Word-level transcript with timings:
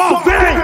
Só 0.00 0.18
vem! 0.20 0.56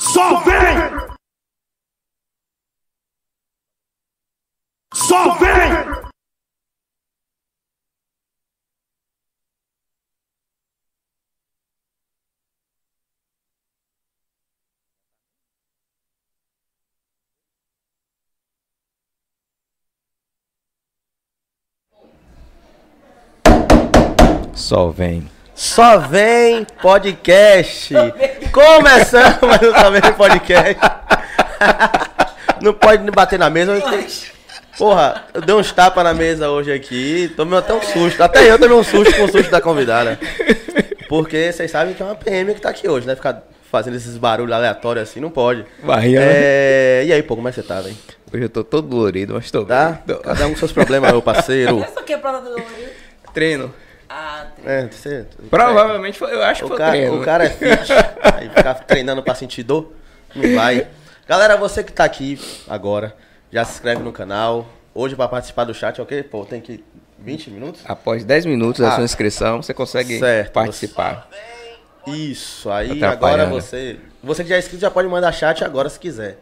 Só 0.00 0.40
vem! 0.40 1.01
Só 5.12 5.34
vem! 5.34 5.52
Só 24.54 24.90
vem. 24.90 25.30
Só 25.54 25.98
vem 25.98 26.64
podcast. 26.80 27.92
Começando 28.50 29.40
mais 29.46 29.62
um 29.62 29.74
Só 29.74 29.90
vem 29.90 30.12
podcast. 30.14 30.80
Não 32.62 32.72
pode 32.72 33.10
bater 33.10 33.38
na 33.38 33.50
mesa. 33.50 33.78
Porra, 34.78 35.24
eu 35.34 35.40
dei 35.42 35.54
uns 35.54 35.70
tapas 35.72 36.02
na 36.02 36.14
mesa 36.14 36.48
hoje 36.50 36.72
aqui. 36.72 37.32
Tomei 37.36 37.58
até 37.58 37.74
um 37.74 37.82
susto. 37.82 38.22
Até 38.22 38.50
eu 38.50 38.58
tomei 38.58 38.76
um 38.76 38.82
susto 38.82 39.14
com 39.16 39.24
o 39.24 39.28
susto 39.30 39.50
da 39.50 39.60
convidada. 39.60 40.18
Porque 41.08 41.52
vocês 41.52 41.70
sabem 41.70 41.94
que 41.94 42.02
é 42.02 42.06
uma 42.06 42.14
PM 42.14 42.54
que 42.54 42.60
tá 42.60 42.70
aqui 42.70 42.88
hoje, 42.88 43.06
né? 43.06 43.14
Ficar 43.14 43.42
fazendo 43.70 43.96
esses 43.96 44.16
barulhos 44.16 44.54
aleatórios 44.54 45.08
assim, 45.08 45.20
não 45.20 45.30
pode. 45.30 45.64
Barriga, 45.82 46.20
É... 46.22 47.02
E 47.06 47.12
aí, 47.12 47.22
pô, 47.22 47.36
como 47.36 47.48
é 47.48 47.52
que 47.52 47.60
você 47.60 47.66
tá, 47.66 47.80
velho? 47.80 47.96
Hoje 48.32 48.44
eu 48.44 48.48
tô 48.48 48.64
todo 48.64 48.88
dolorido, 48.88 49.34
mas 49.34 49.50
tô 49.50 49.64
Tá? 49.64 50.00
bem. 50.06 50.16
Tô- 50.16 50.22
Cada 50.22 50.46
um 50.46 50.50
com 50.50 50.56
seus 50.56 50.72
problemas, 50.72 51.10
meu 51.10 51.20
parceiro. 51.22 51.80
Essa 51.82 52.02
quebrada 52.02 52.40
do 52.40 52.54
olho. 52.54 52.64
Treino. 53.34 53.74
Ah, 54.08 54.46
tem. 54.56 54.64
É, 54.72 54.88
você... 54.90 55.26
Provavelmente 55.50 56.18
foi, 56.18 56.32
eu 56.34 56.42
acho 56.42 56.60
que 56.60 56.64
O 56.66 56.68
foi 56.68 56.78
cara, 56.78 56.90
treino. 56.92 57.20
o 57.20 57.24
cara 57.24 57.44
é 57.44 57.50
fit, 57.50 57.92
aí 58.34 58.48
ficar 58.50 58.74
treinando 58.74 59.22
pra 59.22 59.34
sentir 59.34 59.62
dor, 59.62 59.92
não 60.34 60.54
vai. 60.54 60.86
Galera, 61.26 61.56
você 61.56 61.82
que 61.82 61.92
tá 61.92 62.04
aqui 62.04 62.38
agora, 62.68 63.14
já 63.52 63.64
se 63.64 63.74
inscreve 63.74 64.02
no 64.02 64.12
canal. 64.12 64.66
Hoje 64.94 65.14
pra 65.14 65.28
participar 65.28 65.64
do 65.64 65.74
chat, 65.74 66.00
ok? 66.00 66.22
Pô, 66.22 66.44
tem 66.44 66.60
que 66.60 66.84
20 67.18 67.50
minutos? 67.50 67.82
Após 67.84 68.24
10 68.24 68.46
minutos 68.46 68.80
da 68.80 68.88
Ah. 68.92 68.94
sua 68.96 69.04
inscrição, 69.04 69.62
você 69.62 69.72
consegue 69.72 70.18
Certo. 70.18 70.52
participar. 70.52 71.28
Isso, 72.06 72.68
aí 72.70 73.02
agora 73.04 73.46
você. 73.46 73.98
Você 74.22 74.42
que 74.42 74.48
já 74.50 74.56
é 74.56 74.58
inscrito 74.58 74.80
já 74.80 74.90
pode 74.90 75.06
mandar 75.08 75.30
chat 75.32 75.62
agora 75.64 75.88
se 75.88 75.98
quiser. 75.98 76.38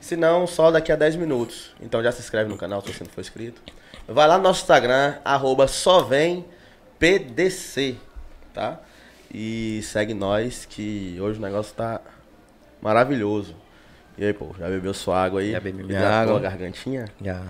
Se 0.00 0.16
não, 0.16 0.46
só 0.46 0.70
daqui 0.70 0.90
a 0.92 0.96
10 0.96 1.16
minutos. 1.16 1.70
Então 1.80 2.02
já 2.02 2.10
se 2.12 2.20
inscreve 2.20 2.50
no 2.50 2.58
canal 2.58 2.80
se 2.82 2.92
você 2.92 3.04
não 3.04 3.10
for 3.10 3.20
inscrito. 3.20 3.62
Vai 4.06 4.26
lá 4.28 4.36
no 4.36 4.42
nosso 4.44 4.60
Instagram, 4.62 5.14
arroba 5.24 5.66
só 5.66 6.02
vem 6.02 6.44
PDC, 6.98 7.96
tá? 8.52 8.80
E 9.32 9.80
segue 9.82 10.12
nós 10.14 10.66
que 10.66 11.16
hoje 11.20 11.38
o 11.38 11.42
negócio 11.42 11.74
tá 11.74 12.00
maravilhoso. 12.82 13.54
E 14.16 14.24
aí, 14.24 14.32
pô, 14.32 14.48
já 14.58 14.68
bebeu 14.68 14.94
sua 14.94 15.22
água 15.24 15.40
aí? 15.40 15.52
Já 15.52 15.60
bebi 15.60 15.82
minha 15.82 15.98
Hidratou 15.98 16.36
água. 16.36 16.36
a 16.36 16.50
gargantinha? 16.50 17.06
Já. 17.20 17.40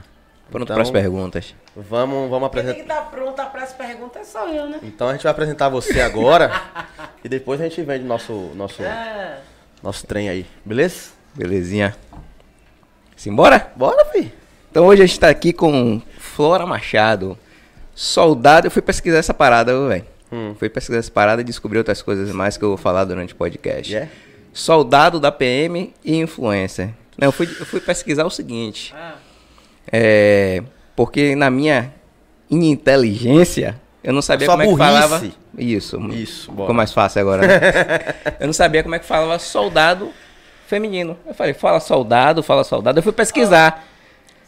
Pronto 0.51 0.65
Então- 0.65 0.75
para 0.77 0.83
as 0.83 0.91
perguntas. 0.91 1.55
Vamos, 1.77 2.31
vamos 2.31 2.51
Quem 2.51 2.61
apresentar. 2.61 2.75
que 2.75 2.81
estar 2.83 3.11
pronta 3.11 3.45
para 3.47 3.63
as 3.65 3.73
perguntas 3.73 4.23
é 4.23 4.25
só 4.25 4.49
eu, 4.49 4.69
né? 4.69 4.79
Então 4.83 5.09
a 5.09 5.13
gente 5.13 5.23
vai 5.23 5.33
apresentar 5.33 5.69
você 5.69 6.01
agora 6.01 6.51
e 7.25 7.29
depois 7.29 7.61
a 7.61 7.65
gente 7.65 7.83
vende 7.83 8.05
nosso, 8.05 8.33
nosso, 8.55 8.83
Ah, 8.85 9.39
nosso 9.83 10.07
trem 10.07 10.29
aí, 10.29 10.47
beleza? 10.65 11.11
Belezinha. 11.35 11.97
Simbora? 13.17 13.73
Bora, 13.77 14.05
fi. 14.07 14.33
Então 14.71 14.87
hoje 14.87 15.03
a 15.03 15.07
gente 15.07 15.19
tá 15.21 15.29
aqui 15.29 15.53
com 15.53 16.01
Flora 16.19 16.67
Machado. 16.67 17.39
Soldado, 17.95 18.67
eu 18.67 18.71
fui 18.71 18.83
pesquisar 18.83 19.19
essa 19.19 19.33
parada, 19.35 19.89
velho. 19.89 20.05
Hum. 20.33 20.55
Fui 20.59 20.69
pesquisar 20.69 20.99
essa 20.99 21.11
parada 21.11 21.41
e 21.41 21.45
descobri 21.45 21.79
outras 21.79 22.03
coisas 22.03 22.31
mais 22.33 22.57
que 22.57 22.65
eu 22.65 22.69
vou 22.71 22.77
falar 22.77 23.05
durante 23.05 23.33
o 23.33 23.37
podcast. 23.37 23.93
Yeah? 23.93 24.11
Soldado 24.55 25.19
da 25.21 25.31
PM 25.31 25.93
e 26.05 26.17
influencer. 26.17 26.91
Não, 27.19 27.29
eu 27.29 27.33
fui, 27.33 27.47
eu 27.61 27.67
fui 27.67 27.81
pesquisar 27.81 28.25
o 28.25 28.31
seguinte. 28.31 28.95
ah. 28.97 29.17
É, 29.93 30.63
porque 30.97 31.35
na 31.37 31.51
minha 31.51 31.93
ininteligência, 32.51 33.81
eu 34.03 34.13
não 34.13 34.23
sabia 34.23 34.47
como 34.47 34.63
é 34.63 34.67
que 34.67 34.71
burrice. 34.73 34.93
falava. 34.93 35.27
Isso. 35.59 36.01
Isso, 36.11 36.51
bora. 36.53 36.63
Ficou 36.65 36.75
mais 36.75 36.93
fácil 36.93 37.21
agora. 37.21 37.47
Né? 37.47 37.61
eu 38.41 38.47
não 38.47 38.53
sabia 38.55 38.83
como 38.83 38.95
é 38.95 38.99
que 38.99 39.05
falava 39.05 39.39
soldado 39.39 40.11
feminino. 40.67 41.19
Eu 41.27 41.35
falei, 41.35 41.53
fala 41.55 41.81
soldado, 41.81 42.43
fala 42.43 42.65
soldado. 42.65 42.99
Eu 42.99 43.03
fui 43.03 43.13
pesquisar. 43.13 43.87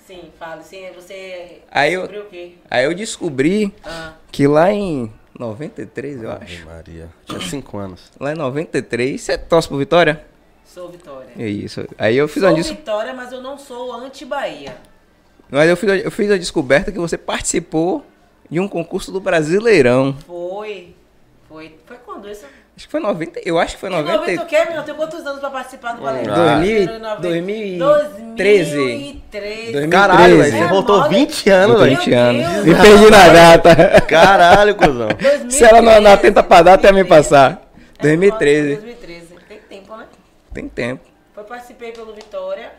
Sim, 0.06 0.31
fala. 0.38 0.62
Sim, 0.62 0.87
você 0.94 1.59
Aí 1.71 1.93
eu- 1.93 2.03
descobriu 2.03 2.23
o 2.23 2.27
quê? 2.31 2.53
Aí 2.71 2.84
eu 2.84 2.94
descobri 2.94 3.75
Ah, 3.84 4.12
que 4.33 4.47
lá 4.47 4.73
em 4.73 5.12
93, 5.39 6.23
eu 6.23 6.31
acho. 6.33 6.67
Maria. 6.67 7.09
Tinha 7.25 7.41
5 7.41 7.79
anos. 7.79 8.11
Lá 8.19 8.33
em 8.33 8.37
93, 8.37 9.21
você 9.21 9.37
torce 9.37 9.69
pro 9.69 9.77
Vitória? 9.79 10.25
sou 10.77 10.91
Vitória. 10.91 11.31
É 11.39 11.49
isso. 11.49 11.87
Aí 11.97 12.19
eu 12.19 12.29
fiz 12.29 12.43
Sou 12.43 12.51
uma 12.51 12.57
dis... 12.57 12.69
Vitória, 12.69 13.15
mas 13.15 13.33
eu 13.33 13.41
não 13.41 13.57
sou 13.57 13.95
anti-Bahia. 13.95 14.77
Mas 15.51 15.71
eu 15.71 15.77
fiz, 15.77 16.05
eu 16.05 16.11
fiz 16.11 16.31
a 16.31 16.37
descoberta 16.37 16.93
que 16.93 16.99
você 16.99 17.17
participou 17.17 18.05
de 18.51 18.61
um 18.61 18.69
concurso 18.69 19.11
do 19.11 19.19
Brasileirão. 19.19 20.15
Foi. 20.27 20.95
Foi. 21.49 21.77
Foi 21.87 21.97
quando 22.05 22.29
isso? 22.29 22.45
Acho 22.76 22.84
que 22.87 22.91
foi 22.91 23.00
90. 23.00 23.41
Eu 23.42 23.59
acho 23.59 23.75
que 23.75 23.81
foi 23.81 23.88
90. 23.88 24.12
90 24.19 24.42
o 24.42 24.47
quê, 24.47 24.64
meu? 24.66 24.75
Eu 24.76 24.82
tenho 24.82 24.97
quantos 24.98 25.26
anos 25.26 25.41
pra 25.41 25.48
participar 25.48 25.94
do 25.94 26.03
Valente? 26.03 26.28
Ah. 26.28 27.16
2013. 27.20 27.78
2013. 28.37 29.88
Caralho, 29.88 30.37
velho. 30.38 30.50
Você 30.53 30.59
É 30.59 30.69
voltou 30.69 30.97
moda. 30.98 31.09
20 31.09 31.50
anos, 31.50 31.81
velho. 31.81 31.97
20 31.97 32.12
anos. 32.12 32.64
Me 32.66 32.75
perdi 32.75 33.10
na 33.10 33.28
data. 33.28 34.00
Caralho, 34.06 34.75
cuzão. 34.75 35.09
2013, 35.09 35.50
Se 35.50 35.64
ela 35.64 35.81
não, 35.81 36.00
não 36.03 36.10
atenta 36.12 36.42
pra 36.42 36.62
data, 36.62 36.87
ia 36.87 36.92
me 36.92 37.03
2013. 37.03 37.09
passar. 37.09 37.62
É, 37.98 38.03
2013. 38.03 38.75
2013. 38.76 39.26
Tem 39.48 39.58
tempo, 39.69 39.97
né? 39.97 40.04
Tem 40.53 40.69
tempo. 40.69 41.00
Foi 41.34 41.44
participei 41.44 41.93
pelo 41.93 42.12
Vitória. 42.14 42.72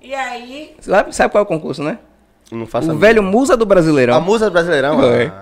E 0.00 0.14
aí, 0.14 0.76
Sabe, 0.80 1.14
sabe 1.14 1.32
qual 1.32 1.40
é 1.40 1.44
o 1.44 1.46
concurso, 1.46 1.82
né? 1.82 1.98
Não 2.52 2.66
faça 2.66 2.88
O 2.92 2.96
a 2.96 2.98
velho 2.98 3.22
musa 3.22 3.56
do 3.56 3.66
Brasileirão. 3.66 4.14
A 4.14 4.20
musa 4.20 4.46
do 4.46 4.52
Brasileirão? 4.52 4.98
Ah, 5.00 5.06
entendi. 5.06 5.32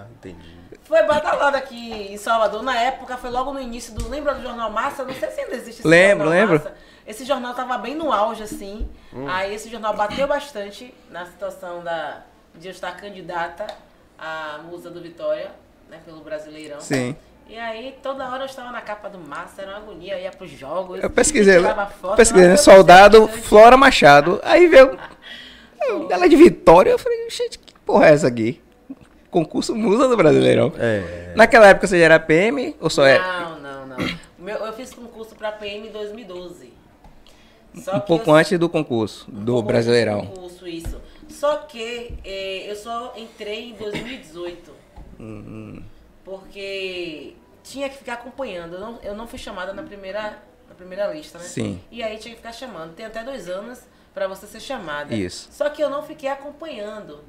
Foi 0.89 1.03
badalado 1.03 1.55
aqui 1.55 2.09
em 2.11 2.17
Salvador. 2.17 2.63
Na 2.63 2.75
época, 2.81 3.19
foi 3.19 3.29
logo 3.29 3.53
no 3.53 3.61
início 3.61 3.93
do. 3.93 4.09
Lembra 4.09 4.35
do 4.35 4.43
Jornal 4.43 4.71
Massa? 4.71 5.05
Não 5.05 5.15
sei 5.15 5.31
se 5.31 5.43
ainda 5.43 5.55
existe 5.55 5.81
esse 5.81 5.87
Lembro, 5.87 6.25
Jornal 6.25 6.41
lembro. 6.41 6.55
Massa. 6.65 6.75
Esse 7.07 7.25
jornal 7.25 7.55
tava 7.55 7.77
bem 7.79 7.95
no 7.95 8.11
auge, 8.11 8.43
assim. 8.43 8.89
Hum. 9.13 9.27
Aí 9.29 9.55
esse 9.55 9.71
jornal 9.71 9.95
bateu 9.95 10.27
bastante 10.27 10.95
na 11.11 11.27
situação 11.27 11.83
da, 11.83 12.23
de 12.55 12.69
eu 12.69 12.73
estar 12.73 12.93
candidata 12.97 13.67
à 14.19 14.61
musa 14.65 14.91
do 14.91 15.01
Vitória, 15.01 15.51
né, 15.91 16.01
pelo 16.05 16.21
Brasileirão. 16.21 16.81
Sim. 16.81 17.15
E 17.49 17.59
aí, 17.59 17.99
toda 18.03 18.29
hora 18.29 18.43
eu 18.43 18.47
estava 18.47 18.71
na 18.71 18.83
capa 18.83 19.09
do 19.09 19.19
Massa, 19.19 19.63
era 19.63 19.71
uma 19.73 19.79
agonia, 19.79 20.19
eu 20.19 20.23
ia 20.23 20.31
pros 20.31 20.51
jogos. 20.51 21.03
Eu 21.03 21.09
pesquisei, 21.09 21.57
tirava 21.57 21.87
foto, 21.87 22.17
pesquisei, 22.17 22.49
né? 22.49 22.57
Soldado. 22.59 23.27
Flora 23.29 23.77
Machado. 23.77 24.41
Aí 24.43 24.67
veio. 24.67 24.99
Ela 26.11 26.27
é 26.27 26.29
de 26.29 26.37
Vitória. 26.37 26.91
Eu 26.91 26.99
falei, 26.99 27.29
gente, 27.31 27.59
que 27.59 27.73
porra 27.87 28.09
é 28.09 28.13
essa 28.13 28.27
aqui? 28.29 28.61
Concurso 29.31 29.75
Musa 29.75 30.09
do 30.09 30.17
Brasileirão. 30.17 30.73
É. 30.79 31.33
Naquela 31.37 31.69
época 31.69 31.87
você 31.87 31.99
já 31.99 32.05
era 32.07 32.19
PM 32.21 32.75
ou 32.81 32.89
só 32.89 33.05
era? 33.05 33.23
Não, 33.43 33.59
não, 33.61 33.87
não. 33.87 33.97
O 34.39 34.43
meu- 34.43 34.57
eu 34.57 34.73
fiz 34.73 34.93
concurso 34.95 35.35
pra 35.35 35.53
PM 35.53 35.89
em 35.89 35.93
2012. 35.93 36.73
Só 37.83 37.97
Um 37.97 38.01
pouco 38.01 38.31
eu- 38.31 38.35
antes 38.35 38.59
do 38.59 38.69
concurso, 38.69 39.31
do 39.31 39.59
um 39.59 39.63
Brasileirão. 39.63 40.27
Concurso, 40.27 40.67
isso. 40.67 41.01
Só 41.29 41.57
que 41.59 42.15
eh, 42.25 42.65
eu 42.71 42.75
só 42.75 43.13
entrei 43.17 43.71
em 43.71 43.75
2018. 43.75 44.73
Porque 46.25 47.35
tinha 47.63 47.89
que 47.89 47.97
ficar 47.99 48.15
acompanhando. 48.15 48.75
Eu 48.75 48.81
não, 48.81 48.99
eu 49.03 49.15
não 49.15 49.27
fui 49.27 49.39
chamada 49.39 49.73
na 49.73 49.83
primeira, 49.83 50.39
na 50.69 50.75
primeira 50.75 51.13
lista, 51.13 51.39
né? 51.39 51.45
Sim. 51.45 51.81
E 51.91 52.03
aí 52.03 52.17
tinha 52.19 52.33
que 52.35 52.41
ficar 52.41 52.53
chamando. 52.53 52.95
Tem 52.95 53.07
até 53.07 53.23
dois 53.23 53.49
anos 53.49 53.81
pra 54.15 54.27
você 54.27 54.47
ser 54.47 54.61
chamada. 54.61 55.15
Isso. 55.15 55.49
Só 55.53 55.69
que 55.69 55.83
eu 55.83 55.91
não 55.91 56.03
fiquei 56.03 56.29
acompanhando. 56.29 57.21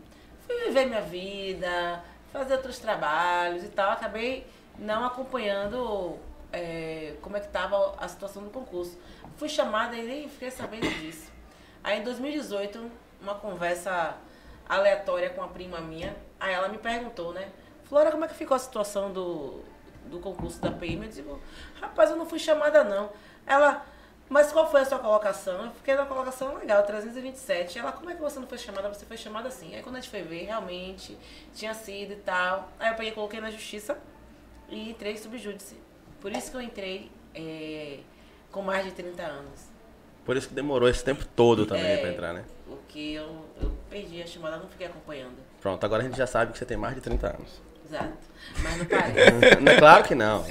Fui 0.50 0.66
viver 0.66 0.88
minha 0.88 1.02
vida, 1.02 2.04
fazer 2.34 2.56
outros 2.56 2.80
trabalhos 2.80 3.64
e 3.64 3.68
tal. 3.68 3.92
Acabei 3.92 4.48
não 4.80 5.06
acompanhando 5.06 6.18
eh, 6.52 7.14
como 7.22 7.38
é 7.38 7.40
que 7.40 7.46
estava 7.46 7.94
a 8.00 8.08
situação 8.08 8.42
do 8.42 8.50
concurso. 8.50 8.98
Fui 9.38 9.48
chamada 9.48 9.96
e 9.96 10.02
nem 10.02 10.28
fiquei 10.28 10.50
sabendo 10.50 10.90
disso. 10.90 11.32
Aí 11.84 12.00
em 12.00 12.04
2018, 12.04 12.90
uma 13.22 13.36
conversa 13.36 14.18
aleatória 14.68 15.30
com 15.30 15.44
a 15.44 15.48
prima 15.48 15.80
minha, 15.82 16.18
aí 16.40 16.52
ela 16.52 16.68
me 16.68 16.80
perguntou, 16.80 17.32
né? 17.32 17.50
Flora, 17.84 18.10
como 18.10 18.26
é 18.26 18.28
que 18.28 18.34
ficou 18.34 18.56
a 18.56 18.60
situação 18.60 19.14
do, 19.14 19.62
do 20.08 20.20
concurso 20.20 20.60
da 20.60 20.72
PM? 20.72 21.06
Eu 21.06 21.12
digo, 21.12 21.40
rapaz, 21.80 22.10
eu 22.10 22.16
não 22.16 22.26
fui 22.26 22.40
chamada 22.40 22.84
não. 22.84 23.12
Ela, 23.46 23.86
Mas 24.30 24.52
qual 24.52 24.70
foi 24.70 24.82
a 24.82 24.86
sua 24.86 25.00
colocação? 25.00 25.66
Eu 25.66 25.72
fiquei 25.72 25.96
na 25.96 26.06
colocação 26.06 26.56
legal, 26.58 26.84
327. 26.84 27.80
Ela, 27.80 27.92
como 27.92 28.12
é 28.12 28.16
que 28.16 28.22
você 28.22 28.40
não 28.40 28.46
foi 28.48 28.60
chamada? 28.60 28.88
Você 28.90 29.04
foi 29.06 29.18
chamada 29.18 29.48
assim. 29.48 29.74
Aí 29.76 29.82
quando 29.82 29.96
a 29.96 30.00
gente 30.00 30.10
foi 30.12 30.22
ver, 30.22 30.46
realmente, 30.46 31.18
tinha 31.56 31.74
sido 31.74 32.14
e 32.14 32.18
tal. 32.18 32.70
Aí 32.80 32.90
eu 32.92 32.96
peguei 32.96 33.12
e 33.12 33.16
coloquei 33.16 33.42
na 33.42 33.50
justiça 33.50 33.98
e 34.70 34.92
entrei 34.92 35.18
subjúdice. 35.18 35.76
Por 36.22 36.32
isso 36.32 36.52
que 36.52 36.58
eu 36.58 36.62
entrei 36.62 37.12
é, 37.34 38.00
com 38.52 38.62
mais 38.62 38.86
de 38.86 38.92
30 38.92 39.24
anos. 39.24 39.62
Por 40.24 40.38
isso 40.38 40.48
que 40.48 40.54
demorou 40.54 40.88
esse 40.88 41.04
tempo 41.04 41.26
todo 41.36 41.66
também 41.66 41.84
É. 41.86 41.98
pra 41.98 42.10
entrar, 42.12 42.34
né? 42.34 42.46
Porque 42.68 43.00
eu, 43.00 43.46
eu 43.60 43.72
perdi 43.90 44.22
a 44.22 44.28
chamada, 44.28 44.58
não 44.58 44.70
fiquei 44.70 44.86
acompanhando. 44.86 45.38
Pronto, 45.60 45.84
agora 45.84 46.04
a 46.04 46.06
gente 46.06 46.18
já 46.18 46.28
sabe 46.28 46.52
que 46.52 46.58
você 46.60 46.66
tem 46.66 46.78
mais 46.78 46.94
de 46.94 47.02
30 47.02 47.28
anos. 47.36 47.62
Exato. 47.90 48.30
Mas 48.62 48.78
não 48.78 48.86
parece. 48.86 49.78
Claro 49.80 50.04
que 50.04 50.16
não. 50.16 50.44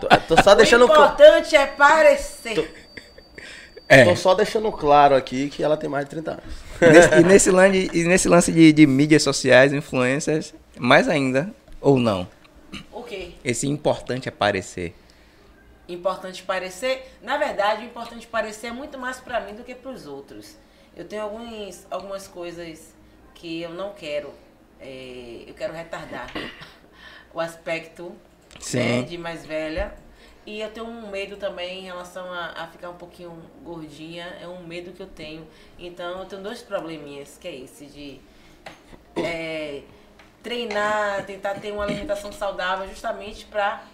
Tô, 0.00 0.08
tô 0.36 0.42
só 0.42 0.54
deixando 0.54 0.82
o 0.82 0.84
importante 0.92 1.54
é 1.56 1.66
parecer. 1.66 2.74
É. 3.88 4.04
Tô 4.04 4.16
só 4.16 4.34
deixando 4.34 4.70
claro 4.72 5.14
aqui 5.14 5.48
que 5.50 5.62
ela 5.62 5.76
tem 5.76 5.88
mais 5.88 6.04
de 6.06 6.10
30 6.10 6.30
anos. 6.32 6.44
Nesse- 6.80 7.14
e, 7.20 7.22
nesse 7.24 7.50
lance, 7.50 7.90
e 7.92 8.04
nesse 8.04 8.28
lance 8.28 8.52
de, 8.52 8.72
de 8.72 8.86
mídias 8.86 9.22
sociais, 9.22 9.72
influências, 9.72 10.54
mais 10.78 11.08
ainda, 11.08 11.52
ou 11.80 11.98
não? 11.98 12.26
O 12.90 13.02
quê? 13.02 13.32
Esse 13.44 13.68
importante 13.68 14.28
aparecer. 14.28 14.94
Importante 15.88 16.42
parecer. 16.42 17.12
Na 17.22 17.36
verdade, 17.36 17.82
o 17.82 17.84
importante 17.84 18.26
parecer 18.26 18.68
é 18.68 18.72
muito 18.72 18.98
mais 18.98 19.20
pra 19.20 19.40
mim 19.40 19.54
do 19.54 19.62
que 19.62 19.74
pros 19.74 20.06
outros. 20.06 20.56
Eu 20.96 21.04
tenho 21.04 21.22
alguns, 21.22 21.86
algumas 21.90 22.26
coisas 22.26 22.94
que 23.34 23.60
eu 23.62 23.70
não 23.70 23.92
quero. 23.92 24.30
É, 24.82 25.44
eu 25.46 25.54
quero 25.54 25.72
retardar 25.72 26.30
o 27.32 27.40
aspecto 27.40 28.12
né, 28.74 29.02
de 29.02 29.16
mais 29.16 29.46
velha. 29.46 29.94
E 30.44 30.60
eu 30.60 30.70
tenho 30.70 30.86
um 30.86 31.08
medo 31.08 31.36
também 31.36 31.80
em 31.80 31.84
relação 31.84 32.32
a, 32.32 32.64
a 32.64 32.66
ficar 32.66 32.90
um 32.90 32.96
pouquinho 32.96 33.32
gordinha. 33.62 34.36
É 34.40 34.46
um 34.46 34.66
medo 34.66 34.92
que 34.92 35.00
eu 35.00 35.06
tenho. 35.06 35.46
Então 35.78 36.18
eu 36.18 36.24
tenho 36.26 36.42
dois 36.42 36.60
probleminhas, 36.60 37.38
que 37.40 37.46
é 37.46 37.54
esse 37.54 37.86
de 37.86 38.20
é, 39.16 39.82
treinar, 40.42 41.24
tentar 41.26 41.54
ter 41.54 41.70
uma 41.72 41.84
alimentação 41.84 42.32
saudável 42.32 42.88
justamente 42.88 43.44
pra 43.44 43.84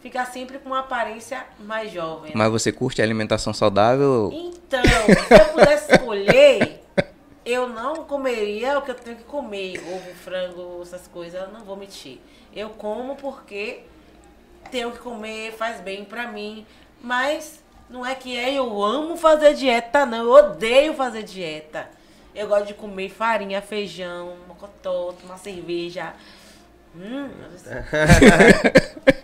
ficar 0.00 0.26
sempre 0.26 0.58
com 0.58 0.68
uma 0.68 0.80
aparência 0.80 1.44
mais 1.58 1.90
jovem. 1.90 2.30
né? 2.30 2.36
Mas 2.36 2.52
você 2.52 2.70
curte 2.70 3.00
a 3.00 3.04
alimentação 3.04 3.52
saudável? 3.52 4.30
Então, 4.32 4.82
se 4.82 5.34
eu 5.34 5.52
pudesse 5.52 5.92
escolher, 5.92 6.73
eu 7.44 7.68
não 7.68 8.04
comeria 8.04 8.78
o 8.78 8.82
que 8.82 8.90
eu 8.90 8.94
tenho 8.94 9.16
que 9.16 9.24
comer. 9.24 9.78
Ovo, 9.86 10.14
frango, 10.14 10.80
essas 10.82 11.06
coisas, 11.06 11.40
eu 11.40 11.48
não 11.48 11.60
vou 11.60 11.76
mentir. 11.76 12.18
Eu 12.54 12.70
como 12.70 13.16
porque 13.16 13.80
tenho 14.70 14.90
que 14.92 14.98
comer, 14.98 15.52
faz 15.52 15.80
bem 15.80 16.04
pra 16.04 16.26
mim. 16.28 16.66
Mas 17.00 17.62
não 17.88 18.04
é 18.04 18.14
que 18.14 18.36
é 18.36 18.54
eu 18.54 18.82
amo 18.82 19.16
fazer 19.16 19.54
dieta, 19.54 20.06
não. 20.06 20.24
Eu 20.24 20.30
odeio 20.30 20.94
fazer 20.94 21.22
dieta. 21.22 21.88
Eu 22.34 22.48
gosto 22.48 22.66
de 22.66 22.74
comer 22.74 23.10
farinha, 23.10 23.62
feijão, 23.62 24.36
mocotó, 24.48 25.12
tomar 25.12 25.38
cerveja. 25.38 26.14
Hum, 26.96 27.28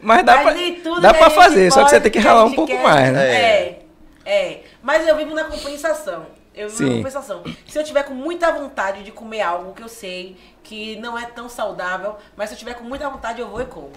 Mas 0.00 0.24
dá 0.24 0.44
Mas 0.44 0.80
pra, 0.82 1.00
dá 1.00 1.14
pra 1.14 1.30
fazer, 1.30 1.72
só 1.72 1.82
que 1.82 1.90
você 1.90 1.96
pode, 1.96 2.10
tem 2.10 2.12
que 2.12 2.18
ralar 2.26 2.44
um 2.44 2.54
pouco 2.54 2.72
quer. 2.72 2.82
mais, 2.82 3.12
né? 3.12 3.34
É, 3.34 3.82
é. 4.24 4.62
Mas 4.82 5.06
eu 5.06 5.16
vivo 5.16 5.34
na 5.34 5.44
compensação. 5.44 6.26
Eu 6.56 6.70
Sim. 6.70 6.86
na 6.88 6.96
compensação. 6.96 7.42
Se 7.68 7.78
eu 7.78 7.84
tiver 7.84 8.02
com 8.04 8.14
muita 8.14 8.50
vontade 8.50 9.02
de 9.02 9.12
comer 9.12 9.42
algo 9.42 9.74
que 9.74 9.82
eu 9.82 9.88
sei 9.88 10.36
que 10.62 10.96
não 10.96 11.18
é 11.18 11.26
tão 11.26 11.48
saudável, 11.48 12.16
mas 12.34 12.48
se 12.48 12.54
eu 12.54 12.58
tiver 12.58 12.74
com 12.74 12.84
muita 12.84 13.08
vontade, 13.10 13.40
eu 13.40 13.48
vou 13.48 13.60
e 13.60 13.66
como. 13.66 13.92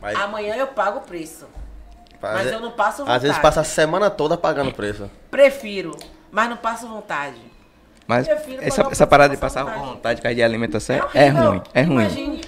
Mas- 0.00 0.16
Amanhã 0.18 0.54
eu 0.56 0.66
pago 0.68 0.98
o 0.98 1.02
preço. 1.02 1.46
Mas 2.20 2.40
Às 2.42 2.46
ve- 2.48 2.54
eu 2.54 2.60
não 2.60 2.70
passo 2.72 2.98
vontade. 2.98 3.16
Às 3.16 3.22
vezes 3.22 3.38
passa 3.38 3.60
a 3.62 3.64
semana 3.64 4.10
toda 4.10 4.36
pagando 4.36 4.72
preço. 4.72 5.10
Prefiro, 5.30 5.96
mas 6.30 6.48
não 6.50 6.56
passo 6.56 6.86
vontade. 6.86 7.40
Mas 8.06 8.28
essa, 8.28 8.82
essa 8.90 9.06
parada 9.06 9.34
de 9.34 9.40
passar 9.40 9.64
vontade. 9.64 9.80
vontade 9.86 10.20
com 10.22 10.28
a 10.28 10.32
de 10.34 10.42
alimentação 10.42 10.96
é, 10.96 11.02
horrível. 11.26 11.50
ruim, 11.50 11.62
é 11.72 11.82
ruim. 11.82 11.94
Imagine. 12.04 12.40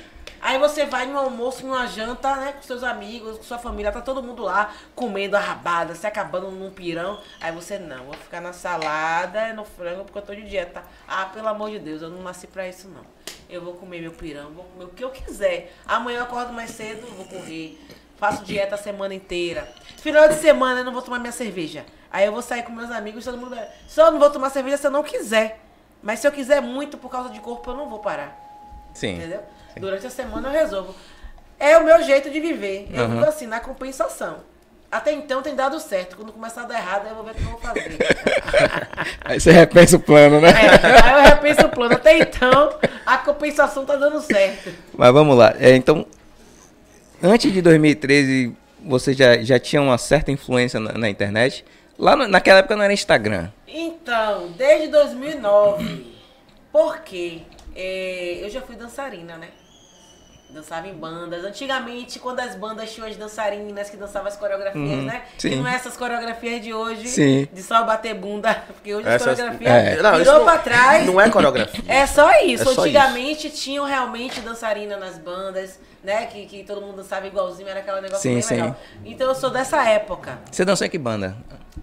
Aí 0.45 0.59
você 0.59 0.85
vai 0.85 1.07
no 1.07 1.19
almoço, 1.19 1.67
numa 1.67 1.87
janta, 1.87 2.37
né, 2.37 2.53
com 2.53 2.63
seus 2.63 2.83
amigos, 2.83 3.39
com 3.39 3.43
sua 3.43 3.57
família, 3.57 3.91
tá 3.91 4.03
todo 4.03 4.23
mundo 4.23 4.43
lá 4.43 4.75
comendo 4.95 5.39
a 5.39 5.41
rabada, 5.41 5.95
se 5.95 6.07
acabando 6.07 6.51
num 6.51 6.71
pirão. 6.71 7.19
Aí 7.41 7.51
você, 7.51 7.79
não, 7.79 8.05
vou 8.05 8.13
ficar 8.13 8.43
na 8.43 8.53
salada, 8.53 9.55
no 9.55 9.65
frango, 9.65 10.05
porque 10.05 10.19
eu 10.19 10.23
tô 10.23 10.35
de 10.35 10.43
dieta. 10.43 10.83
Ah, 11.09 11.25
pelo 11.33 11.49
amor 11.49 11.71
de 11.71 11.79
Deus, 11.79 12.03
eu 12.03 12.11
não 12.11 12.21
nasci 12.21 12.47
pra 12.47 12.69
isso, 12.69 12.89
não. 12.89 13.01
Eu 13.49 13.63
vou 13.63 13.73
comer 13.73 14.03
meu 14.03 14.13
pirão, 14.13 14.51
vou 14.51 14.65
comer 14.65 14.85
o 14.85 14.89
que 14.89 15.03
eu 15.03 15.09
quiser. 15.09 15.73
Amanhã 15.87 16.19
eu 16.19 16.25
acordo 16.25 16.53
mais 16.53 16.73
cedo, 16.73 17.07
vou 17.17 17.25
correr. 17.25 17.81
Faço 18.19 18.45
dieta 18.45 18.75
a 18.75 18.79
semana 18.79 19.15
inteira. 19.15 19.67
Final 19.97 20.29
de 20.29 20.35
semana 20.35 20.81
eu 20.81 20.85
não 20.85 20.93
vou 20.93 21.01
tomar 21.01 21.21
minha 21.21 21.33
cerveja. 21.33 21.87
Aí 22.13 22.27
eu 22.27 22.33
vou 22.33 22.43
sair 22.43 22.65
com 22.65 22.71
meus 22.71 22.91
amigos, 22.91 23.25
todo 23.25 23.39
mundo. 23.39 23.57
Só 23.89 24.11
não 24.11 24.19
vou 24.19 24.29
tomar 24.29 24.51
cerveja 24.51 24.77
se 24.77 24.87
eu 24.87 24.91
não 24.91 25.03
quiser. 25.03 25.59
Mas 26.03 26.21
se 26.21 26.29
eu 26.29 26.33
quiser 26.33 26.61
muito 26.61 26.99
por 26.99 27.11
causa 27.11 27.31
de 27.31 27.41
corpo, 27.41 27.71
eu 27.71 27.77
não 27.79 27.89
vou 27.89 28.01
parar. 28.01 28.39
Sim. 28.93 29.17
Entendeu? 29.17 29.43
Durante 29.77 30.07
a 30.07 30.11
semana 30.11 30.49
eu 30.49 30.53
resolvo. 30.53 30.95
É 31.59 31.77
o 31.79 31.85
meu 31.85 32.03
jeito 32.03 32.31
de 32.31 32.41
viver. 32.41 32.89
Eu 32.93 33.05
Aham. 33.05 33.15
vivo 33.15 33.27
assim, 33.27 33.47
na 33.47 33.61
compensação. 33.61 34.39
Até 34.91 35.13
então 35.13 35.43
tem 35.43 35.57
dado 35.57 35.81
certo. 35.81 36.17
Quando 36.17 36.33
começar 36.33 36.63
a 36.63 36.67
dar 36.67 36.79
errado, 36.79 37.09
eu 37.09 37.15
vou 37.17 37.25
ver 37.25 37.33
o 37.33 37.35
que 37.35 37.43
eu 37.43 37.51
vou 37.51 37.59
fazer. 37.59 37.99
Aí 39.25 39.41
você 39.41 39.51
repensa 39.51 39.97
o 39.97 40.01
plano, 40.01 40.41
né? 40.41 40.51
É, 40.51 41.03
aí 41.03 41.13
eu 41.25 41.31
repenso 41.31 41.63
o 41.67 41.69
plano. 41.69 41.95
Até 41.95 42.17
então, 42.19 42.79
a 43.05 43.19
compensação 43.19 43.85
tá 43.85 43.97
dando 43.97 44.21
certo. 44.21 44.71
Mas 44.97 45.13
vamos 45.13 45.37
lá. 45.37 45.53
É, 45.59 45.75
então, 45.75 46.07
antes 47.23 47.53
de 47.53 47.61
2013, 47.61 48.55
você 48.85 49.13
já, 49.15 49.37
já 49.43 49.59
tinha 49.59 49.83
uma 49.83 49.99
certa 49.99 50.31
influência 50.31 50.79
na, 50.79 50.93
na 50.93 51.09
internet? 51.09 51.65
Lá 51.99 52.15
no- 52.15 52.29
naquela 52.29 52.61
época 52.61 52.77
não 52.77 52.85
era 52.85 52.93
Instagram. 52.93 53.49
Então, 53.67 54.53
desde 54.57 54.89
2009. 54.89 56.15
Por 56.71 56.99
quê? 57.01 57.41
É, 57.75 58.39
eu 58.43 58.51
já 58.51 58.61
fui 58.61 58.77
dançarina, 58.77 59.37
né? 59.37 59.49
Dançava 60.55 60.87
em 60.87 60.95
bandas. 60.95 61.45
Antigamente, 61.45 62.21
quando 62.21 62.39
as 62.39 62.55
bandas 62.55 62.93
tinham 62.93 63.09
as 63.09 63.17
dançarinas 63.17 63.91
que 63.91 63.97
dançavam 63.97 64.29
as 64.29 64.37
coreografias, 64.37 64.89
Uhum, 64.89 65.03
né? 65.03 65.23
sim. 65.37 65.49
E 65.51 65.57
não 65.57 65.67
é 65.67 65.75
essas 65.75 65.97
coreografias 65.97 66.63
de 66.63 66.73
hoje, 66.73 67.09
Sim. 67.09 67.49
de 67.53 67.61
só 67.61 67.83
bater 67.83 68.15
bunda, 68.15 68.55
porque 68.69 68.95
hoje 68.95 69.09
Essas- 69.09 69.29
as 69.29 69.35
coreografias 69.37 69.73
é. 69.99 70.03
Não, 70.03 70.11
isso 70.13 70.19
virou 70.25 70.39
não- 70.39 70.45
pra 70.45 70.59
trás. 70.59 71.07
Não 71.07 71.21
é 71.21 71.29
coreografia. 71.29 71.83
É 71.93 72.07
só 72.07 72.31
isso. 72.43 72.71
É 72.71 72.75
só 72.75 72.83
Antigamente 72.83 73.51
tinham 73.51 73.85
realmente 73.85 74.41
dançarina 74.41 74.97
nas 74.97 75.19
bandas, 75.19 75.81
né? 76.05 76.27
Que, 76.27 76.47
que 76.47 76.63
todo 76.63 76.81
mundo 76.81 76.97
dançava 76.99 77.27
igualzinho, 77.27 77.69
era 77.69 77.81
aquele 77.81 78.01
negócio 78.03 78.23
Sim, 78.23 78.35
bem 78.35 78.43
sim. 78.43 78.55
legal. 78.55 78.77
Então 79.05 79.27
eu 79.29 79.35
sou 79.35 79.51
dessa 79.51 79.83
época. 79.89 80.39
Você 80.53 80.65
dançou 80.65 80.87
em 80.87 80.91
que 80.91 80.99
banda? 80.99 81.37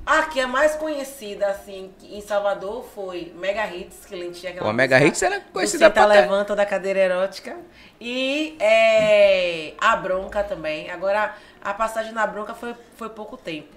A 0.06 0.24
que 0.24 0.40
é 0.40 0.46
mais 0.48 0.76
conhecida, 0.76 1.48
assim, 1.48 1.92
em 2.04 2.22
Salvador 2.22 2.84
foi 2.96 3.32
Mega 3.36 3.68
Hits, 3.68 4.06
que 4.06 4.16
ele 4.16 4.32
tinha 4.32 4.52
aquela 4.52 4.66
Pô, 4.66 4.70
a 4.70 4.74
Mega 4.74 5.00
Hits 5.04 5.22
era 5.22 5.40
conhecida 5.54 5.90
pra 5.90 6.04
cá. 6.04 6.08
Levanta 6.08 6.56
da 6.56 6.66
cadeira 6.66 7.00
erótica. 7.00 7.58
E 8.00 8.56
é, 8.60 9.74
a 9.80 9.96
Bronca 9.96 10.44
também. 10.44 10.90
Agora, 10.90 11.36
a 11.62 11.74
passagem 11.74 12.14
na 12.14 12.26
Bronca 12.26 12.54
foi, 12.54 12.74
foi 12.96 13.10
pouco 13.10 13.38
tempo. 13.38 13.76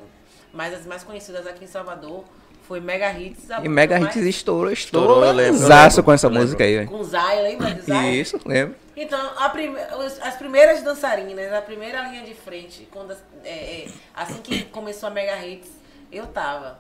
Mas 0.53 0.73
as 0.73 0.87
mais 0.87 1.03
conhecidas 1.03 1.47
aqui 1.47 1.65
em 1.65 1.69
Salvador 1.69 2.25
foi 2.67 2.81
Mega 2.81 3.13
Hits. 3.13 3.51
a 3.51 3.61
E 3.63 3.69
Mega 3.69 3.99
mais- 4.01 4.15
Hits 4.17 4.25
estourou, 4.27 4.73
Estourou, 4.73 5.09
estourou. 5.11 5.27
eu 5.29 5.33
lembro, 5.33 6.03
com 6.05 6.13
essa 6.13 6.31
música 6.31 6.65
aí, 6.65 6.77
velho. 6.77 6.89
Com 6.89 7.03
Zay, 7.05 7.43
lembra 7.43 7.75
de 7.75 7.83
Zay? 7.83 8.15
Isso, 8.21 8.41
lembro. 8.47 8.77
Então, 8.97 9.21
a 9.37 9.49
prime- 9.51 9.77
as 10.23 10.37
primeiras 10.37 10.81
dançarinas, 10.83 11.53
a 11.53 11.61
primeira 11.61 12.01
linha 12.03 12.23
de 12.23 12.33
frente, 12.35 12.89
quando, 12.91 13.13
é, 13.45 13.49
é, 13.49 13.87
assim 14.15 14.41
que 14.41 14.63
começou 14.67 15.09
a 15.09 15.11
Mega 15.11 15.45
Hits, 15.45 15.69
eu 16.17 16.27
tava. 16.27 16.79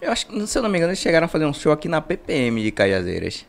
Eu 0.00 0.12
acho 0.12 0.26
que, 0.26 0.46
se 0.46 0.56
eu 0.58 0.62
não 0.62 0.68
me 0.70 0.78
engano, 0.78 0.90
eles 0.92 1.00
chegaram 1.00 1.24
a 1.24 1.28
fazer 1.28 1.44
um 1.46 1.52
show 1.52 1.72
aqui 1.72 1.88
na 1.88 2.00
PPM 2.00 2.62
de 2.62 2.70
Cajazeiras. 2.70 3.44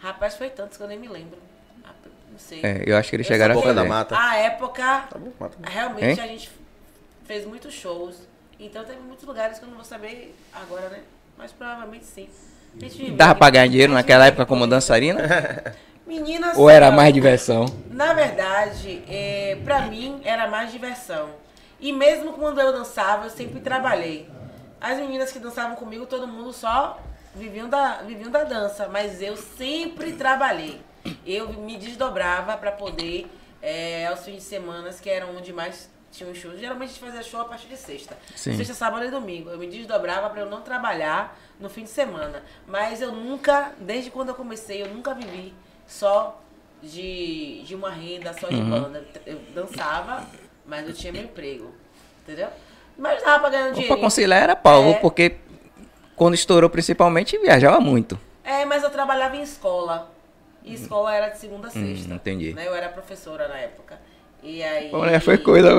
Rapaz, 0.00 0.36
foi 0.36 0.48
tantos 0.50 0.76
que 0.76 0.82
eu 0.82 0.88
nem 0.88 0.98
me 0.98 1.08
lembro. 1.08 1.38
Ah, 1.84 1.90
Não 2.30 2.38
sei. 2.38 2.60
É, 2.62 2.84
eu 2.86 2.96
acho 2.96 3.10
que 3.10 3.16
eles 3.16 3.26
Eu 3.26 3.32
chegaram 3.34 3.52
a 3.52 3.56
Boca 3.56 3.68
fazer. 3.68 3.80
da 3.80 3.88
Mata. 3.88 4.16
A 4.18 4.36
época, 4.36 5.06
Tá 5.10 5.18
bom, 5.18 5.32
mata. 5.40 5.56
realmente 5.68 6.20
Hein? 6.20 6.24
a 6.24 6.26
gente 6.28 6.50
fez 7.26 7.44
muitos 7.44 7.74
shows. 7.74 8.16
Então 8.60 8.84
teve 8.84 9.00
muitos 9.00 9.24
lugares 9.24 9.58
que 9.58 9.64
eu 9.64 9.68
não 9.68 9.76
vou 9.76 9.84
saber 9.84 10.34
agora, 10.52 10.88
né? 10.88 11.00
Mas 11.36 11.50
provavelmente 11.52 12.04
sim. 12.06 12.28
Dava 13.16 13.32
aqui- 13.32 13.38
pra 13.40 13.50
ganhar 13.50 13.66
dinheiro 13.68 13.92
naquela 13.92 14.26
época 14.26 14.46
como 14.46 14.66
dançarina? 14.66 15.22
Meninas. 16.06 16.56
Ou 16.56 16.70
era 16.70 16.90
mais 16.90 17.12
diversão? 17.12 17.66
Na 17.90 18.12
verdade, 18.14 19.02
é, 19.08 19.58
pra 19.64 19.82
mim 19.82 20.20
era 20.24 20.46
mais 20.48 20.70
diversão. 20.72 21.30
E 21.80 21.92
mesmo 21.92 22.32
quando 22.32 22.60
eu 22.60 22.72
dançava, 22.72 23.26
eu 23.26 23.30
sempre 23.30 23.60
trabalhei. 23.60 24.28
As 24.80 24.98
meninas 24.98 25.32
que 25.32 25.38
dançavam 25.38 25.76
comigo, 25.76 26.06
todo 26.06 26.26
mundo 26.26 26.52
só 26.52 27.00
viviam 27.34 27.68
da, 27.68 28.02
viviam 28.02 28.30
da 28.30 28.44
dança, 28.44 28.88
mas 28.88 29.20
eu 29.20 29.36
sempre 29.36 30.12
trabalhei. 30.12 30.80
Eu 31.26 31.52
me 31.52 31.76
desdobrava 31.76 32.56
pra 32.56 32.72
poder, 32.72 33.26
é, 33.62 34.06
aos 34.06 34.24
fins 34.24 34.36
de 34.36 34.42
semana, 34.42 34.90
que 34.90 35.08
eram 35.08 35.36
onde 35.36 35.52
mais 35.52 35.88
tinham 36.10 36.34
shows. 36.34 36.58
Geralmente 36.58 36.90
a 36.90 36.92
gente 36.92 37.04
fazia 37.04 37.22
show 37.22 37.40
a 37.40 37.44
partir 37.44 37.68
de 37.68 37.76
sexta. 37.76 38.16
Sim. 38.34 38.56
Sexta, 38.56 38.74
sábado 38.74 39.04
e 39.04 39.10
domingo. 39.10 39.50
Eu 39.50 39.58
me 39.58 39.66
desdobrava 39.66 40.28
pra 40.30 40.40
eu 40.40 40.46
não 40.46 40.62
trabalhar 40.62 41.38
no 41.60 41.68
fim 41.68 41.84
de 41.84 41.90
semana. 41.90 42.42
Mas 42.66 43.00
eu 43.00 43.12
nunca, 43.12 43.72
desde 43.78 44.10
quando 44.10 44.30
eu 44.30 44.34
comecei, 44.34 44.82
eu 44.82 44.88
nunca 44.88 45.14
vivi 45.14 45.54
só 45.86 46.40
de, 46.82 47.62
de 47.64 47.74
uma 47.74 47.90
renda, 47.90 48.32
só 48.34 48.48
de 48.48 48.60
banda. 48.60 49.04
Eu 49.26 49.38
dançava, 49.54 50.26
mas 50.66 50.86
eu 50.88 50.94
tinha 50.94 51.12
meu 51.12 51.22
emprego. 51.22 51.72
Entendeu? 52.22 52.50
Mas 52.98 53.22
dava 53.22 53.40
pra 53.40 53.50
ganhar 53.50 53.64
um 53.64 53.68
Pra 53.68 53.74
dinheiro. 53.80 54.00
conciliar 54.00 54.42
era 54.42 54.56
pau, 54.56 54.90
É. 54.90 54.94
porque 54.94 55.36
quando 56.16 56.34
estourou 56.34 56.68
principalmente, 56.68 57.38
viajava 57.38 57.80
muito. 57.80 58.18
É, 58.44 58.64
mas 58.64 58.82
eu 58.82 58.90
trabalhava 58.90 59.36
em 59.36 59.42
escola. 59.42 60.10
E 60.64 60.74
escola 60.74 61.14
era 61.14 61.28
de 61.28 61.38
segunda 61.38 61.68
a 61.68 61.70
sexta. 61.70 62.12
Hum, 62.12 62.16
entendi. 62.16 62.52
Né? 62.52 62.66
Eu 62.66 62.74
era 62.74 62.88
professora 62.88 63.48
na 63.48 63.56
época. 63.56 63.98
E 64.42 64.62
aí. 64.62 64.90
Olha, 64.92 65.20
foi 65.20 65.38
coisa. 65.38 65.70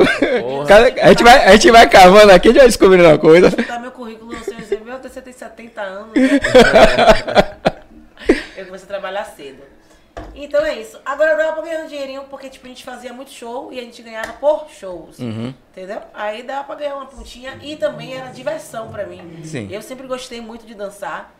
A, 1.04 1.10
gente 1.10 1.24
vai, 1.24 1.44
a 1.46 1.52
gente 1.54 1.72
vai 1.72 1.90
cavando 1.90 2.32
aqui, 2.32 2.48
a 2.48 2.52
gente 2.52 2.60
vai 2.60 2.68
descobrindo 2.68 3.08
uma 3.08 3.18
coisa. 3.18 3.52
Tá 3.52 3.80
meu 3.80 3.92
currículo, 3.92 4.36
você 4.36 4.52
vai 4.52 4.62
dizer, 4.62 4.82
meu, 4.82 4.98
você 4.98 5.22
tem 5.22 5.34
70 5.34 5.82
anos. 5.82 6.14
Né? 6.14 6.40
eu 8.58 8.66
comecei 8.66 8.86
a 8.86 8.90
trabalhar 8.90 9.26
cedo. 9.26 9.62
Então 10.40 10.66
é 10.66 10.80
isso. 10.80 10.98
Agora 11.06 11.36
dava 11.36 11.54
pra 11.54 11.64
ganhar 11.64 11.84
um 11.84 11.88
dinheirinho, 11.88 12.24
porque 12.30 12.50
tipo, 12.50 12.66
a 12.66 12.70
gente 12.70 12.84
fazia 12.84 13.12
muito 13.12 13.30
show 13.30 13.74
e 13.74 13.80
a 13.80 13.84
gente 13.84 14.02
ganhava 14.02 14.34
por 14.34 14.68
shows. 14.70 15.20
Uhum. 15.20 15.54
Entendeu? 15.72 16.02
Aí 16.14 16.44
dava 16.44 16.64
pra 16.64 16.76
ganhar 16.76 16.96
uma 16.96 17.08
pontinha 17.08 17.60
e 17.62 17.76
também 17.76 18.16
era 18.16 18.28
diversão 18.28 18.90
pra 18.90 19.06
mim. 19.06 19.42
Sim. 19.44 19.68
Eu 19.70 19.82
sempre 19.82 20.08
gostei 20.08 20.40
muito 20.40 20.66
de 20.66 20.74
dançar. 20.74 21.36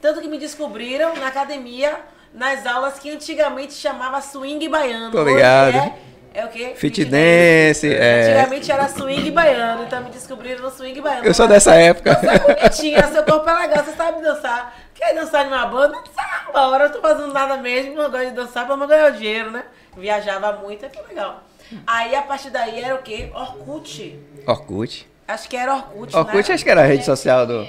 Tanto 0.00 0.20
que 0.22 0.28
me 0.28 0.38
descobriram 0.38 1.14
na 1.16 1.26
academia, 1.26 2.00
nas 2.32 2.64
aulas 2.64 2.98
que 2.98 3.10
antigamente 3.10 3.74
chamava 3.74 4.20
swing 4.22 4.66
baiano. 4.68 5.10
Tô 5.10 5.22
ligado. 5.24 5.76
É, 5.76 6.40
é 6.40 6.44
o 6.44 6.48
quê? 6.48 6.72
Fit 6.74 7.04
dance, 7.04 7.92
é. 7.92 8.30
Antigamente 8.30 8.72
era 8.72 8.88
swing 8.88 9.30
baiano, 9.30 9.84
então 9.84 10.02
me 10.04 10.10
descobriram 10.10 10.62
no 10.62 10.70
swing 10.70 11.00
baiano. 11.00 11.26
Eu 11.26 11.34
sou 11.34 11.48
dessa 11.48 11.74
época. 11.74 12.14
você 12.14 12.26
é 12.28 12.38
bonitinha, 12.38 13.06
seu 13.08 13.24
corpo 13.24 13.50
é 13.50 13.66
legal, 13.66 13.84
você 13.84 13.92
sabe 13.92 14.22
dançar. 14.22 14.74
Quer 14.98 15.14
dançar 15.14 15.44
em 15.46 15.48
uma 15.48 15.64
banda? 15.66 15.96
Dançar 16.04 16.50
na 16.52 16.68
hora, 16.68 16.84
eu 16.84 16.92
tô 16.92 17.00
fazendo 17.00 17.32
nada 17.32 17.56
mesmo, 17.56 17.98
eu 18.00 18.10
gosto 18.10 18.26
de 18.26 18.32
dançar 18.32 18.66
pra 18.66 18.76
não 18.76 18.86
ganhar 18.86 19.12
o 19.12 19.16
dinheiro, 19.16 19.50
né? 19.50 19.62
Viajava 19.96 20.52
muito, 20.54 20.84
é 20.84 20.88
que 20.88 21.00
legal. 21.08 21.42
Aí 21.86 22.14
a 22.16 22.22
partir 22.22 22.50
daí 22.50 22.82
era 22.82 22.94
o 22.94 22.98
quê? 23.02 23.30
Orkut. 23.34 24.18
Orkut. 24.46 25.08
Acho 25.26 25.48
que 25.48 25.56
era 25.56 25.74
Orkut, 25.74 26.16
Orkut 26.16 26.48
né? 26.48 26.54
acho 26.54 26.64
que 26.64 26.70
era 26.70 26.80
a 26.80 26.84
rede 26.86 27.04
social 27.04 27.46
do 27.46 27.68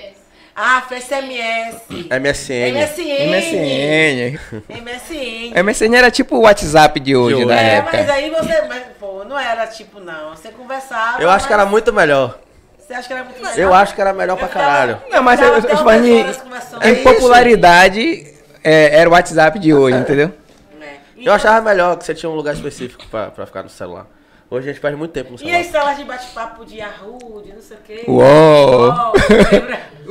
Ah, 0.56 0.82
foi 0.88 1.00
SMS. 1.02 1.76
MSN. 2.10 2.72
MSN. 2.72 3.30
MSN. 3.30 4.40
MSN. 4.82 5.64
MSN 5.64 5.96
era 5.96 6.10
tipo 6.12 6.36
o 6.38 6.42
WhatsApp 6.42 7.00
de 7.00 7.16
hoje, 7.16 7.36
De 7.38 7.46
na 7.46 7.54
hoje. 7.54 7.64
É, 7.64 7.74
época. 7.76 7.98
mas 7.98 8.10
aí 8.10 8.30
você. 8.30 8.62
Mas, 8.68 8.84
pô, 9.00 9.24
não 9.26 9.38
era 9.40 9.68
tipo, 9.68 10.00
não. 10.00 10.32
Você 10.32 10.50
conversava. 10.50 11.22
Eu 11.22 11.30
acho 11.30 11.48
que 11.48 11.54
era 11.54 11.64
mas- 11.64 11.72
muito 11.72 11.92
melhor. 11.94 12.40
Você 12.90 12.96
acha 12.96 13.08
que 13.08 13.14
era 13.14 13.24
muito 13.24 13.40
melhor? 13.40 13.60
Eu 13.60 13.72
acho 13.72 13.94
que 13.94 14.02
era 14.02 14.14
melhor 14.14 14.36
pra 14.36 14.48
caralho. 14.48 15.00
Não, 15.12 15.22
mas 15.22 15.40
eu 15.40 15.48
eu, 15.50 15.92
em, 16.04 16.22
em 16.22 16.26
É 16.82 16.96
popularidade, 17.04 18.34
é, 18.64 19.00
era 19.00 19.08
o 19.08 19.14
WhatsApp 19.14 19.60
de 19.60 19.72
hoje, 19.72 19.96
entendeu? 19.96 20.32
É. 20.82 20.96
Eu 21.16 21.32
achava 21.32 21.62
melhor 21.62 21.98
que 21.98 22.04
você 22.06 22.16
tinha 22.16 22.28
um 22.32 22.34
lugar 22.34 22.56
específico 22.56 23.04
pra, 23.12 23.28
pra 23.30 23.46
ficar 23.46 23.62
no 23.62 23.70
celular. 23.70 24.08
Hoje 24.50 24.68
a 24.68 24.72
gente 24.74 24.82
perde 24.82 24.98
muito 24.98 25.12
tempo 25.12 25.30
no 25.30 25.36
E 25.36 25.38
celular. 25.38 25.60
as 25.60 25.68
salas 25.68 25.98
de 25.98 26.04
bate-papo 26.04 26.66
de 26.66 26.78
Yahoo, 26.78 27.44
de 27.46 27.54
não 27.54 27.62
sei 27.62 27.78
o 27.78 27.80
quê? 27.86 28.04
Uou! 28.08 28.92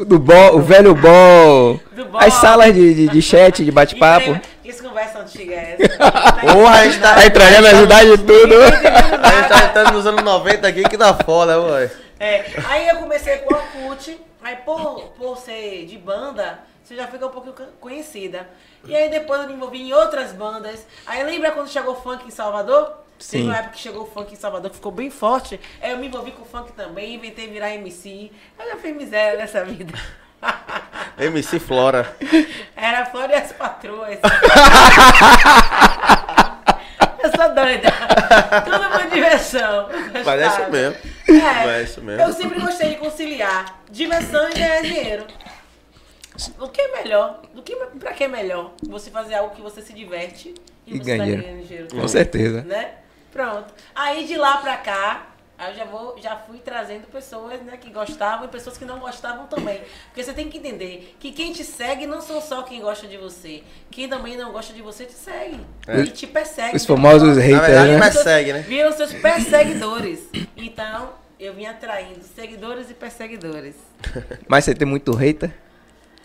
Do 0.06 0.16
bol, 0.20 0.58
o 0.58 0.62
velho 0.62 0.94
bol. 0.94 1.80
Do 1.90 2.04
bol. 2.04 2.20
As 2.20 2.34
salas 2.34 2.72
de, 2.72 2.94
de, 2.94 3.08
de 3.08 3.20
chat, 3.20 3.64
de 3.64 3.72
bate-papo. 3.72 4.30
E 4.30 4.40
Que 4.62 4.70
essa 4.70 4.84
conversa 4.84 5.18
antiga 5.18 5.52
é 5.54 5.76
essa? 5.80 5.98
Porra, 6.54 6.78
a 6.78 6.84
gente 6.84 7.00
tá- 7.00 7.14
Tá 7.16 7.26
entregando 7.26 7.66
as 7.66 7.78
idades 7.80 8.10
de 8.12 8.18
tudo. 8.24 8.54
A 8.62 9.30
gente 9.40 9.48
tá 9.48 9.64
entrando 9.64 9.92
nos 9.94 10.06
anos 10.06 10.22
90 10.22 10.68
aqui 10.68 10.84
que 10.84 10.96
dá 10.96 11.12
foda, 11.14 11.60
ué. 11.60 11.90
É, 12.20 12.44
aí 12.66 12.88
eu 12.88 12.96
comecei 12.96 13.38
com 13.38 13.54
o 13.54 13.56
Orkut, 13.56 14.20
aí 14.42 14.56
por, 14.56 15.12
por 15.16 15.36
ser 15.36 15.86
de 15.86 15.96
banda, 15.96 16.58
você 16.82 16.96
já 16.96 17.06
fica 17.06 17.26
um 17.26 17.30
pouco 17.30 17.52
conhecida. 17.80 18.48
E 18.84 18.96
aí 18.96 19.08
depois 19.10 19.42
eu 19.42 19.48
me 19.48 19.54
envolvi 19.54 19.82
em 19.82 19.92
outras 19.92 20.32
bandas. 20.32 20.86
Aí 21.06 21.22
lembra 21.22 21.52
quando 21.52 21.68
chegou 21.68 21.92
o 21.92 22.00
funk 22.00 22.26
em 22.26 22.30
Salvador? 22.30 22.96
Sim. 23.18 23.38
Teve 23.38 23.48
uma 23.48 23.56
época 23.58 23.74
que 23.74 23.80
chegou 23.80 24.02
o 24.02 24.06
funk 24.06 24.32
em 24.32 24.36
Salvador, 24.36 24.70
que 24.70 24.76
ficou 24.76 24.92
bem 24.92 25.10
forte. 25.10 25.60
Aí 25.80 25.90
eu 25.90 25.98
me 25.98 26.06
envolvi 26.06 26.32
com 26.32 26.42
o 26.42 26.46
funk 26.46 26.72
também, 26.72 27.14
inventei 27.14 27.46
virar 27.48 27.74
MC. 27.74 28.32
Eu 28.58 28.68
já 28.68 28.76
fiz 28.76 28.96
miséria 28.96 29.36
nessa 29.38 29.64
vida. 29.64 29.92
MC 31.18 31.58
Flora. 31.58 32.16
Era 32.76 33.06
fora 33.06 33.32
e 33.32 33.34
as 33.34 33.52
patroas. 33.52 34.18
eu 37.22 37.30
sou 37.36 37.54
doida. 37.54 37.92
Tudo 38.64 38.90
por 38.90 39.10
diversão. 39.10 39.88
Mas 40.24 40.58
é 40.58 40.68
mesmo. 40.70 41.17
É, 41.28 41.78
é 41.80 41.82
isso 41.82 42.02
mesmo. 42.02 42.22
Eu 42.22 42.32
sempre 42.32 42.60
gostei 42.60 42.90
de 42.90 42.94
conciliar 42.96 43.82
diversão 43.90 44.48
e 44.48 44.54
ganhar 44.54 44.82
dinheiro. 44.82 45.26
O 46.60 46.68
que 46.68 46.80
é 46.80 47.02
melhor? 47.02 47.42
Do 47.52 47.62
que, 47.62 47.74
pra 47.98 48.12
que 48.12 48.24
é 48.24 48.28
melhor? 48.28 48.72
Você 48.88 49.10
fazer 49.10 49.34
algo 49.34 49.54
que 49.54 49.60
você 49.62 49.82
se 49.82 49.92
diverte 49.92 50.54
e, 50.86 50.94
E 50.94 50.98
você 50.98 51.04
ganha 51.04 51.18
tá 51.18 51.24
dinheiro. 51.24 51.42
ganhando 51.42 51.66
dinheiro. 51.66 51.88
Com 51.88 52.08
certeza. 52.08 52.62
Né? 52.62 52.92
Pronto. 53.32 53.74
Aí 53.94 54.24
de 54.24 54.36
lá 54.36 54.58
pra 54.58 54.76
cá, 54.76 55.26
aí 55.58 55.72
eu 55.72 55.76
já, 55.76 55.84
vou, 55.84 56.18
já 56.20 56.36
fui 56.36 56.58
trazendo 56.58 57.06
pessoas 57.08 57.60
né, 57.62 57.76
que 57.76 57.90
gostavam 57.90 58.46
e 58.46 58.48
pessoas 58.48 58.78
que 58.78 58.84
não 58.84 58.98
gostavam 59.00 59.46
também. 59.46 59.80
Porque 60.06 60.22
você 60.22 60.32
tem 60.32 60.48
que 60.48 60.58
entender 60.58 61.16
que 61.18 61.32
quem 61.32 61.52
te 61.52 61.64
segue 61.64 62.06
não 62.06 62.20
são 62.20 62.40
só 62.40 62.62
quem 62.62 62.80
gosta 62.80 63.06
de 63.06 63.16
você. 63.16 63.62
Quem 63.90 64.08
também 64.08 64.36
não 64.36 64.52
gosta 64.52 64.72
de 64.72 64.80
você 64.80 65.04
te 65.04 65.14
segue. 65.14 65.60
É. 65.86 66.00
E 66.00 66.06
te 66.08 66.26
persegue. 66.26 66.76
Os 66.76 66.86
famosos 66.86 67.36
haters, 67.36 67.88
né? 67.88 67.98
mas 67.98 68.14
segue, 68.14 68.52
né? 68.52 68.60
Viram 68.60 68.92
seus 68.92 69.12
perseguidores. 69.12 70.28
Então, 70.56 71.12
eu 71.38 71.54
vim 71.54 71.66
atraindo 71.66 72.22
seguidores 72.22 72.90
e 72.90 72.94
perseguidores. 72.94 73.76
Mas 74.48 74.64
você 74.64 74.74
tem 74.74 74.86
muito 74.86 75.12
hater? 75.14 75.52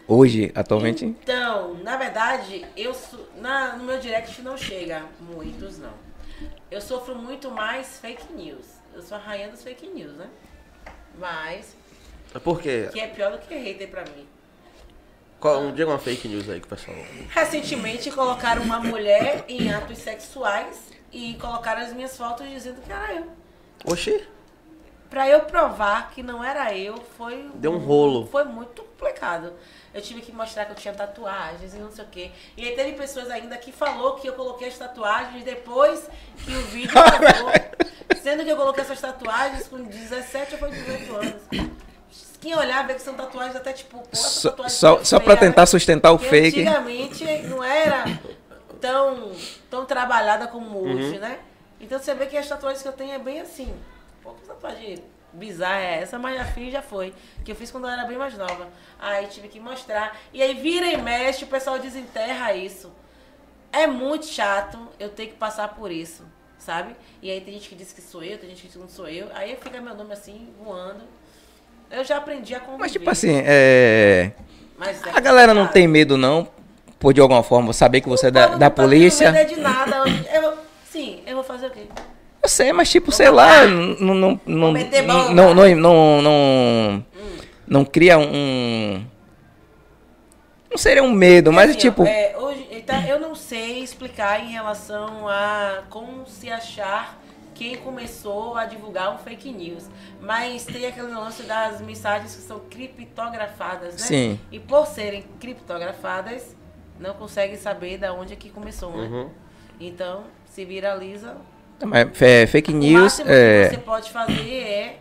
Hoje, 0.07 0.51
atualmente? 0.53 1.05
Então, 1.05 1.75
na 1.75 1.95
verdade, 1.95 2.65
eu 2.75 2.95
na, 3.39 3.77
no 3.77 3.85
meu 3.85 3.99
direct 3.99 4.41
não 4.41 4.57
chega 4.57 5.03
muitos, 5.19 5.77
não. 5.79 5.93
Eu 6.69 6.81
sofro 6.81 7.15
muito 7.15 7.49
mais 7.51 7.99
fake 7.99 8.33
news. 8.33 8.65
Eu 8.93 9.01
sou 9.01 9.17
a 9.17 9.19
rainha 9.19 9.49
dos 9.49 9.63
fake 9.63 9.87
news, 9.87 10.13
né? 10.13 10.29
Mas, 11.17 11.75
Por 12.43 12.61
quê? 12.61 12.89
que 12.91 12.99
é 12.99 13.07
pior 13.07 13.31
do 13.31 13.37
que 13.39 13.53
hater 13.55 13.89
pra 13.89 14.03
mim. 14.03 14.27
Qual, 15.39 15.59
um 15.61 15.73
dia 15.73 15.85
uma 15.85 15.99
fake 15.99 16.27
news 16.27 16.49
aí 16.49 16.59
que 16.59 16.65
o 16.65 16.69
pessoal. 16.69 16.95
Recentemente 17.29 18.09
colocaram 18.11 18.61
uma 18.63 18.79
mulher 18.79 19.43
em 19.47 19.73
atos 19.73 19.97
sexuais 19.97 20.89
e 21.11 21.33
colocaram 21.35 21.81
as 21.81 21.91
minhas 21.93 22.15
fotos 22.15 22.47
dizendo 22.47 22.81
que 22.81 22.91
era 22.91 23.13
eu. 23.13 23.27
Oxi. 23.85 24.25
Pra 25.09 25.29
eu 25.29 25.41
provar 25.41 26.11
que 26.11 26.23
não 26.23 26.43
era 26.43 26.75
eu, 26.75 26.95
foi. 27.17 27.49
Deu 27.55 27.73
um 27.73 27.77
rolo. 27.77 28.25
Foi 28.27 28.45
muito 28.45 28.83
complicado. 28.83 29.53
Eu 29.93 30.01
tive 30.01 30.21
que 30.21 30.31
mostrar 30.31 30.65
que 30.65 30.71
eu 30.71 30.75
tinha 30.75 30.93
tatuagens 30.93 31.73
e 31.73 31.77
não 31.77 31.91
sei 31.91 32.03
o 32.03 32.07
quê. 32.07 32.31
E 32.57 32.67
aí 32.67 32.75
teve 32.75 32.93
pessoas 32.93 33.29
ainda 33.29 33.55
que 33.57 33.71
falou 33.71 34.15
que 34.15 34.27
eu 34.27 34.33
coloquei 34.33 34.67
as 34.67 34.77
tatuagens 34.77 35.43
depois 35.43 36.09
que 36.43 36.51
o 36.51 36.61
vídeo 36.63 36.97
acabou. 36.97 37.51
Sendo 38.21 38.43
que 38.43 38.49
eu 38.49 38.55
coloquei 38.57 38.83
essas 38.83 38.99
tatuagens 38.99 39.67
com 39.67 39.83
17 39.83 40.53
ou 40.53 40.59
foi 40.59 40.71
18 40.71 41.15
anos. 41.15 41.41
Quem 42.41 42.55
olhar 42.57 42.85
vê 42.87 42.95
que 42.95 43.01
são 43.01 43.13
tatuagens 43.13 43.55
até 43.55 43.71
tipo. 43.71 43.99
Pô, 43.99 44.07
essa 44.11 44.27
Só, 44.29 44.49
tatuagem 44.49 44.75
só, 44.77 44.97
feia, 45.17 45.21
pra 45.21 45.37
tentar 45.37 45.61
né? 45.61 45.65
sustentar 45.67 46.11
o 46.11 46.17
Porque 46.17 46.29
fake. 46.29 46.61
Antigamente 46.61 47.23
não 47.43 47.63
era 47.63 48.03
tão, 48.81 49.31
tão 49.69 49.85
trabalhada 49.85 50.47
como 50.47 50.79
Uhum. 50.79 50.95
hoje, 50.95 51.19
né? 51.19 51.39
Então 51.79 51.99
você 51.99 52.13
vê 52.15 52.25
que 52.25 52.35
as 52.35 52.47
tatuagens 52.47 52.81
que 52.81 52.87
eu 52.87 52.93
tenho 52.93 53.13
é 53.13 53.19
bem 53.19 53.39
assim. 53.41 53.73
Pô, 54.21 54.31
que 54.31 54.41
tatuagem 54.47 55.03
bizarra 55.33 55.79
é 55.81 56.01
essa? 56.01 56.17
Mas 56.19 56.37
já 56.37 56.45
fiz, 56.45 56.71
já 56.71 56.81
foi. 56.81 57.13
Que 57.43 57.51
eu 57.51 57.55
fiz 57.55 57.71
quando 57.71 57.85
eu 57.85 57.89
era 57.91 58.05
bem 58.05 58.17
mais 58.17 58.37
nova. 58.37 58.67
Aí 58.99 59.27
tive 59.27 59.47
que 59.47 59.59
mostrar. 59.59 60.15
E 60.31 60.41
aí 60.41 60.53
vira 60.53 60.87
e 60.87 60.97
mexe, 60.97 61.43
o 61.43 61.47
pessoal 61.47 61.79
desenterra 61.79 62.53
isso. 62.53 62.91
É 63.71 63.87
muito 63.87 64.25
chato 64.27 64.77
eu 64.99 65.09
ter 65.09 65.27
que 65.27 65.33
passar 65.33 65.69
por 65.69 65.91
isso, 65.91 66.23
sabe? 66.59 66.95
E 67.21 67.31
aí 67.31 67.41
tem 67.41 67.55
gente 67.55 67.67
que 67.67 67.75
diz 67.75 67.91
que 67.91 68.01
sou 68.01 68.23
eu, 68.23 68.37
tem 68.37 68.49
gente 68.49 68.61
que 68.61 68.67
diz 68.67 68.75
que 68.75 68.81
não 68.81 68.87
sou 68.89 69.07
eu. 69.07 69.27
Aí 69.33 69.57
fica 69.59 69.81
meu 69.81 69.95
nome 69.95 70.13
assim, 70.13 70.49
voando. 70.63 71.03
Eu 71.89 72.03
já 72.03 72.17
aprendi 72.17 72.53
a 72.53 72.59
conviver. 72.59 72.79
Mas 72.79 72.91
tipo 72.91 73.09
assim, 73.09 73.41
é... 73.45 74.31
Mas 74.77 75.03
é 75.05 75.09
A 75.11 75.19
galera 75.19 75.53
não 75.53 75.67
tem 75.67 75.87
medo 75.87 76.17
não, 76.17 76.47
por 76.99 77.13
de 77.13 77.21
alguma 77.21 77.43
forma 77.43 77.73
saber 77.73 78.01
que 78.01 78.09
você 78.09 78.27
é 78.27 78.29
O 78.29 78.31
da, 78.31 78.47
povo 78.47 78.59
da 78.59 78.65
não 78.65 78.69
tá 78.69 78.75
tendo 78.75 78.85
polícia. 78.89 79.31
medo 79.31 79.55
de 79.55 79.59
nada. 79.59 80.03
Eu, 80.31 80.57
sim, 80.89 81.23
eu 81.25 81.35
vou 81.35 81.43
fazer 81.43 81.67
o 81.67 81.71
quê? 81.71 81.87
Eu 82.43 82.49
sei, 82.49 82.73
mas 82.73 82.91
tipo, 82.91 83.11
sei 83.11 83.29
lá, 83.29 83.65
não 83.65 84.13
não 84.13 84.41
não 84.45 84.73
não 84.73 85.33
não 85.33 85.75
não 85.75 86.21
não, 86.21 87.05
não 87.65 87.85
cria 87.85 88.17
um 88.17 89.03
não 90.69 90.77
seria 90.77 91.03
um 91.03 91.11
medo, 91.11 91.53
mas 91.53 91.69
Assim, 91.69 91.77
ó, 91.77 91.81
tipo, 91.81 92.03
é, 92.03 92.35
hoje, 92.37 92.67
então, 92.71 92.99
eu 93.03 93.19
não 93.19 93.35
sei 93.35 93.83
explicar 93.83 94.43
em 94.43 94.49
relação 94.51 95.27
a 95.29 95.83
como 95.89 96.25
se 96.25 96.49
achar 96.49 97.17
quem 97.53 97.77
começou 97.77 98.57
a 98.57 98.65
divulgar 98.65 99.13
um 99.13 99.17
fake 99.19 99.51
news. 99.51 99.87
Mas 100.19 100.65
tem 100.65 100.85
aquele 100.85 101.13
lance 101.13 101.43
das 101.43 101.79
mensagens 101.79 102.35
que 102.35 102.41
são 102.41 102.59
criptografadas, 102.59 103.93
né? 103.93 103.99
Sim. 103.99 104.39
E 104.51 104.59
por 104.59 104.87
serem 104.87 105.23
criptografadas, 105.39 106.55
não 106.99 107.13
consegue 107.13 107.55
saber 107.55 107.99
da 107.99 108.11
onde 108.11 108.33
é 108.33 108.35
que 108.35 108.49
começou, 108.49 108.91
né? 108.97 109.07
Uhum. 109.07 109.29
Então, 109.79 110.23
se 110.45 110.65
viraliza. 110.65 111.37
Mas, 111.85 112.21
é, 112.21 112.45
fake 112.47 112.71
o 112.71 112.75
news 112.75 113.15
que 113.17 113.23
é 113.27 113.69
você 113.69 113.77
pode 113.77 114.11
fazer 114.11 114.33
é, 114.61 114.99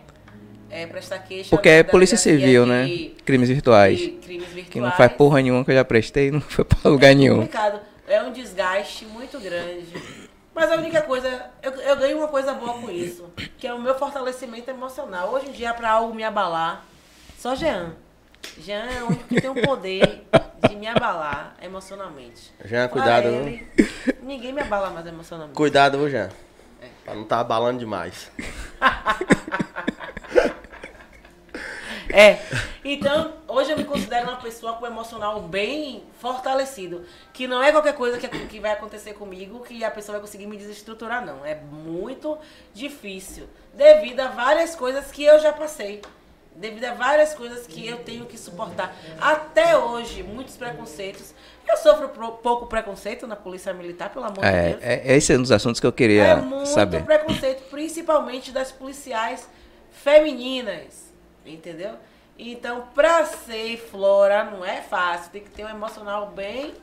é 0.69 0.87
prestar 0.87 1.19
queixa. 1.19 1.49
porque 1.49 1.69
é 1.69 1.83
polícia 1.83 2.17
delegacia 2.17 2.45
civil, 2.47 2.63
de- 2.65 2.69
né? 2.69 3.11
Crimes 3.25 3.49
virtuais. 3.49 3.99
de 3.99 4.07
crimes 4.09 4.47
virtuais. 4.47 4.69
Que 4.69 4.79
não 4.81 4.91
faz 4.91 5.11
porra 5.13 5.41
nenhuma 5.41 5.63
que 5.63 5.71
eu 5.71 5.75
já 5.75 5.85
prestei, 5.85 6.31
não 6.31 6.41
foi 6.41 6.65
pra 6.65 6.89
lugar 6.89 7.11
É 7.11 7.15
nenhum. 7.15 7.35
complicado. 7.35 7.79
É 8.07 8.21
um 8.21 8.31
desgaste 8.33 9.05
muito 9.05 9.39
grande. 9.39 9.87
Mas 10.53 10.71
a 10.71 10.75
única 10.75 11.01
coisa, 11.01 11.47
eu, 11.63 11.71
eu 11.71 11.95
ganho 11.95 12.17
uma 12.19 12.27
coisa 12.27 12.53
boa 12.53 12.73
com 12.73 12.91
isso, 12.91 13.25
que 13.57 13.65
é 13.65 13.73
o 13.73 13.81
meu 13.81 13.95
fortalecimento 13.95 14.69
emocional. 14.69 15.31
Hoje 15.33 15.47
em 15.49 15.51
dia, 15.51 15.73
pra 15.73 15.89
algo 15.91 16.13
me 16.13 16.23
abalar, 16.23 16.85
só 17.39 17.55
Jean. 17.55 17.93
Jean 18.59 18.83
é 18.85 19.01
o 19.01 19.07
único 19.07 19.23
que 19.23 19.41
tem 19.41 19.49
o 19.49 19.55
poder 19.55 20.21
de 20.69 20.75
me 20.75 20.85
abalar 20.85 21.55
emocionalmente. 21.63 22.51
Jean, 22.65 22.87
Fora 22.87 22.89
cuidado, 22.89 23.27
ele, 23.29 23.67
Ninguém 24.21 24.53
me 24.53 24.61
abala 24.61 24.89
mais 24.91 25.07
emocionalmente. 25.07 25.55
Cuidado, 25.55 25.97
viu, 25.97 26.09
Jean? 26.87 26.93
Pra 27.03 27.15
não 27.15 27.23
tá 27.23 27.39
abalando 27.39 27.79
demais. 27.79 28.31
É. 32.13 32.37
Então, 32.85 33.33
hoje 33.47 33.71
eu 33.71 33.77
me 33.77 33.85
considero 33.85 34.27
uma 34.27 34.37
pessoa 34.37 34.73
com 34.73 34.85
emocional 34.85 35.41
bem 35.41 36.03
fortalecido. 36.19 37.03
Que 37.33 37.47
não 37.47 37.63
é 37.63 37.71
qualquer 37.71 37.95
coisa 37.95 38.19
que, 38.19 38.27
que 38.27 38.59
vai 38.59 38.71
acontecer 38.71 39.13
comigo 39.13 39.61
que 39.61 39.83
a 39.83 39.89
pessoa 39.89 40.19
vai 40.19 40.21
conseguir 40.21 40.45
me 40.45 40.55
desestruturar, 40.55 41.25
não. 41.25 41.43
É 41.43 41.55
muito 41.55 42.37
difícil. 42.71 43.49
Devido 43.73 44.19
a 44.19 44.27
várias 44.27 44.75
coisas 44.75 45.11
que 45.11 45.23
eu 45.23 45.39
já 45.39 45.51
passei. 45.51 46.03
Devido 46.55 46.85
a 46.85 46.93
várias 46.93 47.33
coisas 47.33 47.65
que 47.65 47.87
eu 47.87 47.97
tenho 47.99 48.25
que 48.25 48.37
suportar. 48.37 48.95
Até 49.19 49.75
hoje, 49.77 50.21
muitos 50.23 50.55
preconceitos. 50.55 51.33
Eu 51.67 51.77
sofro 51.77 52.09
pouco 52.09 52.67
preconceito 52.67 53.25
na 53.25 53.35
polícia 53.35 53.73
militar, 53.73 54.09
pelo 54.11 54.25
amor 54.25 54.39
de 54.41 54.45
É, 54.45 54.69
Deus. 54.69 54.83
é, 54.83 55.15
esse 55.15 55.33
é 55.33 55.37
um 55.37 55.41
dos 55.41 55.51
assuntos 55.51 55.79
que 55.79 55.87
eu 55.87 55.91
queria 55.93 56.23
É 56.23 56.35
muito 56.35 56.67
saber. 56.69 57.03
preconceito, 57.03 57.63
principalmente 57.69 58.51
das 58.51 58.71
policiais 58.71 59.47
femininas, 59.91 61.11
entendeu? 61.45 61.93
Então, 62.37 62.83
pra 62.93 63.25
ser 63.25 63.77
Flora 63.77 64.43
não 64.43 64.63
é 64.65 64.81
fácil, 64.81 65.31
tem 65.31 65.41
que 65.43 65.49
ter 65.49 65.65
um 65.65 65.69
emocional 65.69 66.27
bem 66.35 66.73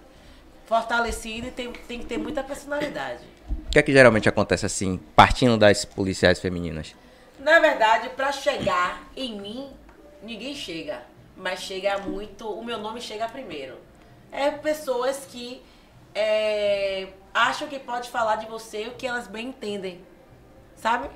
fortalecido 0.66 1.48
e 1.48 1.50
tem, 1.50 1.72
tem 1.72 1.98
que 1.98 2.06
ter 2.06 2.18
muita 2.18 2.42
personalidade. 2.42 3.22
O 3.66 3.70
que 3.70 3.78
é 3.78 3.82
que 3.82 3.92
geralmente 3.92 4.28
acontece 4.28 4.64
assim, 4.66 4.98
partindo 5.14 5.56
das 5.58 5.84
policiais 5.84 6.38
femininas? 6.40 6.94
Na 7.40 7.58
verdade, 7.58 8.10
pra 8.10 8.30
chegar 8.32 9.02
em 9.16 9.40
mim, 9.40 9.72
ninguém 10.22 10.54
chega, 10.54 11.02
mas 11.36 11.60
chega 11.60 11.98
muito, 11.98 12.46
o 12.48 12.62
meu 12.62 12.78
nome 12.78 13.00
chega 13.00 13.26
primeiro. 13.28 13.78
É 14.30 14.50
pessoas 14.50 15.26
que 15.26 15.62
é, 16.14 17.08
acham 17.32 17.66
que 17.66 17.78
pode 17.78 18.10
falar 18.10 18.36
de 18.36 18.46
você 18.46 18.88
o 18.88 18.92
que 18.92 19.06
elas 19.06 19.26
bem 19.26 19.48
entendem. 19.48 20.04
Sabe? 20.76 21.08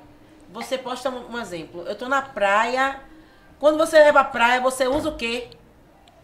Você 0.49 0.77
posta 0.77 1.09
um, 1.09 1.39
exemplo. 1.39 1.83
Eu 1.87 1.95
tô 1.95 2.07
na 2.07 2.21
praia. 2.21 3.01
Quando 3.59 3.77
você 3.77 4.01
vai 4.03 4.11
pra 4.11 4.23
praia, 4.23 4.61
você 4.61 4.87
usa 4.87 5.09
o 5.09 5.15
quê? 5.15 5.49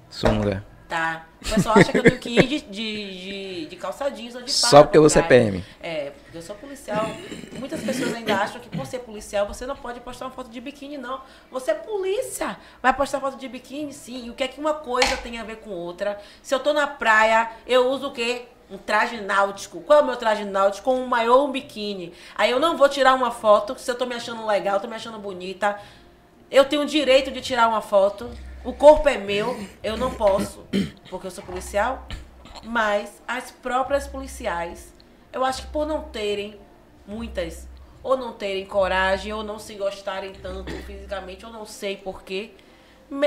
Sunga. 0.09 0.65
Tá. 0.91 1.25
O 1.41 1.49
pessoal 1.55 1.77
acha 1.77 1.89
que 1.89 1.97
eu 1.97 2.03
tenho 2.03 2.19
que 2.19 2.29
ir 2.31 2.47
de, 2.47 2.59
de, 2.59 3.21
de, 3.21 3.65
de 3.67 3.75
calça 3.77 4.11
jeans 4.11 4.35
ou 4.35 4.41
de 4.41 4.51
Só 4.51 4.67
farda 4.67 4.87
porque 4.87 4.99
você 4.99 5.19
é. 5.19 5.21
PM. 5.21 5.63
É, 5.81 6.11
porque 6.21 6.37
eu 6.37 6.41
sou 6.41 6.53
policial. 6.53 7.09
Muitas 7.53 7.81
pessoas 7.81 8.13
ainda 8.13 8.35
acham 8.35 8.59
que 8.59 8.67
por 8.67 8.85
ser 8.85 8.99
policial 8.99 9.47
você 9.47 9.65
não 9.65 9.77
pode 9.77 10.01
postar 10.01 10.25
uma 10.25 10.31
foto 10.31 10.49
de 10.49 10.59
biquíni, 10.59 10.97
não. 10.97 11.21
Você 11.49 11.71
é 11.71 11.75
polícia. 11.75 12.57
Vai 12.81 12.91
postar 12.91 13.21
foto 13.21 13.37
de 13.37 13.47
biquíni, 13.47 13.93
sim. 13.93 14.25
E 14.25 14.29
o 14.31 14.33
que 14.33 14.43
é 14.43 14.49
que 14.49 14.59
uma 14.59 14.73
coisa 14.73 15.15
tem 15.15 15.39
a 15.39 15.45
ver 15.45 15.59
com 15.59 15.69
outra? 15.69 16.19
Se 16.43 16.53
eu 16.53 16.59
tô 16.59 16.73
na 16.73 16.85
praia, 16.87 17.49
eu 17.65 17.87
uso 17.89 18.07
o 18.07 18.11
quê? 18.11 18.47
Um 18.69 18.77
traje 18.77 19.21
náutico. 19.21 19.79
Qual 19.79 19.99
é 19.99 20.01
o 20.01 20.05
meu 20.05 20.17
traje 20.17 20.43
náutico? 20.43 20.91
Um 20.91 21.05
maiô 21.05 21.37
ou 21.37 21.47
um 21.47 21.51
biquíni. 21.53 22.13
Aí 22.35 22.51
eu 22.51 22.59
não 22.59 22.75
vou 22.75 22.89
tirar 22.89 23.13
uma 23.13 23.31
foto 23.31 23.79
se 23.79 23.89
eu 23.89 23.95
tô 23.95 24.05
me 24.05 24.15
achando 24.15 24.45
legal, 24.45 24.77
tô 24.81 24.89
me 24.89 24.95
achando 24.95 25.17
bonita. 25.17 25.79
Eu 26.51 26.65
tenho 26.65 26.81
o 26.81 26.85
direito 26.85 27.31
de 27.31 27.39
tirar 27.39 27.69
uma 27.69 27.79
foto. 27.79 28.29
O 28.63 28.73
corpo 28.73 29.09
é 29.09 29.17
meu, 29.17 29.59
eu 29.81 29.97
não 29.97 30.13
posso, 30.13 30.63
porque 31.09 31.25
eu 31.25 31.31
sou 31.31 31.43
policial. 31.43 32.07
Mas 32.63 33.21
as 33.27 33.49
próprias 33.49 34.07
policiais, 34.07 34.93
eu 35.33 35.43
acho 35.43 35.63
que 35.63 35.71
por 35.71 35.87
não 35.87 36.03
terem 36.03 36.59
muitas, 37.07 37.67
ou 38.03 38.15
não 38.15 38.33
terem 38.33 38.65
coragem, 38.65 39.33
ou 39.33 39.43
não 39.43 39.57
se 39.57 39.73
gostarem 39.75 40.33
tanto 40.33 40.71
fisicamente, 40.83 41.43
eu 41.43 41.49
não 41.49 41.65
sei 41.65 41.97
porquê, 41.97 42.51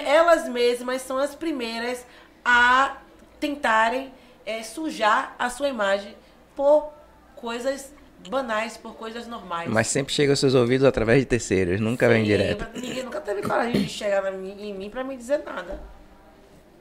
elas 0.07 0.49
mesmas 0.49 1.03
são 1.03 1.19
as 1.19 1.35
primeiras 1.35 2.07
a 2.45 2.99
tentarem 3.41 4.13
eh, 4.47 4.63
sujar 4.63 5.35
a 5.39 5.51
sua 5.51 5.69
imagem 5.69 6.17
por 6.55 6.93
coisas 7.35 7.93
banais, 8.29 8.77
por 8.77 8.95
coisas 8.95 9.27
normais. 9.27 9.69
Mas 9.69 9.87
sempre 9.89 10.13
chega 10.13 10.33
aos 10.33 10.41
seus 10.41 10.55
ouvidos 10.55 10.87
através 10.87 11.21
de 11.21 11.27
terceiros, 11.27 11.81
nunca 11.81 12.09
vem 12.09 12.23
Sim, 12.23 12.31
direto. 12.31 12.67
Ninguém 12.75 13.03
nunca 13.03 13.21
teve 13.21 13.43
coragem 13.43 13.83
de 13.83 13.89
chegar 13.89 14.33
em 14.33 14.75
mim 14.75 14.91
pra 14.91 15.05
me 15.05 15.17
dizer 15.17 15.43
nada. 15.45 15.81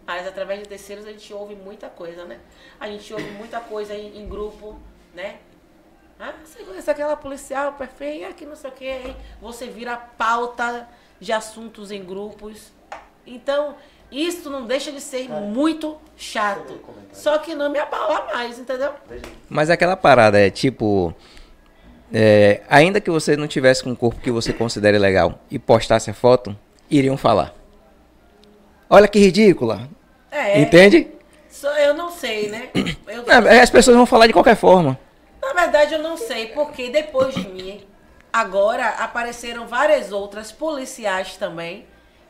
Mas 0.06 0.28
através 0.28 0.60
de 0.60 0.68
terceiros 0.68 1.06
a 1.06 1.12
gente 1.12 1.34
ouve 1.34 1.56
muita 1.56 1.88
coisa, 1.88 2.26
né? 2.26 2.40
A 2.80 2.88
gente 2.88 3.14
ouve 3.14 3.30
muita 3.32 3.60
coisa 3.60 3.94
em, 3.94 4.18
em 4.22 4.28
grupo, 4.28 4.78
né? 5.14 5.38
Ah, 6.20 6.34
você 6.44 6.64
conhece 6.64 6.90
aquela 6.90 7.16
policial 7.16 7.74
perfeita, 7.74 8.34
que 8.34 8.46
não 8.46 8.56
sei 8.56 8.70
o 8.70 8.74
que, 8.74 8.86
hein? 8.88 9.16
Você 9.42 9.68
vira 9.68 9.96
pauta 9.98 10.88
de 11.20 11.32
assuntos 11.32 11.92
em 11.92 12.04
grupos. 12.04 12.72
Então, 13.26 13.76
isso 14.12 14.50
não 14.50 14.66
deixa 14.66 14.92
de 14.92 15.02
ser 15.02 15.28
muito 15.30 15.98
chato. 16.16 16.80
Só 17.12 17.38
que 17.40 17.56
não 17.56 17.70
me 17.70 17.80
abala 17.80 18.26
mais, 18.26 18.60
entendeu? 18.60 18.94
Mas 19.50 19.70
aquela 19.70 19.98
parada 19.98 20.40
é 20.40 20.50
tipo. 20.50 21.14
É, 22.14 22.62
ainda 22.70 23.02
que 23.02 23.10
você 23.10 23.36
não 23.36 23.48
tivesse 23.48 23.84
com 23.84 23.90
um 23.90 23.96
corpo 23.96 24.22
que 24.22 24.30
você 24.32 24.54
considere 24.54 24.98
legal 25.00 25.40
e 25.50 25.58
postasse 25.58 26.10
a 26.10 26.14
foto, 26.14 26.56
iriam 26.90 27.18
falar. 27.18 27.54
Olha 28.90 29.08
que 29.08 29.20
ridícula. 29.20 29.90
É. 30.32 30.60
Entende? 30.62 31.08
Só 31.50 31.76
eu 31.78 31.94
não 31.94 32.12
sei, 32.12 32.50
né? 32.50 32.70
Eu, 33.08 33.24
Não, 33.26 33.62
As 33.62 33.70
pessoas 33.70 33.96
vão 33.98 34.06
falar 34.06 34.28
de 34.28 34.34
qualquer 34.34 34.56
forma. 34.56 35.00
Na 35.42 35.54
verdade, 35.54 35.94
eu 35.94 36.02
não 36.02 36.16
sei, 36.18 36.48
porque 36.48 36.90
depois 36.90 37.34
de 37.34 37.48
mim, 37.48 37.82
agora 38.32 38.88
apareceram 38.90 39.68
várias 39.68 40.12
outras 40.12 40.52
policiais 40.52 41.36
também, 41.38 41.86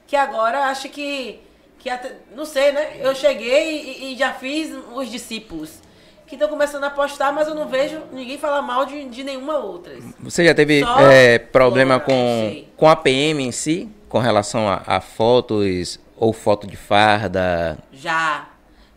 que 0.07 0.15
agora 0.15 0.65
acho 0.65 0.89
que. 0.89 1.39
que 1.79 1.89
até- 1.89 2.15
não 2.35 2.45
sei, 2.45 2.71
né? 2.71 2.97
Eu 2.99 3.13
cheguei 3.15 3.81
e, 3.81 4.13
e 4.13 4.17
já 4.17 4.33
fiz 4.33 4.71
os 4.93 5.09
discípulos. 5.09 5.79
Que 6.25 6.35
estão 6.35 6.47
começando 6.47 6.83
a 6.83 6.89
postar, 6.89 7.31
mas 7.31 7.47
eu 7.47 7.55
não 7.55 7.67
vejo 7.67 8.01
ninguém 8.11 8.37
falar 8.37 8.61
mal 8.61 8.85
de, 8.85 9.05
de 9.09 9.23
nenhuma 9.23 9.57
outra. 9.57 9.93
Você 10.19 10.45
já 10.45 10.53
teve 10.53 10.83
é, 11.11 11.37
problema 11.37 11.99
com, 11.99 12.65
com 12.77 12.87
a 12.87 12.95
PM 12.95 13.43
em 13.43 13.51
si, 13.51 13.89
com 14.07 14.19
relação 14.19 14.67
a, 14.67 14.81
a 14.85 15.01
fotos 15.01 15.99
ou 16.15 16.31
foto 16.33 16.65
de 16.65 16.77
farda? 16.77 17.77
Já. 17.91 18.47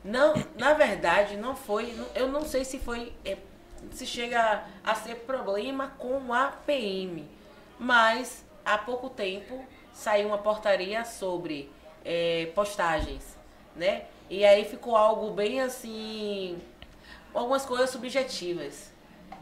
Não, 0.05 0.35
na 0.57 0.73
verdade, 0.73 1.37
não 1.37 1.57
foi. 1.57 1.93
Eu 2.15 2.29
não 2.29 2.43
sei 2.43 2.65
se 2.65 2.79
foi. 2.79 3.13
é, 3.25 3.37
se 3.91 4.07
chega 4.07 4.63
a 4.85 4.95
ser 4.95 5.17
problema 5.17 5.93
com 5.99 6.33
a 6.33 6.53
PM. 6.67 7.25
Mas 7.79 8.45
há 8.65 8.79
pouco 8.79 9.11
tempo 9.11 9.65
saiu 9.93 10.29
uma 10.29 10.39
portaria 10.39 11.05
sobre 11.05 11.71
é, 12.05 12.51
postagens, 12.55 13.37
né? 13.75 14.03
E 14.29 14.45
aí 14.45 14.65
ficou 14.65 14.97
algo 14.97 15.31
bem 15.31 15.61
assim. 15.61 16.59
Algumas 17.37 17.65
coisas 17.65 17.91
subjetivas. 17.91 18.91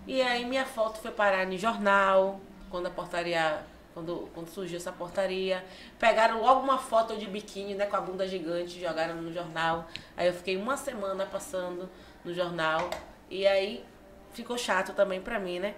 E 0.06 0.20
aí 0.20 0.44
minha 0.44 0.66
foto 0.66 0.98
foi 0.98 1.10
parar 1.10 1.50
em 1.50 1.56
jornal, 1.56 2.40
quando 2.70 2.86
a 2.86 2.90
portaria. 2.90 3.62
Quando, 3.94 4.28
quando 4.34 4.48
surgiu 4.48 4.76
essa 4.76 4.90
portaria. 4.90 5.64
Pegaram 6.00 6.40
logo 6.42 6.60
uma 6.62 6.78
foto 6.78 7.16
de 7.16 7.26
biquíni, 7.26 7.74
né? 7.74 7.86
Com 7.86 7.94
a 7.94 8.00
bunda 8.00 8.26
gigante, 8.26 8.80
jogaram 8.80 9.14
no 9.22 9.32
jornal. 9.32 9.86
Aí 10.16 10.26
eu 10.26 10.32
fiquei 10.34 10.56
uma 10.56 10.76
semana 10.76 11.24
passando 11.26 11.88
no 12.24 12.34
jornal. 12.34 12.90
E 13.30 13.46
aí 13.46 13.84
ficou 14.32 14.58
chato 14.58 14.92
também 14.94 15.20
pra 15.20 15.38
mim, 15.38 15.60
né? 15.60 15.74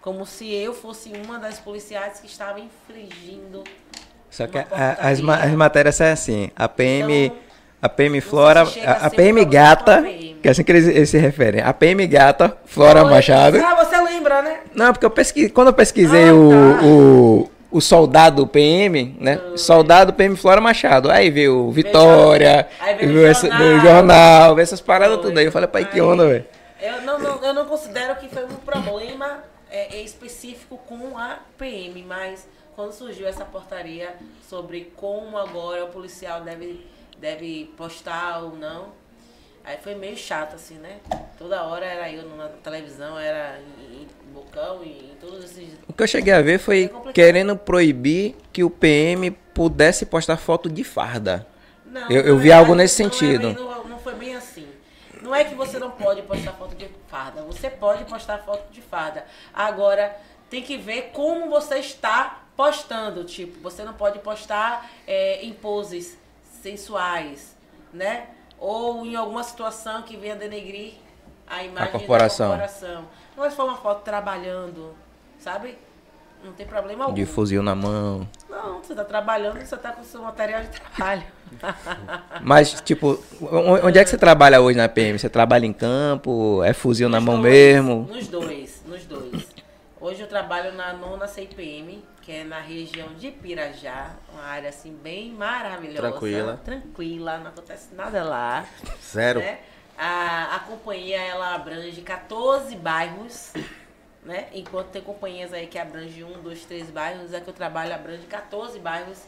Como 0.00 0.26
se 0.26 0.52
eu 0.52 0.74
fosse 0.74 1.12
uma 1.24 1.38
das 1.38 1.60
policiais 1.60 2.18
que 2.18 2.26
estava 2.26 2.58
infringindo. 2.58 3.62
Só 4.28 4.48
que 4.48 4.58
a- 4.58 4.66
as, 5.00 5.20
as 5.20 5.52
matérias 5.52 5.94
são 5.94 6.08
assim. 6.08 6.50
A 6.56 6.68
PM, 6.68 7.26
Então, 7.26 7.38
a 7.82 7.88
PM 7.88 8.20
Flora, 8.20 8.64
se 8.64 8.80
a, 8.80 8.92
a 8.92 9.10
PM 9.10 9.44
Gata, 9.44 10.00
PM. 10.02 10.36
que 10.40 10.46
é 10.48 10.50
assim 10.52 10.62
que 10.62 10.70
eles, 10.72 10.86
eles 10.86 11.10
se 11.10 11.18
referem. 11.18 11.60
A 11.60 11.72
PM 11.74 12.06
Gata, 12.06 12.56
Flora 12.64 13.02
Oi, 13.04 13.10
Machado. 13.10 13.58
Ah, 13.58 13.84
você 13.84 14.00
lembra, 14.00 14.40
né? 14.40 14.60
Não, 14.74 14.92
porque 14.92 15.04
eu 15.04 15.10
pesquisei, 15.10 15.50
quando 15.50 15.68
eu 15.68 15.74
pesquisei 15.74 16.28
Ah, 16.28 16.34
o, 16.34 16.50
tá. 16.50 16.84
o, 16.86 17.50
o 17.72 17.80
soldado 17.80 18.46
PM, 18.46 19.16
né? 19.18 19.40
Soldado 19.56 20.12
PM 20.12 20.36
Flora 20.36 20.60
Machado. 20.60 21.10
Aí 21.10 21.28
veio 21.28 21.70
Vitória, 21.72 22.68
Aí 22.80 22.94
veio 22.96 23.12
veio, 23.14 23.26
essa- 23.26 23.48
jornal. 23.48 23.58
veio 23.68 23.80
jornal, 23.80 24.54
veio 24.54 24.62
essas 24.62 24.80
paradas 24.80 25.16
Foi. 25.16 25.26
tudo 25.26 25.38
aí. 25.38 25.44
Eu 25.46 25.52
falei, 25.52 25.68
pai, 25.68 25.84
que 25.84 25.96
Aí, 25.96 26.00
onda, 26.00 26.26
velho. 26.28 26.44
Eu 26.80 27.02
não, 27.02 27.18
não- 27.18 27.44
eu 27.44 27.52
não 27.54 27.64
considero 27.66 28.14
que 28.16 28.28
foi 28.28 28.44
um 28.44 28.48
problema 28.64 29.38
é, 29.70 29.96
é, 29.96 30.02
específico 30.02 30.78
com 30.88 31.16
a 31.18 31.38
PM, 31.58 32.04
mas 32.06 32.46
quando 32.76 32.92
surgiu 32.92 33.26
essa 33.26 33.44
portaria 33.44 34.10
sobre 34.48 34.92
como 34.96 35.36
agora 35.38 35.84
o 35.84 35.88
policial 35.88 36.40
deve, 36.42 36.84
deve 37.26 37.72
postar 37.76 38.40
ou 38.42 38.56
não, 38.56 38.88
aí 39.64 39.76
foi 39.80 39.94
meio 39.94 40.16
chato, 40.16 40.56
assim, 40.56 40.74
né? 40.74 40.96
Toda 41.38 41.62
hora 41.62 41.86
era 41.86 42.10
eu 42.10 42.28
na 42.36 42.48
televisão, 42.48 43.16
era 43.16 43.60
em, 43.60 44.02
em 44.02 44.08
Bocão 44.34 44.82
e 44.82 45.12
em 45.12 45.16
todos 45.20 45.44
esses. 45.44 45.68
O 45.88 45.92
que 45.92 46.02
eu 46.02 46.06
cheguei 46.06 46.32
a 46.32 46.42
ver 46.42 46.54
É 46.54 46.58
foi 46.58 46.90
querendo 47.14 47.56
proibir 47.56 48.34
que 48.52 48.64
o 48.64 48.68
PM 48.70 49.30
pudesse 49.54 50.04
postar 50.04 50.36
foto 50.36 50.68
de 50.68 50.82
farda. 50.82 51.46
Não, 51.86 52.10
Eu- 52.10 52.22
eu 52.22 52.38
vi 52.38 52.50
algo 52.50 52.74
nesse 52.74 53.00
não 53.02 53.08
é 53.08 53.12
sentido. 53.12 53.54
bem- 53.54 53.54
não, 53.54 53.84
não 53.84 53.98
foi 53.98 54.14
bem 54.14 54.34
assim. 54.34 54.66
Não 55.20 55.32
é 55.32 55.44
que 55.44 55.54
você 55.54 55.78
não 55.78 55.92
pode 55.92 56.22
postar 56.22 56.52
foto 56.54 56.74
de 56.74 56.88
farda. 57.06 57.42
Você 57.42 57.70
pode 57.70 58.04
postar 58.06 58.38
foto 58.38 58.72
de 58.72 58.80
farda. 58.80 59.24
Agora, 59.54 60.16
tem 60.50 60.60
que 60.62 60.76
ver 60.76 61.10
como 61.12 61.48
você 61.48 61.76
está 61.76 62.42
postando. 62.56 63.22
Tipo, 63.22 63.60
você 63.60 63.84
não 63.84 63.92
pode 63.94 64.18
postar 64.18 64.90
é, 65.06 65.44
em 65.44 65.52
poses 65.52 66.18
sensuais, 66.62 67.56
né? 67.92 68.26
Ou 68.58 69.04
em 69.04 69.16
alguma 69.16 69.42
situação 69.42 70.02
que 70.02 70.16
venha 70.16 70.36
denegrir 70.36 70.94
a 71.46 71.62
imagem 71.64 71.90
corporação. 71.92 72.50
da 72.50 72.58
corporação. 72.58 73.04
Não 73.36 73.44
é 73.44 73.50
for 73.50 73.64
uma 73.64 73.76
foto 73.76 74.02
trabalhando, 74.02 74.94
sabe? 75.38 75.76
Não 76.44 76.52
tem 76.52 76.66
problema 76.66 77.04
algum. 77.04 77.14
De 77.14 77.24
fuzil 77.26 77.62
na 77.62 77.74
mão. 77.74 78.26
Não, 78.48 78.82
você 78.82 78.94
tá 78.94 79.04
trabalhando, 79.04 79.60
você 79.64 79.76
tá 79.76 79.92
com 79.92 80.00
o 80.00 80.04
seu 80.04 80.22
material 80.22 80.62
de 80.62 80.68
trabalho. 80.68 81.22
Mas, 82.42 82.80
tipo, 82.80 83.22
onde 83.82 83.98
é 83.98 84.04
que 84.04 84.10
você 84.10 84.18
trabalha 84.18 84.60
hoje 84.60 84.76
na 84.76 84.88
PM? 84.88 85.18
Você 85.18 85.28
trabalha 85.28 85.66
em 85.66 85.72
campo? 85.72 86.62
É 86.64 86.72
fuzil 86.72 87.08
na 87.08 87.18
Nos 87.18 87.26
mão 87.26 87.40
dois, 87.40 87.52
mesmo? 87.52 88.08
Nos 88.10 88.26
dois, 88.26 88.82
nos 88.86 89.04
dois. 89.04 89.46
Hoje 90.02 90.20
eu 90.20 90.26
trabalho 90.26 90.72
na 90.72 90.92
nona 90.94 91.28
CIPM, 91.28 92.02
que 92.22 92.32
é 92.32 92.42
na 92.42 92.58
região 92.58 93.14
de 93.14 93.30
Pirajá, 93.30 94.10
uma 94.32 94.42
área 94.42 94.68
assim 94.68 94.92
bem 95.00 95.30
maravilhosa. 95.30 96.00
Tranquila. 96.00 96.60
Tranquila, 96.64 97.38
não 97.38 97.46
acontece 97.46 97.94
nada 97.94 98.24
lá. 98.24 98.66
Zero. 99.00 99.38
né? 99.38 99.60
A, 99.96 100.56
a 100.56 100.58
companhia 100.58 101.20
ela 101.20 101.54
abrange 101.54 102.00
14 102.00 102.74
bairros, 102.74 103.52
né? 104.24 104.48
Enquanto 104.52 104.88
tem 104.88 105.00
companhias 105.00 105.52
aí 105.52 105.68
que 105.68 105.78
abrangem 105.78 106.24
um, 106.24 106.32
dois, 106.42 106.64
três 106.64 106.90
bairros, 106.90 107.32
a 107.32 107.40
que 107.40 107.46
eu 107.46 107.54
trabalho 107.54 107.94
abrange 107.94 108.26
14 108.26 108.80
bairros, 108.80 109.18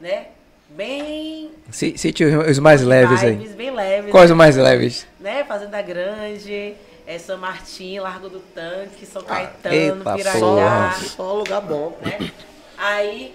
né? 0.00 0.30
Bem 0.68 1.52
Cite 1.70 2.24
os 2.24 2.58
mais 2.58 2.82
leves 2.82 3.22
aí. 3.22 3.36
bem 3.50 3.70
leves. 3.70 4.10
Quais 4.10 4.28
né? 4.28 4.34
os 4.34 4.36
mais 4.36 4.56
leves? 4.56 5.06
né? 5.20 5.44
Fazenda 5.44 5.80
Grande, 5.80 6.74
é 7.06 7.18
São 7.18 7.38
Martim, 7.38 7.98
Largo 7.98 8.28
do 8.28 8.40
Tanque, 8.40 9.06
São 9.06 9.22
Caetano, 9.22 10.02
Ah, 10.04 10.14
Pirajá. 10.16 10.92
Só 11.16 11.34
lugar 11.34 11.60
bom. 11.60 11.96
né? 12.02 12.30
Aí 12.76 13.34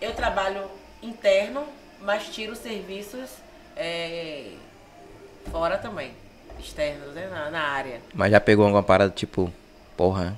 eu 0.00 0.14
trabalho 0.14 0.62
interno, 1.02 1.64
mas 2.00 2.28
tiro 2.28 2.56
serviços 2.56 3.30
é, 3.76 4.46
fora 5.50 5.78
também, 5.78 6.12
externos, 6.58 7.14
né? 7.14 7.26
Na, 7.28 7.50
na 7.50 7.60
área. 7.62 8.00
Mas 8.14 8.30
já 8.32 8.40
pegou 8.40 8.64
alguma 8.64 8.82
parada 8.82 9.10
tipo, 9.10 9.52
porra, 9.96 10.36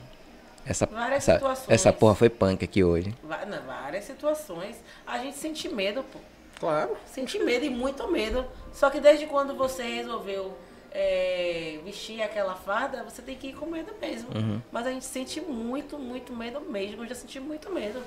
essa, 0.66 0.86
Várias 0.86 1.18
essa, 1.28 1.34
situações. 1.34 1.70
essa 1.70 1.92
porra 1.92 2.14
foi 2.14 2.28
punk 2.30 2.64
aqui 2.64 2.82
hoje. 2.82 3.14
Não, 3.22 3.62
várias 3.66 4.04
situações. 4.04 4.76
A 5.06 5.18
gente 5.18 5.36
sente 5.36 5.68
medo, 5.68 6.02
pô. 6.02 6.18
Claro. 6.58 6.96
Sente 7.06 7.38
medo 7.38 7.64
e 7.64 7.70
muito 7.70 8.08
medo. 8.10 8.46
Só 8.72 8.88
que 8.88 8.98
desde 9.00 9.26
quando 9.26 9.54
você 9.54 9.82
resolveu 9.82 10.56
é, 10.94 11.80
vestir 11.84 12.22
aquela 12.22 12.54
farda, 12.54 13.02
você 13.02 13.20
tem 13.20 13.36
que 13.36 13.48
ir 13.48 13.54
com 13.54 13.66
medo 13.66 13.92
mesmo. 14.00 14.28
Uhum. 14.34 14.62
Mas 14.70 14.86
a 14.86 14.92
gente 14.92 15.04
sente 15.04 15.40
muito, 15.40 15.98
muito 15.98 16.32
medo 16.32 16.60
mesmo. 16.60 17.02
Eu 17.02 17.08
já 17.08 17.16
senti 17.16 17.40
muito 17.40 17.70
medo. 17.72 18.00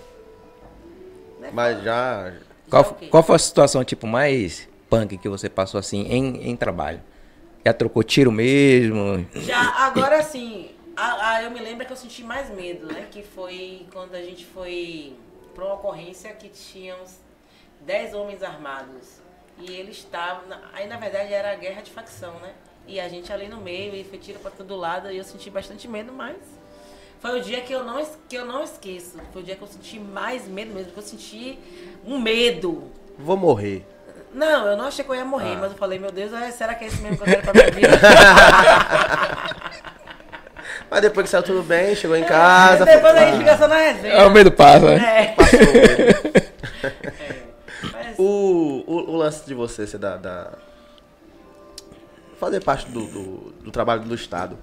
Né? 1.39 1.51
Mas 1.53 1.83
já. 1.83 2.31
Já 2.31 2.37
Qual, 2.69 2.97
qual 3.09 3.23
foi 3.23 3.35
a 3.35 3.39
situação 3.39 3.83
tipo 3.83 4.07
mais 4.07 4.67
punk 4.89 5.17
que 5.17 5.29
você 5.29 5.49
passou 5.49 5.79
assim 5.79 6.01
em, 6.03 6.49
em 6.49 6.55
trabalho? 6.55 7.01
Já 7.65 7.73
trocou 7.73 8.03
tiro 8.03 8.31
mesmo? 8.31 9.25
Já, 9.35 9.59
agora 9.85 10.21
sim, 10.23 10.71
a, 10.95 11.31
a- 11.31 11.43
eu 11.43 11.51
me 11.51 11.59
lembro 11.59 11.85
que 11.85 11.91
eu 11.91 11.97
senti 11.97 12.23
mais 12.23 12.49
medo, 12.49 12.87
né? 12.87 13.07
Que 13.11 13.21
foi 13.21 13.85
quando 13.91 14.15
a 14.15 14.21
gente 14.21 14.45
foi 14.45 15.13
pra 15.53 15.65
uma 15.65 15.73
ocorrência 15.75 16.31
que 16.33 16.47
tinha 16.49 16.95
uns 16.97 17.19
10 17.81 18.13
homens 18.13 18.41
armados. 18.43 19.19
E 19.59 19.71
eles 19.73 19.97
estavam. 19.97 20.43
Aí 20.73 20.87
na 20.87 20.97
verdade 20.97 21.33
era 21.33 21.51
a 21.51 21.55
guerra 21.55 21.81
de 21.81 21.91
facção, 21.91 22.33
né? 22.39 22.53
E 22.87 22.99
a 22.99 23.07
gente 23.09 23.31
ali 23.33 23.47
no 23.47 23.57
meio, 23.57 23.93
e 23.95 24.03
foi 24.03 24.17
tiro 24.17 24.39
pra 24.39 24.49
todo 24.51 24.75
lado, 24.75 25.11
e 25.11 25.17
eu 25.17 25.23
senti 25.23 25.49
bastante 25.49 25.87
medo, 25.87 26.11
mas. 26.13 26.35
Foi 27.19 27.39
o 27.39 27.41
dia 27.43 27.61
que 27.61 27.73
eu 27.73 27.83
não, 27.83 28.05
que 28.29 28.35
eu 28.37 28.45
não 28.45 28.63
esqueço. 28.63 29.17
Foi 29.33 29.41
o 29.41 29.45
dia 29.45 29.55
que 29.55 29.61
eu 29.61 29.67
senti 29.67 29.99
mais 29.99 30.47
medo 30.47 30.73
mesmo, 30.73 30.91
que 30.91 30.97
eu 30.99 31.03
senti 31.03 31.57
um 32.05 32.19
medo. 32.19 32.91
Vou 33.17 33.35
morrer. 33.35 33.85
Não, 34.33 34.67
eu 34.67 34.77
não 34.77 34.85
achei 34.85 35.03
que 35.03 35.09
eu 35.09 35.15
ia 35.15 35.25
morrer, 35.25 35.53
Ah. 35.53 35.57
mas 35.61 35.71
eu 35.71 35.77
falei, 35.77 35.97
meu 35.97 36.11
Deus, 36.11 36.31
é- 36.31 36.51
será 36.51 36.75
que 36.75 36.85
é 36.85 36.87
isso 36.87 37.01
mesmo 37.01 37.17
que 37.17 37.23
eu 37.23 37.27
quero 37.27 37.41
pra 37.41 37.53
minha 37.53 37.71
vida? 37.71 37.97
Mas 40.89 41.01
depois 41.01 41.25
que 41.25 41.31
saiu 41.31 41.43
tudo 41.43 41.63
bem, 41.63 41.93
chegou 41.95 42.15
em 42.15 42.23
casa. 42.23 42.85
Depois 42.85 43.13
a 43.13 43.25
gente 43.25 43.39
fica 43.39 43.57
só 43.57 43.67
na 43.67 43.75
resenha. 43.75 44.13
É 44.13 44.25
o 44.25 44.29
medo 44.31 44.51
passa, 44.51 44.95
né? 44.95 45.23
É. 45.23 45.25
passou 45.33 45.59
o 45.59 45.63
medo. 45.73 46.37
É. 46.83 46.91
Mas, 47.91 48.15
O, 48.19 48.83
o, 48.87 49.11
o 49.11 49.15
lance 49.17 49.45
de 49.45 49.53
você 49.53 49.85
ser 49.85 49.97
da. 49.97 50.15
da- 50.15 50.53
fazer 52.39 52.63
parte 52.63 52.89
do, 52.89 53.05
do, 53.05 53.37
do 53.63 53.71
trabalho 53.71 54.03
do 54.03 54.15
Estado. 54.15 54.57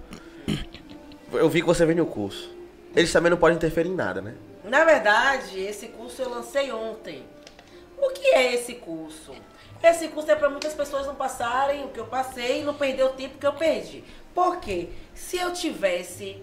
Eu 1.32 1.48
vi 1.48 1.60
que 1.60 1.66
você 1.66 1.84
vende 1.84 2.00
o 2.00 2.06
curso. 2.06 2.50
Eles 2.94 3.12
também 3.12 3.30
não 3.30 3.36
podem 3.38 3.56
interferir 3.56 3.88
em 3.90 3.94
nada, 3.94 4.20
né? 4.22 4.34
na 4.64 4.82
verdade, 4.84 5.60
esse 5.60 5.88
curso 5.88 6.22
eu 6.22 6.30
lancei 6.30 6.72
ontem. 6.72 7.22
O 7.98 8.10
que 8.10 8.28
é 8.28 8.54
esse 8.54 8.74
curso? 8.76 9.32
Esse 9.82 10.08
curso 10.08 10.30
é 10.30 10.34
para 10.34 10.48
muitas 10.48 10.72
pessoas 10.72 11.06
não 11.06 11.14
passarem 11.14 11.84
o 11.84 11.88
que 11.88 12.00
eu 12.00 12.06
passei 12.06 12.60
e 12.62 12.64
não 12.64 12.72
perder 12.74 13.02
o 13.04 13.10
tempo 13.10 13.36
que 13.38 13.46
eu 13.46 13.52
perdi. 13.52 14.02
Por 14.34 14.58
quê? 14.60 14.88
Se 15.14 15.36
eu 15.36 15.52
tivesse. 15.52 16.38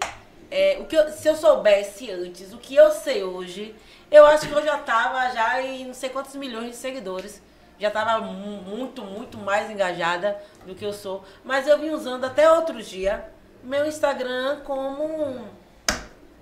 é, 0.50 0.76
o 0.80 0.84
que 0.84 0.94
eu- 0.94 1.10
se 1.10 1.26
eu 1.28 1.34
soubesse 1.34 2.10
antes 2.10 2.52
o 2.52 2.58
que 2.58 2.76
eu 2.76 2.90
sei 2.92 3.24
hoje, 3.24 3.74
eu 4.10 4.26
acho 4.26 4.46
que 4.46 4.52
eu 4.54 4.62
já 4.62 4.76
tava 4.78 5.30
já 5.30 5.62
em 5.62 5.86
não 5.86 5.94
sei 5.94 6.10
quantos 6.10 6.34
milhões 6.36 6.70
de 6.72 6.76
seguidores. 6.76 7.40
Já 7.82 7.90
tava 7.90 8.20
mu- 8.20 8.62
muito, 8.62 9.02
muito 9.02 9.36
mais 9.36 9.68
engajada 9.68 10.40
do 10.64 10.72
que 10.72 10.84
eu 10.86 10.92
sou. 10.92 11.24
Mas 11.42 11.66
eu 11.66 11.76
vim 11.80 11.90
usando 11.90 12.24
até 12.24 12.48
outro 12.48 12.80
dia 12.80 13.24
meu 13.60 13.84
Instagram 13.86 14.60
como 14.64 15.48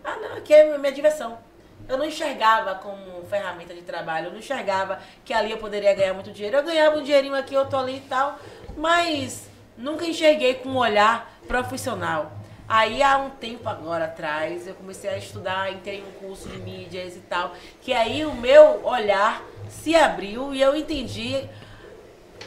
ah, 0.04 0.16
não, 0.20 0.36
aqui 0.36 0.52
é 0.52 0.76
minha 0.76 0.92
diversão. 0.92 1.38
Eu 1.88 1.96
não 1.96 2.04
enxergava 2.04 2.74
como 2.74 3.24
ferramenta 3.24 3.72
de 3.72 3.80
trabalho, 3.80 4.26
eu 4.26 4.32
não 4.32 4.38
enxergava 4.38 5.00
que 5.24 5.32
ali 5.32 5.50
eu 5.50 5.56
poderia 5.56 5.94
ganhar 5.94 6.12
muito 6.12 6.30
dinheiro. 6.30 6.58
Eu 6.58 6.62
ganhava 6.62 6.98
um 6.98 7.02
dinheirinho 7.02 7.34
aqui, 7.34 7.56
outro 7.56 7.78
ali 7.78 7.96
e 7.96 8.00
tal, 8.00 8.38
mas 8.76 9.48
nunca 9.78 10.04
enxerguei 10.04 10.56
com 10.56 10.68
um 10.68 10.76
olhar 10.76 11.32
profissional. 11.48 12.30
Aí 12.72 13.02
há 13.02 13.18
um 13.18 13.30
tempo 13.30 13.68
agora 13.68 14.04
atrás, 14.04 14.64
eu 14.64 14.76
comecei 14.76 15.10
a 15.10 15.18
estudar, 15.18 15.72
entrei 15.72 15.98
em 15.98 16.04
um 16.04 16.12
curso 16.24 16.48
de 16.48 16.56
mídias 16.58 17.16
e 17.16 17.18
tal, 17.18 17.52
que 17.82 17.92
aí 17.92 18.24
o 18.24 18.32
meu 18.32 18.86
olhar 18.86 19.42
se 19.68 19.96
abriu 19.96 20.54
e 20.54 20.62
eu 20.62 20.76
entendi 20.76 21.48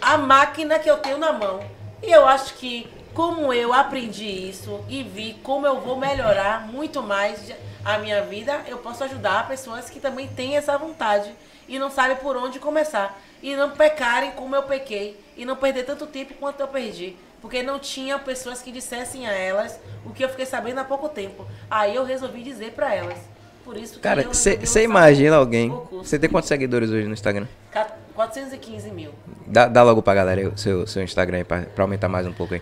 a 0.02 0.18
máquina 0.18 0.80
que 0.80 0.90
eu 0.90 0.96
tenho 1.00 1.18
na 1.18 1.34
mão. 1.34 1.60
E 2.02 2.10
eu 2.10 2.26
acho 2.26 2.54
que 2.54 2.88
como 3.14 3.52
eu 3.52 3.74
aprendi 3.74 4.24
isso 4.24 4.86
e 4.88 5.04
vi 5.04 5.34
como 5.44 5.68
eu 5.68 5.82
vou 5.82 5.98
melhorar 5.98 6.68
muito 6.68 7.04
mais 7.04 7.52
a 7.84 7.98
minha 7.98 8.22
vida, 8.22 8.62
eu 8.66 8.78
posso 8.78 9.04
ajudar 9.04 9.50
pessoas 9.50 9.90
que 9.90 10.00
também 10.00 10.30
têm 10.30 10.56
essa 10.56 10.78
vontade 10.78 11.36
e 11.68 11.78
não 11.78 11.92
sabem 11.92 12.16
por 12.16 12.38
onde 12.38 12.60
começar. 12.60 13.20
E 13.42 13.58
não 13.58 13.72
pecarem 13.72 14.32
como 14.32 14.56
eu 14.56 14.64
pequei. 14.64 15.20
E 15.36 15.44
não 15.44 15.58
perder 15.58 15.84
tanto 15.84 16.08
tempo 16.08 16.34
quanto 16.36 16.62
eu 16.62 16.68
perdi. 16.70 17.18
Porque 17.44 17.62
não 17.62 17.78
tinha 17.78 18.18
pessoas 18.18 18.62
que 18.62 18.72
dissessem 18.72 19.28
a 19.28 19.34
elas 19.34 19.78
o 20.06 20.12
que 20.12 20.24
eu 20.24 20.30
fiquei 20.30 20.46
sabendo 20.46 20.80
há 20.80 20.84
pouco 20.86 21.10
tempo. 21.10 21.46
Aí 21.70 21.94
eu 21.94 22.06
resolvi 22.06 22.42
dizer 22.42 22.72
pra 22.72 22.96
elas. 22.96 23.18
Por 23.66 23.76
isso 23.78 23.96
que 23.96 24.00
Cara, 24.00 24.24
você 24.24 24.84
imagina 24.84 25.36
alguém. 25.36 25.70
Você 25.92 26.18
tem 26.18 26.30
quantos 26.30 26.48
seguidores 26.48 26.90
hoje 26.90 27.06
no 27.06 27.14
Instagram? 27.14 27.46
Ca- 27.70 27.88
415 28.16 28.90
mil. 28.92 29.12
Dá, 29.46 29.68
dá 29.68 29.84
logo 29.84 30.02
pra 30.02 30.14
galera 30.14 30.50
o 30.50 30.58
seu, 30.58 30.88
seu 30.88 31.04
Instagram 31.04 31.40
aí 31.40 31.44
pra, 31.44 31.64
pra 31.64 31.84
aumentar 31.84 32.08
mais 32.08 32.26
um 32.26 32.32
pouco 32.32 32.54
aí. 32.54 32.62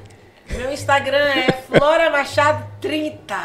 Meu 0.49 0.71
Instagram 0.73 1.17
é 1.17 1.51
Flora 1.51 2.09
Machado 2.09 2.65
30. 2.81 3.35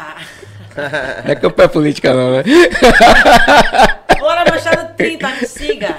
Não 1.23 1.31
é 1.31 1.35
que 1.35 1.45
eu 1.45 1.51
pé 1.51 1.67
política 1.67 2.13
não, 2.13 2.31
né? 2.31 2.43
Flora 4.17 4.43
Machado 4.49 4.95
30, 4.95 5.27
me 5.29 5.47
siga. 5.47 5.97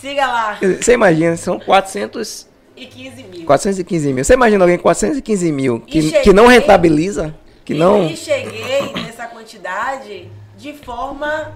Siga 0.00 0.26
lá. 0.26 0.58
Você 0.60 0.92
imagina, 0.94 1.36
são 1.36 1.58
400, 1.60 2.48
E 2.76 2.86
15 2.86 3.22
mil. 3.24 3.44
415 3.46 4.12
mil. 4.12 4.24
Você 4.24 4.34
imagina 4.34 4.64
alguém 4.64 4.76
com 4.78 4.82
415 4.84 5.52
mil 5.52 5.80
que, 5.80 6.00
cheguei- 6.02 6.20
que 6.22 6.32
não 6.32 6.46
rentabiliza? 6.46 7.34
Que 7.64 7.74
E- 7.74 7.78
não... 7.78 8.06
E 8.06 8.16
cheguei 8.16 8.92
nessa 8.94 9.26
quantidade 9.26 10.28
de 10.56 10.72
forma 10.72 11.52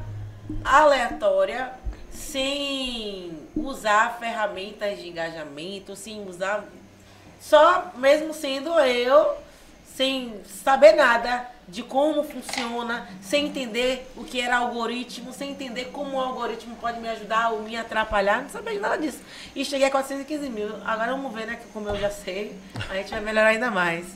aleatória, 0.64 1.70
sem 2.12 3.33
usar 3.57 4.16
ferramentas 4.20 4.98
de 4.98 5.09
engajamento, 5.09 5.96
sem 5.96 6.26
usar. 6.29 6.64
Só 7.40 7.92
mesmo 7.96 8.35
sendo 8.35 8.70
eu, 8.81 9.26
sem 9.96 10.35
saber 10.64 10.92
nada 10.92 11.48
de 11.68 11.83
como 11.83 12.22
funciona, 12.22 13.09
sem 13.20 13.46
entender 13.46 14.11
o 14.16 14.22
que 14.22 14.40
era 14.40 14.59
algoritmo, 14.59 15.33
sem 15.33 15.50
entender 15.50 15.87
como 15.87 16.16
o 16.16 16.20
algoritmo 16.20 16.76
pode 16.76 17.00
me 17.00 17.09
ajudar 17.09 17.50
ou 17.50 17.62
me 17.62 17.76
atrapalhar, 17.76 18.42
não 18.42 18.48
sabia 18.48 18.74
de 18.74 18.79
nada 18.79 18.96
disso. 18.96 19.18
E 19.55 19.64
cheguei 19.64 19.88
a 19.88 19.90
415 19.90 20.48
mil. 20.48 20.68
Agora 20.85 21.12
vamos 21.12 21.33
ver, 21.35 21.46
né? 21.46 21.57
Que 21.57 21.66
como 21.72 21.88
eu 21.88 21.96
já 21.96 22.11
sei, 22.11 22.57
a 22.88 22.94
gente 22.94 23.11
vai 23.11 23.20
melhorar 23.20 23.48
ainda 23.48 23.70
mais. 23.70 24.07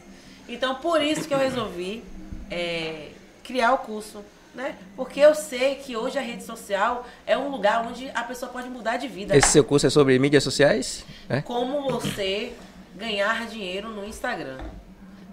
Então, 0.49 0.77
por 0.77 1.03
isso 1.03 1.27
que 1.27 1.35
eu 1.35 1.39
resolvi 1.39 2.05
é, 2.51 3.09
criar 3.43 3.73
o 3.73 3.79
curso, 3.79 4.25
né? 4.55 4.77
Porque 4.95 5.19
eu 5.19 5.35
sei 5.35 5.77
que 5.77 5.97
hoje 5.97 6.19
a 6.19 6.23
rede 6.23 6.45
social 6.45 7.07
é 7.27 7.37
um 7.37 7.49
lugar 7.49 7.85
onde 7.87 8.11
a 8.15 8.23
pessoa 8.23 8.51
pode 8.51 8.69
mudar 8.69 8.97
de 8.97 9.09
vida. 9.09 9.37
Esse 9.37 9.49
seu 9.49 9.65
curso 9.65 9.87
é 9.87 9.91
sobre 9.91 10.19
mídias 10.19 10.45
sociais? 10.45 11.05
É? 11.29 11.41
Como 11.41 11.83
você 11.91 12.53
ganhar 12.97 13.47
dinheiro 13.47 13.89
no 13.89 14.05
Instagram. 14.05 14.59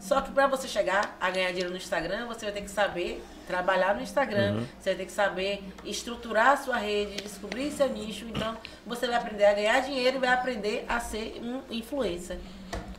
Só 0.08 0.22
que 0.22 0.32
para 0.32 0.48
você 0.48 0.70
chegar 0.70 1.17
a 1.20 1.30
ganhar 1.30 1.50
dinheiro 1.50 1.70
no 1.70 1.76
Instagram, 1.76 2.28
você 2.28 2.46
vai 2.46 2.54
ter 2.54 2.62
que 2.62 2.72
saber 2.72 3.22
trabalhar 3.46 3.93
no 3.93 4.02
Instagram, 4.02 4.54
Uhum. 4.54 4.65
você 4.80 4.91
vai 4.91 4.96
ter 5.00 5.06
que 5.06 5.12
saber 5.12 5.62
estruturar 5.84 6.52
a 6.52 6.58
sua 6.58 6.78
rede, 6.78 7.22
descobrir 7.22 7.70
seu 7.72 7.89
nicho. 7.89 8.24
Então, 8.26 8.56
você 8.86 9.06
vai 9.06 9.17
aprender 9.17 9.43
a 9.43 9.54
ganhar 9.54 9.82
dinheiro 9.82 10.15
e 10.15 10.20
vai 10.22 10.30
aprender 10.30 10.86
a 10.88 11.02
ser 11.02 11.41
um 11.43 11.62
influencer. 11.70 12.38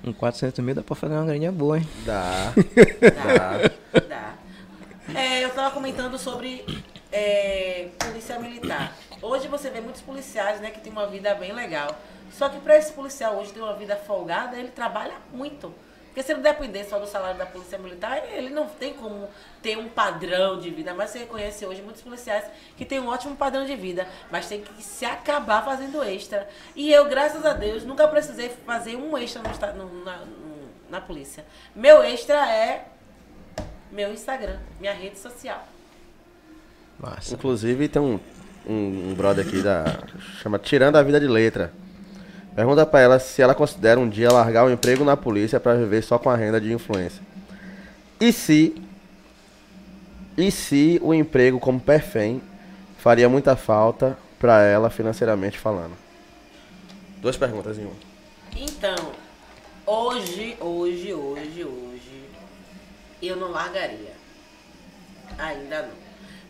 Com 0.05 0.13
400 0.13 0.63
mil 0.63 0.75
dá 0.75 0.83
pra 0.83 0.95
fazer 0.95 1.15
uma 1.15 1.25
graninha 1.25 1.51
boa, 1.51 1.79
hein? 1.79 1.89
Dá. 2.05 2.53
Dá. 3.01 4.01
Dá. 4.07 4.35
É, 5.19 5.43
eu 5.43 5.51
tava 5.55 5.71
comentando 5.71 6.19
sobre 6.19 6.63
é, 7.11 7.89
polícia 7.99 8.39
militar. 8.39 8.95
Hoje 9.23 9.49
você 9.49 9.71
vê 9.71 9.81
muitos 9.81 10.03
policiais, 10.03 10.61
né, 10.61 10.71
que 10.71 10.81
tem 10.81 10.93
uma 10.93 11.07
vida 11.07 11.35
bem 11.35 11.55
legal. 11.55 11.99
Só 12.33 12.51
que 12.51 12.61
para 12.61 12.77
esse 12.77 12.93
policial 12.93 13.37
hoje 13.39 13.51
ter 13.55 13.61
uma 13.61 13.73
vida 13.75 13.97
folgada, 13.97 14.59
ele 14.59 14.69
trabalha 14.69 15.15
muito. 15.33 15.73
Porque 16.19 16.27
se 16.27 16.33
ele 16.33 16.41
depender 16.43 16.83
só 16.83 16.99
do 16.99 17.07
salário 17.07 17.39
da 17.39 17.47
polícia 17.47 17.79
militar, 17.79 18.21
ele 18.33 18.51
não 18.51 18.67
tem 18.67 18.93
como 18.93 19.29
ter 19.63 19.79
um 19.79 19.89
padrão 19.89 20.59
de 20.59 20.69
vida. 20.69 20.93
Mas 20.93 21.11
você 21.11 21.21
reconhece 21.21 21.65
hoje 21.65 21.81
muitos 21.81 22.03
policiais 22.03 22.45
que 22.77 22.85
têm 22.85 22.99
um 22.99 23.07
ótimo 23.07 23.37
padrão 23.37 23.65
de 23.65 23.77
vida, 23.77 24.05
mas 24.29 24.49
tem 24.49 24.61
que 24.61 24.83
se 24.83 25.05
acabar 25.05 25.65
fazendo 25.65 26.03
extra. 26.03 26.49
E 26.75 26.93
eu, 26.93 27.05
graças 27.09 27.47
a 27.47 27.53
Deus, 27.53 27.85
nunca 27.85 28.09
precisei 28.09 28.49
fazer 28.67 28.97
um 28.97 29.17
extra 29.17 29.41
no 29.75 30.05
na, 30.05 30.17
no- 30.17 30.69
na 30.91 31.01
polícia. 31.01 31.45
Meu 31.73 32.03
extra 32.03 32.51
é 32.53 32.89
meu 33.93 34.13
Instagram, 34.13 34.59
minha 34.81 34.93
rede 34.93 35.21
social. 35.21 35.69
Massa. 36.99 37.33
Inclusive 37.33 37.89
tem 37.89 38.03
um, 38.03 38.19
um, 38.67 39.11
um 39.11 39.15
brother 39.15 39.47
aqui 39.47 39.63
da. 39.63 39.85
chama 40.43 40.59
Tirando 40.59 40.97
a 40.97 41.03
Vida 41.05 41.21
de 41.21 41.29
Letra. 41.29 41.73
Pergunta 42.59 42.85
pra 42.85 42.99
ela 42.99 43.21
se 43.21 43.41
ela 43.41 43.55
considera 43.55 44.01
um 44.01 44.09
dia 44.09 44.33
largar 44.33 44.65
o 44.65 44.71
emprego 44.73 45.05
na 45.05 45.17
polícia 45.17 45.61
pra 45.61 45.77
viver 45.77 46.03
só 46.03 46.19
com 46.19 46.29
a 46.29 46.35
renda 46.35 46.61
de 46.61 46.73
influência. 46.73 47.23
E 48.21 48.33
se. 48.33 48.83
E 50.37 50.51
se 50.51 50.99
o 51.01 51.15
emprego 51.15 51.61
como 51.61 51.79
perfém 51.79 52.43
faria 52.99 53.29
muita 53.29 53.55
falta 53.55 54.19
pra 54.41 54.61
ela 54.61 54.91
financeiramente 54.91 55.57
falando? 55.57 55.97
Duas 57.19 57.37
perguntas 57.37 57.79
em 57.79 57.85
uma. 57.85 57.95
Então, 58.57 59.13
hoje, 59.87 60.57
hoje, 60.59 61.15
hoje, 61.15 61.65
hoje, 61.65 62.25
eu 63.23 63.37
não 63.37 63.53
largaria. 63.53 64.17
Ainda 65.39 65.83
não. 65.83 65.95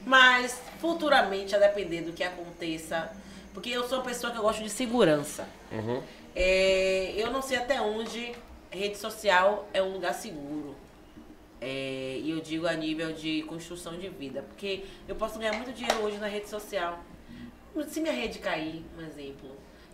Mas 0.07 0.59
futuramente, 0.81 1.55
a 1.55 1.59
depender 1.59 2.01
do 2.01 2.15
que 2.15 2.25
aconteça, 2.25 3.13
porque 3.55 3.71
eu 3.71 3.87
sou 3.89 3.99
uma 3.99 4.05
pessoa 4.05 4.33
que 4.33 4.39
eu 4.39 4.43
gosto 4.43 4.63
de 4.63 4.71
segurança. 4.71 5.49
É, 6.35 7.13
eu 7.17 7.31
não 7.31 7.43
sei 7.43 7.59
até 7.59 7.81
onde 7.81 8.33
rede 8.71 8.97
social 8.97 9.69
é 9.73 9.83
um 9.83 9.93
lugar 9.93 10.15
seguro. 10.15 10.77
É, 11.61 12.21
e 12.23 12.31
eu 12.31 12.41
digo 12.41 12.67
a 12.67 12.75
nível 12.75 13.13
de 13.13 13.43
construção 13.43 13.99
de 13.99 14.09
vida. 14.09 14.43
Porque 14.43 14.85
eu 15.07 15.17
posso 15.17 15.39
ganhar 15.39 15.55
muito 15.55 15.73
dinheiro 15.73 16.03
hoje 16.03 16.19
na 16.19 16.29
rede 16.29 16.49
social. 16.49 17.03
Se 17.89 18.01
minha 18.01 18.13
rede 18.13 18.39
cair, 18.39 18.85
um 18.97 19.03
exemplo. 19.05 19.51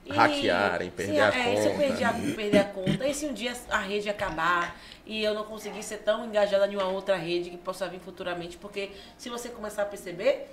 E 0.06 0.12
Hackearem, 0.12 0.90
se 0.90 0.96
perder 0.96 1.20
a 1.20 1.28
é, 1.28 1.56
Se 1.56 1.66
eu 1.66 1.72
conta. 1.72 1.86
perder 1.86 2.04
a, 2.04 2.12
perder 2.12 2.58
a 2.58 2.64
conta. 2.64 3.08
E 3.08 3.14
se 3.14 3.26
um 3.26 3.32
dia 3.32 3.54
a 3.70 3.78
rede 3.78 4.08
acabar 4.10 4.78
e 5.06 5.22
eu 5.22 5.32
não 5.32 5.44
conseguir 5.44 5.82
ser 5.82 5.98
tão 5.98 6.26
engajada 6.26 6.70
em 6.70 6.76
uma 6.76 6.88
outra 6.88 7.16
rede 7.16 7.48
que 7.50 7.56
possa 7.56 7.88
vir 7.88 8.00
futuramente. 8.00 8.58
Porque 8.58 8.90
se 9.16 9.30
você 9.30 9.48
começar 9.48 9.82
a 9.82 9.86
perceber, 9.86 10.50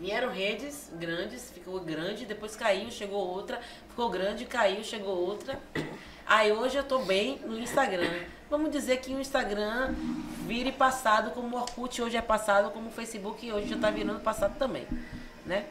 Vieram 0.00 0.30
redes 0.30 0.90
grandes, 0.94 1.50
ficou 1.50 1.78
grande, 1.80 2.26
depois 2.26 2.56
caiu, 2.56 2.90
chegou 2.90 3.26
outra, 3.26 3.60
ficou 3.88 4.10
grande, 4.10 4.44
caiu, 4.44 4.82
chegou 4.82 5.16
outra. 5.16 5.60
Aí 6.26 6.50
hoje 6.50 6.76
eu 6.76 6.84
tô 6.84 7.00
bem 7.00 7.38
no 7.44 7.58
Instagram. 7.58 8.10
Vamos 8.50 8.70
dizer 8.70 8.98
que 8.98 9.14
o 9.14 9.20
Instagram 9.20 9.94
vire 10.46 10.72
passado 10.72 11.30
como 11.30 11.56
o 11.56 11.60
Orkut 11.60 12.02
hoje 12.02 12.16
é 12.16 12.22
passado, 12.22 12.70
como 12.70 12.88
o 12.88 12.92
Facebook 12.92 13.50
hoje 13.52 13.68
já 13.68 13.78
tá 13.78 13.90
virando 13.90 14.20
passado 14.20 14.58
também, 14.58 14.86
né? 15.46 15.66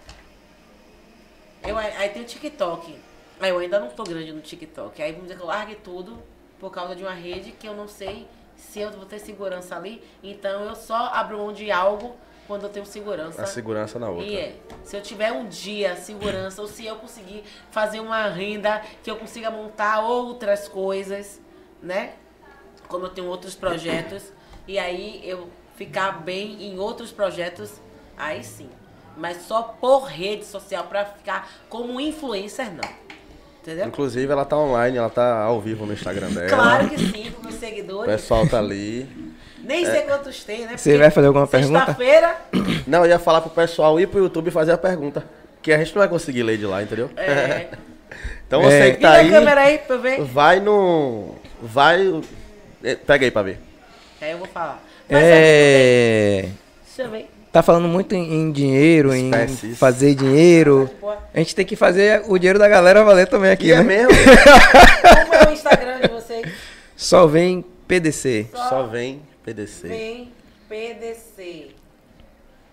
Eu, 1.64 1.78
aí 1.78 2.10
tem 2.10 2.22
o 2.22 2.26
TikTok. 2.26 2.98
Aí 3.40 3.50
eu 3.50 3.58
ainda 3.60 3.80
não 3.80 3.90
tô 3.90 4.04
grande 4.04 4.32
no 4.32 4.42
TikTok. 4.42 5.02
Aí 5.02 5.12
vamos 5.12 5.28
dizer 5.28 5.38
que 5.38 5.44
eu 5.44 5.48
largue 5.48 5.76
tudo 5.76 6.22
por 6.60 6.72
causa 6.72 6.96
de 6.96 7.04
uma 7.04 7.14
rede 7.14 7.52
que 7.52 7.68
eu 7.68 7.74
não 7.74 7.88
sei 7.88 8.28
se 8.56 8.80
eu 8.80 8.92
vou 8.92 9.06
ter 9.06 9.20
segurança 9.20 9.76
ali. 9.76 10.04
Então 10.24 10.64
eu 10.64 10.76
só 10.76 11.12
abro 11.14 11.38
mão 11.38 11.52
de 11.52 11.72
algo 11.72 12.16
quando 12.52 12.64
eu 12.64 12.70
tenho 12.70 12.86
segurança. 12.86 13.42
A 13.42 13.46
segurança 13.46 13.98
na 13.98 14.10
outra. 14.10 14.26
E 14.26 14.36
é, 14.36 14.56
se 14.84 14.98
eu 14.98 15.02
tiver 15.02 15.32
um 15.32 15.48
dia 15.48 15.96
segurança, 15.96 16.62
ou 16.62 16.68
se 16.68 16.86
eu 16.86 16.98
conseguir 16.98 17.46
fazer 17.72 18.02
uma 18.02 18.28
renda 18.28 18.82
que 19.02 19.10
eu 19.10 19.16
consiga 19.16 19.50
montar 19.50 20.02
outras 20.02 20.68
coisas, 20.68 21.40
né? 21.82 22.12
Como 22.90 23.06
eu 23.06 23.10
tenho 23.10 23.28
outros 23.28 23.56
projetos, 23.56 24.34
e 24.68 24.78
aí 24.78 25.22
eu 25.24 25.48
ficar 25.78 26.12
bem 26.24 26.62
em 26.62 26.78
outros 26.78 27.10
projetos, 27.10 27.72
aí 28.18 28.44
sim. 28.44 28.70
Mas 29.16 29.44
só 29.44 29.62
por 29.62 30.04
rede 30.04 30.44
social 30.44 30.84
pra 30.88 31.06
ficar 31.06 31.50
como 31.70 32.02
influencer, 32.02 32.70
não. 32.70 32.90
Entendeu? 33.62 33.88
Inclusive 33.88 34.30
ela 34.30 34.44
tá 34.44 34.58
online, 34.58 34.98
ela 34.98 35.10
tá 35.10 35.42
ao 35.42 35.62
vivo 35.62 35.86
no 35.86 35.94
Instagram 35.94 36.32
dela. 36.32 36.50
Claro 36.50 36.90
que 36.90 36.98
sim, 36.98 37.32
com 37.32 37.44
meus 37.44 37.56
O 37.56 37.60
seguidores. 37.60 38.12
pessoal 38.12 38.46
tá 38.46 38.58
ali. 38.58 39.31
Nem 39.64 39.86
sei 39.86 40.02
quantos 40.02 40.44
tem, 40.44 40.66
né? 40.66 40.78
Você 40.78 40.98
vai 40.98 41.10
fazer 41.12 41.28
alguma 41.28 41.48
pergunta? 41.48 41.80
Sexta-feira, 41.80 42.36
Não, 42.88 43.04
eu 43.06 43.10
ia 43.12 43.20
falar 43.20 43.42
pro 43.42 43.50
pessoal 43.52 44.00
ir 44.00 44.08
pro 44.08 44.20
YouTube 44.20 44.48
e 44.48 44.52
fazer 44.52 44.72
a 44.72 44.78
pergunta. 44.78 45.24
Que 45.62 45.72
a 45.72 45.78
gente 45.78 45.94
não 45.96 46.00
vai 46.00 46.08
conseguir 46.10 46.44
ler 46.44 46.58
de 46.58 46.66
lá, 46.66 46.82
entendeu? 46.82 47.10
é. 47.16 47.68
Então 48.46 48.62
você 48.62 48.76
É. 48.76 48.92
que 48.92 48.98
tá 49.00 49.14
aí, 49.14 49.28
a 49.30 49.32
câmera 49.32 49.62
aí 49.62 49.78
pra 49.78 49.96
ver. 49.96 50.22
vai 50.24 50.60
no. 50.60 51.36
Vai. 51.62 52.22
eh, 52.84 52.96
Pega 52.96 53.24
aí 53.26 53.32
pra 53.32 53.42
ver. 53.44 53.60
Aí 54.22 54.32
eu 54.32 54.38
vou 54.40 54.48
falar. 54.48 54.84
Mas 55.10 55.24
É. 55.24 56.46
Deixa 56.86 57.04
eu 57.04 57.10
ver. 57.12 57.30
Tá 57.50 57.62
falando 57.62 57.88
muito 57.88 58.14
em, 58.14 58.34
em 58.34 58.52
dinheiro, 58.52 59.14
em 59.14 59.26
Espécies. 59.30 59.78
fazer 59.80 60.16
dinheiro. 60.16 60.90
A 61.34 61.40
gente 61.40 61.56
tem 61.56 61.66
que 61.66 61.78
fazer 61.78 62.24
o 62.28 62.38
dinheiro 62.38 62.60
da 62.60 62.68
galera 62.68 63.04
valer 63.06 63.28
também 63.28 63.52
aqui, 63.52 63.68
E 63.68 63.72
é 63.72 63.78
né? 63.78 63.84
mesmo? 63.84 64.10
Como 65.24 65.34
é 65.34 65.48
o 65.50 65.52
Instagram 65.54 66.00
de 66.02 66.08
vocês? 66.10 66.46
Só 66.98 67.28
vem 67.28 67.64
PDC. 67.88 68.48
Só 68.54 68.84
vem 68.88 69.22
PDC. 69.44 69.88
Vem 69.88 70.34
PDC. 70.70 71.76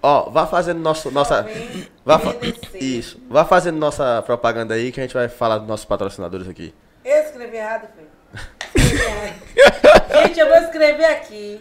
Ó, 0.03 0.31
vá 0.31 0.47
fazendo 0.47 0.79
nosso, 0.81 1.11
nossa. 1.11 1.43
vem 1.43 1.87
Vá 2.05 2.19
fa- 2.19 2.35
PDC. 2.35 2.79
Isso. 2.79 3.21
Vá 3.29 3.45
fazendo 3.45 3.79
nossa 3.79 4.23
propaganda 4.25 4.75
aí 4.75 4.93
que 4.93 5.01
a 5.01 5.03
gente 5.03 5.15
vai 5.15 5.29
falar 5.29 5.59
dos 5.59 5.69
nossos 5.69 5.87
patrocinadores 5.87 6.49
aqui. 6.49 6.75
Eu 7.05 7.23
escrevi 7.23 7.57
errado, 7.57 7.89
errado. 7.89 8.09
gente, 10.23 10.39
eu 10.39 10.49
vou 10.49 10.59
escrever 10.59 11.05
aqui 11.07 11.61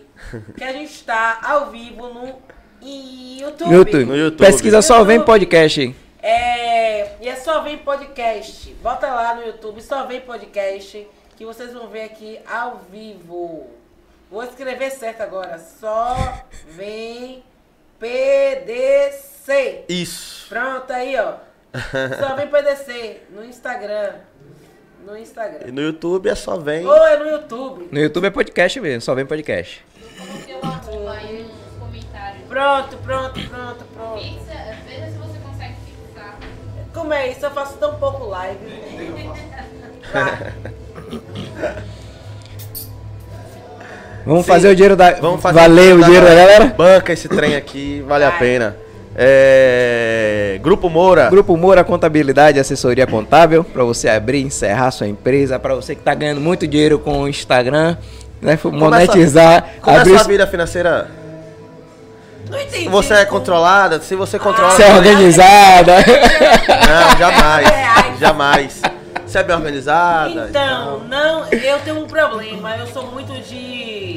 que 0.58 0.64
a 0.64 0.74
gente 0.74 1.04
tá 1.04 1.40
ao 1.44 1.72
vivo 1.72 2.10
no 2.10 2.42
YouTube. 2.82 3.70
No 3.70 3.74
YouTube. 3.74 4.06
No 4.06 4.16
YouTube. 4.16 4.46
Pesquisa 4.46 4.82
só 4.82 5.04
vem 5.04 5.22
podcast. 5.22 5.96
É, 6.22 7.16
e 7.24 7.30
é 7.30 7.36
só 7.38 7.62
vem 7.62 7.78
podcast. 7.78 8.74
Bota 8.84 9.08
lá 9.08 9.36
no 9.36 9.44
YouTube, 9.46 9.82
só 9.82 10.06
vem 10.06 10.22
podcast, 10.22 11.08
que 11.36 11.46
vocês 11.46 11.74
vão 11.74 11.88
ver 11.88 12.04
aqui 12.04 12.40
ao 12.46 12.82
vivo. 12.92 13.68
Vou 14.30 14.44
escrever 14.44 14.92
certo 14.92 15.22
agora. 15.22 15.58
Só 15.60 16.16
vem 16.70 17.44
PDC. 18.00 19.86
Isso. 19.88 20.48
Pronto 20.50 20.92
aí, 20.92 21.16
ó. 21.18 21.36
Só 22.20 22.36
vem 22.36 22.48
PDC 22.48 23.22
no 23.30 23.44
Instagram. 23.46 24.14
No 25.06 25.18
E 25.18 25.22
Instagram. 25.22 25.72
no 25.72 25.82
YouTube 25.82 26.28
é 26.30 26.36
só 26.36 26.58
vem. 26.58 26.86
Ou 26.86 27.08
é 27.08 27.18
no 27.18 27.28
YouTube. 27.30 27.88
No 27.92 28.00
YouTube 28.00 28.26
é 28.26 28.30
podcast 28.30 28.80
mesmo, 28.82 29.02
só 29.02 29.16
vem 29.16 29.26
podcast. 29.26 29.86
O 30.62 30.66
arroba 30.66 31.12
aí 31.14 31.44
nos 31.44 31.80
comentários. 31.80 32.46
Pronto, 32.50 32.98
pronto, 32.98 33.40
pronto, 33.50 33.86
pronto. 33.94 34.20
Fixa, 34.22 34.76
veja 34.86 35.06
se 35.12 35.18
você 35.18 35.40
consegue 35.40 35.76
fixar. 35.86 36.38
Como 36.94 37.14
é 37.14 37.30
isso? 37.30 37.46
Eu 37.46 37.52
faço 37.52 37.78
tão 37.78 37.98
pouco 37.98 38.26
live. 38.26 38.60
Vai. 40.12 40.54
Vamos 44.28 44.46
Sim. 44.46 44.52
fazer 44.52 44.68
o 44.68 44.76
dinheiro 44.76 44.96
da. 44.98 45.12
Vamos 45.14 45.42
fazer 45.42 45.58
Valer 45.58 45.96
o 45.96 46.04
dinheiro 46.04 46.26
da 46.26 46.36
galera? 46.36 46.66
Banca 46.66 47.14
esse 47.14 47.30
trem 47.30 47.56
aqui, 47.56 48.04
vale 48.06 48.26
a 48.26 48.32
pena. 48.32 48.76
É... 49.16 50.60
Grupo 50.62 50.90
Moura. 50.90 51.30
Grupo 51.30 51.56
Moura 51.56 51.82
Contabilidade 51.84 52.58
e 52.58 52.62
Assessoria 52.62 53.08
Contábil, 53.08 53.64
para 53.64 53.86
você 53.86 54.10
abrir 54.10 54.40
e 54.40 54.44
encerrar 54.44 54.92
sua 54.92 55.08
empresa, 55.08 55.58
para 55.58 55.74
você 55.74 55.96
que 55.96 56.02
tá 56.02 56.14
ganhando 56.14 56.42
muito 56.42 56.68
dinheiro 56.68 57.00
com 57.00 57.22
o 57.22 57.28
Instagram, 57.28 57.96
né, 58.42 58.60
monetizar, 58.66 59.66
Como 59.82 59.96
é 59.96 60.00
a 60.00 60.02
abrir 60.02 60.20
sua 60.20 60.28
vida 60.28 60.46
financeira? 60.46 61.10
Não 62.50 62.60
entendi. 62.60 62.90
Você 62.90 63.14
é 63.14 63.26
controlada? 63.26 64.00
Se 64.02 64.14
você 64.14 64.38
controla. 64.38 64.72
ser 64.72 64.92
organizada. 64.92 65.96
Não, 66.68 67.18
jamais. 67.18 67.68
Reais. 67.68 68.20
Jamais. 68.20 68.82
Você 69.28 69.40
é 69.40 69.44
bem 69.44 69.56
organizada? 69.58 70.48
Então, 70.50 71.02
não, 71.02 71.46
eu 71.52 71.80
tenho 71.80 72.00
um 72.00 72.08
problema. 72.08 72.78
Eu 72.78 72.88
sou 72.88 73.08
muito 73.08 73.34
de. 73.42 74.17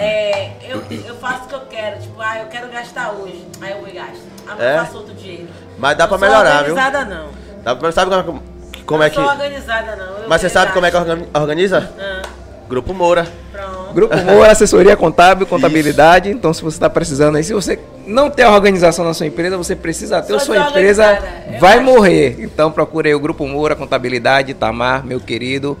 É, 0.00 0.50
eu, 0.68 0.82
eu 1.06 1.14
faço 1.16 1.44
o 1.44 1.48
que 1.48 1.54
eu 1.54 1.60
quero. 1.68 1.98
Tipo, 2.00 2.20
ah, 2.20 2.38
eu 2.38 2.46
quero 2.46 2.68
gastar 2.68 3.12
hoje. 3.12 3.44
Aí 3.60 3.72
eu 3.72 3.78
vou 3.80 3.88
e 3.88 3.92
gasto. 3.92 4.20
Amanhã 4.46 4.68
É? 4.70 4.74
eu 4.76 4.78
faço 4.84 4.96
outro 4.98 5.14
dinheiro. 5.14 5.48
Mas 5.78 5.96
dá 5.98 6.06
pra 6.06 6.16
Não 6.18 6.26
sou 6.26 6.28
melhorar, 6.38 6.62
viu? 6.64 6.74
organizada, 6.74 7.04
não. 7.04 7.28
Dá 7.64 7.74
pra- 7.76 7.92
Sabe 7.92 8.10
como, 8.24 8.42
como 8.86 8.98
não 9.00 9.06
é 9.06 9.10
que. 9.10 9.16
sou 9.16 9.24
organizada, 9.24 9.96
não. 9.96 10.18
Eu 10.22 10.28
Mas 10.28 10.40
você 10.40 10.48
sabe 10.48 10.72
como 10.72 10.86
é 10.86 10.90
que 10.90 10.96
organiza? 11.34 11.90
Ah, 11.98 12.22
Grupo 12.68 12.94
Moura. 12.94 13.26
pronto. 13.50 13.92
Grupo 13.94 14.16
Moura, 14.18 14.52
assessoria 14.52 14.94
contábil, 14.96 15.46
contabilidade. 15.46 16.30
Então, 16.30 16.52
se 16.52 16.62
você 16.62 16.76
está 16.76 16.88
precisando 16.90 17.36
aí, 17.36 17.42
se 17.42 17.52
você 17.54 17.78
não 18.06 18.30
tem 18.30 18.44
a 18.44 18.50
organização 18.52 19.04
na 19.04 19.14
sua 19.14 19.26
empresa, 19.26 19.56
você 19.56 19.74
precisa 19.74 20.20
ter, 20.20 20.28
Sou 20.28 20.36
a 20.36 20.40
sua 20.40 20.58
empresa 20.58 21.18
vai 21.58 21.80
morrer. 21.80 22.36
Então, 22.38 22.70
procure 22.70 23.08
aí 23.08 23.14
o 23.14 23.20
Grupo 23.20 23.46
Moura, 23.48 23.74
contabilidade, 23.74 24.52
Tamar, 24.54 25.04
meu 25.04 25.18
querido. 25.18 25.76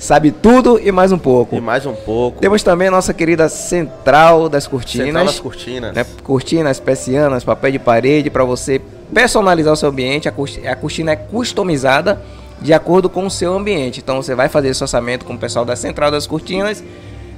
Sabe 0.00 0.30
tudo 0.30 0.80
e 0.82 0.90
mais 0.90 1.12
um 1.12 1.18
pouco. 1.18 1.54
E 1.54 1.60
mais 1.60 1.84
um 1.84 1.92
pouco. 1.92 2.40
Temos 2.40 2.62
também 2.62 2.88
a 2.88 2.90
nossa 2.90 3.12
querida 3.12 3.48
Central 3.50 4.48
das 4.48 4.66
Cortinas. 4.66 5.06
Central 5.06 5.24
das 5.26 5.38
cortinas. 5.40 5.94
né? 5.94 6.06
Cortinas, 6.24 6.80
persianas, 6.80 7.44
papel 7.44 7.72
de 7.72 7.78
parede 7.78 8.30
para 8.30 8.42
você 8.42 8.80
personalizar 9.12 9.72
o 9.72 9.76
seu 9.76 9.90
ambiente. 9.90 10.26
A 10.26 10.32
corti- 10.32 10.66
a 10.66 10.74
cortina 10.74 11.12
é 11.12 11.16
customizada 11.16 12.20
de 12.62 12.72
acordo 12.72 13.10
com 13.10 13.26
o 13.26 13.30
seu 13.30 13.52
ambiente. 13.54 14.00
Então 14.00 14.16
você 14.22 14.34
vai 14.34 14.48
fazer 14.48 14.68
esse 14.68 14.82
orçamento 14.82 15.26
com 15.26 15.34
o 15.34 15.38
pessoal 15.38 15.66
da 15.66 15.76
Central 15.76 16.10
das 16.10 16.26
Cortinas. 16.26 16.82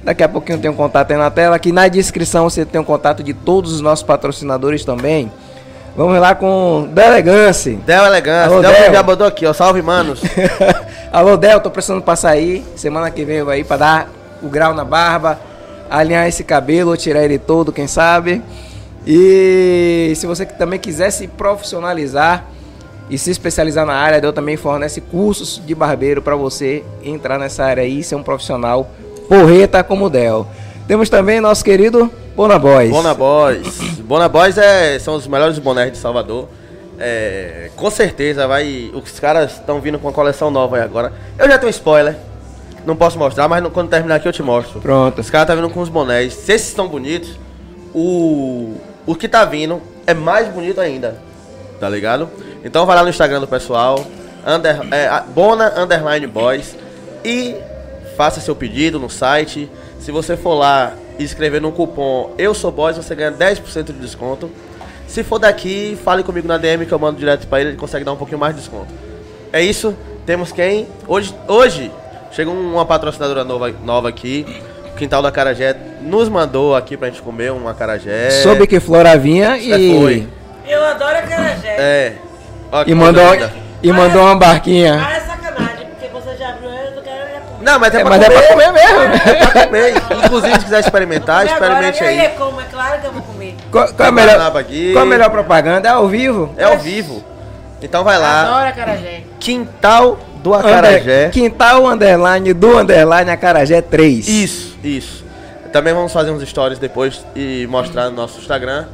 Daqui 0.01 0.23
a 0.23 0.29
pouquinho 0.29 0.57
tem 0.57 0.71
um 0.71 0.75
contato 0.75 1.11
aí 1.11 1.17
na 1.17 1.29
tela. 1.29 1.57
Aqui 1.57 1.71
na 1.73 1.89
descrição 1.89 2.49
você 2.49 2.65
tem 2.65 2.79
um 2.79 2.83
contato 2.85 3.21
de 3.21 3.33
todos 3.33 3.73
os 3.73 3.81
nossos 3.81 4.03
patrocinadores 4.03 4.85
também. 4.85 5.29
Vamos 5.95 6.19
lá 6.19 6.33
com 6.33 6.89
Delegance. 6.91 7.75
Del 7.85 8.05
Elegância. 8.05 8.51
Alô, 8.51 8.61
Del, 8.61 8.71
Del. 8.71 8.93
já 8.93 9.03
botou 9.03 9.27
aqui, 9.27 9.45
ó. 9.45 9.53
Salve, 9.53 9.81
manos. 9.83 10.21
Alô, 11.13 11.37
Del, 11.37 11.59
tô 11.59 11.69
precisando 11.69 12.01
passar 12.01 12.31
aí. 12.31 12.65
Semana 12.75 13.11
que 13.11 13.23
vem 13.23 13.37
eu 13.37 13.45
vou 13.45 13.53
aí 13.53 13.63
pra 13.63 13.77
dar 13.77 14.09
o 14.41 14.49
grau 14.49 14.73
na 14.73 14.83
barba, 14.83 15.39
alinhar 15.91 16.27
esse 16.27 16.43
cabelo, 16.43 16.89
ou 16.89 16.97
tirar 16.97 17.23
ele 17.23 17.37
todo, 17.37 17.71
quem 17.71 17.85
sabe. 17.85 18.41
E 19.05 20.13
se 20.15 20.25
você 20.25 20.47
também 20.47 20.79
quiser 20.79 21.11
se 21.11 21.27
profissionalizar 21.27 22.45
e 23.07 23.15
se 23.15 23.29
especializar 23.29 23.85
na 23.85 23.93
área, 23.93 24.19
Del 24.19 24.33
também 24.33 24.57
fornece 24.57 24.99
cursos 24.99 25.61
de 25.63 25.75
barbeiro 25.75 26.23
para 26.23 26.35
você 26.35 26.83
entrar 27.03 27.37
nessa 27.37 27.65
área 27.65 27.83
aí 27.83 27.99
e 27.99 28.03
ser 28.03 28.15
um 28.15 28.23
profissional 28.23 28.89
porreta 29.29 29.83
como 29.83 30.09
Del. 30.09 30.47
Temos 30.87 31.07
também 31.07 31.39
nosso 31.39 31.63
querido 31.63 32.11
Bona 32.35 32.57
Boys. 32.57 32.89
Bona 32.89 33.13
Boys. 33.13 33.79
Bona 33.99 34.27
Boys 34.27 34.57
é, 34.57 34.97
são 34.97 35.15
os 35.15 35.27
melhores 35.27 35.59
bonés 35.59 35.91
de 35.91 35.97
Salvador. 35.99 36.49
É, 36.99 37.69
com 37.75 37.91
certeza 37.91 38.47
vai. 38.47 38.91
Os 38.93 39.19
caras 39.19 39.51
estão 39.53 39.79
vindo 39.79 39.99
com 39.99 40.07
uma 40.07 40.13
coleção 40.13 40.49
nova 40.49 40.77
aí 40.77 40.81
agora. 40.81 41.13
Eu 41.37 41.47
já 41.47 41.59
tenho 41.59 41.69
spoiler. 41.69 42.15
Não 42.85 42.95
posso 42.95 43.19
mostrar, 43.19 43.47
mas 43.47 43.65
quando 43.67 43.89
terminar 43.89 44.15
aqui 44.15 44.27
eu 44.27 44.33
te 44.33 44.41
mostro. 44.41 44.81
Pronto. 44.81 45.21
Os 45.21 45.29
caras 45.29 45.47
tá 45.47 45.55
vindo 45.55 45.69
com 45.69 45.79
os 45.79 45.89
bonés. 45.89 46.33
Se 46.33 46.53
esses 46.53 46.69
estão 46.69 46.87
bonitos, 46.87 47.37
o, 47.93 48.77
o 49.05 49.15
que 49.15 49.27
tá 49.27 49.45
vindo 49.45 49.79
é 50.07 50.13
mais 50.15 50.47
bonito 50.47 50.81
ainda. 50.81 51.17
Tá 51.79 51.87
ligado? 51.87 52.29
Então 52.63 52.85
vai 52.85 52.95
lá 52.95 53.03
no 53.03 53.09
Instagram 53.09 53.41
do 53.41 53.47
pessoal. 53.47 54.03
Under, 54.45 54.81
é, 54.91 55.21
Bona 55.35 55.71
Underline 55.77 56.25
Boys. 56.25 56.75
E 57.23 57.55
faça 58.17 58.41
seu 58.41 58.55
pedido 58.55 58.99
no 58.99 59.09
site. 59.09 59.69
Se 59.99 60.11
você 60.11 60.35
for 60.35 60.55
lá 60.55 60.93
e 61.17 61.23
escrever 61.23 61.61
no 61.61 61.71
cupom 61.71 62.31
Eu 62.37 62.53
Sou 62.53 62.71
Boys, 62.71 62.97
você 62.97 63.13
ganha 63.15 63.31
10% 63.31 63.85
de 63.85 63.93
desconto. 63.93 64.49
Se 65.07 65.23
for 65.23 65.39
daqui, 65.39 65.97
fale 66.03 66.23
comigo 66.23 66.47
na 66.47 66.57
DM 66.57 66.85
que 66.85 66.91
eu 66.91 66.99
mando 66.99 67.19
direto 67.19 67.47
pra 67.47 67.59
ele, 67.61 67.71
ele 67.71 67.77
consegue 67.77 68.03
dar 68.03 68.13
um 68.13 68.17
pouquinho 68.17 68.39
mais 68.39 68.55
de 68.55 68.61
desconto. 68.61 68.91
É 69.51 69.61
isso. 69.61 69.95
Temos 70.25 70.51
quem? 70.51 70.87
Hoje, 71.07 71.35
hoje 71.47 71.91
chegou 72.31 72.53
uma 72.53 72.85
patrocinadora 72.85 73.43
nova, 73.43 73.73
nova 73.83 74.09
aqui. 74.09 74.45
O 74.87 74.95
Quintal 74.95 75.21
da 75.21 75.31
Carajé 75.31 75.75
nos 76.01 76.29
mandou 76.29 76.75
aqui 76.75 76.95
pra 76.95 77.09
gente 77.09 77.21
comer 77.21 77.51
um 77.51 77.67
acarajé. 77.67 78.29
Soube 78.29 78.65
que 78.65 78.79
Flora 78.79 79.17
vinha 79.17 79.57
É, 79.57 79.59
e, 79.59 79.99
foi. 79.99 80.27
Eu 80.67 80.83
adoro 80.85 81.17
acarajé. 81.17 81.75
É. 81.77 82.13
Ó, 82.71 82.83
e, 82.87 82.95
mandou, 82.95 83.23
e 83.83 83.91
mandou 83.91 84.21
uma 84.23 84.35
barquinha. 84.35 85.23
Não 87.63 87.79
mas 87.79 87.93
é, 87.93 87.97
É, 87.97 88.01
pra 88.01 88.09
mas 88.09 88.21
é 88.21 88.25
comer. 88.25 88.39
pra 88.41 88.47
comer 88.53 88.71
mesmo. 88.71 88.99
É 88.99 89.45
pra 89.47 89.65
comer. 89.65 89.93
Inclusive, 90.25 90.53
se 90.59 90.63
quiser 90.65 90.79
experimentar, 90.81 91.45
experimente 91.45 92.03
aí. 92.03 92.19
é 92.19 92.27
como, 92.29 92.61
é 92.61 92.65
claro 92.65 93.01
que 93.01 93.07
eu 93.07 93.11
vou 93.11 93.21
comer. 93.23 93.55
Qual, 93.71 93.87
qual 93.93 94.05
é 94.05 94.09
a 94.09 94.11
melhor, 94.11 94.51
qual 94.93 95.03
a 95.03 95.05
melhor 95.05 95.29
propaganda? 95.29 95.87
É 95.87 95.91
ao 95.91 96.07
vivo? 96.07 96.53
É 96.57 96.63
ao 96.65 96.77
vivo. 96.77 97.23
Então 97.81 98.03
vai 98.03 98.17
lá. 98.19 98.41
Adoro 98.43 98.69
acarajé. 98.69 99.23
Quintal 99.39 100.17
do 100.43 100.53
Acarajé. 100.53 100.99
Under- 100.99 101.31
Quintal 101.31 101.85
underline 101.87 102.53
do 102.53 102.77
underline 102.77 103.29
Acarajé 103.31 103.81
3. 103.81 104.27
Isso, 104.27 104.77
isso. 104.83 105.23
Também 105.71 105.93
vamos 105.93 106.11
fazer 106.13 106.31
uns 106.31 106.47
stories 106.47 106.79
depois 106.79 107.25
e 107.35 107.65
mostrar 107.69 108.05
no 108.05 108.11
nosso 108.15 108.39
Instagram. 108.39 108.85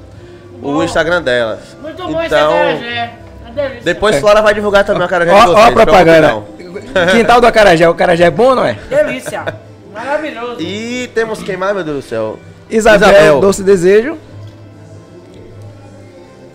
O 0.61 0.73
Bom. 0.73 0.83
Instagram 0.83 1.21
delas. 1.21 1.59
Muito 1.81 2.01
bom 2.03 2.17
esse 2.21 2.25
então, 2.33 2.51
acarajé. 2.51 3.11
Uma 3.45 3.51
delícia. 3.51 3.81
depois 3.83 4.19
Flora 4.19 4.41
vai 4.41 4.53
divulgar 4.53 4.83
também 4.83 5.01
o 5.01 5.05
acarajé 5.05 5.31
Ó, 5.31 5.39
de 5.39 5.41
ó 5.41 5.53
vocês. 5.53 5.67
a 5.67 5.71
propaganda. 5.71 6.43
Quintal 7.11 7.41
do 7.41 7.47
Acarajé. 7.47 7.87
O 7.87 7.91
Acarajé 7.91 8.25
é 8.25 8.31
bom, 8.31 8.55
não 8.55 8.65
é? 8.65 8.77
Delícia. 8.89 9.45
Maravilhoso. 9.93 10.61
E 10.61 11.09
temos 11.13 11.41
quem 11.43 11.57
mais, 11.57 11.73
meu 11.73 11.83
Deus 11.83 12.05
do 12.05 12.09
céu? 12.09 12.39
Isabel, 12.69 13.09
Isabel. 13.09 13.39
Doce 13.39 13.63
Desejo. 13.63 14.17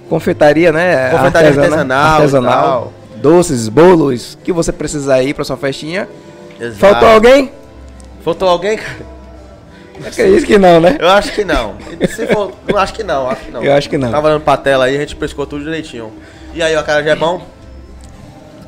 Confeitaria, 0.09 0.71
né? 0.71 1.11
Confeitaria 1.11 1.49
artesanal 1.51 2.15
artesanal. 2.15 2.93
Doces, 3.17 3.69
bolos, 3.69 4.39
que 4.45 4.53
você 4.53 4.71
precisa 4.71 5.15
aí 5.15 5.33
pra 5.33 5.45
sua 5.45 5.57
festinha. 5.57 6.09
Exato. 6.61 6.79
Faltou 6.79 7.09
alguém? 7.09 7.51
Faltou 8.23 8.49
alguém, 8.49 8.77
cara? 8.77 9.15
Acredito 10.07 10.47
que 10.47 10.59
não, 10.59 10.81
né? 10.81 10.97
Eu 11.01 11.09
acho 11.09 11.33
que 11.33 11.45
não. 11.45 11.77
Se 12.09 12.27
for, 12.27 12.53
não 12.69 12.79
acho 12.79 12.93
que 12.93 13.03
não, 13.03 13.31
acho 13.31 13.45
que 13.45 13.51
não. 13.51 13.65
Eu 13.65 13.73
acho 13.73 13.89
que 13.89 13.97
não. 13.97 14.11
Tava 14.11 14.29
olhando 14.29 14.43
pra 14.43 14.57
tela 14.57 14.85
aí, 14.87 14.97
a 14.97 15.01
gente 15.01 15.17
pescou 15.17 15.47
tudo 15.47 15.65
direitinho. 15.65 16.13
E 16.53 16.63
aí, 16.63 16.75
o 16.75 16.79
acarajé 16.79 17.11
é 17.11 17.17
bom? 17.17 17.47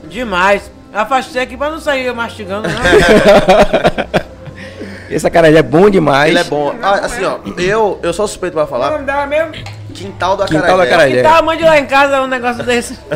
Demais. 0.04 0.70
Afastei 0.96 1.42
aqui 1.42 1.56
pra 1.58 1.68
não 1.70 1.78
sair 1.78 2.10
mastigando, 2.14 2.66
não. 2.68 2.76
Esse 5.10 5.26
acarajé 5.26 5.58
é 5.58 5.62
bom 5.62 5.90
demais. 5.90 6.30
Ele 6.30 6.38
é 6.38 6.44
bom. 6.44 6.74
Ah, 6.82 7.00
assim, 7.04 7.22
ó, 7.22 7.38
eu, 7.58 8.00
eu 8.02 8.12
sou 8.14 8.26
suspeito 8.26 8.54
pra 8.54 8.66
falar. 8.66 8.92
nome 8.92 9.04
dela 9.04 9.26
mesmo? 9.26 9.52
Quintal 9.94 10.36
do 10.36 10.44
Quintal 10.46 10.62
acarajé. 10.62 10.76
do 10.76 10.82
acarajé. 10.82 11.16
Que 11.16 11.22
tal 11.22 11.34
a 11.34 11.42
mãe 11.42 11.58
de 11.58 11.64
lá 11.64 11.78
em 11.78 11.86
casa 11.86 12.22
um 12.22 12.26
negócio 12.26 12.64
desse? 12.64 12.98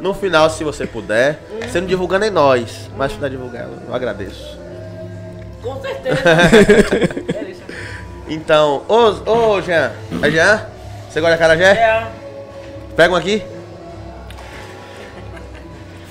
No 0.00 0.14
final, 0.14 0.48
se 0.48 0.62
você 0.62 0.86
puder, 0.86 1.40
você 1.60 1.80
não 1.80 1.88
divulgando 1.88 2.24
em 2.24 2.30
nós, 2.30 2.88
mas 2.96 3.10
se 3.10 3.16
puder 3.16 3.30
divulgar, 3.30 3.66
eu 3.88 3.92
agradeço. 3.92 4.56
Com 5.62 5.80
certeza. 5.80 6.18
Então, 8.30 8.82
ô, 8.86 9.54
ô 9.56 9.62
Jean, 9.62 9.90
é 10.22 10.30
Jean? 10.30 10.60
Você 11.08 11.18
gosta 11.18 11.34
de 11.34 11.42
acarajé? 11.42 11.70
É. 11.72 12.06
Pega 12.94 13.14
um 13.14 13.16
aqui. 13.16 13.42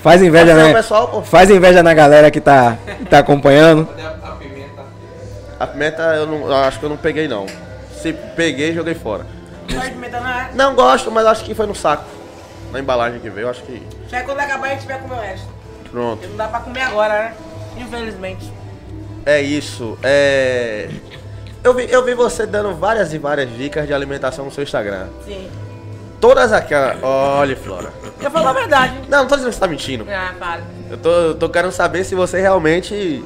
Faz 0.02 0.22
inveja, 0.22 0.54
né? 0.54 0.72
pessoal. 0.72 1.22
Faz 1.22 1.50
inveja 1.50 1.82
na 1.82 1.92
galera 1.92 2.30
que 2.30 2.40
tá, 2.40 2.76
que 2.98 3.04
tá 3.04 3.18
acompanhando. 3.18 3.88
A 5.58 5.66
pimenta 5.66 6.02
eu, 6.14 6.26
não, 6.26 6.52
acho 6.52 6.78
que 6.78 6.84
eu 6.84 6.88
não 6.88 6.96
peguei 6.96 7.26
não. 7.26 7.46
Se 8.00 8.12
peguei, 8.12 8.72
joguei 8.72 8.94
fora. 8.94 9.26
Não 9.72 9.80
pimenta, 9.80 10.20
não 10.20 10.30
é? 10.30 10.50
Não 10.54 10.74
gosto, 10.74 11.10
mas 11.10 11.26
acho 11.26 11.44
que 11.44 11.54
foi 11.54 11.66
no 11.66 11.74
saco. 11.74 12.04
Na 12.72 12.78
embalagem 12.78 13.18
que 13.18 13.28
veio, 13.28 13.48
acho 13.48 13.62
que. 13.62 13.82
Já 14.08 14.22
quando 14.22 14.38
acabar 14.38 14.68
a 14.68 14.74
gente 14.74 14.86
vai 14.86 14.98
comer 14.98 15.14
o 15.14 15.20
resto. 15.20 15.48
Pronto. 15.90 16.28
Não 16.28 16.36
dá 16.36 16.48
pra 16.48 16.60
comer 16.60 16.82
agora, 16.82 17.14
né? 17.14 17.34
Infelizmente. 17.76 18.52
É 19.26 19.40
isso. 19.40 19.98
É. 20.02 20.88
Eu 21.64 21.74
vi, 21.74 21.90
eu 21.90 22.04
vi 22.04 22.14
você 22.14 22.46
dando 22.46 22.74
várias 22.74 23.12
e 23.12 23.18
várias 23.18 23.50
dicas 23.56 23.86
de 23.86 23.92
alimentação 23.92 24.44
no 24.44 24.50
seu 24.50 24.62
Instagram. 24.62 25.08
Sim. 25.24 25.50
Todas 26.20 26.52
aquelas. 26.52 27.02
Olha, 27.02 27.56
Flora. 27.56 27.92
Eu 28.20 28.30
falo 28.30 28.48
a 28.48 28.52
verdade. 28.52 28.94
Não, 29.08 29.18
não 29.20 29.26
tô 29.28 29.36
dizendo 29.36 29.50
que 29.50 29.54
você 29.54 29.60
tá 29.60 29.68
mentindo. 29.68 30.06
Ah, 30.10 30.34
para. 30.38 30.62
Eu 30.90 30.96
tô, 30.96 31.10
eu 31.10 31.34
tô 31.34 31.48
querendo 31.48 31.72
saber 31.72 32.04
se 32.04 32.14
você 32.14 32.40
realmente 32.40 33.24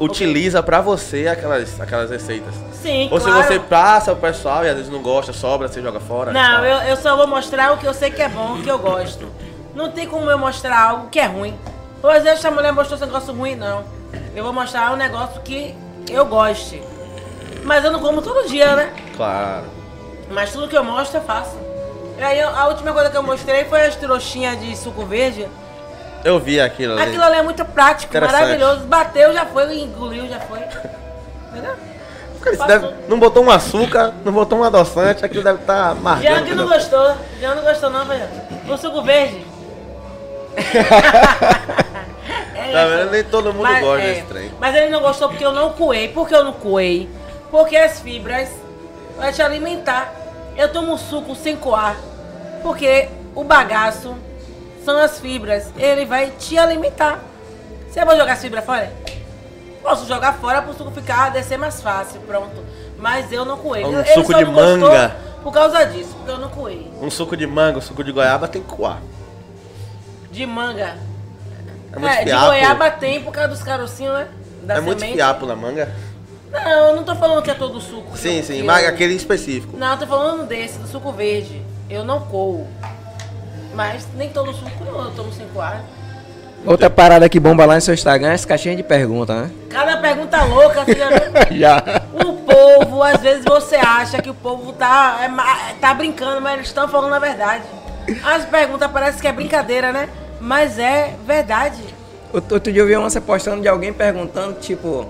utiliza 0.00 0.62
pra 0.62 0.80
você 0.80 1.26
aquelas, 1.28 1.80
aquelas 1.80 2.10
receitas. 2.10 2.54
Sim, 2.72 3.08
Ou 3.10 3.18
se 3.18 3.26
claro. 3.26 3.42
você 3.44 3.58
passa 3.58 4.12
o 4.12 4.16
pessoal 4.16 4.64
e 4.64 4.68
às 4.68 4.76
vezes 4.76 4.90
não 4.90 5.02
gosta, 5.02 5.32
sobra, 5.32 5.66
você 5.68 5.82
joga 5.82 5.98
fora. 5.98 6.32
Não, 6.32 6.64
eu, 6.64 6.88
eu 6.88 6.96
só 6.96 7.16
vou 7.16 7.26
mostrar 7.26 7.72
o 7.72 7.78
que 7.78 7.86
eu 7.86 7.92
sei 7.94 8.10
que 8.10 8.22
é 8.22 8.28
bom, 8.28 8.54
o 8.54 8.62
que 8.62 8.70
eu 8.70 8.78
gosto. 8.78 9.26
Não 9.74 9.90
tem 9.90 10.06
como 10.06 10.30
eu 10.30 10.38
mostrar 10.38 10.80
algo 10.90 11.08
que 11.08 11.18
é 11.18 11.26
ruim. 11.26 11.56
Por 12.00 12.14
exemplo, 12.14 12.38
se 12.38 12.46
a 12.46 12.50
mulher 12.50 12.72
mostrou 12.72 12.96
esse 12.96 13.06
negócio 13.06 13.34
ruim, 13.34 13.56
não. 13.56 13.84
Eu 14.34 14.44
vou 14.44 14.52
mostrar 14.52 14.92
um 14.92 14.96
negócio 14.96 15.40
que 15.42 15.74
eu 16.08 16.24
goste. 16.26 16.80
Mas 17.64 17.84
eu 17.84 17.90
não 17.90 18.00
como 18.00 18.22
todo 18.22 18.48
dia, 18.48 18.76
né? 18.76 18.92
Claro. 19.16 19.64
Mas 20.30 20.52
tudo 20.52 20.68
que 20.68 20.76
eu 20.76 20.84
mostro 20.84 21.18
eu 21.18 21.22
faço. 21.24 21.56
E 22.18 22.22
aí 22.22 22.40
eu- 22.40 22.48
a 22.48 22.66
última 22.68 22.92
coisa 22.92 23.10
que 23.10 23.16
eu 23.16 23.22
mostrei 23.22 23.64
foi 23.64 23.86
as 23.86 23.96
trouxinhas 23.96 24.58
de 24.60 24.76
suco 24.76 25.04
verde. 25.04 25.46
Eu 26.24 26.38
vi 26.40 26.60
aquilo 26.60 26.94
ali. 26.94 27.02
Aquilo 27.02 27.22
ali 27.22 27.36
é 27.38 27.42
muito 27.42 27.64
prático, 27.64 28.10
Interessante. 28.16 28.40
maravilhoso. 28.40 28.80
Bateu, 28.86 29.32
já 29.32 29.46
foi, 29.46 29.78
engoliu, 29.78 30.26
já 30.28 30.40
foi. 30.40 30.58
Entendeu? 31.52 31.74
Cara, 32.40 32.54
isso 32.54 32.58
Passou. 32.66 32.80
deve- 32.80 32.94
não 33.08 33.18
botou 33.18 33.44
um 33.44 33.50
açúcar, 33.50 34.12
não 34.24 34.32
botou 34.32 34.58
um 34.58 34.64
adoçante, 34.64 35.24
aquilo 35.24 35.42
deve 35.44 35.60
estar 35.60 35.94
tá 35.94 36.16
Jean 36.16 36.42
que 36.44 36.54
não 36.54 36.68
gostou. 36.68 37.14
Jean 37.40 37.54
não 37.54 37.62
gostou 37.62 37.90
não, 37.90 38.04
velho. 38.04 38.28
O 38.68 38.76
suco 38.76 39.02
verde. 39.02 39.44
É 40.56 40.62
Tá 42.72 42.84
isso. 42.84 42.96
vendo? 42.96 43.10
Nem 43.10 43.24
todo 43.24 43.52
mundo 43.54 43.68
gosta 43.80 44.02
é, 44.02 44.14
desse 44.14 44.26
trem. 44.26 44.50
Mas 44.60 44.74
ele 44.74 44.90
não 44.90 45.00
gostou 45.00 45.28
porque 45.28 45.44
eu 45.44 45.52
não 45.52 45.72
coei. 45.72 46.08
Por 46.08 46.28
que 46.28 46.34
eu 46.34 46.44
não 46.44 46.52
coei? 46.52 47.08
Porque 47.50 47.76
as 47.76 48.00
fibras 48.00 48.50
vai 49.16 49.32
te 49.32 49.40
alimentar. 49.40 50.12
Eu 50.58 50.68
tomo 50.72 50.98
suco 50.98 51.36
sem 51.36 51.56
coar. 51.56 51.96
Porque 52.62 53.08
o 53.32 53.44
bagaço 53.44 54.16
são 54.84 54.98
as 54.98 55.20
fibras. 55.20 55.72
Ele 55.76 56.04
vai 56.04 56.32
te 56.32 56.58
alimentar. 56.58 57.20
Você 57.88 58.04
vai 58.04 58.16
jogar 58.16 58.32
as 58.32 58.42
fibras 58.42 58.64
fora? 58.64 58.92
Posso 59.80 60.06
jogar 60.06 60.34
fora 60.34 60.60
para 60.60 60.72
o 60.72 60.74
suco 60.74 60.90
ficar, 60.90 61.30
descer 61.30 61.56
mais 61.56 61.80
fácil, 61.80 62.20
pronto. 62.22 62.64
Mas 62.98 63.32
eu 63.32 63.44
não 63.44 63.56
coei. 63.56 63.84
Um 63.84 64.00
Ele 64.00 64.08
suco 64.08 64.32
só 64.32 64.38
de 64.38 64.44
manga. 64.44 65.16
Por 65.42 65.52
causa 65.52 65.86
disso, 65.86 66.10
porque 66.16 66.32
eu 66.32 66.38
não 66.38 66.48
coei. 66.48 66.90
Um 67.00 67.08
suco 67.08 67.36
de 67.36 67.46
manga, 67.46 67.78
um 67.78 67.80
suco 67.80 68.02
de 68.02 68.10
goiaba 68.10 68.48
tem 68.48 68.60
que 68.60 68.68
coar. 68.68 69.00
De 70.32 70.44
manga. 70.44 70.96
É 71.92 71.98
muito 71.98 72.24
de 72.24 72.32
goiaba 72.32 72.90
tem 72.90 73.22
por 73.22 73.32
causa 73.32 73.48
dos 73.48 73.62
carocinhos, 73.62 74.12
né? 74.12 74.28
Da 74.64 74.74
é 74.74 74.80
muito 74.80 74.98
semente. 74.98 75.16
fiapo 75.16 75.46
na 75.46 75.54
manga. 75.54 75.94
Não, 76.52 76.70
eu 76.88 76.96
não 76.96 77.04
tô 77.04 77.14
falando 77.14 77.42
que 77.42 77.50
é 77.50 77.54
todo 77.54 77.80
suco. 77.80 78.16
Sim, 78.16 78.42
sim, 78.42 78.56
que 78.58 78.62
mas 78.62 78.82
eu- 78.84 78.88
aquele 78.90 79.14
específico. 79.14 79.76
Não, 79.76 79.92
eu 79.92 79.98
tô 79.98 80.06
falando 80.06 80.46
desse, 80.46 80.78
do 80.78 80.88
suco 80.88 81.12
verde. 81.12 81.62
Eu 81.90 82.04
não 82.04 82.20
coo. 82.20 82.66
Mas 83.74 84.06
nem 84.16 84.28
todo 84.30 84.52
suco 84.52 84.70
eu 84.84 85.10
tomo 85.12 85.32
sem 85.32 85.46
coar. 85.48 85.82
Outra 86.66 86.90
parada 86.90 87.28
que 87.28 87.38
bomba 87.38 87.64
lá 87.64 87.76
no 87.76 87.80
seu 87.80 87.94
Instagram 87.94 88.30
é 88.30 88.34
as 88.34 88.44
caixinhas 88.44 88.76
de 88.76 88.82
pergunta, 88.82 89.42
né? 89.42 89.50
Cada 89.70 89.96
pergunta 89.98 90.42
louca, 90.44 90.84
você 90.84 90.96
já. 91.56 91.82
O 92.12 92.32
povo, 92.32 93.02
às 93.02 93.20
vezes 93.20 93.44
você 93.44 93.76
acha 93.76 94.20
que 94.20 94.28
o 94.28 94.34
povo 94.34 94.72
tá, 94.72 95.18
é 95.22 95.74
tá 95.80 95.94
brincando, 95.94 96.40
mas 96.40 96.54
eles 96.54 96.66
estão 96.66 96.88
falando 96.88 97.14
a 97.14 97.18
verdade. 97.20 97.62
As 98.24 98.44
perguntas 98.44 98.90
parecem 98.90 99.20
que 99.20 99.28
é 99.28 99.32
brincadeira, 99.32 99.92
né? 99.92 100.08
Mas 100.40 100.78
é 100.78 101.14
verdade. 101.26 101.82
Outro 102.32 102.54
outro 102.56 102.72
dia 102.72 102.82
eu 102.82 102.86
vi 102.86 102.96
uma 102.96 103.08
você 103.08 103.20
postando 103.20 103.62
de 103.62 103.68
alguém 103.68 103.92
perguntando, 103.92 104.54
tipo. 104.60 105.06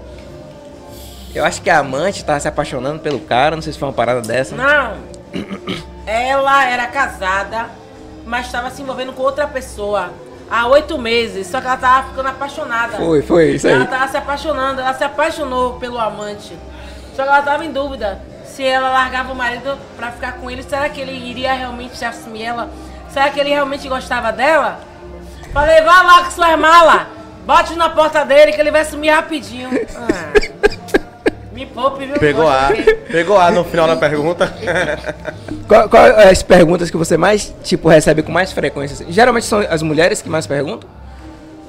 Eu 1.34 1.44
acho 1.44 1.60
que 1.62 1.70
a 1.70 1.78
amante 1.78 2.24
tava 2.24 2.40
se 2.40 2.48
apaixonando 2.48 3.00
pelo 3.00 3.20
cara, 3.20 3.54
não 3.54 3.62
sei 3.62 3.72
se 3.72 3.78
foi 3.78 3.88
uma 3.88 3.94
parada 3.94 4.22
dessa. 4.22 4.56
Não. 4.56 4.96
Ela 6.06 6.64
era 6.64 6.86
casada, 6.86 7.66
mas 8.24 8.46
estava 8.46 8.70
se 8.70 8.82
envolvendo 8.82 9.12
com 9.12 9.22
outra 9.22 9.46
pessoa 9.46 10.10
há 10.50 10.66
oito 10.68 10.98
meses. 10.98 11.46
Só 11.46 11.60
que 11.60 11.66
ela 11.66 11.76
tava 11.76 12.08
ficando 12.08 12.28
apaixonada. 12.28 12.96
Foi, 12.96 13.22
foi, 13.22 13.50
isso 13.52 13.66
aí. 13.66 13.74
Ela 13.74 13.86
tava 13.86 14.08
se 14.08 14.16
apaixonando, 14.16 14.80
ela 14.80 14.94
se 14.94 15.04
apaixonou 15.04 15.74
pelo 15.74 15.98
amante. 15.98 16.56
Só 17.14 17.22
que 17.22 17.28
ela 17.28 17.42
tava 17.42 17.64
em 17.64 17.72
dúvida 17.72 18.20
se 18.44 18.64
ela 18.64 18.88
largava 18.88 19.32
o 19.32 19.36
marido 19.36 19.78
pra 19.96 20.10
ficar 20.10 20.32
com 20.32 20.50
ele. 20.50 20.62
Será 20.62 20.88
que 20.88 21.00
ele 21.00 21.12
iria 21.12 21.52
realmente 21.52 22.02
assumir 22.04 22.44
ela? 22.44 22.70
Será 23.10 23.30
que 23.30 23.38
ele 23.38 23.50
realmente 23.50 23.88
gostava 23.88 24.32
dela? 24.32 24.80
Falei, 25.52 25.80
vá 25.82 26.02
lá 26.02 26.24
com 26.24 26.30
sua 26.30 26.56
mala. 26.56 27.06
Bote 27.46 27.74
na 27.74 27.88
porta 27.88 28.24
dele 28.24 28.52
que 28.52 28.60
ele 28.60 28.70
vai 28.70 28.84
sumir 28.84 29.10
rapidinho. 29.10 29.70
Ah, 29.96 30.77
me 31.58 31.66
poupe, 31.66 32.06
viu? 32.06 32.18
Pegou 32.18 32.48
A. 32.48 32.70
Pegou 33.10 33.36
A 33.36 33.50
no 33.50 33.64
final 33.64 33.86
da 33.86 33.96
pergunta. 33.96 34.52
Qual, 35.66 35.86
qual 35.88 36.06
é 36.06 36.30
as 36.30 36.42
perguntas 36.42 36.90
que 36.90 36.96
você 36.96 37.18
mais, 37.18 37.54
tipo, 37.62 37.88
recebe 37.88 38.22
com 38.22 38.32
mais 38.32 38.52
frequência? 38.52 38.94
assim? 38.94 39.12
Geralmente 39.12 39.44
são 39.44 39.58
as 39.68 39.82
mulheres 39.82 40.22
que 40.22 40.28
mais 40.30 40.46
perguntam? 40.46 40.88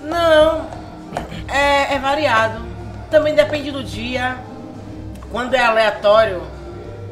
Não, 0.06 0.68
é, 1.50 1.96
é 1.96 2.00
variado. 2.00 2.62
Também 3.12 3.36
depende 3.36 3.72
do 3.72 3.84
dia. 3.84 4.38
Quando 5.30 5.54
é 5.54 5.60
aleatório, 5.60 6.42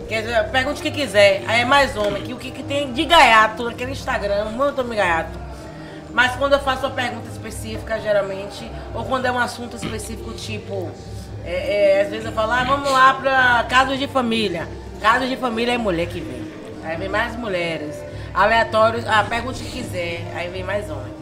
quer 0.07 0.21
dizer, 0.21 0.43
pergunte 0.45 0.80
o 0.80 0.84
que 0.84 0.91
quiser. 0.91 1.43
Aí 1.45 1.61
é 1.61 1.65
mais 1.65 1.97
homem, 1.97 2.23
que 2.23 2.34
o 2.34 2.38
que, 2.38 2.51
que 2.51 2.63
tem 2.63 2.93
de 2.93 3.03
gaiato 3.03 3.65
naquele 3.65 3.91
Instagram, 3.91 4.45
muito 4.45 4.80
homem 4.80 4.97
gaiato. 4.97 5.38
Mas 6.13 6.38
quando 6.38 6.53
eu 6.53 6.59
faço 6.59 6.86
uma 6.86 6.95
pergunta 6.95 7.28
específica, 7.30 7.99
geralmente, 7.99 8.71
ou 8.95 9.03
quando 9.03 9.25
é 9.25 9.32
um 9.32 9.38
assunto 9.38 9.75
específico, 9.75 10.32
tipo, 10.34 10.89
é, 11.48 12.00
é, 12.00 12.02
às 12.02 12.10
vezes 12.10 12.26
eu 12.26 12.34
falo, 12.34 12.52
ah, 12.52 12.64
vamos 12.66 12.91
lá 12.91 13.14
pra 13.14 13.66
casos 13.70 13.98
de 13.98 14.06
família. 14.06 14.68
Casos 15.02 15.30
de 15.30 15.38
família 15.38 15.74
é 15.74 15.78
mulher 15.78 16.06
que 16.08 16.20
vem. 16.20 16.45
Aí 16.84 16.98
vem 16.98 17.08
mais 17.08 17.38
mulheres. 17.38 17.95
Aleatórios, 18.34 19.06
ah, 19.08 19.26
pergunte 19.28 19.64
o 19.64 19.66
que 19.66 19.82
quiser. 19.82 20.26
Aí 20.36 20.50
vem 20.50 20.64
mais 20.64 20.89
homem. 20.89 21.16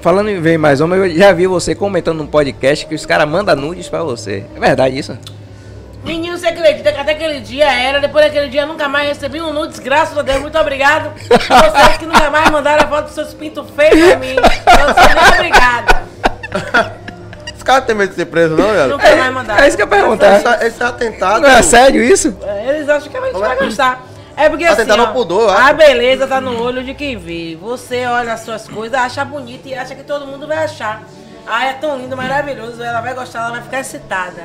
Falando 0.00 0.30
em 0.30 0.40
ver 0.40 0.58
mais 0.58 0.80
homem, 0.80 0.98
eu 0.98 1.10
já 1.16 1.32
vi 1.32 1.46
você 1.46 1.76
comentando 1.76 2.18
num 2.18 2.26
podcast 2.26 2.84
que 2.86 2.94
os 2.94 3.06
caras 3.06 3.28
mandam 3.28 3.54
nudes 3.54 3.88
pra 3.88 4.02
você. 4.02 4.44
É 4.56 4.58
verdade 4.58 4.98
isso? 4.98 5.16
Menino, 6.02 6.36
você 6.36 6.48
acredita 6.48 6.92
que 6.92 6.98
até 6.98 7.12
aquele 7.12 7.38
dia 7.38 7.72
era, 7.72 8.00
depois 8.00 8.24
daquele 8.24 8.48
dia 8.48 8.62
eu 8.62 8.66
nunca 8.66 8.88
mais 8.88 9.10
recebi 9.10 9.40
um 9.40 9.52
nudes, 9.52 9.78
graças 9.78 10.18
a 10.18 10.22
Deus, 10.22 10.40
muito 10.40 10.58
obrigado. 10.58 11.12
Vocês 11.28 11.98
que 11.98 12.06
nunca 12.06 12.28
mais 12.28 12.50
mandaram 12.50 12.84
a 12.84 12.88
foto 12.88 13.04
dos 13.04 13.14
seus 13.14 13.32
pintos 13.32 13.70
feios 13.70 14.08
pra 14.08 14.16
mim. 14.16 14.34
Eu 14.34 14.94
sou 14.94 15.22
muito 15.22 15.34
obrigada. 15.34 16.02
Os 17.62 17.64
caras 17.64 17.84
têm 17.84 17.94
medo 17.94 18.08
de 18.10 18.16
ser 18.16 18.24
preso, 18.24 18.56
não, 18.56 18.72
velho? 18.72 18.88
Nunca 18.88 19.16
mais 19.16 19.32
mandaram. 19.32 19.62
É 19.62 19.68
isso 19.68 19.76
que 19.76 19.84
eu 19.84 19.86
ia 19.86 19.90
perguntar. 19.90 20.36
Esse, 20.36 20.66
esse 20.66 20.82
atentado. 20.82 21.42
Não 21.42 21.48
é 21.48 21.62
sério 21.62 22.02
isso? 22.02 22.36
Eles 22.66 22.88
acham 22.88 23.08
que 23.08 23.16
a 23.16 23.20
gente 23.20 23.38
vai 23.38 23.56
gostar. 23.56 24.02
É 24.36 24.48
porque 24.48 24.64
assim, 24.64 24.82
Atentado 24.82 25.02
ó, 25.02 25.06
pudor, 25.12 25.48
a 25.48 25.72
beleza 25.72 26.26
tá 26.26 26.40
no 26.40 26.60
olho 26.60 26.82
de 26.82 26.92
quem 26.92 27.16
vê. 27.16 27.56
Você 27.62 28.04
olha 28.04 28.32
as 28.32 28.40
suas 28.40 28.66
coisas, 28.66 28.98
acha 28.98 29.24
bonito 29.24 29.68
e 29.68 29.74
acha 29.76 29.94
que 29.94 30.02
todo 30.02 30.26
mundo 30.26 30.44
vai 30.48 30.56
achar. 30.64 31.04
Ah, 31.46 31.66
é 31.66 31.74
tão 31.74 31.96
lindo, 31.96 32.16
maravilhoso. 32.16 32.82
Ela 32.82 33.00
vai 33.00 33.14
gostar, 33.14 33.42
ela 33.42 33.50
vai 33.52 33.62
ficar 33.62 33.78
excitada. 33.78 34.42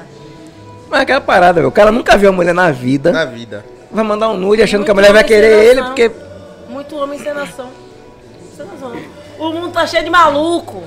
Mas 0.88 1.02
aquela 1.02 1.22
parada, 1.22 1.54
velho. 1.54 1.70
O 1.70 1.72
cara 1.72 1.92
nunca 1.92 2.16
viu 2.16 2.30
a 2.30 2.32
mulher 2.32 2.54
na 2.54 2.70
vida. 2.70 3.12
Na 3.12 3.26
vida. 3.26 3.66
Vai 3.90 4.04
mandar 4.04 4.30
um 4.30 4.38
nude 4.38 4.62
achando 4.62 4.86
que 4.86 4.92
a 4.92 4.94
mulher 4.94 5.12
vai 5.12 5.24
querer 5.24 5.72
ele 5.72 5.82
porque. 5.82 6.12
Muito 6.70 6.96
homem 6.98 7.18
sem 7.18 7.34
noção. 7.34 7.72
Sem 8.56 8.64
noção. 8.68 8.92
O 9.40 9.50
mundo 9.50 9.70
tá 9.70 9.88
cheio 9.88 10.04
de 10.04 10.10
maluco. 10.12 10.84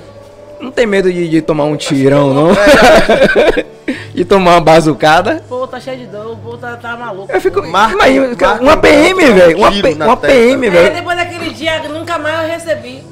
Não 0.60 0.70
tem 0.70 0.86
medo 0.86 1.12
de, 1.12 1.28
de 1.28 1.40
tomar 1.42 1.64
um 1.64 1.76
tirão, 1.76 2.34
não. 2.34 2.48
e 4.14 4.24
tomar 4.24 4.52
uma 4.52 4.60
bazucada. 4.60 5.42
Pô, 5.48 5.66
tá 5.66 5.80
cheio 5.80 5.98
de 5.98 6.06
dor, 6.06 6.32
o 6.32 6.36
povo 6.36 6.58
tá, 6.58 6.76
tá 6.76 6.96
maluco. 6.96 7.32
Eu 7.32 7.40
fico. 7.40 7.62
Marca- 7.66 7.94
imagina, 8.08 8.26
marca 8.28 8.62
uma 8.62 8.74
um 8.74 8.80
PM, 8.80 9.24
velho. 9.32 9.58
Uma, 9.58 9.70
P- 9.72 9.94
uma. 9.94 10.16
PM, 10.16 10.66
É, 10.66 10.70
velho. 10.70 10.94
depois 10.94 11.16
daquele 11.16 11.50
dia, 11.50 11.80
nunca 11.88 12.18
mais 12.18 12.42
eu 12.42 12.54
recebi. 12.54 13.02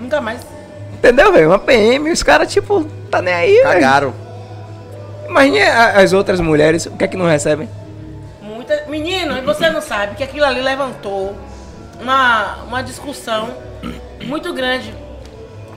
Nunca 0.00 0.20
mais. 0.20 0.40
Entendeu, 0.94 1.32
velho? 1.32 1.48
Uma 1.48 1.58
PM, 1.58 2.10
os 2.10 2.22
caras, 2.22 2.50
tipo, 2.52 2.84
tá 3.10 3.20
nem 3.20 3.34
aí, 3.34 3.52
velho. 3.52 3.64
Cagaram. 3.64 4.14
Imagina 5.28 5.90
as 5.90 6.12
outras 6.14 6.40
mulheres, 6.40 6.86
o 6.86 6.92
que 6.96 7.04
é 7.04 7.08
que 7.08 7.16
não 7.16 7.26
recebem? 7.26 7.68
Muita... 8.40 8.84
Menino, 8.88 9.36
e 9.36 9.42
você 9.42 9.68
não 9.68 9.80
sabe 9.82 10.14
que 10.16 10.24
aquilo 10.24 10.46
ali 10.46 10.62
levantou 10.62 11.36
uma, 12.00 12.56
uma 12.66 12.82
discussão 12.82 13.50
muito 14.24 14.52
grande. 14.54 14.94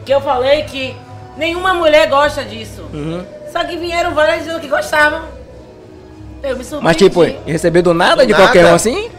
Que 0.05 0.13
eu 0.13 0.21
falei 0.21 0.63
que 0.63 0.95
nenhuma 1.37 1.73
mulher 1.73 2.07
gosta 2.09 2.43
disso. 2.43 2.83
Uhum. 2.93 3.23
Só 3.51 3.63
que 3.63 3.77
vieram 3.77 4.13
várias 4.13 4.39
dizendo 4.43 4.59
que 4.59 4.67
gostavam. 4.67 5.21
Eu 6.43 6.57
me 6.57 6.63
surpreendi. 6.63 6.83
Mas, 6.83 6.95
tipo, 6.97 7.21
receber 7.45 7.81
do 7.81 7.93
nada 7.93 8.23
Do 8.23 8.27
de 8.27 8.33
qualquer 8.33 8.61
nada? 8.63 8.73
um 8.73 8.75
assim? 8.75 9.11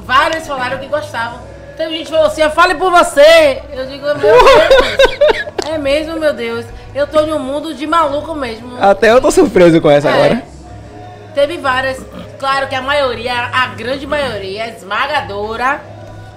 Várias 0.00 0.46
falaram 0.46 0.78
que 0.78 0.86
gostavam. 0.86 1.38
Teve 1.76 1.90
gente 1.96 2.04
que 2.06 2.12
falou 2.12 2.26
assim, 2.26 2.48
fale 2.50 2.74
por 2.74 2.90
você. 2.90 3.62
Eu 3.72 3.86
digo, 3.86 4.04
meu 4.04 4.16
Deus. 4.16 4.42
É 5.66 5.78
mesmo, 5.78 6.20
meu 6.20 6.32
Deus. 6.34 6.66
Eu 6.94 7.06
tô 7.06 7.22
num 7.22 7.38
mundo 7.38 7.74
de 7.74 7.86
maluco 7.86 8.34
mesmo. 8.34 8.76
Até 8.80 9.10
eu 9.10 9.20
tô 9.20 9.30
surpreso 9.30 9.80
com 9.80 9.90
essa 9.90 10.08
É. 10.08 10.12
agora. 10.12 10.42
Teve 11.34 11.56
várias. 11.58 12.00
Claro 12.38 12.68
que 12.68 12.74
a 12.74 12.82
maioria, 12.82 13.32
a 13.52 13.68
grande 13.68 14.06
maioria, 14.06 14.68
esmagadora. 14.68 15.80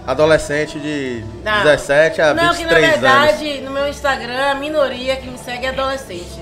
Adolescente 0.08 0.80
de 0.80 1.22
Não. 1.44 1.64
17 1.64 2.22
a 2.22 2.34
Não, 2.34 2.54
que 2.56 2.64
na 2.64 2.70
23 2.70 2.84
anos. 2.86 3.00
verdade, 3.02 3.62
no 3.62 3.72
meu 3.72 3.88
Instagram, 3.90 4.52
a 4.52 4.56
minoria 4.56 5.18
que 5.18 5.28
me 5.30 5.38
segue 5.38 5.66
é 5.66 5.70
adolescente. 5.70 6.40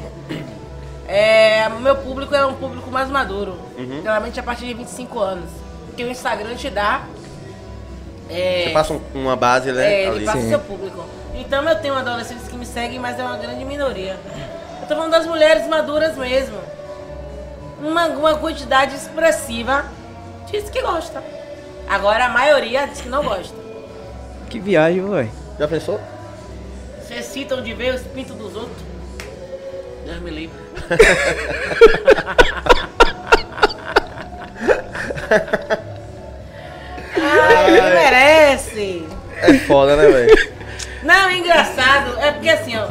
É, 1.07 1.67
o 1.75 1.79
meu 1.79 1.95
público 1.95 2.33
é 2.35 2.45
um 2.45 2.53
público 2.53 2.89
mais 2.91 3.09
maduro. 3.09 3.57
Uhum. 3.77 4.01
Geralmente 4.03 4.39
a 4.39 4.43
partir 4.43 4.65
de 4.67 4.73
25 4.75 5.19
anos. 5.19 5.49
Porque 5.87 6.03
o 6.03 6.07
Instagram 6.09 6.55
te 6.55 6.69
dá. 6.69 7.03
é, 8.29 8.63
Você 8.65 8.69
passa 8.71 8.93
um- 8.93 9.01
uma 9.13 9.35
base, 9.35 9.71
né? 9.71 10.03
É, 10.03 10.07
ali. 10.07 10.17
ele 10.17 10.25
passa 10.25 10.39
Sim. 10.41 10.49
seu 10.49 10.59
público. 10.59 11.03
Então 11.35 11.63
eu 11.67 11.75
tenho 11.79 11.93
adolescentes 11.95 12.47
que 12.47 12.55
me 12.55 12.65
seguem, 12.65 12.97
mas 12.99 13.19
é 13.19 13.23
uma 13.23 13.37
grande 13.37 13.63
minoria. 13.65 14.17
Eu 14.81 14.87
tô 14.87 14.95
falando 14.95 15.11
das 15.11 15.25
mulheres 15.25 15.67
maduras 15.67 16.15
mesmo. 16.17 16.57
Uma, 17.81 18.05
uma 18.07 18.35
quantidade 18.37 18.95
expressiva 18.95 19.85
diz 20.51 20.69
que 20.69 20.81
gosta. 20.81 21.21
Agora 21.87 22.25
a 22.25 22.29
maioria 22.29 22.87
diz 22.87 23.01
que 23.01 23.09
não 23.09 23.23
gosta. 23.23 23.55
Que 24.49 24.59
viagem, 24.59 25.07
velho. 25.09 25.31
Já 25.59 25.67
pensou? 25.67 25.99
Vocês 27.01 27.25
citam 27.25 27.61
de 27.61 27.73
ver 27.73 27.95
os 27.95 28.01
pintos 28.01 28.35
dos 28.35 28.55
outros? 28.55 28.83
Deus 30.05 30.19
me 30.19 30.31
livre. 30.31 30.57
Ai, 37.17 37.71
não 37.71 37.89
merece. 37.89 39.05
É 39.41 39.53
foda, 39.59 39.95
né, 39.95 40.07
velho? 40.07 40.55
Não, 41.03 41.29
é 41.29 41.37
engraçado. 41.37 42.17
É 42.19 42.31
porque 42.31 42.49
assim, 42.49 42.75
ó. 42.77 42.87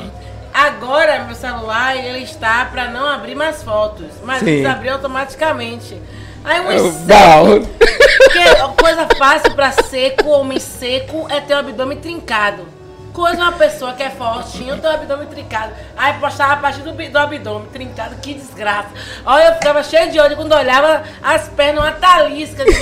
Agora 0.52 1.24
meu 1.24 1.34
celular 1.34 1.96
ele 1.96 2.20
está 2.20 2.64
pra 2.66 2.88
não 2.88 3.08
abrir 3.08 3.34
mais 3.34 3.62
fotos, 3.62 4.06
mas 4.22 4.38
Sim. 4.38 4.50
eles 4.50 4.66
abriu 4.66 4.92
automaticamente. 4.92 6.00
Aí 6.44 6.60
um 6.60 6.70
Eu- 6.70 6.92
seco, 6.92 7.04
Não. 7.06 7.60
porque 7.64 8.82
coisa 8.82 9.08
fácil 9.16 9.54
pra 9.54 9.72
seco, 9.72 10.28
homem 10.28 10.60
seco, 10.60 11.26
é 11.30 11.40
ter 11.40 11.54
o 11.54 11.58
abdômen 11.58 11.98
trincado. 11.98 12.66
Coisa 13.12 13.36
uma 13.42 13.52
pessoa 13.52 13.92
que 13.92 14.02
é 14.02 14.10
fortinha, 14.10 14.76
tem 14.76 14.90
o 14.90 14.94
abdômen 14.94 15.26
trincado. 15.28 15.72
Aí 15.96 16.14
postava 16.14 16.54
a 16.54 16.56
partir 16.56 16.80
do, 16.82 16.92
do 16.92 17.18
abdômen 17.18 17.68
trincado, 17.68 18.16
que 18.16 18.34
desgraça. 18.34 18.88
Olha, 19.24 19.44
eu 19.50 19.54
ficava 19.54 19.82
cheio 19.84 20.10
de 20.10 20.18
ódio 20.18 20.36
quando 20.36 20.52
olhava 20.52 21.04
as 21.22 21.48
pernas, 21.48 21.82
uma 21.84 21.92
talisca 21.92 22.64
de 22.64 22.72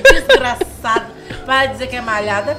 desgraçado. 0.00 1.06
Para 1.44 1.66
dizer 1.66 1.88
que 1.88 1.96
é 1.96 2.00
malhada. 2.00 2.56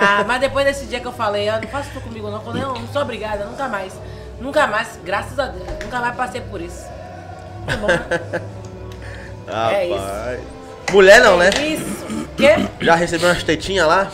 Ah, 0.00 0.24
mas 0.26 0.40
depois 0.40 0.64
desse 0.64 0.86
dia 0.86 1.00
que 1.00 1.06
eu 1.06 1.12
falei, 1.12 1.48
ó, 1.50 1.60
não 1.60 1.68
faça 1.68 1.90
isso 1.90 2.00
comigo 2.00 2.30
não, 2.30 2.40
eu 2.56 2.74
não 2.74 2.88
sou 2.92 3.02
obrigada, 3.02 3.44
nunca 3.44 3.68
mais. 3.68 3.92
Nunca 4.40 4.66
mais, 4.66 4.98
graças 5.04 5.38
a 5.38 5.46
Deus, 5.46 5.66
nunca 5.82 5.98
mais 6.00 6.14
passei 6.16 6.40
por 6.42 6.60
isso. 6.60 6.84
Tá 7.66 7.76
bom, 7.76 7.86
né? 7.88 8.40
É 9.48 9.86
isso. 9.86 10.92
Mulher 10.92 11.20
não, 11.20 11.36
né? 11.36 11.50
Isso. 11.50 12.06
Quê? 12.36 12.54
Já 12.80 12.94
recebeu 12.94 13.28
umas 13.28 13.42
tetinhas 13.42 13.86
lá? 13.86 14.10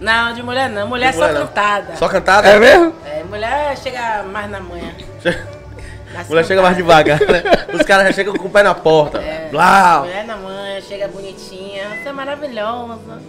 Não, 0.00 0.34
de 0.34 0.42
mulher 0.42 0.68
não. 0.68 0.88
Mulher 0.88 1.10
De 1.12 1.16
só 1.18 1.26
mulher 1.26 1.38
não. 1.38 1.46
cantada. 1.46 1.96
Só 1.96 2.08
cantada? 2.08 2.48
É 2.48 2.58
mesmo? 2.58 2.92
É, 3.06 3.22
mulher 3.24 3.76
chega 3.78 4.22
mais 4.24 4.50
na 4.50 4.60
manhã. 4.60 4.92
nas 6.12 6.28
Mulher 6.28 6.44
chega 6.44 6.60
mais 6.62 6.76
devagar, 6.76 7.20
né? 7.20 7.42
Os 7.72 7.82
caras 7.82 8.06
já 8.08 8.12
chegam 8.12 8.34
com 8.34 8.48
o 8.48 8.50
pé 8.50 8.62
na 8.62 8.74
porta. 8.74 9.18
É. 9.18 9.48
Blau. 9.50 10.00
Mulher 10.02 10.24
na 10.24 10.36
manhã, 10.36 10.80
chega 10.80 11.08
bonitinha. 11.08 11.84
Você 12.02 12.08
é 12.08 12.12
maravilhosa. 12.12 13.20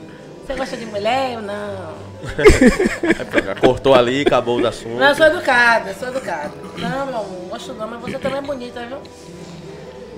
Você 0.46 0.54
gosta 0.56 0.76
de 0.76 0.86
mulher 0.88 1.38
ou 1.38 1.42
não? 1.44 1.94
Cortou 3.62 3.94
ali, 3.96 4.24
acabou 4.24 4.60
o 4.60 4.68
assunto. 4.68 4.96
Não, 4.98 5.08
eu 5.08 5.16
sou 5.16 5.26
educada, 5.28 5.94
sou 5.94 6.10
educada. 6.10 6.52
Não, 6.78 7.06
meu 7.06 7.16
amor, 7.18 7.48
gosto 7.50 7.74
não, 7.74 7.88
mas 7.88 8.02
você 8.02 8.18
também 8.18 8.40
é 8.40 8.42
bonita, 8.42 8.82
viu? 8.86 8.98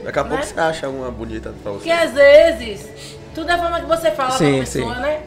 Daqui 0.05 0.19
a 0.19 0.23
pouco 0.23 0.37
né? 0.37 0.43
você 0.43 0.59
acha 0.59 0.87
uma 0.87 1.09
bonita 1.11 1.53
pra 1.63 1.71
você. 1.71 1.77
Porque 1.79 1.91
às 1.91 2.11
vezes, 2.13 2.87
tudo 3.33 3.49
é 3.49 3.53
a 3.53 3.57
forma 3.57 3.79
que 3.79 3.85
você 3.87 4.11
fala 4.11 4.31
Sim, 4.31 4.57
pra 4.57 4.59
pessoa, 4.59 4.95
sim. 4.95 5.01
né? 5.01 5.21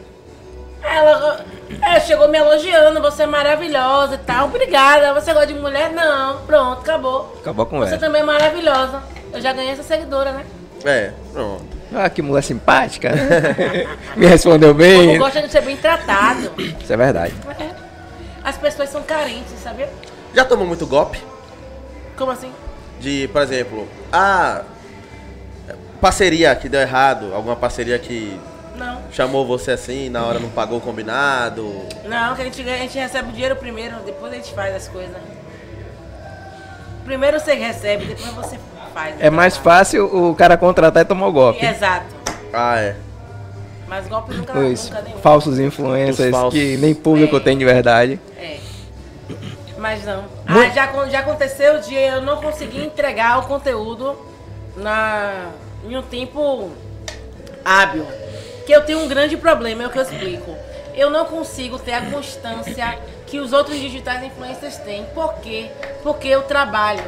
Ela 0.81 1.45
é, 1.81 1.99
chegou 1.99 2.29
me 2.29 2.37
elogiando, 2.37 3.01
você 3.01 3.23
é 3.23 3.27
maravilhosa 3.27 4.15
e 4.15 4.19
tal. 4.19 4.47
Obrigada. 4.47 5.13
Você 5.13 5.33
gosta 5.33 5.47
de 5.47 5.53
mulher? 5.55 5.91
Não. 5.91 6.41
Pronto, 6.45 6.79
acabou. 6.81 7.35
Acabou 7.41 7.63
a 7.63 7.65
Você 7.65 7.75
conversa. 7.75 7.97
também 7.97 8.21
é 8.21 8.23
maravilhosa. 8.25 9.03
Eu 9.33 9.41
já 9.41 9.51
ganhei 9.51 9.71
essa 9.71 9.83
seguidora, 9.83 10.31
né? 10.31 10.45
É, 10.85 11.11
pronto. 11.33 11.65
Ah, 11.93 12.09
que 12.09 12.21
mulher 12.21 12.43
simpática. 12.43 13.11
Me 14.15 14.25
respondeu 14.27 14.73
bem. 14.73 15.07
povo 15.07 15.19
gosta 15.19 15.41
de 15.41 15.51
ser 15.51 15.61
bem 15.61 15.75
tratado. 15.75 16.51
Isso 16.57 16.93
é 16.93 16.95
verdade. 16.95 17.33
É. 17.59 17.69
As 18.43 18.57
pessoas 18.57 18.89
são 18.89 19.03
carentes, 19.03 19.51
sabia? 19.61 19.89
Já 20.33 20.45
tomou 20.45 20.65
muito 20.65 20.87
golpe? 20.87 21.21
Como 22.15 22.31
assim? 22.31 22.51
De, 22.99 23.27
por 23.33 23.41
exemplo, 23.41 23.87
ah, 24.11 24.61
parceria 26.01 26.55
que 26.55 26.67
deu 26.69 26.79
errado, 26.81 27.33
alguma 27.33 27.55
parceria 27.55 27.97
que 27.99 28.39
Não. 28.77 29.01
chamou 29.11 29.45
você 29.45 29.71
assim, 29.71 30.09
na 30.09 30.23
hora 30.25 30.39
não 30.39 30.49
pagou 30.49 30.77
o 30.77 30.81
combinado. 30.81 31.63
Não, 32.05 32.35
que 32.35 32.41
a 32.41 32.45
gente, 32.45 32.61
a 32.69 32.77
gente 32.77 32.97
recebe 32.97 33.29
o 33.29 33.31
dinheiro 33.31 33.55
primeiro, 33.55 33.95
depois 34.05 34.31
a 34.31 34.35
gente 34.35 34.53
faz 34.53 34.75
as 34.75 34.87
coisas. 34.87 35.15
Primeiro 37.05 37.39
você 37.39 37.53
recebe, 37.55 38.05
depois 38.05 38.31
você 38.33 38.59
faz. 38.93 39.15
É 39.19 39.29
mais 39.29 39.57
fácil 39.57 40.05
o 40.05 40.35
cara 40.35 40.57
contratar 40.57 41.03
e 41.03 41.05
tomar 41.05 41.27
o 41.27 41.31
golpe. 41.31 41.65
Exato. 41.65 42.05
Ah, 42.53 42.79
é. 42.79 42.95
Mas 43.87 44.07
golpe 44.07 44.35
nunca, 44.35 44.57
Os 44.59 44.85
nunca 44.89 45.01
nenhum. 45.01 45.17
falsos 45.17 45.57
influencers 45.59 46.29
falsos. 46.29 46.53
que 46.59 46.77
nem 46.77 46.93
público 46.93 47.37
É. 47.37 47.39
tem 47.39 47.57
de 47.57 47.65
verdade. 47.65 48.19
É. 48.37 48.57
Mas 49.79 50.03
não. 50.03 50.25
Ah, 50.45 50.69
já, 50.69 51.07
já 51.07 51.19
aconteceu 51.19 51.79
de 51.79 51.95
eu 51.95 52.21
não 52.21 52.41
conseguir 52.41 52.83
entregar 52.83 53.39
o 53.39 53.47
conteúdo 53.47 54.17
na, 54.75 55.51
em 55.85 55.95
um 55.95 56.01
tempo 56.01 56.69
hábil. 57.63 58.05
Que 58.65 58.73
eu 58.73 58.83
tenho 58.85 58.99
um 58.99 59.07
grande 59.07 59.37
problema, 59.37 59.83
é 59.83 59.87
o 59.87 59.89
que 59.89 59.97
eu 59.97 60.03
explico. 60.03 60.55
Eu 60.93 61.09
não 61.09 61.25
consigo 61.25 61.79
ter 61.79 61.93
a 61.93 62.01
constância 62.11 62.99
que 63.25 63.39
os 63.39 63.53
outros 63.53 63.77
digitais 63.77 64.21
influencers 64.23 64.77
têm. 64.77 65.05
Por 65.13 65.35
quê? 65.35 65.71
Porque 66.03 66.27
eu 66.27 66.43
trabalho. 66.43 67.05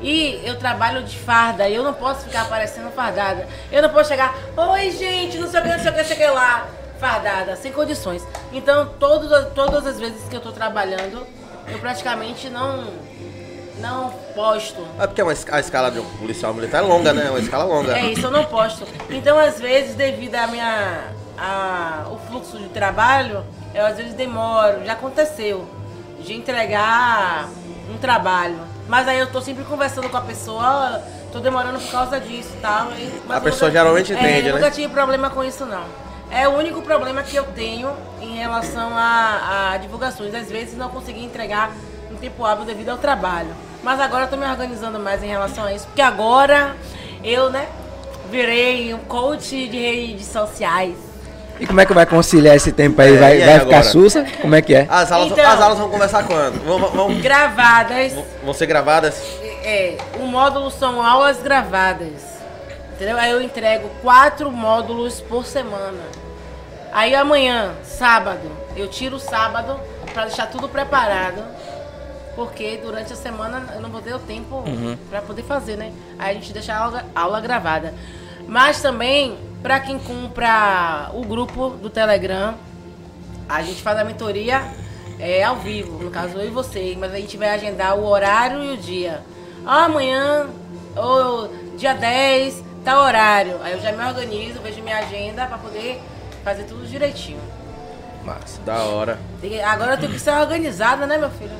E 0.00 0.40
eu 0.44 0.58
trabalho 0.58 1.02
de 1.02 1.16
farda, 1.16 1.68
eu 1.68 1.82
não 1.82 1.92
posso 1.92 2.24
ficar 2.24 2.42
aparecendo 2.42 2.90
fardada. 2.90 3.46
Eu 3.70 3.82
não 3.82 3.90
posso 3.90 4.08
chegar, 4.08 4.34
oi 4.56 4.90
gente, 4.90 5.38
não 5.38 5.48
sei 5.48 5.60
o 5.60 5.62
que, 5.62 5.68
não 5.68 5.78
sei 5.78 5.90
o 5.90 5.92
que, 5.92 5.98
não 5.98 6.08
sei 6.08 6.16
o 6.16 6.20
que 6.20 6.26
lá, 6.26 6.68
fardada, 6.98 7.56
sem 7.56 7.72
condições. 7.72 8.26
Então, 8.52 8.86
todas, 8.98 9.52
todas 9.52 9.86
as 9.86 9.98
vezes 9.98 10.28
que 10.28 10.36
eu 10.36 10.40
tô 10.40 10.52
trabalhando, 10.52 11.26
eu 11.68 11.78
praticamente 11.78 12.48
não, 12.50 12.84
não 13.80 14.10
posto. 14.34 14.86
É 14.98 15.06
porque 15.06 15.20
é 15.20 15.24
uma 15.24 15.32
a 15.50 15.60
escala 15.60 15.90
de 15.90 15.98
um 16.00 16.04
policial 16.18 16.52
militar 16.54 16.78
é 16.78 16.80
longa, 16.86 17.12
né? 17.12 17.26
É 17.26 17.30
uma 17.30 17.38
escala 17.40 17.64
longa. 17.64 17.96
É 17.96 18.06
isso, 18.06 18.26
eu 18.26 18.30
não 18.30 18.44
posto. 18.44 18.86
Então, 19.10 19.38
às 19.38 19.58
vezes, 19.60 19.94
devido 19.94 20.34
à 20.36 20.46
minha. 20.46 21.02
A, 21.36 22.04
o 22.12 22.18
fluxo 22.28 22.56
de 22.58 22.68
trabalho, 22.68 23.44
eu 23.74 23.84
às 23.84 23.96
vezes 23.96 24.14
demoro. 24.14 24.84
Já 24.84 24.92
aconteceu 24.92 25.68
de 26.20 26.32
entregar 26.32 27.48
um 27.92 27.98
trabalho. 27.98 28.58
Mas 28.88 29.08
aí 29.08 29.18
eu 29.18 29.26
tô 29.32 29.40
sempre 29.40 29.64
conversando 29.64 30.08
com 30.08 30.16
a 30.16 30.20
pessoa, 30.20 30.62
"Ó, 30.62 31.30
tô 31.32 31.40
demorando 31.40 31.80
por 31.80 31.90
causa 31.90 32.20
disso 32.20 32.50
e 32.56 32.60
tal. 32.60 32.84
mas 33.26 33.30
A 33.30 33.36
eu 33.38 33.40
pessoa 33.42 33.68
nunca- 33.68 33.80
geralmente 33.80 34.12
é, 34.12 34.16
entende, 34.16 34.48
eu 34.48 34.54
né? 34.54 34.60
nunca 34.60 34.70
tive 34.70 34.92
problema 34.92 35.28
com 35.30 35.42
isso, 35.42 35.66
não. 35.66 35.82
É 36.34 36.48
o 36.48 36.52
único 36.52 36.82
problema 36.82 37.22
que 37.22 37.36
eu 37.36 37.44
tenho 37.44 37.90
em 38.20 38.36
relação 38.36 38.90
a, 38.96 39.72
a 39.72 39.76
divulgações. 39.78 40.34
Às 40.34 40.50
vezes 40.50 40.76
não 40.76 40.88
consegui 40.88 41.24
entregar 41.24 41.70
um 42.10 42.16
tempo 42.16 42.44
hábil 42.44 42.64
devido 42.64 42.88
ao 42.90 42.98
trabalho. 42.98 43.50
Mas 43.82 44.00
agora 44.00 44.24
eu 44.24 44.28
tô 44.28 44.36
me 44.36 44.44
organizando 44.46 44.98
mais 44.98 45.22
em 45.22 45.28
relação 45.28 45.64
a 45.64 45.72
isso. 45.72 45.86
Porque 45.86 46.02
agora 46.02 46.74
eu, 47.22 47.50
né, 47.50 47.66
virei 48.30 48.92
um 48.94 48.98
coach 48.98 49.68
de 49.68 49.78
redes 49.78 50.26
sociais. 50.26 50.96
E 51.60 51.66
como 51.68 51.80
é 51.80 51.86
que 51.86 51.92
vai 51.94 52.04
conciliar 52.04 52.56
esse 52.56 52.72
tempo 52.72 53.00
aí? 53.00 53.14
É, 53.14 53.18
Vai, 53.20 53.32
aí 53.42 53.46
vai 53.46 53.60
ficar 53.60 53.82
sussa? 53.84 54.26
Como 54.42 54.56
é 54.56 54.60
que 54.60 54.74
é? 54.74 54.88
As 54.90 55.12
aulas, 55.12 55.30
Então- 55.30 55.46
as 55.48 55.60
aulas 55.60 55.78
vão 55.78 55.88
começar 55.88 56.24
quando? 56.24 56.64
Vão, 56.64 56.78
vão- 56.80 56.90
vão- 56.90 57.20
Gravadas. 57.20 58.12
vão 58.42 58.52
ser 58.52 58.66
gravadas? 58.66 59.22
É, 59.62 59.96
o 60.18 60.26
módulo 60.26 60.68
são 60.72 61.00
aulas 61.00 61.38
gravadas. 61.40 62.34
Entendeu? 62.94 63.16
Aí 63.18 63.30
eu 63.30 63.40
entrego 63.40 63.88
quatro 64.02 64.50
módulos 64.50 65.20
por 65.20 65.44
semana. 65.46 66.00
Aí 66.94 67.12
amanhã, 67.12 67.74
sábado, 67.82 68.48
eu 68.76 68.86
tiro 68.86 69.16
o 69.16 69.18
sábado 69.18 69.80
pra 70.12 70.26
deixar 70.26 70.46
tudo 70.46 70.68
preparado. 70.68 71.42
Porque 72.36 72.80
durante 72.80 73.12
a 73.12 73.16
semana 73.16 73.74
eu 73.74 73.80
não 73.80 73.90
vou 73.90 74.00
ter 74.00 74.14
o 74.14 74.18
tempo 74.20 74.62
pra 75.10 75.20
poder 75.20 75.42
fazer, 75.42 75.76
né? 75.76 75.92
Aí 76.16 76.30
a 76.30 76.34
gente 76.34 76.52
deixa 76.52 76.72
a 76.72 76.78
aula, 76.78 77.04
aula 77.12 77.40
gravada. 77.40 77.92
Mas 78.46 78.80
também, 78.80 79.36
pra 79.60 79.80
quem 79.80 79.98
compra 79.98 81.10
o 81.14 81.24
grupo 81.24 81.70
do 81.70 81.90
Telegram, 81.90 82.54
a 83.48 83.60
gente 83.62 83.82
faz 83.82 83.98
a 83.98 84.04
mentoria 84.04 84.62
é, 85.18 85.42
ao 85.42 85.56
vivo, 85.56 86.02
no 86.02 86.12
caso 86.12 86.38
eu 86.38 86.46
e 86.46 86.50
você, 86.50 86.96
mas 86.98 87.12
a 87.12 87.16
gente 87.16 87.36
vai 87.36 87.50
agendar 87.50 87.96
o 87.98 88.04
horário 88.04 88.62
e 88.62 88.72
o 88.72 88.76
dia. 88.76 89.20
Ah, 89.66 89.86
amanhã, 89.86 90.46
ou 90.96 91.48
dia 91.76 91.94
10, 91.94 92.62
tá 92.84 93.00
horário. 93.00 93.58
Aí 93.64 93.72
eu 93.72 93.80
já 93.80 93.90
me 93.90 94.04
organizo, 94.04 94.60
vejo 94.60 94.80
minha 94.80 94.98
agenda 94.98 95.46
pra 95.46 95.58
poder 95.58 96.00
fazer 96.44 96.64
tudo 96.64 96.86
direitinho. 96.86 97.40
Massa. 98.24 98.60
Da 98.64 98.82
hora. 98.84 99.18
Agora 99.66 99.94
eu 99.94 99.98
tenho 99.98 100.12
que 100.12 100.20
ser 100.20 100.32
organizada, 100.32 101.06
né, 101.06 101.18
meu 101.18 101.30
filho? 101.30 101.56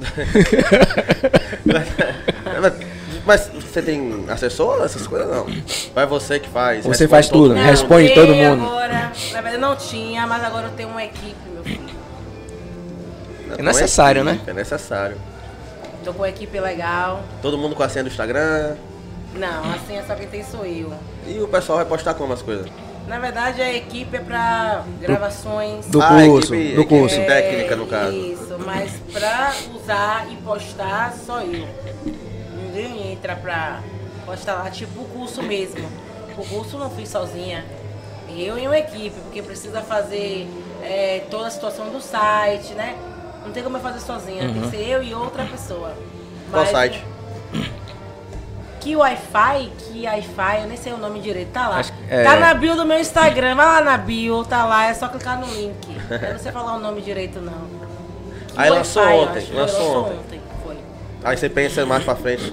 Mas, 3.26 3.48
você 3.48 3.82
tem 3.82 4.24
assessor, 4.28 4.82
essas 4.82 5.06
coisas 5.06 5.28
não? 5.28 5.46
Vai 5.94 6.06
você 6.06 6.40
que 6.40 6.48
faz. 6.48 6.86
Você 6.86 7.06
faz 7.06 7.28
tudo, 7.28 7.54
né? 7.54 7.62
Responde 7.64 8.08
eu 8.08 8.14
todo 8.14 8.34
mundo. 8.34 8.64
Agora, 8.64 9.12
na 9.32 9.40
verdade 9.40 9.58
não 9.58 9.76
tinha, 9.76 10.26
mas 10.26 10.42
agora 10.42 10.68
eu 10.68 10.72
tenho 10.72 10.88
uma 10.88 11.04
equipe, 11.04 11.36
meu 11.52 11.62
filho. 11.62 11.90
É 13.58 13.62
necessário, 13.62 14.24
né? 14.24 14.40
É 14.46 14.54
necessário. 14.54 15.18
Tô 16.02 16.14
com 16.14 16.20
uma 16.20 16.30
equipe 16.30 16.58
legal. 16.58 17.22
Todo 17.42 17.58
mundo 17.58 17.76
com 17.76 17.82
a 17.82 17.88
senha 17.88 18.02
do 18.02 18.08
Instagram. 18.08 18.76
Não, 19.34 19.74
assim 19.74 19.96
é 19.96 20.02
só 20.02 20.14
quem 20.14 20.26
tem 20.26 20.42
sou 20.42 20.64
eu. 20.64 20.92
E 21.26 21.38
o 21.40 21.46
pessoal 21.46 21.76
vai 21.78 21.86
postar 21.86 22.14
como 22.14 22.32
as 22.32 22.42
coisas? 22.42 22.66
Na 23.10 23.18
verdade, 23.18 23.60
a 23.60 23.72
equipe 23.74 24.16
é 24.16 24.20
pra 24.20 24.84
gravações. 25.00 25.84
Do 25.86 26.00
Ah, 26.00 26.10
curso, 26.24 26.54
equipe- 26.54 26.76
do 26.76 26.86
curso. 26.86 27.16
É, 27.18 27.24
técnica, 27.24 27.74
no 27.74 27.84
caso. 27.88 28.12
Isso, 28.16 28.56
mas 28.64 28.92
pra 29.12 29.52
usar 29.74 30.28
e 30.30 30.36
postar, 30.36 31.12
só 31.26 31.40
eu. 31.40 31.66
Ninguém 32.54 33.10
entra 33.12 33.34
pra 33.34 33.80
postar 34.24 34.54
lá, 34.62 34.70
tipo 34.70 35.00
o 35.00 35.04
curso 35.06 35.42
mesmo. 35.42 35.84
O 36.38 36.46
curso 36.46 36.76
eu 36.76 36.80
não 36.80 36.90
fiz 36.90 37.08
sozinha. 37.08 37.64
Eu 38.28 38.56
e 38.56 38.64
uma 38.68 38.78
equipe, 38.78 39.18
porque 39.24 39.42
precisa 39.42 39.82
fazer 39.82 40.46
é, 40.80 41.24
toda 41.28 41.48
a 41.48 41.50
situação 41.50 41.90
do 41.90 42.00
site, 42.00 42.74
né? 42.74 42.94
Não 43.44 43.50
tem 43.52 43.60
como 43.64 43.76
eu 43.76 43.80
fazer 43.80 43.98
sozinha, 43.98 44.44
tem 44.52 44.62
que 44.62 44.70
ser 44.70 44.88
eu 44.88 45.02
e 45.02 45.12
outra 45.12 45.44
pessoa. 45.46 45.94
Qual 46.48 46.62
Mas- 46.62 46.70
site? 46.70 47.04
Que 48.80 48.96
Wi-Fi, 48.96 49.70
que 49.78 50.06
Wi-Fi, 50.06 50.60
eu 50.62 50.66
nem 50.66 50.76
sei 50.76 50.92
o 50.92 50.96
nome 50.96 51.20
direito, 51.20 51.50
tá 51.52 51.68
lá. 51.68 51.82
Que- 51.82 51.92
é. 52.08 52.24
Tá 52.24 52.36
na 52.36 52.54
bio 52.54 52.74
do 52.74 52.86
meu 52.86 52.98
Instagram, 52.98 53.54
vai 53.54 53.66
lá 53.66 53.80
na 53.82 53.96
bio, 53.98 54.42
tá 54.44 54.64
lá, 54.64 54.86
é 54.86 54.94
só 54.94 55.06
clicar 55.08 55.38
no 55.38 55.46
link. 55.46 55.76
Eu 56.10 56.32
não 56.32 56.38
sei 56.38 56.50
falar 56.50 56.76
o 56.76 56.80
nome 56.80 57.02
direito, 57.02 57.40
não. 57.40 57.52
Que 58.48 58.58
Aí 58.58 58.70
lançou 58.70 59.02
ontem, 59.04 59.42
foi, 59.46 59.56
lançou 59.56 60.06
ontem. 60.06 60.40
foi. 60.64 60.76
Aí 61.22 61.36
você 61.36 61.48
pensa 61.50 61.84
mais 61.84 62.02
pra 62.02 62.16
frente. 62.16 62.52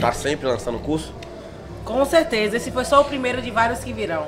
Tá 0.00 0.12
sempre 0.12 0.46
lançando 0.48 0.78
curso? 0.80 1.14
Com 1.84 2.04
certeza, 2.04 2.56
esse 2.56 2.70
foi 2.72 2.84
só 2.84 3.00
o 3.00 3.04
primeiro 3.04 3.40
de 3.40 3.50
vários 3.50 3.78
que 3.80 3.92
virão. 3.92 4.26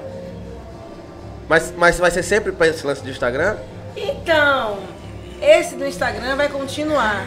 Mas, 1.48 1.72
mas 1.76 1.98
vai 1.98 2.10
ser 2.10 2.22
sempre 2.22 2.52
pra 2.52 2.68
esse 2.68 2.86
lance 2.86 3.02
de 3.02 3.10
Instagram? 3.10 3.56
Então, 3.96 4.78
esse 5.40 5.74
do 5.76 5.84
Instagram 5.84 6.36
vai 6.36 6.48
continuar. 6.48 7.26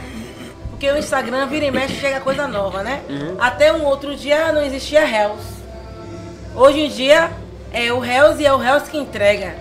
Porque 0.75 0.91
o 0.91 0.97
Instagram 0.97 1.47
vira 1.47 1.65
e 1.65 1.71
mexe 1.71 1.95
chega 1.95 2.19
coisa 2.19 2.47
nova, 2.47 2.83
né? 2.83 3.01
Até 3.39 3.71
um 3.71 3.85
outro 3.85 4.13
dia 4.13 4.51
não 4.51 4.61
existia 4.61 5.05
Reels. 5.05 5.39
Hoje 6.53 6.81
em 6.81 6.89
dia 6.89 7.29
é 7.71 7.93
o 7.93 7.99
Reels 7.99 8.39
e 8.41 8.45
é 8.45 8.51
o 8.53 8.57
Reels 8.57 8.83
que 8.89 8.97
entrega. 8.97 9.55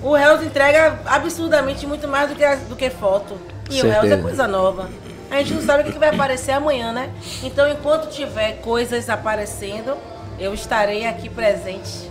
O 0.00 0.14
Reels 0.14 0.42
entrega 0.42 1.00
absurdamente 1.06 1.86
muito 1.88 2.06
mais 2.06 2.30
do 2.30 2.36
que, 2.36 2.46
do 2.68 2.76
que 2.76 2.88
foto. 2.88 3.36
E 3.68 3.80
o 3.82 3.84
Reels 3.84 3.96
é 3.96 4.00
Certeza. 4.10 4.22
coisa 4.22 4.46
nova. 4.46 4.88
A 5.28 5.38
gente 5.38 5.54
não 5.54 5.62
sabe 5.62 5.88
o 5.88 5.92
que 5.92 5.98
vai 5.98 6.10
aparecer 6.10 6.52
amanhã, 6.52 6.92
né? 6.92 7.10
Então, 7.42 7.68
enquanto 7.68 8.08
tiver 8.08 8.60
coisas 8.62 9.10
aparecendo, 9.10 9.96
eu 10.38 10.54
estarei 10.54 11.04
aqui 11.04 11.28
presente 11.28 12.08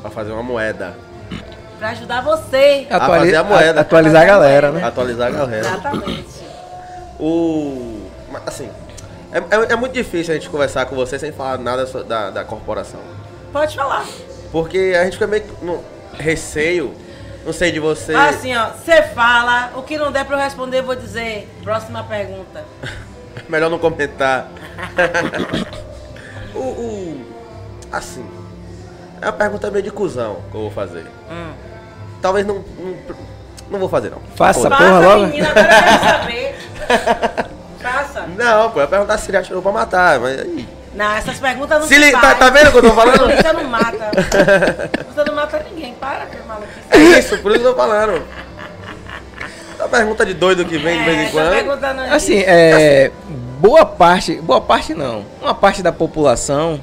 Pra 0.00 0.10
fazer 0.10 0.30
uma 0.30 0.44
moeda. 0.44 0.96
pra 1.78 1.88
ajudar 1.90 2.22
você. 2.22 2.86
Atuali- 2.88 3.20
fazer 3.24 3.36
a 3.36 3.42
moeda. 3.44 3.80
Atualizar 3.80 4.22
a 4.22 4.24
galera, 4.24 4.70
né? 4.70 4.84
Atualizar 4.84 5.26
a 5.28 5.30
galera. 5.32 5.66
Exatamente. 5.68 6.37
O. 7.18 8.08
mas, 8.30 8.42
Assim. 8.46 8.70
É, 9.30 9.38
é- 9.38 9.72
é 9.72 9.76
muito 9.76 9.92
difícil 9.92 10.32
a 10.32 10.36
gente 10.38 10.48
conversar 10.48 10.86
com 10.86 10.96
você 10.96 11.18
sem 11.18 11.30
falar 11.32 11.58
nada 11.58 11.86
so- 11.86 12.02
da, 12.02 12.30
da 12.30 12.44
corporação. 12.44 13.00
Pode 13.52 13.76
falar. 13.76 14.06
Porque 14.50 14.94
a 14.98 15.04
gente 15.04 15.14
fica 15.14 15.26
meio 15.26 15.42
que 15.42 15.64
no 15.64 15.84
receio. 16.14 16.94
Não 17.44 17.52
sei 17.52 17.70
de 17.70 17.78
você. 17.80 18.14
Assim, 18.14 18.56
ó, 18.56 18.68
você 18.70 19.02
fala, 19.02 19.72
o 19.76 19.82
que 19.82 19.98
não 19.98 20.10
der 20.10 20.24
pra 20.24 20.36
eu 20.36 20.40
responder, 20.42 20.78
eu 20.78 20.84
vou 20.84 20.96
dizer. 20.96 21.46
Próxima 21.62 22.02
pergunta. 22.04 22.64
Melhor 23.48 23.68
não 23.70 23.78
comentar. 23.78 24.48
o, 26.54 26.58
o- 26.58 27.26
Assim. 27.92 28.26
É 29.20 29.26
uma 29.26 29.32
pergunta 29.32 29.70
meio 29.70 29.82
de 29.82 29.90
cuzão 29.90 30.36
que 30.50 30.56
eu 30.56 30.60
vou 30.62 30.70
fazer. 30.70 31.04
Hum. 31.30 31.52
Talvez 32.22 32.46
não. 32.46 32.56
Não, 32.78 32.94
não 33.70 33.78
vou 33.78 33.88
fazer, 33.88 34.10
não. 34.10 34.20
Faça, 34.36 34.62
Foda. 34.62 34.76
Porra, 34.76 34.90
Faça, 34.90 35.06
logo. 35.06 35.26
menina, 35.26 35.48
agora 35.50 35.62
eu 35.62 35.82
quero 35.82 36.04
saber. 36.20 36.58
Faça. 37.80 38.26
Não, 38.36 38.70
pô, 38.70 38.78
eu 38.80 38.82
ia 38.82 38.88
perguntar 38.88 39.18
se 39.18 39.30
ele 39.30 39.36
atirou 39.36 39.62
pra 39.62 39.72
matar, 39.72 40.18
mas 40.18 40.40
aí. 40.40 40.68
Não, 40.94 41.12
essas 41.14 41.38
perguntas 41.38 41.80
não 41.80 41.86
Se 41.86 41.96
li- 41.96 42.10
tá, 42.12 42.34
tá 42.34 42.50
vendo 42.50 42.68
o 42.68 42.72
que 42.72 42.78
eu 42.78 42.82
tô 42.82 42.90
falando? 42.92 43.18
Polícia 43.28 43.52
não 43.52 43.64
mata. 43.64 44.10
Você 45.14 45.24
não 45.24 45.34
mata 45.34 45.64
ninguém. 45.70 45.94
Para, 45.94 46.26
que 46.26 46.36
maluquice. 46.46 46.78
É 46.90 46.98
isso, 47.18 47.38
por 47.38 47.52
isso 47.52 47.60
que 47.60 47.66
eu 47.66 47.72
tô 47.74 47.76
falando. 47.80 48.22
A 49.78 49.86
pergunta 49.88 50.26
de 50.26 50.34
doido 50.34 50.64
que 50.64 50.76
vem 50.76 50.98
de 50.98 51.04
vez 51.04 51.16
em 51.18 51.22
essa 51.24 51.32
quando. 51.32 51.50
pergunta 51.50 51.92
não 51.94 52.12
Assim, 52.12 52.38
é. 52.44 53.12
Boa 53.60 53.86
parte. 53.86 54.34
Boa 54.40 54.60
parte 54.60 54.92
não. 54.94 55.24
Uma 55.40 55.54
parte 55.54 55.82
da 55.82 55.92
população. 55.92 56.80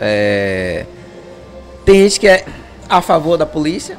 É. 0.00 0.86
Tem 1.84 1.96
gente 2.04 2.18
que 2.20 2.28
é 2.28 2.46
a 2.88 3.02
favor 3.02 3.36
da 3.36 3.44
polícia. 3.44 3.98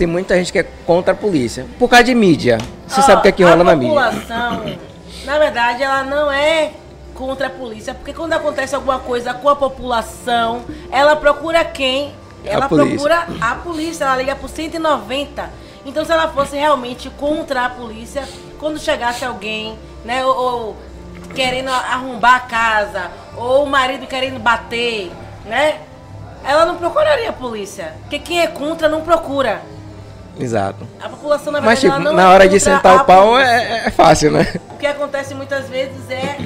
Tem 0.00 0.06
muita 0.06 0.34
gente 0.34 0.50
que 0.50 0.58
é 0.58 0.62
contra 0.86 1.12
a 1.12 1.14
polícia. 1.14 1.66
Por 1.78 1.86
causa 1.86 2.04
de 2.04 2.14
mídia. 2.14 2.56
Você 2.88 3.00
Ó, 3.00 3.02
sabe 3.02 3.18
o 3.18 3.20
que 3.20 3.28
é 3.28 3.32
que 3.32 3.42
rola 3.42 3.62
na 3.62 3.72
A 3.72 3.76
mídia. 3.76 3.94
população, 4.02 4.64
na 5.26 5.38
verdade, 5.38 5.82
ela 5.82 6.02
não 6.04 6.32
é 6.32 6.70
contra 7.14 7.48
a 7.48 7.50
polícia, 7.50 7.92
porque 7.92 8.14
quando 8.14 8.32
acontece 8.32 8.74
alguma 8.74 8.98
coisa 9.00 9.34
com 9.34 9.46
a 9.50 9.54
população, 9.54 10.62
ela 10.90 11.16
procura 11.16 11.62
quem? 11.66 12.14
Ela 12.46 12.66
polícia. 12.66 12.96
procura 12.96 13.26
a 13.42 13.54
polícia, 13.56 14.04
ela 14.04 14.16
liga 14.16 14.34
por 14.34 14.48
190. 14.48 15.50
Então, 15.84 16.02
se 16.02 16.10
ela 16.12 16.28
fosse 16.28 16.56
realmente 16.56 17.10
contra 17.10 17.66
a 17.66 17.68
polícia, 17.68 18.26
quando 18.58 18.78
chegasse 18.78 19.22
alguém, 19.22 19.78
né, 20.02 20.24
ou, 20.24 20.34
ou 20.34 20.76
querendo 21.34 21.68
arrombar 21.68 22.36
a 22.36 22.40
casa, 22.40 23.10
ou 23.36 23.64
o 23.64 23.66
marido 23.66 24.06
querendo 24.06 24.40
bater, 24.40 25.12
né, 25.44 25.78
ela 26.42 26.64
não 26.64 26.76
procuraria 26.76 27.28
a 27.28 27.34
polícia. 27.34 27.92
Porque 28.00 28.18
quem 28.18 28.40
é 28.40 28.46
contra 28.46 28.88
não 28.88 29.02
procura. 29.02 29.60
Exato. 30.40 30.86
A 31.00 31.08
população, 31.08 31.52
na 31.52 31.60
Mas, 31.60 31.80
verdade, 31.80 31.80
tipo, 31.80 31.94
ela 31.94 32.04
não 32.04 32.12
na 32.24 32.30
é 32.30 32.34
hora 32.34 32.48
de 32.48 32.58
sentar 32.60 32.96
o 32.96 33.04
pau 33.04 33.38
é, 33.38 33.86
é 33.86 33.90
fácil, 33.90 34.30
né? 34.32 34.46
O 34.70 34.76
que 34.78 34.86
acontece 34.86 35.34
muitas 35.34 35.68
vezes 35.68 36.08
é 36.10 36.36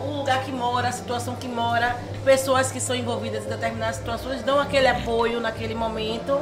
o 0.00 0.18
lugar 0.18 0.42
que 0.44 0.52
mora, 0.52 0.88
a 0.88 0.92
situação 0.92 1.34
que 1.36 1.46
mora, 1.48 1.96
pessoas 2.24 2.70
que 2.72 2.80
são 2.80 2.96
envolvidas 2.96 3.44
em 3.44 3.48
determinadas 3.48 3.96
situações 3.96 4.42
dão 4.42 4.58
aquele 4.58 4.88
apoio 4.88 5.40
naquele 5.40 5.74
momento. 5.74 6.38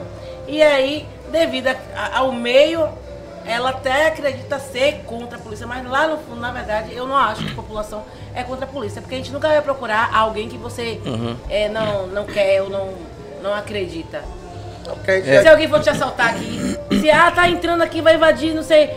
E 0.46 0.62
aí, 0.62 1.06
devido 1.32 1.68
a- 1.68 2.18
ao 2.18 2.32
meio, 2.32 2.88
ela 3.46 3.70
até 3.70 4.06
acredita 4.06 4.58
ser 4.58 5.02
contra 5.06 5.36
a 5.36 5.40
polícia, 5.40 5.66
mas 5.66 5.84
lá 5.86 6.06
no 6.08 6.16
fundo, 6.18 6.40
na 6.40 6.50
verdade, 6.50 6.94
eu 6.94 7.06
não 7.06 7.16
acho 7.16 7.44
que 7.44 7.52
a 7.52 7.54
população 7.54 8.02
é 8.34 8.42
contra 8.42 8.64
a 8.64 8.68
polícia, 8.68 9.02
porque 9.02 9.14
a 9.14 9.18
gente 9.18 9.32
nunca 9.32 9.48
vai 9.48 9.60
procurar 9.60 10.10
alguém 10.14 10.48
que 10.48 10.56
você 10.56 10.98
eh, 11.50 11.68
não, 11.68 12.06
não 12.06 12.24
quer 12.24 12.62
ou 12.62 12.70
não, 12.70 12.88
não 13.42 13.52
acredita. 13.54 14.22
É. 15.06 15.42
Se 15.42 15.48
alguém 15.48 15.68
for 15.68 15.80
te 15.80 15.90
assaltar 15.90 16.30
aqui, 16.30 16.78
se 17.00 17.10
ah, 17.10 17.30
tá 17.30 17.48
entrando 17.48 17.82
aqui, 17.82 18.02
vai 18.02 18.16
invadir, 18.16 18.54
não 18.54 18.62
sei, 18.62 18.90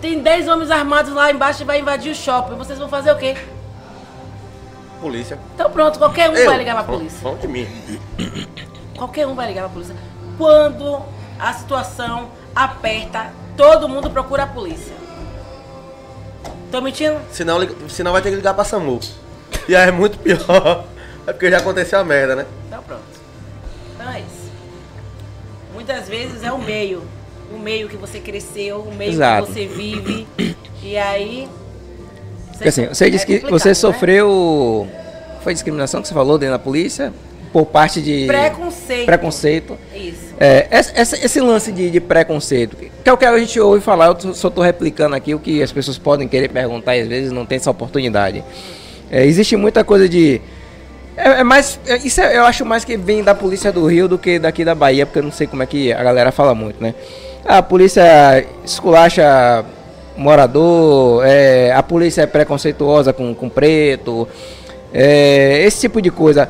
tem 0.00 0.20
10 0.20 0.48
homens 0.48 0.70
armados 0.70 1.12
lá 1.12 1.30
embaixo 1.30 1.62
e 1.62 1.64
vai 1.64 1.80
invadir 1.80 2.12
o 2.12 2.14
shopping, 2.14 2.56
vocês 2.56 2.78
vão 2.78 2.88
fazer 2.88 3.12
o 3.12 3.16
quê? 3.16 3.36
Polícia. 5.00 5.38
Então 5.54 5.70
pronto, 5.70 5.98
qualquer 5.98 6.28
um 6.28 6.34
Eu, 6.34 6.46
vai 6.46 6.58
ligar 6.58 6.74
pra 6.74 6.84
polícia. 6.84 7.20
Falando 7.20 7.40
de 7.40 7.48
mim. 7.48 7.68
Qualquer 8.96 9.26
um 9.26 9.34
vai 9.34 9.46
ligar 9.46 9.62
pra 9.62 9.70
polícia. 9.70 9.94
Quando 10.36 11.02
a 11.38 11.52
situação 11.52 12.30
aperta, 12.54 13.32
todo 13.56 13.88
mundo 13.88 14.10
procura 14.10 14.42
a 14.42 14.46
polícia. 14.46 14.94
Tô 16.70 16.80
mentindo? 16.80 17.18
Senão, 17.30 17.58
senão 17.88 18.12
vai 18.12 18.20
ter 18.20 18.30
que 18.30 18.36
ligar 18.36 18.54
pra 18.54 18.64
SAMU. 18.64 19.00
E 19.68 19.76
aí 19.76 19.88
é 19.88 19.92
muito 19.92 20.18
pior. 20.18 20.84
É 21.26 21.32
porque 21.32 21.50
já 21.50 21.58
aconteceu 21.58 21.98
a 21.98 22.04
merda, 22.04 22.36
né? 22.36 22.46
Então 22.66 22.82
pronto. 22.82 23.02
Então 23.94 24.10
é 24.10 24.20
isso. 24.20 24.37
Muitas 25.88 26.06
vezes 26.06 26.42
é 26.44 26.52
o 26.52 26.58
meio. 26.58 27.02
O 27.50 27.58
meio 27.58 27.88
que 27.88 27.96
você 27.96 28.20
cresceu, 28.20 28.80
o 28.80 28.94
meio 28.94 29.10
Exato. 29.10 29.46
que 29.46 29.52
você 29.54 29.66
vive. 29.66 30.26
E 30.82 30.98
aí. 30.98 31.48
Porque 32.52 32.68
assim, 32.68 32.86
você 32.88 33.10
disse 33.10 33.24
que 33.24 33.36
é 33.36 33.40
você 33.48 33.68
né? 33.68 33.74
sofreu. 33.74 34.86
Foi 35.42 35.54
discriminação 35.54 36.02
que 36.02 36.08
você 36.08 36.12
falou 36.12 36.36
dentro 36.36 36.56
da 36.56 36.58
polícia? 36.58 37.10
Por 37.54 37.64
parte 37.64 38.02
de. 38.02 38.26
Preconceito. 38.26 39.06
Preconceito. 39.06 39.78
Isso. 39.94 40.34
É, 40.38 40.66
essa- 40.70 41.16
esse 41.24 41.40
lance 41.40 41.72
de, 41.72 41.90
de 41.90 42.00
preconceito, 42.00 42.76
que 42.76 43.08
é 43.08 43.12
o 43.12 43.16
que 43.16 43.24
a 43.24 43.38
gente 43.38 43.58
ouve 43.58 43.80
falar, 43.80 44.08
eu 44.08 44.34
só 44.34 44.48
estou 44.48 44.62
replicando 44.62 45.16
aqui 45.16 45.34
o 45.34 45.38
que 45.38 45.62
as 45.62 45.72
pessoas 45.72 45.96
podem 45.96 46.28
querer 46.28 46.50
perguntar 46.50 46.98
e 46.98 47.00
às 47.00 47.08
vezes 47.08 47.32
não 47.32 47.46
tem 47.46 47.56
essa 47.56 47.70
oportunidade. 47.70 48.44
É, 49.10 49.24
existe 49.24 49.56
muita 49.56 49.82
coisa 49.82 50.06
de. 50.06 50.38
É, 51.18 51.40
é 51.40 51.44
mais. 51.44 51.80
é, 51.86 51.96
isso 51.96 52.20
é- 52.20 52.36
eu 52.36 52.44
acho 52.44 52.64
mais 52.64 52.84
que 52.84 52.96
vem 52.96 53.24
da 53.24 53.34
polícia 53.34 53.72
do 53.72 53.84
Rio 53.86 54.06
do 54.06 54.16
que 54.16 54.38
daqui 54.38 54.64
da 54.64 54.74
Bahia, 54.74 55.04
porque 55.04 55.18
eu 55.18 55.24
não 55.24 55.32
sei 55.32 55.48
como 55.48 55.62
é 55.64 55.66
que 55.66 55.92
a 55.92 56.02
galera 56.02 56.30
fala 56.30 56.54
muito, 56.54 56.80
né? 56.80 56.94
A 57.44 57.60
polícia 57.60 58.44
esculacha 58.64 59.64
morador, 60.16 61.24
é, 61.26 61.72
a 61.72 61.82
polícia 61.82 62.22
é 62.22 62.26
preconceituosa 62.26 63.12
com, 63.12 63.34
com 63.34 63.48
preto, 63.48 64.28
é, 64.92 65.62
esse 65.64 65.80
tipo 65.80 66.00
de 66.00 66.10
coisa. 66.10 66.48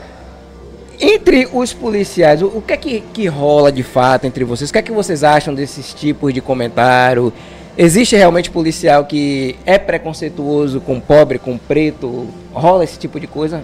Entre 1.01 1.49
os 1.53 1.73
policiais, 1.73 2.43
o, 2.43 2.47
o 2.47 2.63
que 2.63 2.73
é 2.73 2.77
que, 2.77 3.01
que 3.01 3.27
rola 3.27 3.71
de 3.71 3.83
fato 3.83 4.27
entre 4.27 4.45
vocês? 4.45 4.69
O 4.69 4.73
que 4.73 4.79
é 4.81 4.83
que 4.83 4.93
vocês 4.93 5.23
acham 5.23 5.55
desses 5.55 5.95
tipos 5.95 6.35
de 6.35 6.41
comentário? 6.41 7.33
Existe 7.77 8.17
realmente 8.17 8.51
policial 8.51 9.05
que 9.05 9.57
é 9.65 9.79
preconceituoso 9.79 10.81
com 10.81 10.99
pobre, 10.99 11.39
com 11.39 11.57
preto? 11.57 12.27
Rola 12.53 12.83
esse 12.83 12.99
tipo 12.99 13.21
de 13.21 13.29
coisa? 13.29 13.63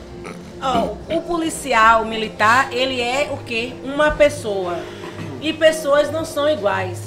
Ó, 0.67 1.15
o 1.17 1.23
policial 1.23 2.03
o 2.03 2.07
militar, 2.07 2.73
ele 2.73 3.01
é 3.01 3.29
o 3.33 3.37
quê? 3.39 3.75
Uma 3.85 4.13
pessoa. 4.13 4.79
E 5.41 5.53
pessoas 5.53 6.11
não 6.11 6.25
são 6.25 6.49
iguais, 6.49 7.01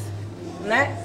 né? 0.64 0.96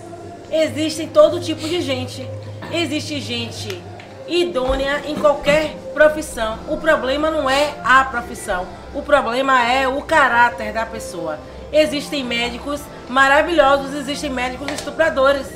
Existem 0.50 1.08
todo 1.08 1.40
tipo 1.40 1.60
de 1.66 1.80
gente. 1.80 2.28
Existe 2.70 3.20
gente 3.20 3.80
idônea 4.28 5.02
em 5.06 5.14
qualquer 5.14 5.74
profissão. 5.94 6.58
O 6.68 6.76
problema 6.76 7.30
não 7.30 7.48
é 7.48 7.74
a 7.84 8.04
profissão. 8.04 8.66
O 8.94 9.02
problema 9.02 9.66
é 9.66 9.88
o 9.88 10.02
caráter 10.02 10.72
da 10.72 10.84
pessoa. 10.86 11.38
Existem 11.72 12.22
médicos 12.22 12.80
maravilhosos, 13.08 13.94
existem 13.94 14.30
médicos 14.30 14.70
estupradores. 14.72 15.46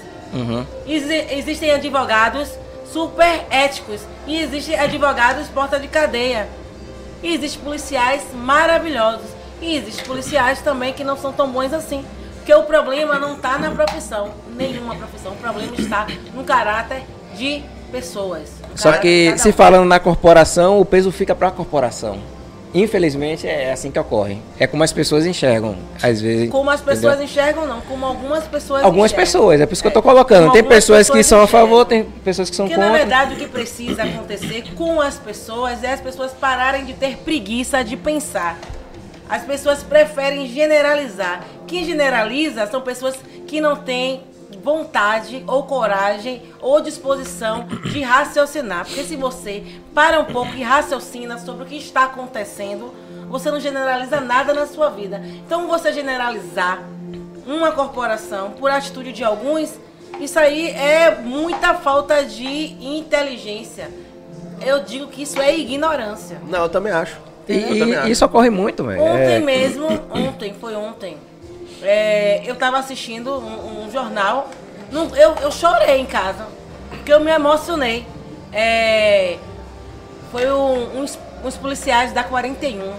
Exi- 0.87 1.27
existem 1.31 1.71
advogados 1.73 2.51
super 2.91 3.45
éticos 3.51 4.01
e 4.27 4.41
existem 4.41 4.79
advogados 4.79 5.47
porta 5.49 5.79
de 5.79 5.89
cadeia. 5.89 6.49
E 7.23 7.35
existem 7.35 7.63
policiais 7.63 8.23
maravilhosos. 8.35 9.31
E 9.61 9.77
existem 9.77 10.05
policiais 10.05 10.61
também 10.61 10.93
que 10.93 11.03
não 11.03 11.17
são 11.17 11.33
tão 11.33 11.51
bons 11.51 11.73
assim. 11.73 12.05
Porque 12.37 12.55
o 12.55 12.63
problema 12.63 13.19
não 13.19 13.35
está 13.35 13.59
na 13.59 13.71
profissão, 13.71 14.31
nenhuma 14.57 14.95
profissão. 14.95 15.33
O 15.33 15.37
problema 15.37 15.75
está 15.77 16.07
no 16.35 16.45
caráter 16.45 17.03
de 17.37 17.63
pessoas. 17.91 18.51
Só 18.75 18.93
que 18.93 19.37
se 19.39 19.49
um. 19.49 19.53
falando 19.53 19.87
na 19.87 19.99
corporação, 19.99 20.81
o 20.81 20.85
peso 20.85 21.11
fica 21.11 21.35
para 21.35 21.49
a 21.49 21.51
corporação. 21.51 22.36
Infelizmente 22.83 23.47
é 23.49 23.73
assim 23.73 23.91
que 23.91 23.99
ocorre. 23.99 24.39
É 24.59 24.67
como 24.67 24.83
as 24.83 24.93
pessoas 24.93 25.25
enxergam, 25.27 25.77
às 26.03 26.21
vezes. 26.21 26.51
Como 26.51 26.69
as 26.71 26.81
pessoas 26.81 27.15
entendeu? 27.15 27.25
enxergam, 27.25 27.67
não. 27.67 27.81
Como 27.83 28.05
algumas 28.05 28.45
pessoas 28.45 28.83
Algumas 28.85 29.11
enxergam. 29.13 29.25
pessoas, 29.25 29.61
é 29.61 29.67
por 29.67 29.73
isso 29.73 29.83
que 29.83 29.89
eu 29.89 29.93
tô 29.93 30.01
É, 30.01 30.03
colocando. 30.03 30.41
como 30.41 30.53
Tem 30.53 30.61
algumas 30.63 30.77
pessoas 30.85 31.11
que 31.11 31.23
são 31.23 31.41
a 31.43 31.47
favor, 31.47 31.85
tem 31.87 32.05
pessoas 32.05 32.51
que 32.51 32.57
são 32.57 32.67
Porque 32.67 32.79
na 32.79 32.87
contra. 32.89 32.99
verdade 33.01 33.35
o 33.35 33.37
que 33.39 33.47
precisa 33.49 34.03
acontecer 34.05 34.65
com 34.75 35.01
as 35.01 35.17
pessoas 35.17 35.83
é 35.83 35.93
as 35.93 36.01
pessoas 36.01 36.33
pararem 36.33 36.85
de 36.85 36.93
ter 36.93 37.17
preguiça 37.19 37.83
de 37.83 37.97
pensar. 37.97 38.59
As 39.29 39.43
pessoas 39.43 39.83
preferem 39.83 40.47
generalizar. 40.47 41.45
Quem 41.67 41.85
generaliza 41.85 42.67
são 42.67 42.81
pessoas 42.83 43.17
que 43.47 43.61
não 43.61 43.75
têm 43.77 44.23
vontade 44.67 45.45
ou 45.47 45.63
coragem 45.63 46.43
ou 46.61 46.81
disposição 46.81 47.69
de 47.85 48.03
raciocinar. 48.03 48.85
Porque 48.85 49.05
se 49.05 49.15
você 49.15 49.63
para 49.95 50.19
um 50.19 50.25
pouco 50.25 50.57
e 50.57 50.63
raciocina 50.65 51.39
sobre 51.39 51.63
o 51.63 51.67
que 51.67 51.77
está 51.77 52.03
acontecendo, 52.03 52.93
você 53.29 53.49
não 53.49 53.61
generaliza 53.61 54.21
nada 54.21 54.53
na 54.53 54.67
sua 54.67 54.91
vida. 54.91 55.23
Então 55.47 55.69
você 55.69 55.93
generalizar 55.93 56.83
uma 57.47 57.71
corporação, 57.71 58.51
por 58.59 58.69
atitude 58.69 59.13
de 59.13 59.23
alguns, 59.23 59.73
isso 60.19 60.37
aí 60.37 60.71
é 60.71 61.15
muita 61.15 61.75
falta 61.75 62.25
de 62.25 62.45
inteligência. 62.85 63.89
Eu 64.61 64.83
digo 64.83 65.07
que 65.07 65.23
isso 65.23 65.41
é 65.41 65.57
ignorância. 65.57 66.41
Não, 66.49 66.65
eu 66.65 66.69
também 66.69 66.93
acho. 66.93 67.21
E, 67.49 67.55
Eu 67.55 67.79
também 67.79 67.95
e 67.95 67.97
acho. 67.99 68.09
isso 68.11 68.25
ocorre 68.25 68.51
muito, 68.51 68.83
velho. 68.83 69.01
Ontem 69.01 69.37
É, 69.37 69.39
mesmo, 69.39 69.87
ontem, 70.11 70.53
foi 70.61 70.75
ontem. 70.75 71.17
É, 71.83 72.43
eu 72.45 72.57
tava 72.57 72.79
assistindo 72.79 73.33
um, 73.39 73.85
um 73.85 73.91
jornal. 73.91 74.49
não- 74.91 75.15
eu, 75.17 75.35
eu 75.43 75.51
chorei 75.51 75.99
em 76.01 76.07
casa. 76.07 76.47
Porque 76.91 77.13
eu 77.13 77.21
me 77.21 77.31
emocionei. 77.31 78.07
É, 78.53 79.37
foi 80.31 80.51
um- 80.51 81.01
uns, 81.01 81.19
uns 81.45 81.57
policiais 81.57 82.13
da 82.13 82.23
41. 82.25 82.93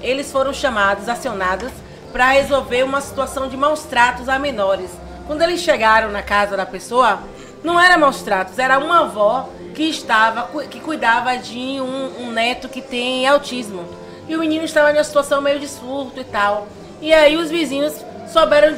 Eles 0.00 0.30
foram 0.30 0.52
chamados, 0.52 1.08
acionados, 1.08 1.70
para 2.12 2.30
resolver 2.32 2.82
uma 2.82 3.00
situação 3.00 3.48
de 3.48 3.56
maus 3.56 3.84
tratos 3.84 4.28
a 4.28 4.38
menores. 4.38 4.90
Quando 5.26 5.42
eles 5.42 5.60
chegaram 5.60 6.10
na 6.10 6.22
casa 6.22 6.56
da 6.56 6.66
pessoa, 6.66 7.20
não 7.64 7.80
era 7.80 7.96
maus 7.96 8.20
tratos, 8.22 8.58
era 8.58 8.78
uma 8.78 9.00
avó 9.04 9.48
que 9.74 9.84
estava, 9.84 10.48
que 10.66 10.80
cuidava 10.80 11.36
de 11.38 11.80
um, 11.80 12.24
um 12.26 12.32
neto 12.32 12.68
que 12.68 12.82
tem 12.82 13.26
autismo. 13.26 13.86
E 14.28 14.36
o 14.36 14.40
menino 14.40 14.64
estava 14.64 14.90
em 14.90 14.94
uma 14.96 15.04
situação 15.04 15.40
meio 15.40 15.58
de 15.58 15.68
surto 15.68 16.20
e 16.20 16.24
tal. 16.24 16.66
E 17.00 17.12
aí 17.14 17.36
os 17.36 17.50
vizinhos 17.50 17.94
souberam 18.32 18.74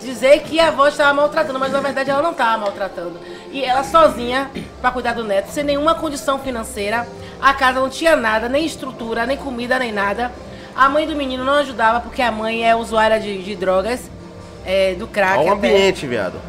dizer 0.00 0.40
que 0.42 0.58
a 0.58 0.68
avó 0.68 0.88
estava 0.88 1.12
maltratando, 1.12 1.58
mas 1.58 1.72
na 1.72 1.80
verdade 1.80 2.10
ela 2.10 2.22
não 2.22 2.32
estava 2.32 2.58
maltratando. 2.58 3.18
E 3.52 3.62
ela 3.62 3.84
sozinha, 3.84 4.50
para 4.80 4.90
cuidar 4.90 5.12
do 5.12 5.22
neto, 5.22 5.48
sem 5.48 5.62
nenhuma 5.62 5.94
condição 5.94 6.38
financeira, 6.38 7.06
a 7.40 7.52
casa 7.52 7.78
não 7.80 7.90
tinha 7.90 8.16
nada, 8.16 8.48
nem 8.48 8.64
estrutura, 8.64 9.26
nem 9.26 9.36
comida, 9.36 9.78
nem 9.78 9.92
nada. 9.92 10.32
A 10.74 10.88
mãe 10.88 11.06
do 11.06 11.14
menino 11.14 11.44
não 11.44 11.54
ajudava 11.54 12.00
porque 12.00 12.22
a 12.22 12.32
mãe 12.32 12.68
é 12.68 12.74
usuária 12.74 13.20
de, 13.20 13.42
de 13.42 13.54
drogas, 13.54 14.10
é, 14.64 14.94
do 14.94 15.06
crack. 15.06 15.38
Olha 15.38 15.50
o 15.50 15.52
ambiente, 15.52 16.06
viado. 16.06 16.40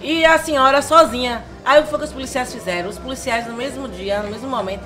E 0.00 0.24
a 0.24 0.38
senhora 0.38 0.80
sozinha. 0.82 1.42
Aí 1.64 1.80
o 1.80 1.84
que 1.84 1.90
foi 1.90 1.98
que 1.98 2.04
os 2.04 2.12
policiais 2.12 2.52
fizeram? 2.52 2.88
Os 2.88 2.98
policiais 2.98 3.46
no 3.46 3.54
mesmo 3.54 3.88
dia, 3.88 4.22
no 4.22 4.30
mesmo 4.30 4.48
momento, 4.48 4.82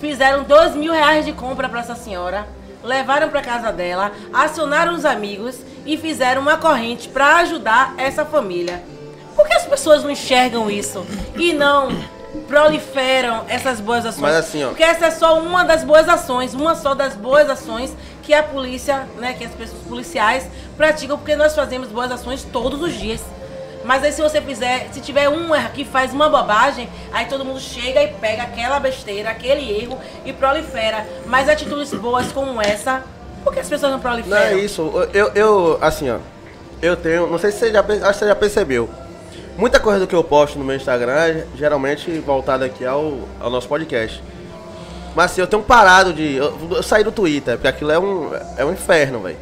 fizeram 0.00 0.42
dois 0.42 0.74
mil 0.74 0.92
reais 0.92 1.24
de 1.24 1.32
compra 1.32 1.68
para 1.68 1.80
essa 1.80 1.94
senhora, 1.94 2.46
levaram 2.84 3.28
para 3.30 3.42
casa 3.42 3.72
dela, 3.72 4.12
acionaram 4.32 4.94
os 4.94 5.04
amigos 5.04 5.58
e 5.84 5.96
fizeram 5.96 6.42
uma 6.42 6.56
corrente 6.56 7.08
para 7.08 7.36
ajudar 7.36 7.94
essa 7.96 8.24
família. 8.24 8.82
Por 9.34 9.46
que 9.46 9.54
as 9.54 9.64
pessoas 9.64 10.02
não 10.02 10.10
enxergam 10.10 10.70
isso 10.70 11.06
e 11.36 11.52
não 11.52 11.88
proliferam 12.46 13.44
essas 13.48 13.80
boas 13.80 14.04
ações? 14.04 14.20
Mas 14.20 14.36
assim, 14.36 14.64
ó. 14.64 14.68
Porque 14.68 14.82
essa 14.82 15.06
é 15.06 15.10
só 15.10 15.38
uma 15.38 15.64
das 15.64 15.82
boas 15.82 16.08
ações, 16.08 16.54
uma 16.54 16.74
só 16.74 16.94
das 16.94 17.14
boas 17.14 17.48
ações 17.48 17.96
que 18.22 18.34
a 18.34 18.42
polícia, 18.42 19.08
né, 19.18 19.34
que 19.34 19.44
as 19.44 19.52
pessoas 19.52 19.82
policiais 19.82 20.46
praticam, 20.76 21.16
porque 21.16 21.34
nós 21.36 21.54
fazemos 21.54 21.88
boas 21.88 22.12
ações 22.12 22.44
todos 22.44 22.82
os 22.82 22.92
dias. 22.92 23.20
Mas 23.84 24.04
aí 24.04 24.12
se 24.12 24.20
você 24.20 24.40
fizer, 24.42 24.88
se 24.92 25.00
tiver 25.00 25.28
um 25.28 25.48
que 25.72 25.84
faz 25.84 26.12
uma 26.12 26.28
bobagem, 26.28 26.88
aí 27.12 27.26
todo 27.26 27.44
mundo 27.44 27.60
chega 27.60 28.02
e 28.02 28.08
pega 28.08 28.42
aquela 28.42 28.78
besteira, 28.78 29.30
aquele 29.30 29.70
erro 29.82 29.98
e 30.24 30.32
prolifera. 30.32 31.06
Mas 31.26 31.48
atitudes 31.48 31.92
boas 31.94 32.30
como 32.30 32.60
essa, 32.60 33.02
por 33.44 33.52
que 33.52 33.60
as 33.60 33.68
pessoas 33.68 33.90
não 33.92 33.98
Não 33.98 34.02
proliferam? 34.02 34.42
é 34.42 34.54
isso. 34.58 34.82
Eu, 35.12 35.28
eu, 35.34 35.78
assim, 35.80 36.10
ó. 36.10 36.18
Eu 36.82 36.96
tenho. 36.96 37.26
Não 37.28 37.38
sei 37.38 37.50
se 37.52 37.58
você 37.58 37.72
já, 37.72 37.80
acho 37.80 37.88
que 38.00 38.12
você 38.18 38.26
já 38.26 38.34
percebeu. 38.34 38.88
Muita 39.56 39.78
coisa 39.78 40.00
do 40.00 40.06
que 40.06 40.14
eu 40.14 40.24
posto 40.24 40.58
no 40.58 40.64
meu 40.64 40.76
Instagram 40.76 41.12
é 41.12 41.46
geralmente 41.54 42.10
voltada 42.20 42.64
aqui 42.64 42.84
ao, 42.86 43.18
ao 43.40 43.50
nosso 43.50 43.68
podcast. 43.68 44.22
Mas 45.14 45.32
assim, 45.32 45.40
eu 45.40 45.46
tenho 45.46 45.62
parado 45.62 46.12
de. 46.12 46.36
Eu, 46.36 46.56
eu 46.70 46.82
saí 46.82 47.04
do 47.04 47.12
Twitter, 47.12 47.56
porque 47.56 47.68
aquilo 47.68 47.90
é 47.90 47.98
um, 47.98 48.30
é 48.56 48.64
um 48.64 48.72
inferno, 48.72 49.20
velho. 49.20 49.36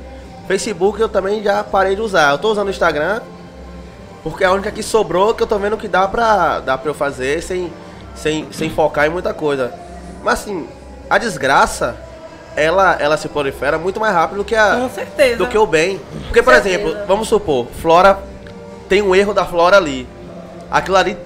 Facebook 0.48 1.00
eu 1.00 1.08
também 1.08 1.42
já 1.42 1.62
parei 1.62 1.94
de 1.94 2.00
usar. 2.00 2.32
Eu 2.32 2.38
tô 2.38 2.50
usando 2.50 2.68
o 2.68 2.70
Instagram 2.70 3.20
porque 4.22 4.42
é 4.44 4.46
a 4.46 4.52
única 4.52 4.70
que 4.72 4.82
sobrou 4.82 5.34
que 5.34 5.42
eu 5.42 5.46
tô 5.46 5.58
vendo 5.58 5.76
que 5.76 5.86
dá 5.86 6.08
pra, 6.08 6.60
dá 6.60 6.76
pra 6.76 6.90
eu 6.90 6.94
fazer 6.94 7.42
sem, 7.42 7.72
sem, 8.14 8.48
sem 8.50 8.70
focar 8.70 9.06
em 9.06 9.10
muita 9.10 9.32
coisa. 9.32 9.72
Mas 10.24 10.40
assim, 10.40 10.66
a 11.08 11.18
desgraça, 11.18 11.96
ela, 12.60 12.96
ela 13.00 13.16
se 13.16 13.28
prolifera 13.28 13.78
muito 13.78 13.98
mais 14.00 14.12
rápido 14.14 14.38
do 14.38 14.44
que 14.44 14.54
a 14.54 14.76
Com 14.76 14.88
certeza. 14.90 15.36
do 15.36 15.46
que 15.46 15.56
o 15.56 15.66
bem. 15.66 16.00
Porque, 16.24 16.42
por 16.42 16.52
certeza. 16.54 16.74
exemplo, 16.80 16.96
vamos 17.06 17.28
supor, 17.28 17.66
Flora 17.80 18.18
tem 18.88 19.02
um 19.02 19.14
erro 19.14 19.32
da 19.34 19.44
Flora 19.44 19.76
ali. 19.76 20.06
Aquilo 20.70 20.96
ali 20.96 21.16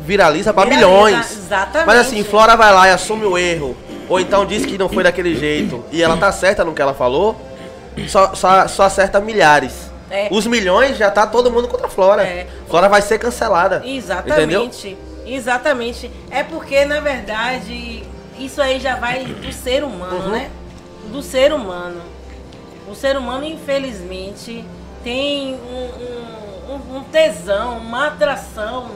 viraliza 0.00 0.52
Viraliza, 0.52 0.76
milhões. 0.76 1.32
exatamente. 1.32 1.86
Mas 1.86 1.98
assim, 2.00 2.22
Flora 2.24 2.56
vai 2.56 2.72
lá 2.72 2.88
e 2.88 2.90
assume 2.92 3.24
o 3.26 3.36
erro. 3.36 3.76
Ou 4.08 4.18
então 4.20 4.46
diz 4.46 4.64
que 4.64 4.78
não 4.78 4.88
foi 4.88 5.02
daquele 5.02 5.34
jeito. 5.34 5.84
E 5.92 6.02
ela 6.02 6.16
tá 6.16 6.32
certa 6.32 6.64
no 6.64 6.72
que 6.72 6.80
ela 6.80 6.94
falou. 6.94 7.36
Só, 8.06 8.34
só, 8.34 8.66
só 8.68 8.84
acerta 8.84 9.20
milhares. 9.20 9.90
É. 10.10 10.28
Os 10.30 10.46
milhões 10.46 10.96
já 10.96 11.10
tá 11.10 11.26
todo 11.26 11.50
mundo 11.50 11.68
contra 11.68 11.86
a 11.86 11.90
Flora. 11.90 12.22
É. 12.22 12.46
Flora 12.68 12.88
vai 12.88 13.02
ser 13.02 13.18
cancelada. 13.18 13.82
Entendeu? 13.84 14.62
Exatamente. 14.62 14.96
Exatamente. 15.26 16.10
É 16.30 16.42
porque, 16.42 16.84
na 16.86 17.00
verdade, 17.00 18.02
isso 18.38 18.62
aí 18.62 18.80
já 18.80 18.96
vai 18.96 19.24
do 19.24 19.52
ser 19.52 19.84
humano, 19.84 20.16
Uhum. 20.26 20.28
né? 20.30 20.50
Do 21.10 21.22
ser 21.22 21.52
humano. 21.52 22.00
O 22.90 22.94
ser 22.94 23.16
humano, 23.16 23.44
infelizmente, 23.44 24.64
tem 25.04 25.54
um, 25.54 26.72
um- 26.72 26.96
um- 26.98 27.04
tesão, 27.04 27.78
uma 27.78 28.08
atração 28.08 28.90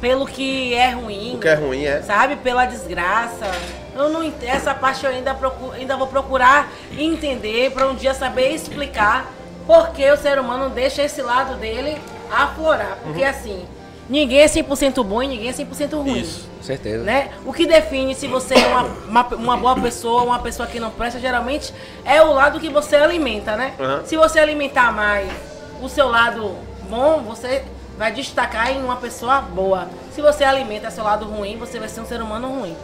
pelo 0.00 0.26
que 0.26 0.74
é 0.74 0.90
ruim. 0.90 1.34
O 1.36 1.38
que 1.40 1.48
é 1.48 1.54
ruim 1.54 1.84
é. 1.84 2.02
Sabe? 2.02 2.36
Pela 2.36 2.66
desgraça. 2.66 3.46
Eu 3.94 4.08
não 4.10 4.30
essa 4.42 4.74
parte 4.74 5.04
eu 5.04 5.10
ainda, 5.10 5.34
procu- 5.34 5.72
ainda 5.72 5.96
vou 5.96 6.06
procurar 6.06 6.70
entender 6.96 7.70
para 7.72 7.86
um 7.88 7.94
dia 7.94 8.12
saber 8.14 8.50
explicar 8.50 9.32
por 9.66 9.90
que 9.90 10.08
o 10.10 10.16
ser 10.16 10.38
humano 10.38 10.68
deixa 10.70 11.02
esse 11.02 11.22
lado 11.22 11.54
dele 11.56 11.96
aflorar. 12.30 12.98
Porque 13.02 13.22
Uhum. 13.22 13.28
assim, 13.28 13.64
ninguém 14.08 14.40
é 14.40 14.48
100% 14.48 15.02
bom 15.02 15.22
e 15.22 15.28
ninguém 15.28 15.48
é 15.48 15.52
100% 15.52 15.98
ruim. 16.02 16.20
Isso. 16.20 16.48
Certeza. 16.66 17.04
Né? 17.04 17.30
O 17.44 17.52
que 17.52 17.64
define 17.64 18.12
se 18.12 18.26
você 18.26 18.54
é 18.54 18.66
uma, 18.66 18.82
uma, 18.82 19.26
uma 19.36 19.56
boa 19.56 19.76
pessoa 19.76 20.22
ou 20.22 20.26
uma 20.28 20.40
pessoa 20.40 20.66
que 20.66 20.80
não 20.80 20.90
presta, 20.90 21.20
geralmente 21.20 21.72
é 22.04 22.20
o 22.20 22.32
lado 22.32 22.58
que 22.58 22.68
você 22.68 22.96
alimenta, 22.96 23.56
né? 23.56 23.74
Uhum. 23.78 24.04
Se 24.04 24.16
você 24.16 24.40
alimentar 24.40 24.92
mais 24.92 25.30
o 25.80 25.88
seu 25.88 26.08
lado 26.08 26.56
bom, 26.90 27.22
você 27.22 27.64
vai 27.96 28.10
destacar 28.10 28.72
em 28.72 28.82
uma 28.82 28.96
pessoa 28.96 29.40
boa. 29.40 29.88
Se 30.12 30.20
você 30.20 30.42
alimenta 30.42 30.90
seu 30.90 31.04
lado 31.04 31.24
ruim, 31.24 31.56
você 31.56 31.78
vai 31.78 31.88
ser 31.88 32.00
um 32.00 32.06
ser 32.06 32.20
humano 32.20 32.48
ruim. 32.48 32.76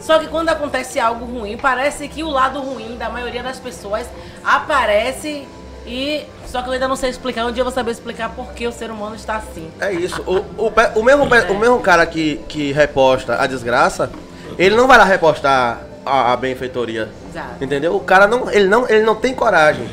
Só 0.00 0.18
que 0.18 0.28
quando 0.28 0.50
acontece 0.50 1.00
algo 1.00 1.24
ruim, 1.24 1.56
parece 1.56 2.06
que 2.08 2.22
o 2.22 2.28
lado 2.28 2.60
ruim 2.60 2.98
da 2.98 3.08
maioria 3.08 3.42
das 3.42 3.58
pessoas 3.58 4.06
aparece 4.44 5.48
e. 5.86 6.24
Só 6.46 6.62
que 6.62 6.68
eu 6.68 6.72
ainda 6.72 6.88
não 6.88 6.96
sei 6.96 7.10
explicar. 7.10 7.44
Um 7.46 7.52
dia 7.52 7.60
eu 7.60 7.64
vou 7.64 7.72
saber 7.74 7.90
explicar 7.90 8.30
por 8.30 8.52
que 8.52 8.66
o 8.66 8.72
ser 8.72 8.90
humano 8.90 9.14
está 9.16 9.36
assim. 9.36 9.68
É 9.80 9.92
isso. 9.92 10.22
O, 10.26 10.36
o, 10.66 10.72
o 10.96 11.02
mesmo, 11.02 11.28
pe- 11.28 11.52
o 11.52 11.58
mesmo 11.58 11.80
cara 11.80 12.06
que, 12.06 12.36
que 12.48 12.72
reposta 12.72 13.40
a 13.40 13.46
desgraça, 13.46 14.10
ele 14.58 14.74
não 14.76 14.86
vai 14.86 14.96
lá 14.96 15.04
repostar 15.04 15.80
a, 16.04 16.32
a 16.32 16.36
benfeitoria. 16.36 17.08
Exato. 17.30 17.62
Entendeu? 17.64 17.94
O 17.96 18.00
cara 18.00 18.26
não. 18.26 18.50
Ele 18.50 18.68
não, 18.68 18.88
ele 18.88 19.02
não 19.04 19.14
tem 19.16 19.34
coragem. 19.34 19.88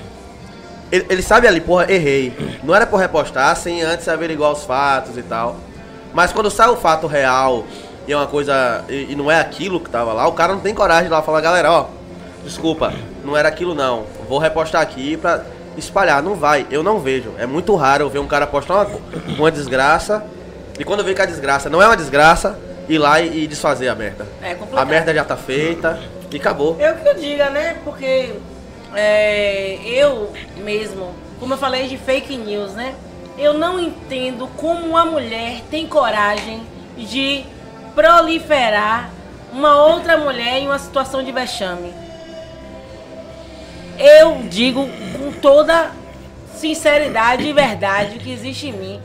Ele, 0.91 1.06
ele 1.10 1.22
sabe 1.24 1.48
ali, 1.48 1.60
porra, 1.60 1.91
errei. 1.91 2.60
Não 2.64 2.74
era 2.76 2.86
por 2.86 2.98
repostar 2.98 3.56
sem 3.56 3.82
antes 3.82 4.08
averiguar 4.08 4.52
os 4.52 4.64
fatos 4.64 5.18
e 5.18 5.24
tal. 5.24 5.58
Mas 6.14 6.32
quando 6.32 6.52
sai 6.52 6.70
o 6.70 6.76
fato 6.78 7.08
real 7.08 7.66
e 8.08 8.14
é 8.14 8.16
uma 8.16 8.28
coisa. 8.28 8.86
E, 8.88 9.08
e 9.12 9.16
não 9.16 9.30
é 9.32 9.39
aquilo 9.39 9.80
que 9.80 9.89
tava 9.89 10.14
lá, 10.14 10.28
o 10.28 10.34
cara 10.34 10.54
não 10.54 10.60
tem 10.62 10.74
coragem 10.74 11.06
de 11.06 11.10
lá 11.10 11.24
falar, 11.24 11.41
galera, 11.41 11.72
ó, 11.72 11.86
desculpa, 12.44 12.94
não 13.26 13.36
era 13.36 13.50
aquilo 13.50 13.74
não. 13.74 14.04
Vou 14.30 14.38
repostar 14.38 14.82
aqui 14.82 15.18
pra 15.18 15.44
espalhar. 15.78 16.21
Não 16.21 16.36
vai, 16.36 16.65
eu 16.69 16.84
não 16.84 16.99
vejo. 16.99 17.32
É 17.38 17.45
muito 17.45 17.76
raro 17.76 18.05
eu 18.05 18.09
ver 18.09 18.19
um 18.19 18.28
cara 18.28 18.47
postar 18.47 18.88
uma, 18.88 18.99
uma 19.38 19.51
desgraça. 19.51 20.26
E 20.80 20.84
quando 20.84 20.99
eu 20.99 21.05
vejo 21.05 21.15
que 21.15 21.21
a 21.21 21.26
desgraça 21.26 21.69
não 21.69 21.82
é 21.82 21.86
uma 21.86 21.97
desgraça, 21.97 22.57
ir 22.88 22.97
lá 22.97 23.21
e, 23.21 23.43
e 23.43 23.47
desfazer 23.47 23.88
a 23.88 23.95
merda. 23.95 24.28
É 24.41 24.53
complicado. 24.53 24.82
A 24.82 24.86
merda 24.86 25.13
já 25.13 25.24
tá 25.24 25.38
feita 25.38 25.99
e 26.32 26.38
acabou. 26.38 26.78
Eu 26.80 26.95
que 26.95 27.07
eu 27.07 27.13
diga, 27.15 27.49
né? 27.49 27.78
Porque 27.84 28.34
é, 28.95 29.80
eu 29.86 30.32
mesmo, 30.57 31.13
como 31.39 31.53
eu 31.53 31.57
falei 31.57 31.88
de 31.88 31.97
fake 31.97 32.36
news, 32.38 32.74
né? 32.74 32.95
Eu 33.38 33.53
não 33.53 33.80
entendo 33.80 34.47
como 34.57 34.86
uma 34.86 35.05
mulher 35.05 35.61
tem 35.71 35.88
coragem 35.88 36.61
de 36.97 37.43
proliferar 37.95 39.09
uma 39.51 39.84
outra 39.86 40.17
mulher 40.17 40.59
em 40.59 40.67
uma 40.67 40.80
situação 40.80 41.24
de 41.24 41.32
vexame. 41.32 41.93
Eu 43.98 44.44
digo 44.50 44.88
com 45.18 45.32
toda 45.32 45.91
sinceridade 46.56 47.48
e 47.48 47.54
verdade 47.54 48.20
que 48.20 48.32
existe 48.32 48.68
em 48.68 48.74
mim. 48.74 49.02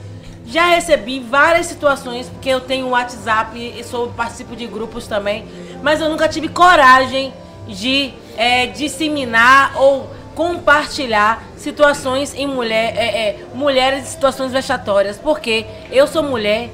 Já 0.47 0.67
recebi 0.69 1.21
várias 1.21 1.67
situações, 1.67 2.29
porque 2.29 2.49
eu 2.49 2.61
tenho 2.61 2.89
WhatsApp 2.89 3.59
e 3.59 3.85
sou, 3.85 4.09
participo 4.09 4.57
de 4.57 4.67
grupos 4.67 5.07
também, 5.07 5.45
mas 5.83 6.01
eu 6.01 6.09
nunca 6.09 6.27
tive 6.27 6.49
coragem 6.49 7.35
de 7.67 8.15
é, 8.37 8.67
disseminar 8.67 9.73
ou 9.77 10.09
compartilhar 10.35 11.45
situações 11.57 12.33
em 12.35 12.47
mulher, 12.47 12.95
é, 12.97 13.29
é, 13.29 13.45
mulheres 13.53 14.05
em 14.05 14.07
situações 14.07 14.53
vexatórias. 14.53 15.19
Porque 15.19 15.67
eu 15.91 16.07
sou 16.07 16.23
mulher, 16.23 16.71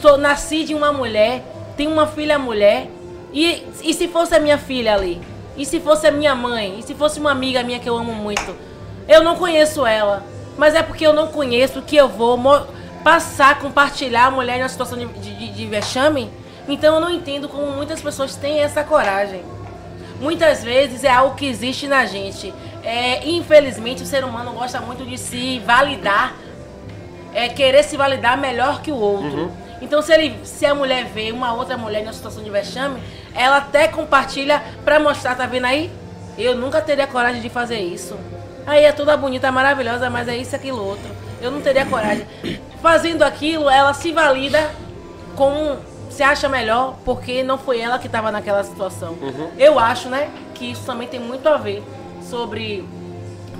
sou, 0.00 0.16
nasci 0.16 0.64
de 0.64 0.74
uma 0.74 0.92
mulher, 0.92 1.42
tenho 1.76 1.90
uma 1.90 2.06
filha 2.06 2.38
mulher, 2.38 2.88
e, 3.32 3.66
e 3.82 3.92
se 3.92 4.08
fosse 4.08 4.34
a 4.34 4.40
minha 4.40 4.56
filha 4.56 4.94
ali? 4.94 5.20
E 5.60 5.66
se 5.66 5.78
fosse 5.78 6.06
a 6.06 6.10
minha 6.10 6.34
mãe? 6.34 6.78
E 6.78 6.82
se 6.82 6.94
fosse 6.94 7.20
uma 7.20 7.30
amiga 7.30 7.62
minha 7.62 7.78
que 7.78 7.88
eu 7.88 7.94
amo 7.96 8.14
muito? 8.14 8.56
Eu 9.06 9.22
não 9.22 9.36
conheço 9.36 9.84
ela. 9.84 10.24
Mas 10.56 10.74
é 10.74 10.82
porque 10.82 11.06
eu 11.06 11.12
não 11.12 11.26
conheço 11.26 11.82
que 11.82 11.96
eu 11.96 12.08
vou 12.08 12.38
passar, 13.04 13.58
compartilhar 13.58 14.26
a 14.26 14.30
mulher 14.30 14.58
uma 14.62 14.68
situação 14.70 14.96
de, 14.98 15.06
de, 15.06 15.52
de- 15.52 15.66
vexame. 15.66 16.30
Então 16.66 16.94
eu 16.94 17.00
não 17.00 17.10
entendo 17.10 17.46
como 17.46 17.66
muitas 17.72 18.00
pessoas 18.00 18.34
têm 18.36 18.60
essa 18.60 18.82
coragem. 18.82 19.42
Muitas 20.18 20.64
vezes 20.64 21.04
é 21.04 21.10
algo 21.10 21.34
que 21.36 21.44
existe 21.46 21.86
na 21.86 22.06
gente. 22.06 22.54
É, 22.82 23.28
infelizmente 23.28 24.02
o 24.02 24.06
ser 24.06 24.24
humano 24.24 24.52
gosta 24.52 24.80
muito 24.80 25.04
de 25.04 25.18
se 25.18 25.58
validar, 25.60 26.34
é 27.34 27.50
querer 27.50 27.82
se 27.84 27.98
validar 27.98 28.38
melhor 28.38 28.80
que 28.80 28.90
o 28.90 28.96
outro. 28.96 29.50
Então 29.82 30.00
se 30.00 30.10
ele, 30.12 30.38
se 30.42 30.64
a 30.64 30.74
mulher 30.74 31.04
vê 31.04 31.32
uma 31.32 31.52
outra 31.52 31.76
mulher 31.76 32.00
em 32.00 32.04
uma 32.06 32.12
situação 32.14 32.42
de 32.42 32.48
vexame, 32.50 33.00
ela 33.34 33.58
até 33.58 33.88
compartilha 33.88 34.62
pra 34.84 34.98
mostrar, 34.98 35.34
tá 35.34 35.46
vendo 35.46 35.66
aí? 35.66 35.90
Eu 36.38 36.56
nunca 36.56 36.80
teria 36.80 37.06
coragem 37.06 37.40
de 37.40 37.48
fazer 37.48 37.78
isso. 37.78 38.16
Aí 38.66 38.84
é 38.84 38.92
toda 38.92 39.16
bonita, 39.16 39.50
maravilhosa, 39.50 40.08
mas 40.10 40.28
é 40.28 40.36
isso, 40.36 40.54
aquilo, 40.54 40.84
outro. 40.84 41.10
Eu 41.40 41.50
não 41.50 41.60
teria 41.60 41.84
coragem. 41.86 42.26
Fazendo 42.82 43.22
aquilo, 43.22 43.68
ela 43.68 43.92
se 43.94 44.12
valida 44.12 44.70
com 45.36 45.78
se 46.10 46.22
acha 46.22 46.48
melhor 46.48 46.96
porque 47.04 47.42
não 47.42 47.56
foi 47.56 47.80
ela 47.80 47.98
que 47.98 48.06
estava 48.06 48.30
naquela 48.30 48.62
situação. 48.64 49.16
Eu 49.56 49.78
acho, 49.78 50.08
né, 50.08 50.28
que 50.54 50.72
isso 50.72 50.84
também 50.84 51.08
tem 51.08 51.20
muito 51.20 51.48
a 51.48 51.56
ver 51.56 51.82
sobre 52.22 52.84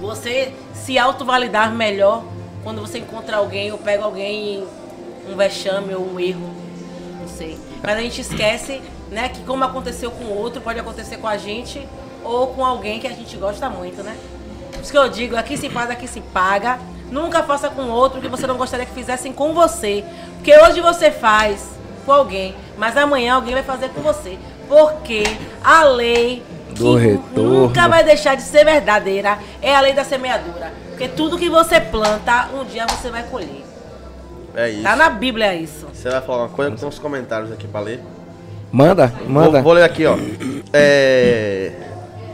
você 0.01 0.53
se 0.75 0.99
autovalidar 0.99 1.73
melhor 1.73 2.25
quando 2.63 2.81
você 2.81 2.99
encontra 2.99 3.37
alguém 3.39 3.73
ou 3.73 3.79
pega 3.79 4.05
alguém 4.05 4.65
um 5.29 5.37
vexame 5.37 5.95
ou 5.95 6.07
um 6.13 6.21
erro. 6.21 6.51
Não 7.21 7.29
sei. 7.29 7.59
Mas 7.83 7.97
a 7.97 8.01
gente 8.01 8.21
esquece, 8.21 8.83
né, 9.11 9.29
que 9.29 9.43
como 9.43 9.65
aconteceu 9.65 10.11
com 10.11 10.25
o 10.25 10.37
outro, 10.37 10.61
pode 10.61 10.79
acontecer 10.79 11.17
com 11.17 11.27
a 11.27 11.37
gente 11.37 11.87
ou 12.25 12.49
com 12.49 12.65
alguém 12.65 13.01
que 13.01 13.07
a 13.07 13.13
gente 13.13 13.37
gosta 13.37 13.69
muito, 13.69 14.03
né? 14.03 14.17
Por 14.73 14.81
isso 14.81 14.93
que 14.93 14.99
eu 14.99 15.09
digo, 15.09 15.37
aqui 15.37 15.57
se 15.57 15.69
faz, 15.69 15.91
aqui 15.91 16.07
se 16.09 16.21
paga. 16.21 16.79
Nunca 17.11 17.43
faça 17.43 17.69
com 17.69 17.89
outro 17.89 18.21
que 18.21 18.29
você 18.29 18.47
não 18.47 18.57
gostaria 18.57 18.87
que 18.87 18.95
fizessem 18.95 19.33
com 19.33 19.53
você. 19.53 20.05
Porque 20.37 20.57
hoje 20.57 20.81
você 20.81 21.11
faz 21.11 21.71
com 22.07 22.13
alguém, 22.13 22.55
mas 22.79 22.97
amanhã 22.97 23.35
alguém 23.35 23.55
vai 23.55 23.63
fazer 23.65 23.89
com 23.91 24.01
você. 24.01 24.39
Porque 24.69 25.25
a 25.63 25.83
lei 25.85 26.43
que 26.69 26.75
Do 26.75 26.95
retorno. 26.95 27.67
nunca 27.67 27.89
vai 27.89 28.05
deixar 28.05 28.37
de 28.37 28.43
ser 28.43 28.65
verdadeira 28.65 29.39
é 29.61 29.75
a 29.75 29.81
lei 29.81 29.93
da 29.93 30.05
semeadura. 30.05 30.73
Porque 30.91 31.09
tudo 31.09 31.37
que 31.37 31.51
você 31.51 31.81
planta, 31.81 32.49
um 32.55 32.65
dia 32.65 32.87
você 32.87 33.11
vai 33.11 33.25
colher. 33.25 33.65
É 34.55 34.71
isso. 34.71 34.83
Tá 34.83 34.95
na 34.97 35.11
Bíblia 35.11 35.55
isso. 35.55 35.89
Você 35.93 36.09
vai 36.09 36.21
falar 36.21 36.45
uma 36.45 36.49
coisa? 36.49 36.77
Tem 36.77 36.89
uns 36.89 36.99
comentários 36.99 37.53
aqui 37.53 37.67
pra 37.67 37.81
ler. 37.81 38.01
Manda, 38.73 39.13
manda. 39.27 39.51
Vou, 39.53 39.63
vou 39.63 39.73
ler 39.73 39.83
aqui, 39.85 40.07
ó. 40.07 40.17
É, 40.73 41.73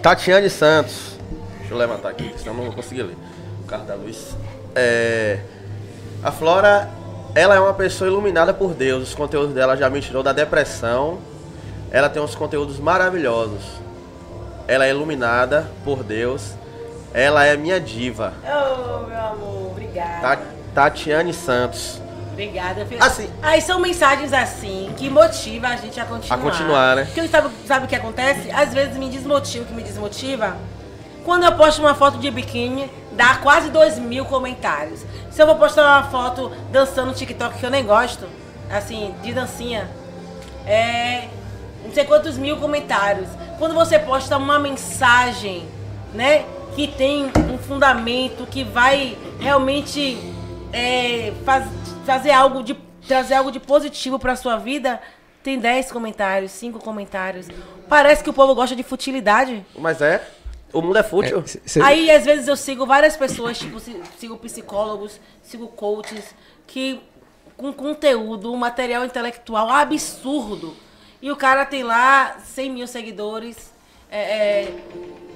Tatiane 0.03 0.51
Santos. 0.51 1.17
Deixa 1.61 1.73
eu 1.75 1.79
levantar 1.79 2.11
aqui, 2.11 2.33
senão 2.37 2.53
eu 2.53 2.57
não 2.59 2.65
vou 2.67 2.75
conseguir 2.75 3.03
ler. 3.03 3.17
O 3.65 3.67
carro 3.67 3.85
da 3.85 3.95
luz. 3.95 4.37
É, 4.75 5.39
a 6.23 6.31
Flora, 6.31 6.89
ela 7.35 7.55
é 7.55 7.61
uma 7.61 7.73
pessoa 7.75 8.09
iluminada 8.09 8.53
por 8.53 8.75
Deus. 8.75 9.09
Os 9.09 9.15
conteúdos 9.15 9.55
dela 9.55 9.77
já 9.77 9.89
me 9.89 10.01
tirou 10.01 10.23
da 10.23 10.33
depressão. 10.33 11.19
Ela 11.91 12.09
tem 12.09 12.23
uns 12.23 12.35
conteúdos 12.35 12.79
maravilhosos. 12.79 13.63
Ela 14.69 14.87
é 14.87 14.91
iluminada 14.91 15.67
por 15.85 16.03
Deus. 16.03 16.53
Ela 17.15 17.47
é 17.47 17.57
minha 17.57 17.81
diva. 17.81 18.35
Oh, 18.45 19.07
meu 19.07 19.19
amor, 19.19 19.71
obrigada. 19.71 20.21
Ta- 20.21 20.39
Tatiane 20.75 21.33
Santos. 21.33 22.01
Obrigada. 22.37 22.87
Assim- 23.01 23.31
Aí 23.43 23.63
são 23.63 23.81
mensagens 23.81 24.31
assim 24.31 24.93
que 24.99 25.09
motivam 25.09 25.71
a 25.71 25.77
gente 25.77 25.99
a 25.99 26.05
continuar. 26.05 26.37
A 26.37 26.43
continuar, 26.43 26.97
né? 26.97 27.05
Porque 27.07 27.27
sabe, 27.29 27.49
sabe 27.67 27.87
o 27.87 27.89
que 27.89 27.97
acontece? 27.97 28.51
Às 28.51 28.75
vezes 28.75 28.95
me 28.99 29.09
desmotiva, 29.09 29.65
o 29.65 29.67
que 29.67 29.73
me 29.73 29.83
desmotiva? 29.83 30.55
Quando 31.25 31.45
eu 31.45 31.53
posto 31.53 31.81
uma 31.81 31.95
foto 31.95 32.19
de 32.19 32.31
biquíni, 32.31 32.91
dá 33.13 33.37
quase 33.37 33.71
dois 33.71 33.99
mil 33.99 34.27
comentários. 34.27 35.01
Se 35.31 35.41
eu 35.41 35.47
vou 35.47 35.57
postar 35.57 35.83
uma 35.83 36.11
foto 36.11 36.53
dançando 36.71 37.07
no 37.09 37.15
TikTok 37.15 37.59
que 37.59 37.65
eu 37.65 37.71
nem 37.71 37.85
gosto, 37.87 38.27
assim, 38.71 39.15
de 39.23 39.33
dancinha, 39.33 39.89
é. 40.67 41.29
não 41.85 41.93
sei 41.93 42.05
quantos 42.05 42.37
mil 42.37 42.59
comentários. 42.59 43.29
Quando 43.59 43.75
você 43.75 43.99
posta 43.99 44.37
uma 44.37 44.59
mensagem, 44.59 45.67
né, 46.13 46.45
que 46.75 46.87
tem 46.87 47.33
um 47.51 47.57
fundamento, 47.57 48.47
que 48.47 48.63
vai 48.63 49.17
realmente 49.41 50.35
é, 50.73 51.33
faz- 51.45 51.69
fazer 52.05 52.31
algo 52.31 52.63
de 52.63 52.75
trazer 53.07 53.35
algo 53.35 53.53
de 53.53 53.61
positivo 53.61 54.19
pra 54.19 54.35
sua 54.35 54.57
vida, 54.57 55.01
tem 55.43 55.59
10 55.61 55.93
comentários, 55.93 56.51
5 56.53 56.81
comentários. 56.81 57.47
Parece 57.89 58.23
que 58.25 58.31
o 58.31 58.33
povo 58.33 58.55
gosta 58.55 58.75
de 58.75 58.83
futilidade. 58.83 59.65
Mas 59.79 60.03
é. 60.03 60.27
O 60.73 60.83
mundo 60.83 60.99
é 60.99 61.03
fútil. 61.05 61.39
É, 61.39 61.47
cê- 61.69 61.81
Aí, 61.81 62.11
às 62.11 62.25
vezes, 62.25 62.49
eu 62.49 62.57
sigo 62.57 62.85
várias 62.85 63.17
pessoas, 63.17 63.57
tipo, 63.59 63.79
si- 63.79 64.01
sigo 64.19 64.37
psicólogos, 64.39 65.21
sigo 65.43 65.69
coaches, 65.69 66.35
que 66.67 67.01
com 67.57 67.73
conteúdo, 67.73 68.53
um 68.53 68.57
material 68.57 69.05
intelectual 69.05 69.71
absurdo. 69.71 70.77
E 71.23 71.31
o 71.31 71.37
cara 71.37 71.65
tem 71.65 71.83
lá 71.85 72.37
100 72.45 72.71
mil 72.71 72.87
seguidores, 72.87 73.73
é, 74.11 74.19
é, 74.63 74.75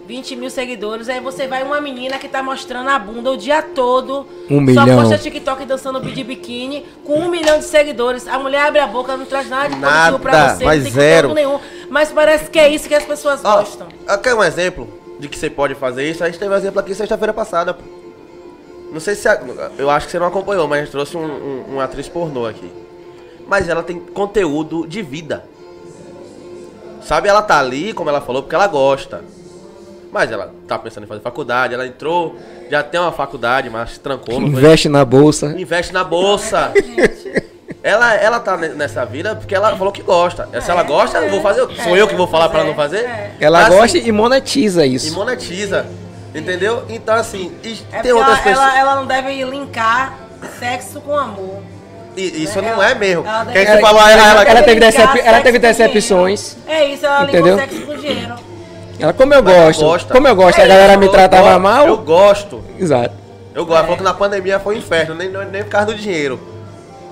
20 0.07 0.37
mil 0.37 0.51
seguidores. 0.51 1.09
Aí 1.09 1.21
você 1.21 1.47
vai 1.47 1.63
uma 1.63 1.81
menina 1.81 2.19
que 2.19 2.29
tá 2.29 2.43
mostrando 2.43 2.89
a 2.89 2.99
bunda 2.99 3.31
o 3.31 3.37
dia 3.37 3.63
todo. 3.63 4.27
Um 4.51 4.57
Só 4.75 4.83
milhão. 4.85 5.01
posta 5.03 5.19
TikTok 5.19 5.65
dançando 5.65 6.01
de 6.01 6.25
biquíni 6.25 6.85
com 7.05 7.15
um 7.21 7.29
milhão 7.31 7.59
de 7.59 7.65
seguidores. 7.65 8.27
A 8.27 8.39
mulher 8.39 8.63
abre 8.67 8.81
a 8.81 8.87
boca, 8.87 9.17
não 9.17 9.27
traz 9.27 9.49
nada 9.49 9.69
de 9.69 9.77
Nada, 9.77 10.19
pra 10.19 10.55
você, 10.57 10.65
mas 10.65 10.79
não 10.79 10.85
tem 10.85 10.93
zero. 10.93 11.35
nenhum. 11.35 11.59
Mas 11.89 12.11
parece 12.13 12.51
que 12.51 12.59
é 12.59 12.69
isso 12.69 12.89
que 12.89 12.95
as 12.95 13.05
pessoas 13.05 13.41
Ó, 13.45 13.59
gostam. 13.59 13.89
eu 14.09 14.19
quero 14.19 14.39
um 14.39 14.45
exemplo 14.45 14.89
de 15.19 15.29
que 15.29 15.37
você 15.39 15.51
pode 15.51 15.75
fazer 15.75 16.09
isso. 16.11 16.23
A 16.25 16.27
gente 16.27 16.39
teve 16.39 16.53
um 16.53 16.57
exemplo 16.57 16.81
aqui 16.81 16.95
sexta-feira 16.95 17.33
passada. 17.33 17.77
Não 18.93 18.99
sei 19.01 19.15
se. 19.15 19.29
a- 19.29 19.41
eu 19.79 19.89
acho 19.89 20.07
que 20.07 20.13
você 20.13 20.19
não 20.19 20.27
acompanhou, 20.27 20.67
mas 20.67 20.79
a 20.81 20.83
gente 20.83 20.91
trouxe 20.93 21.17
um, 21.17 21.23
um- 21.25 21.65
uma 21.75 21.85
atriz 21.85 22.09
pornô 22.09 22.47
aqui. 22.47 22.73
Mas 23.47 23.69
ela 23.69 23.83
tem 23.83 23.99
conteúdo 24.01 24.87
de 24.87 25.03
vida. 25.03 25.45
Sabe, 27.03 27.29
ela 27.29 27.43
tá 27.43 27.59
ali, 27.59 27.93
como 27.93 28.09
ela 28.11 28.21
falou, 28.21 28.43
porque 28.43 28.55
ela 28.55 28.67
gosta. 28.67 29.23
Mas 30.13 30.31
ela 30.33 30.53
tá 30.67 30.79
pensando 30.79 31.05
em 31.05 31.07
fazer 31.07 31.21
faculdade, 31.21 31.73
ela 31.73 31.87
entrou, 31.87 32.37
já 32.69 32.83
tem 32.83 33.01
uma 33.01 33.13
faculdade, 33.13 33.71
mas 33.71 33.97
trancou. 33.99 34.41
não 34.41 34.51
foi? 34.51 34.59
Investe 34.59 34.89
na 34.89 35.05
bolsa. 35.05 35.55
Investe 35.59 35.93
na 35.93 36.03
bolsa. 36.05 36.73
Ela, 37.83 38.15
ela 38.15 38.39
tá 38.41 38.59
ne- 38.59 38.69
nessa 38.71 39.07
vida 39.07 39.35
porque 39.35 39.55
ela 39.55 39.75
falou 39.75 39.91
que 39.91 40.03
gosta. 40.03 40.47
Se 40.61 40.71
ela 40.71 40.83
gosta, 40.83 41.17
eu 41.17 41.31
vou 41.31 41.41
fazer. 41.41 41.67
Sou 41.83 41.97
eu 41.97 42.07
que 42.07 42.15
vou 42.15 42.27
falar 42.27 42.51
pra 42.51 42.59
ela 42.61 42.69
não 42.69 42.75
fazer? 42.75 43.09
Ela 43.41 43.63
Assim, 43.63 43.71
gosta 43.77 43.99
e 43.99 44.13
monetiza 44.13 44.85
e 44.85 44.97
isso. 44.97 45.15
monetiza. 45.15 45.87
Entendeu? 46.35 46.85
Então, 46.91 47.15
assim, 47.15 47.51
e 47.65 47.79
É 47.91 48.03
tem 48.03 48.13
outras 48.13 48.35
ela, 48.35 48.45
pessoas. 48.45 48.69
ela, 48.69 48.79
ela 48.79 48.97
não 48.97 49.07
deve 49.07 49.43
linkar 49.45 50.19
sexo 50.59 51.01
com 51.01 51.17
amor. 51.17 51.63
Isso 52.17 52.59
ela- 52.59 52.69
não 52.77 52.83
é 52.83 52.95
mesmo. 52.95 53.25
ela 53.27 53.47
aí 53.51 53.67
você 53.67 53.81
falou, 53.81 54.01
ela, 54.01 54.31
ela, 54.31 54.43
ela 54.45 54.63
teve 54.63 54.81
decep- 54.81 55.23
ela 55.25 55.41
teve 55.41 55.59
decepções. 55.59 56.57
É 56.67 56.85
isso, 56.87 57.07
ela 57.07 57.23
Entendeu? 57.25 57.57
ligou 57.57 57.59
sexo 57.59 57.87
com 57.87 57.97
dinheiro. 57.97 58.35
Ela, 58.99 59.13
como 59.15 59.33
eu 59.33 59.39
ela 59.39 59.51
gosto, 59.65 59.81
gosta. 59.81 60.13
como 60.13 60.29
eu 60.29 60.35
gosto, 60.37 60.59
a 60.61 60.65
É 60.65 60.67
galera 60.69 60.91
isso, 60.93 60.99
me 61.01 61.07
eu 61.07 61.13
tratava 61.13 61.59
mal. 61.59 61.87
Eu 61.87 61.97
gosto. 61.99 62.63
Exato. 62.79 63.15
Eu 63.55 63.65
gosto. 63.65 63.77
Ela 63.77 63.81
É. 63.81 63.83
falou 63.85 63.97
que 63.97 64.03
na 64.05 64.15
pandemia 64.15 64.61
foi 64.61 64.75
um 64.75 64.79
inferno, 64.79 65.15
nem, 65.15 65.29
nem 65.31 65.63
por 65.63 65.71
causa 65.71 65.87
do 65.87 65.95
dinheiro. 65.95 66.39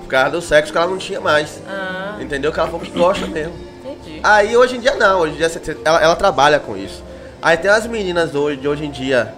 Por 0.01 0.07
causa 0.07 0.29
do 0.31 0.41
sexo 0.41 0.71
que 0.71 0.77
ela 0.77 0.87
não 0.87 0.97
tinha 0.97 1.19
mais. 1.19 1.61
Ah, 1.67 2.15
Entendeu? 2.19 2.51
Que 2.51 2.59
ela 2.59 2.67
falou 2.69 2.81
que 2.85 2.91
gosta 2.91 3.25
mesmo. 3.25 3.53
entendi. 3.83 4.19
Aí 4.21 4.55
hoje 4.55 4.77
em 4.77 4.79
dia 4.79 4.93
não, 4.95 5.21
hoje 5.21 5.33
em 5.33 5.37
dia 5.37 5.51
ela, 5.85 6.01
ela 6.03 6.15
trabalha 6.15 6.59
com 6.59 6.77
isso. 6.77 7.03
Aí 7.41 7.57
tem 7.57 7.71
as 7.71 7.87
meninas 7.87 8.35
hoje, 8.35 8.57
de 8.57 8.67
hoje 8.67 8.85
em 8.85 8.91
dia 8.91 9.33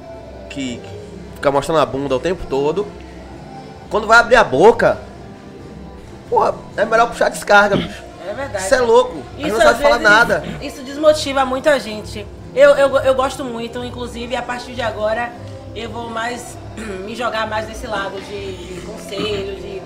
que, 0.49 0.77
que 0.77 0.89
fica 1.35 1.51
mostrando 1.51 1.79
a 1.79 1.85
bunda 1.85 2.15
o 2.15 2.19
tempo 2.19 2.45
todo. 2.49 2.85
Quando 3.89 4.07
vai 4.07 4.19
abrir 4.19 4.35
a 4.37 4.43
boca, 4.43 4.97
porra, 6.31 6.55
é 6.77 6.85
melhor 6.85 7.09
puxar 7.09 7.25
a 7.25 7.29
descarga, 7.29 7.75
bicho. 7.75 8.01
É 8.25 8.33
verdade. 8.33 8.63
Você 8.63 8.75
é 8.75 8.79
louco, 8.79 9.21
gente 9.37 9.51
não 9.51 9.61
sabe 9.61 9.83
falar 9.83 9.99
nada. 9.99 10.43
Isso 10.61 10.81
desmotiva 10.81 11.45
muita 11.45 11.77
gente. 11.77 12.25
Eu, 12.55 12.71
eu, 12.71 12.97
eu 12.97 13.13
gosto 13.13 13.43
muito, 13.43 13.83
inclusive, 13.83 14.35
a 14.35 14.41
partir 14.41 14.71
de 14.71 14.81
agora 14.81 15.31
eu 15.75 15.89
vou 15.89 16.09
mais 16.09 16.57
me 17.05 17.13
jogar 17.13 17.47
mais 17.47 17.67
nesse 17.67 17.85
lado 17.85 18.19
de, 18.21 18.55
de 18.55 18.81
conselho, 18.81 19.55
de. 19.57 19.81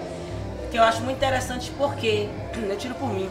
Que 0.69 0.77
eu 0.77 0.83
acho 0.83 1.01
muito 1.01 1.17
interessante 1.17 1.71
porque 1.77 2.29
eu 2.69 2.77
tiro 2.77 2.93
por 2.93 3.09
mim. 3.09 3.29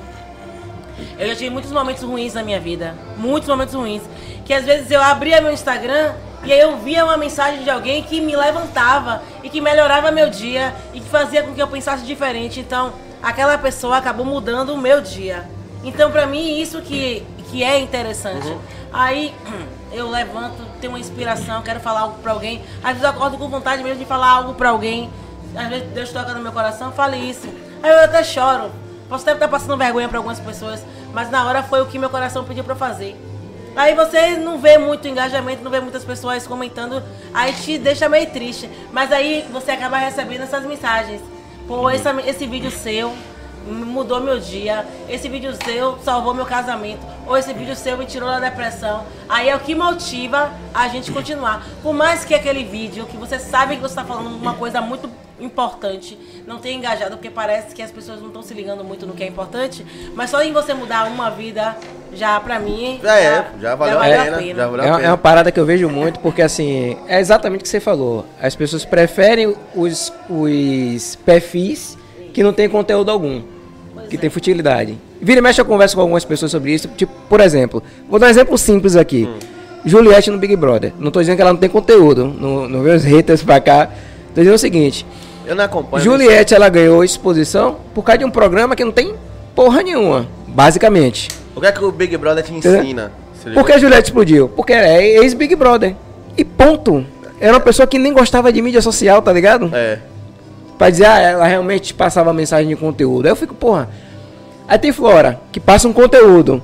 Eu 1.19 1.29
já 1.29 1.35
tive 1.37 1.51
muitos 1.51 1.73
momentos 1.73 2.03
ruins 2.03 2.35
na 2.35 2.43
minha 2.43 2.61
vida. 2.61 2.95
Muitos 3.17 3.49
momentos 3.49 3.75
ruins. 3.75 4.03
Que 4.45 4.53
às 4.53 4.65
vezes 4.65 4.91
eu 4.91 5.03
abria 5.03 5.41
meu 5.41 5.53
Instagram 5.53 6.13
e 6.45 6.53
aí 6.53 6.61
eu 6.61 6.77
via 6.77 7.05
uma 7.05 7.17
mensagem 7.17 7.63
de 7.63 7.71
alguém 7.71 8.03
que 8.03 8.21
me 8.21 8.37
levantava 8.37 9.23
e 9.43 9.49
que 9.49 9.61
melhorava 9.61 10.11
meu 10.11 10.29
dia 10.29 10.75
e 10.93 11.01
que 11.01 11.09
fazia 11.09 11.43
com 11.43 11.55
que 11.55 11.63
eu 11.63 11.69
pensasse 11.69 12.05
diferente. 12.05 12.61
Então, 12.61 12.93
aquela 13.23 13.57
pessoa 13.57 13.97
acabou 13.97 14.27
mudando 14.27 14.75
o 14.75 14.79
meu 14.79 15.01
dia. 15.01 15.49
Então, 15.83 16.11
pra 16.11 16.27
mim, 16.27 16.61
isso 16.61 16.83
que, 16.83 17.25
que 17.51 17.65
é 17.65 17.79
interessante. 17.79 18.55
Aí 18.93 19.35
eu 19.91 20.11
levanto, 20.11 20.63
tenho 20.81 20.93
uma 20.93 20.99
inspiração, 20.99 21.63
quero 21.63 21.81
falar 21.81 22.01
algo 22.01 22.19
pra 22.19 22.33
alguém. 22.33 22.63
Às 22.83 22.91
vezes 22.91 23.03
eu 23.05 23.11
acordo 23.11 23.39
com 23.39 23.49
vontade 23.49 23.83
mesmo 23.83 23.99
de 23.99 24.05
falar 24.05 24.29
algo 24.29 24.53
pra 24.53 24.69
alguém. 24.69 25.11
Às 25.57 25.69
vezes 25.69 25.89
Deus 25.93 26.11
toca 26.11 26.35
no 26.35 26.41
meu 26.41 26.53
coração, 26.53 26.93
fale 26.93 27.17
isso. 27.17 27.49
Aí 27.83 27.91
eu 27.91 28.05
até 28.05 28.23
choro. 28.23 28.71
Posso 29.15 29.23
até 29.23 29.35
estar 29.35 29.47
passando 29.47 29.77
vergonha 29.77 30.09
pra 30.09 30.19
algumas 30.19 30.41
pessoas, 30.41 30.85
mas 31.13 31.31
na 31.31 31.47
hora 31.47 31.63
foi 31.63 31.81
o 31.81 31.87
que 31.87 32.01
meu 32.01 32.11
coração 32.11 32.43
pediu 32.43 32.65
eu 32.67 32.75
fazer. 32.75 33.17
Aí 33.77 33.95
você 33.95 34.31
não 34.31 34.59
vê 34.59 34.77
muito 34.77 35.07
engajamento, 35.07 35.63
não 35.63 35.71
vê 35.71 35.79
muitas 35.79 36.05
pessoas 36.05 36.49
comentando, 36.49 37.01
aí 37.33 37.53
te 37.53 37.79
deixa 37.79 38.09
meio 38.09 38.29
triste. 38.31 38.69
Mas 38.93 39.13
aí 39.13 39.47
você 39.53 39.71
acaba 39.71 39.99
recebendo 39.99 40.43
essas 40.43 40.67
mensagens. 40.67 41.21
Pô, 41.69 41.89
esse, 41.93 42.09
esse 42.27 42.45
vídeo 42.45 42.73
seu 42.73 43.15
mudou 43.65 44.21
meu 44.21 44.41
dia, 44.41 44.85
esse 45.09 45.29
vídeo 45.29 45.55
seu 45.65 45.97
salvou 46.03 46.35
meu 46.35 46.45
casamento, 46.45 47.07
ou 47.25 47.39
esse 47.39 47.53
vídeo 47.53 47.77
seu 47.77 47.97
me 47.97 48.07
tirou 48.07 48.29
da 48.29 48.41
depressão. 48.41 49.05
Aí 49.29 49.49
é 49.49 49.55
o 49.55 49.61
que 49.61 49.77
motiva 49.77 50.51
a 50.75 50.89
gente 50.89 51.13
continuar. 51.13 51.65
Por 51.85 51.95
mais 51.95 52.25
que 52.25 52.35
aquele 52.35 52.65
vídeo, 52.65 53.07
que 53.07 53.17
você 53.17 53.39
sabe 53.39 53.77
que 53.77 53.81
você 53.81 53.93
está 53.93 54.05
falando 54.05 54.35
uma 54.35 54.55
coisa 54.55 54.81
muito 54.81 55.09
importante, 55.41 56.17
não 56.47 56.59
tenha 56.59 56.77
engajado, 56.77 57.17
porque 57.17 57.31
parece 57.31 57.75
que 57.75 57.83
as 57.83 57.91
pessoas 57.91 58.21
não 58.21 58.29
estão 58.29 58.43
se 58.43 58.55
ligando 58.55 58.85
muito 58.85 59.05
no 59.07 59.13
que 59.15 59.23
é 59.25 59.27
importante, 59.27 59.85
mas 60.15 60.31
só 60.31 60.43
em 60.43 60.53
você 60.53 60.73
mudar 60.75 61.07
uma 61.07 61.31
vida, 61.31 61.77
já 62.15 62.39
pra 62.41 62.59
mim. 62.59 63.01
Já 63.03 63.19
é, 63.19 63.47
já 63.61 63.75
valeu 63.75 63.99
a 63.99 64.05
pena, 64.05 64.43
já 64.55 64.69
valeu 64.69 64.85
É, 64.85 64.89
a 64.89 64.91
uma- 64.91 64.97
é 64.99 65.01
pena. 65.01 65.11
uma 65.11 65.19
parada 65.19 65.51
que 65.53 65.59
eu 65.59 65.67
vejo 65.67 65.89
muito, 65.89 66.21
porque 66.21 66.41
assim, 66.43 66.97
é 67.09 67.19
exatamente 67.21 67.61
o 67.61 67.63
que 67.65 67.69
você 67.69 67.81
falou. 67.81 68.25
As 68.41 68.55
pessoas 68.55 68.85
preferem 68.85 69.55
os, 69.75 70.13
os 70.31 71.17
perfis 71.25 71.99
que 72.33 72.43
não 72.43 72.53
tem 72.53 72.69
conteúdo 72.69 73.11
algum, 73.11 73.43
que 74.09 74.17
tem 74.19 74.31
futilidade. 74.31 74.97
Vira 75.21 75.39
e 75.41 75.43
mexe, 75.43 75.61
eu 75.61 75.65
converso 75.65 75.95
com 75.97 76.03
algumas 76.03 76.25
pessoas 76.25 76.51
sobre 76.51 76.73
isso. 76.73 76.89
Tipo, 76.97 77.13
por 77.29 77.41
exemplo, 77.41 77.83
vou 78.09 78.19
dar 78.19 78.27
um 78.27 78.31
exemplo 78.31 78.57
simples 78.59 78.95
aqui. 78.97 79.29
Juliette 79.85 80.31
no 80.31 80.39
Big 80.39 80.57
Brother. 80.57 80.93
Não 80.99 81.11
tô 81.11 81.21
dizendo 81.21 81.37
que 81.37 81.43
ela 81.43 81.53
não 81.53 81.61
tem 81.61 81.69
conteúdo, 81.69 82.27
não, 82.39 82.69
não 82.69 82.83
vê 82.83 82.91
os 82.93 83.05
haters 83.05 83.43
pra 83.43 83.61
cá. 83.61 83.87
Tô 84.35 84.41
dizendo 84.41 84.55
o 84.55 84.59
seguinte: 84.59 85.07
Eu 85.47 85.55
não 85.55 85.65
acompanho. 85.65 86.03
Juliette, 86.03 86.55
ela 86.55 86.69
ganhou 86.69 87.05
exposição 87.05 87.77
por 87.95 88.03
causa 88.03 88.19
de 88.19 88.25
um 88.25 88.31
programa 88.31 88.75
que 88.75 88.85
não 88.85 88.93
tem 88.93 89.15
porra 89.55 89.83
nenhuma, 89.83 90.27
basicamente. 90.49 91.29
O 91.55 91.61
que 91.61 91.67
é 91.67 91.73
que 91.73 91.85
o 91.85 91.93
Big 91.93 92.17
Brother 92.17 92.43
te 92.43 92.53
ensina? 92.53 93.13
Por 93.53 93.67
que 93.67 93.73
a 93.73 93.79
Juliette 93.79 94.09
explodiu? 94.09 94.49
Porque 94.49 94.73
é 94.73 95.19
ex-Big 95.19 95.55
Brother. 95.55 95.95
E 96.37 96.45
ponto. 96.45 97.05
Era 97.39 97.53
uma 97.53 97.61
pessoa 97.61 97.87
que 97.87 97.99
nem 97.99 98.13
gostava 98.13 98.53
de 98.53 98.63
mídia 98.63 98.81
social, 98.81 99.21
tá 99.21 99.33
ligado? 99.33 99.71
É. 99.75 99.99
Pra 100.79 100.89
dizer, 100.89 101.05
ah, 101.05 101.19
ela 101.19 101.47
realmente 101.47 101.93
passava 101.93 102.33
mensagem 102.33 102.69
de 102.69 102.77
conteúdo. 102.77 103.27
Aí 103.27 103.33
eu 103.33 103.37
fico, 103.37 103.55
porra. 103.55 103.89
Aí 104.67 104.79
tem 104.79 104.93
Flora, 104.93 105.41
que 105.53 105.61
passa 105.61 105.87
um 105.87 105.93
conteúdo. 105.93 106.63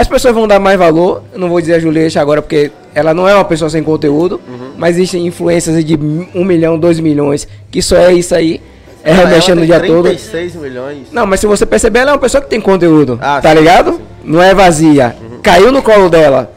As 0.00 0.06
pessoas 0.06 0.32
vão 0.32 0.46
dar 0.46 0.60
mais 0.60 0.78
valor. 0.78 1.22
Eu 1.32 1.40
não 1.40 1.48
vou 1.48 1.60
dizer 1.60 1.74
a 1.74 1.78
Juliette 1.80 2.18
agora, 2.20 2.40
porque 2.40 2.70
ela 2.94 3.12
não 3.12 3.28
é 3.28 3.34
uma 3.34 3.44
pessoa 3.44 3.68
sem 3.68 3.82
conteúdo. 3.82 4.40
Uhum. 4.48 4.70
Mas 4.76 4.94
existem 4.96 5.26
influências 5.26 5.84
de 5.84 5.98
um 6.34 6.44
milhão, 6.44 6.78
dois 6.78 7.00
milhões, 7.00 7.48
que 7.68 7.82
só 7.82 7.96
é 7.96 8.12
isso 8.12 8.32
aí. 8.32 8.62
É 9.02 9.10
Ah, 9.10 9.14
remexendo 9.14 9.62
o 9.62 9.66
dia 9.66 9.80
todo. 9.80 10.04
36 10.04 10.54
milhões. 10.54 11.08
Não, 11.10 11.26
mas 11.26 11.40
se 11.40 11.46
você 11.48 11.66
perceber, 11.66 11.98
ela 12.00 12.10
é 12.10 12.12
uma 12.12 12.18
pessoa 12.20 12.40
que 12.40 12.48
tem 12.48 12.60
conteúdo. 12.60 13.18
Ah, 13.20 13.40
tá 13.40 13.50
sim, 13.50 13.56
ligado? 13.56 13.92
sim. 13.94 14.00
Não 14.22 14.40
é 14.40 14.54
vazia. 14.54 15.16
Caiu 15.42 15.72
no 15.72 15.82
colo 15.82 16.08
dela. 16.08 16.52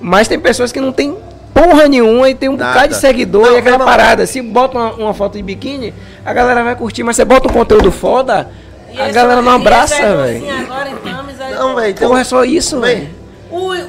Mas 0.00 0.28
tem 0.28 0.38
pessoas 0.38 0.70
que 0.70 0.80
não 0.80 0.92
tem 0.92 1.16
porra 1.52 1.88
nenhuma 1.88 2.30
e 2.30 2.34
tem 2.36 2.48
um 2.48 2.56
Nada. 2.56 2.72
bocado 2.74 2.94
de 2.94 3.00
seguidor 3.00 3.46
Não, 3.46 3.54
e 3.54 3.58
aquela 3.58 3.78
não, 3.78 3.84
não. 3.86 3.90
parada. 3.90 4.24
Se 4.24 4.40
bota 4.40 4.78
uma, 4.78 4.92
uma 4.94 5.14
foto 5.14 5.36
de 5.36 5.42
biquíni, 5.42 5.92
a 6.24 6.32
galera 6.32 6.62
vai 6.62 6.76
curtir. 6.76 7.02
Mas 7.02 7.16
você 7.16 7.24
bota 7.24 7.48
um 7.48 7.52
conteúdo 7.52 7.90
foda, 7.90 8.48
E 8.92 9.00
a 9.00 9.10
galera 9.10 9.42
não 9.42 9.52
abraça, 9.52 9.96
é 9.96 10.16
velho. 10.16 10.40
docinho 10.40 10.60
agora, 10.60 10.88
então. 10.90 11.27
Não, 11.58 11.74
velho. 11.74 11.94
tem 11.94 12.06
Porra, 12.08 12.20
é 12.20 12.24
só 12.24 12.44
isso, 12.44 12.80
velho. 12.80 13.08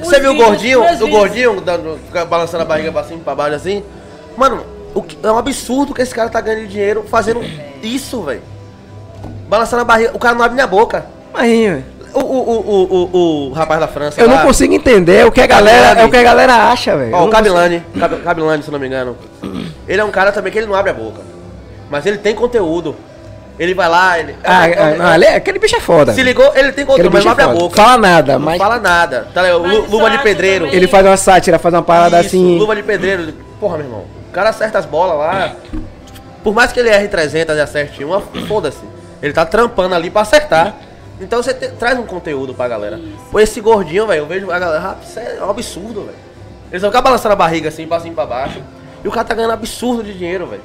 Você 0.02 0.20
viu 0.20 0.32
o 0.32 0.34
gordinho? 0.36 0.82
O 0.82 1.08
gordinho 1.08 1.60
dando, 1.60 1.98
fica 2.06 2.24
balançando 2.24 2.62
a 2.62 2.66
barriga 2.66 2.90
pra 2.92 3.04
cima, 3.04 3.20
pra 3.22 3.34
baixo 3.34 3.56
assim? 3.56 3.82
Mano, 4.36 4.64
o 4.94 5.02
que- 5.02 5.18
é 5.22 5.30
um 5.30 5.36
absurdo 5.38 5.92
que 5.94 6.00
esse 6.02 6.14
cara 6.14 6.28
tá 6.30 6.40
ganhando 6.40 6.66
dinheiro 6.68 7.04
fazendo 7.08 7.42
isso, 7.82 8.22
velho. 8.22 8.42
Balançando 9.48 9.82
a 9.82 9.84
barriga. 9.84 10.12
O 10.14 10.18
cara 10.18 10.34
não 10.34 10.42
abre 10.44 10.54
minha 10.54 10.66
boca. 10.66 11.04
Mas, 11.32 11.46
velho, 11.50 11.84
O, 12.14 12.20
o, 12.20 12.22
o, 12.22 12.60
o, 12.60 13.10
o, 13.12 13.50
o 13.50 13.52
rapaz 13.52 13.78
da 13.80 13.86
França. 13.86 14.20
eu 14.20 14.26
lá, 14.28 14.36
não 14.36 14.42
consigo 14.46 14.72
entender 14.74 15.24
o 15.26 15.30
que 15.30 15.40
a 15.40 15.46
galera, 15.46 16.00
é 16.00 16.04
o 16.04 16.10
que 16.10 16.16
a 16.16 16.22
galera 16.22 16.54
acha, 16.70 16.96
velho. 16.96 17.14
Ó, 17.14 17.26
o 17.26 17.30
Cabilani, 17.30 17.82
Cab- 17.98 18.22
Cabilani, 18.22 18.62
se 18.62 18.70
não 18.70 18.78
me 18.80 18.86
engano. 18.86 19.16
Ele 19.86 20.00
é 20.00 20.04
um 20.04 20.10
cara 20.10 20.32
também 20.32 20.50
que 20.52 20.58
ele 20.58 20.66
não 20.66 20.74
abre 20.74 20.90
a 20.90 20.94
boca. 20.94 21.20
Mas 21.90 22.06
ele 22.06 22.18
tem 22.18 22.34
conteúdo. 22.34 22.96
Ele 23.60 23.74
vai 23.74 23.90
lá, 23.90 24.18
ele. 24.18 24.34
Ah, 24.42 24.66
é- 24.66 24.78
ah, 24.82 24.96
não, 24.96 25.06
ali- 25.06 25.26
aquele 25.26 25.58
bicho 25.58 25.76
é 25.76 25.80
foda. 25.80 26.14
Se 26.14 26.22
ligou, 26.22 26.50
ele 26.56 26.72
tem 26.72 26.86
conteúdo, 26.86 27.12
mas 27.12 27.22
não 27.22 27.30
é 27.30 27.32
abre 27.32 27.44
a 27.44 27.48
boca. 27.48 27.76
Fala 27.76 27.98
nada, 27.98 28.32
não 28.38 28.46
mas 28.46 28.56
fala 28.56 28.78
nada. 28.80 29.28
Tá 29.34 29.46
isso 29.46 29.86
Luva 29.90 30.08
de 30.10 30.18
pedreiro. 30.22 30.64
também- 30.64 30.76
ele 30.78 30.88
faz 30.88 31.04
uma 31.04 31.16
sátira, 31.18 31.58
faz 31.58 31.74
uma 31.74 31.82
parada 31.82 32.18
Isso, 32.20 32.28
assim. 32.28 32.58
Luva 32.58 32.74
de 32.74 32.82
pedreiro. 32.82 33.34
Porra, 33.60 33.76
meu 33.76 33.84
irmão. 33.84 34.04
O 34.30 34.32
cara 34.32 34.48
acerta 34.48 34.78
as 34.78 34.86
bolas 34.86 35.18
lá. 35.18 35.52
Por 36.42 36.54
mais 36.54 36.72
que 36.72 36.80
ele 36.80 36.88
erre 36.88 37.06
300 37.08 37.54
e 37.54 37.60
acerte 37.60 38.02
uma, 38.02 38.22
foda-se. 38.48 38.80
Ele 39.22 39.34
tá 39.34 39.44
trampando 39.44 39.94
ali 39.94 40.08
pra 40.08 40.22
acertar. 40.22 40.76
Então 41.20 41.42
você 41.42 41.52
te- 41.52 41.68
traz 41.72 41.98
um 41.98 42.06
conteúdo 42.06 42.54
pra 42.54 42.66
galera. 42.66 42.98
Pô, 43.30 43.38
esse 43.38 43.60
gordinho, 43.60 44.06
velho, 44.06 44.20
eu 44.20 44.26
vejo 44.26 44.50
a 44.50 44.58
galera. 44.58 44.82
"Ah, 44.82 44.96
Isso 45.06 45.18
é 45.20 45.36
um 45.44 45.50
absurdo, 45.50 46.04
velho. 46.06 46.16
Eles 46.70 46.80
vão 46.80 46.90
ficar 46.90 47.02
balançando 47.02 47.34
a 47.34 47.36
barriga 47.36 47.68
assim, 47.68 47.86
pra 47.86 48.00
cima 48.00 48.12
e 48.12 48.14
pra 48.14 48.24
baixo. 48.24 48.62
E 49.04 49.08
o 49.08 49.10
cara 49.10 49.24
tá 49.26 49.34
ganhando 49.34 49.52
absurdo 49.52 50.02
de 50.02 50.14
dinheiro, 50.14 50.46
velho. 50.46 50.62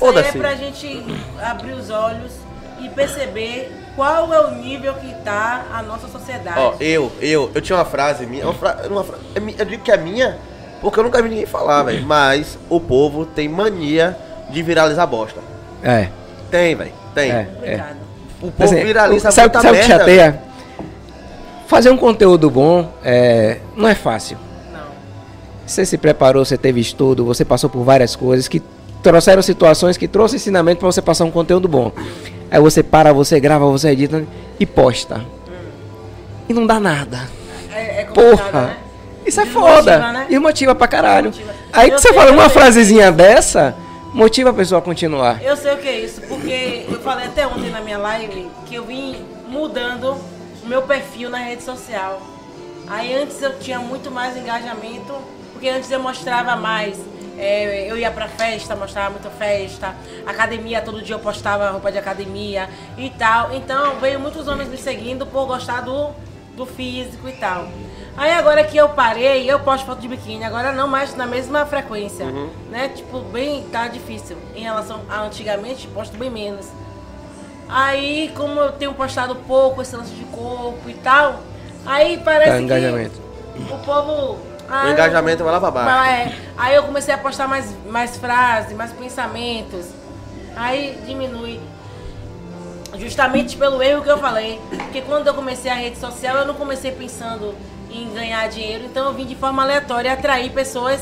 Isso 0.00 0.04
aí 0.04 0.12
Foda-se. 0.14 0.28
é 0.38 0.40
pra 0.40 0.54
gente 0.54 1.04
abrir 1.42 1.72
os 1.72 1.90
olhos 1.90 2.32
e 2.80 2.88
perceber 2.88 3.70
qual 3.94 4.32
é 4.32 4.40
o 4.40 4.50
nível 4.52 4.94
que 4.94 5.12
tá 5.22 5.64
a 5.72 5.82
nossa 5.82 6.08
sociedade. 6.08 6.58
Ó, 6.58 6.74
eu, 6.80 7.12
eu, 7.20 7.50
eu 7.54 7.60
tinha 7.60 7.76
uma 7.76 7.84
frase 7.84 8.24
minha. 8.24 8.44
Uma 8.44 8.54
fra- 8.54 8.78
uma 8.88 9.04
fra- 9.04 9.18
é 9.34 9.38
eu 9.60 9.64
digo 9.66 9.82
que 9.82 9.92
é 9.92 9.96
minha, 9.98 10.38
porque 10.80 10.98
eu 10.98 11.04
nunca 11.04 11.20
vi 11.22 11.28
ninguém 11.28 11.44
falar, 11.46 11.82
velho. 11.82 12.02
Mas 12.06 12.58
o 12.70 12.80
povo 12.80 13.26
tem 13.26 13.48
mania 13.48 14.16
de 14.48 14.62
viralizar 14.62 15.04
bosta. 15.06 15.40
É, 15.82 16.08
Tem, 16.50 16.74
velho. 16.74 16.92
Tem. 17.14 17.30
é, 17.30 17.34
é. 17.34 17.44
Complicado. 17.46 17.96
O 18.42 18.50
povo 18.50 18.64
Assim, 18.74 18.84
viraliza 18.84 19.28
o- 19.28 19.32
sabe, 19.32 19.48
muita 19.48 19.60
sabe 19.60 19.76
o 19.78 19.80
que 19.82 19.88
merda. 19.88 19.98
chateia? 20.04 20.42
Fazer 21.66 21.90
um 21.90 21.96
conteúdo 21.96 22.50
bom 22.50 22.90
é, 23.04 23.58
não 23.76 23.88
é 23.88 23.94
fácil. 23.94 24.38
Não. 24.72 24.80
Você 25.66 25.84
se 25.84 25.96
preparou, 25.98 26.44
você 26.44 26.56
teve 26.56 26.80
estudo, 26.80 27.24
você 27.24 27.44
passou 27.44 27.68
por 27.70 27.84
várias 27.84 28.16
coisas 28.16 28.48
que 28.48 28.60
trouxeram 29.02 29.42
situações 29.42 29.96
que 29.96 30.06
trouxeram 30.08 30.36
ensinamento 30.36 30.80
para 30.80 30.86
você 30.92 31.02
passar 31.02 31.24
um 31.24 31.30
conteúdo 31.30 31.68
bom. 31.68 31.92
Aí 32.50 32.60
você 32.60 32.82
para, 32.82 33.12
você 33.12 33.38
grava, 33.40 33.64
você 33.66 33.90
edita 33.90 34.24
e 34.58 34.66
posta. 34.66 35.20
E 36.48 36.52
não 36.52 36.66
dá 36.66 36.80
nada. 36.80 37.28
É, 37.72 38.02
é 38.02 38.04
Porra! 38.04 38.62
né? 38.62 38.76
Isso 39.24 39.40
é 39.40 39.44
Desmotiva, 39.44 39.76
foda. 39.76 40.12
né? 40.12 40.26
E 40.30 40.38
motiva 40.38 40.74
pra 40.74 40.88
caralho. 40.88 41.30
Desmotiva. 41.30 41.54
Aí 41.72 41.90
Eu 41.90 41.94
que 41.96 42.02
você 42.02 42.12
fala 42.12 42.32
uma 42.32 42.48
sei. 42.48 42.52
frasezinha 42.60 43.12
dessa, 43.12 43.76
motiva 44.12 44.50
a 44.50 44.52
pessoa 44.52 44.80
a 44.80 44.82
continuar. 44.82 45.40
Eu 45.42 45.56
sei 45.56 45.72
o 45.74 45.76
que 45.78 45.86
é 45.88 46.00
isso, 46.00 46.20
porque 46.22 46.84
eu 46.90 46.98
falei 47.00 47.26
até 47.26 47.46
ontem 47.46 47.70
na 47.70 47.80
minha 47.80 47.98
live 47.98 48.48
que 48.66 48.74
eu 48.74 48.84
vim 48.84 49.16
mudando 49.48 50.16
o 50.64 50.66
meu 50.66 50.82
perfil 50.82 51.30
na 51.30 51.38
rede 51.38 51.62
social. 51.62 52.20
Aí 52.88 53.14
antes 53.14 53.40
eu 53.40 53.56
tinha 53.60 53.78
muito 53.78 54.10
mais 54.10 54.36
engajamento, 54.36 55.14
porque 55.52 55.68
antes 55.68 55.90
eu 55.92 56.00
mostrava 56.00 56.56
mais. 56.56 56.98
É, 57.40 57.90
eu 57.90 57.96
ia 57.96 58.10
pra 58.10 58.28
festa, 58.28 58.76
mostrava 58.76 59.10
muita 59.10 59.30
festa, 59.30 59.94
academia, 60.26 60.82
todo 60.82 61.00
dia 61.02 61.14
eu 61.14 61.18
postava 61.20 61.70
roupa 61.70 61.90
de 61.90 61.98
academia 61.98 62.68
e 62.98 63.08
tal. 63.10 63.54
Então 63.54 63.96
veio 63.98 64.20
muitos 64.20 64.46
homens 64.46 64.68
me 64.68 64.76
seguindo 64.76 65.24
por 65.26 65.46
gostar 65.46 65.80
do, 65.80 66.10
do 66.54 66.66
físico 66.66 67.28
e 67.28 67.32
tal. 67.32 67.66
Aí 68.16 68.32
agora 68.32 68.62
que 68.64 68.76
eu 68.76 68.88
parei, 68.90 69.50
eu 69.50 69.60
posto 69.60 69.86
foto 69.86 70.00
de 70.00 70.08
biquíni, 70.08 70.44
agora 70.44 70.72
não 70.72 70.86
mais 70.86 71.14
na 71.14 71.26
mesma 71.26 71.64
frequência, 71.64 72.26
né? 72.70 72.88
Tipo, 72.88 73.20
bem, 73.20 73.64
tá 73.72 73.88
difícil. 73.88 74.36
Em 74.54 74.62
relação 74.62 75.00
a 75.08 75.22
antigamente, 75.22 75.86
posto 75.88 76.16
bem 76.18 76.28
menos. 76.28 76.66
Aí, 77.68 78.32
como 78.36 78.60
eu 78.60 78.72
tenho 78.72 78.92
postado 78.92 79.34
pouco 79.36 79.80
esse 79.80 79.94
lance 79.96 80.12
de 80.12 80.24
corpo 80.24 80.90
e 80.90 80.94
tal, 80.94 81.40
aí 81.86 82.18
parece 82.18 82.50
Tá, 82.50 82.56
que 82.74 83.72
o 83.72 83.78
povo... 83.78 84.49
ah, 84.70 84.86
O 84.86 84.90
engajamento 84.90 85.42
vai 85.42 85.52
lá 85.52 85.60
pra 85.60 85.70
baixo. 85.70 86.10
É, 86.10 86.34
aí 86.56 86.74
eu 86.76 86.84
comecei 86.84 87.12
a 87.12 87.18
postar 87.18 87.48
mais, 87.48 87.74
mais 87.86 88.16
frases, 88.16 88.76
mais 88.76 88.92
pensamentos. 88.92 89.86
Aí 90.56 90.96
diminui. 91.04 91.60
Justamente 92.96 93.56
pelo 93.56 93.82
erro 93.82 94.02
que 94.02 94.10
eu 94.10 94.18
falei. 94.18 94.60
Porque 94.68 95.00
quando 95.00 95.26
eu 95.26 95.34
comecei 95.34 95.70
a 95.70 95.74
rede 95.74 95.98
social, 95.98 96.36
eu 96.36 96.46
não 96.46 96.54
comecei 96.54 96.92
pensando 96.92 97.54
em 97.90 98.12
ganhar 98.14 98.48
dinheiro. 98.48 98.84
Então 98.84 99.06
eu 99.06 99.12
vim 99.12 99.26
de 99.26 99.34
forma 99.34 99.62
aleatória 99.62 100.12
atrair 100.12 100.50
pessoas 100.50 101.00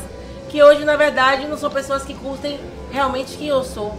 que 0.48 0.62
hoje, 0.62 0.84
na 0.84 0.96
verdade, 0.96 1.46
não 1.46 1.58
são 1.58 1.70
pessoas 1.70 2.02
que 2.04 2.14
curtem 2.14 2.58
realmente 2.90 3.36
quem 3.36 3.48
eu 3.48 3.62
sou. 3.62 3.94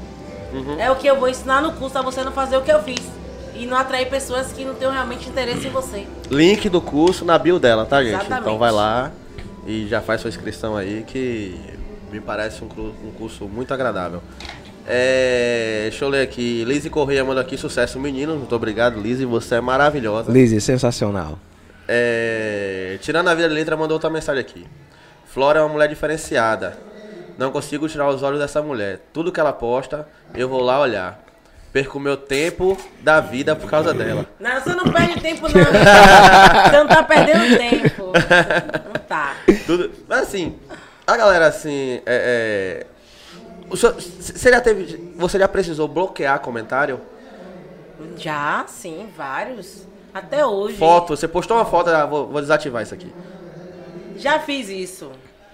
É 0.80 0.90
o 0.90 0.96
que 0.96 1.06
eu 1.06 1.16
vou 1.16 1.30
ensinar 1.30 1.62
no 1.62 1.74
curso 1.74 1.98
a 1.98 2.02
você 2.02 2.24
não 2.24 2.32
fazer 2.32 2.58
o 2.58 2.62
que 2.62 2.72
eu 2.72 2.82
fiz. 2.82 3.02
E 3.54 3.66
não 3.66 3.78
atrair 3.78 4.10
pessoas 4.10 4.52
que 4.52 4.64
não 4.64 4.74
tenham 4.74 4.92
realmente 4.92 5.30
interesse 5.30 5.68
em 5.68 5.70
você. 5.70 6.08
Link 6.32 6.70
do 6.70 6.82
curso 6.82 7.26
na 7.26 7.38
bio 7.38 7.60
dela, 7.60 7.86
tá, 7.86 8.02
gente? 8.02 8.14
Exatamente. 8.14 8.42
Então 8.42 8.58
vai 8.58 8.72
lá 8.72 9.12
e 9.70 9.88
já 9.88 10.02
faz 10.02 10.22
sua 10.22 10.30
inscrição 10.30 10.76
aí, 10.76 11.04
que 11.06 11.56
me 12.12 12.20
parece 12.20 12.64
um, 12.64 12.68
um 12.68 13.12
curso 13.12 13.46
muito 13.46 13.72
agradável. 13.72 14.20
É, 14.88 15.82
deixa 15.84 16.04
eu 16.04 16.10
ler 16.10 16.24
aqui. 16.24 16.64
Lizzie 16.66 16.90
Correia 16.90 17.24
manda 17.24 17.40
aqui 17.40 17.56
sucesso, 17.56 18.00
menino. 18.00 18.36
Muito 18.36 18.56
obrigado, 18.56 19.00
Lizzie. 19.00 19.28
Você 19.28 19.56
é 19.56 19.62
maravilhosa. 19.62 20.32
Lizzie, 20.32 20.60
sensacional. 20.60 21.38
É, 21.88 22.98
tirando 23.00 23.28
a 23.28 23.36
vida 23.36 23.48
de 23.48 23.54
letra, 23.54 23.78
mandou 23.78 23.94
outra 23.94 24.10
mensagem 24.10 24.42
aqui. 24.42 24.66
Flora 25.28 25.60
é 25.60 25.62
uma 25.62 25.72
mulher 25.72 25.88
diferenciada. 25.88 26.76
Não 27.38 27.52
consigo 27.52 27.88
tirar 27.88 28.10
os 28.10 28.24
olhos 28.24 28.40
dessa 28.40 28.64
mulher. 28.64 29.00
Tudo 29.14 29.32
que 29.32 29.40
ela 29.40 29.54
posta, 29.54 30.08
eu 30.34 30.50
vou 30.50 30.64
lá 30.64 30.80
olhar. 30.80 31.24
Perco 31.72 32.00
meu 32.00 32.18
tempo 32.18 32.78
da 33.02 33.20
vida 33.20 33.56
por 33.56 33.70
causa 33.70 33.94
dela. 33.94 34.26
Não, 34.40 34.60
você 34.60 34.74
não 34.74 34.86
perde 34.86 35.22
tempo, 35.22 35.48
não. 35.48 35.50
você 36.66 36.78
não 36.78 36.88
tá 36.88 37.04
perdendo 37.04 37.58
tempo. 37.58 38.06
Não 38.06 39.02
tá. 39.08 39.36
Tudo. 39.68 39.92
Mas 40.08 40.22
assim, 40.24 40.58
a 41.06 41.16
galera 41.16 41.46
assim. 41.48 42.02
É, 42.06 42.86
é, 43.72 43.76
senhor- 43.76 43.94
você, 43.96 44.50
já 44.50 44.60
teve, 44.60 45.14
você 45.16 45.38
já 45.38 45.48
precisou 45.48 45.88
bloquear 45.88 46.40
comentário? 46.40 47.00
Já, 48.18 48.66
sim, 48.68 49.08
vários. 49.16 49.88
Até 50.12 50.44
hoje. 50.44 50.78
Foto, 50.78 51.16
você 51.16 51.28
postou 51.28 51.56
uma 51.56 51.66
foto, 51.66 51.90
ah, 51.92 52.06
vou, 52.06 52.28
vou 52.28 52.42
desativar 52.42 52.82
isso 52.82 52.96
aqui. 52.96 53.14
Já 54.18 54.40
fiz 54.40 54.70
isso. 54.70 55.12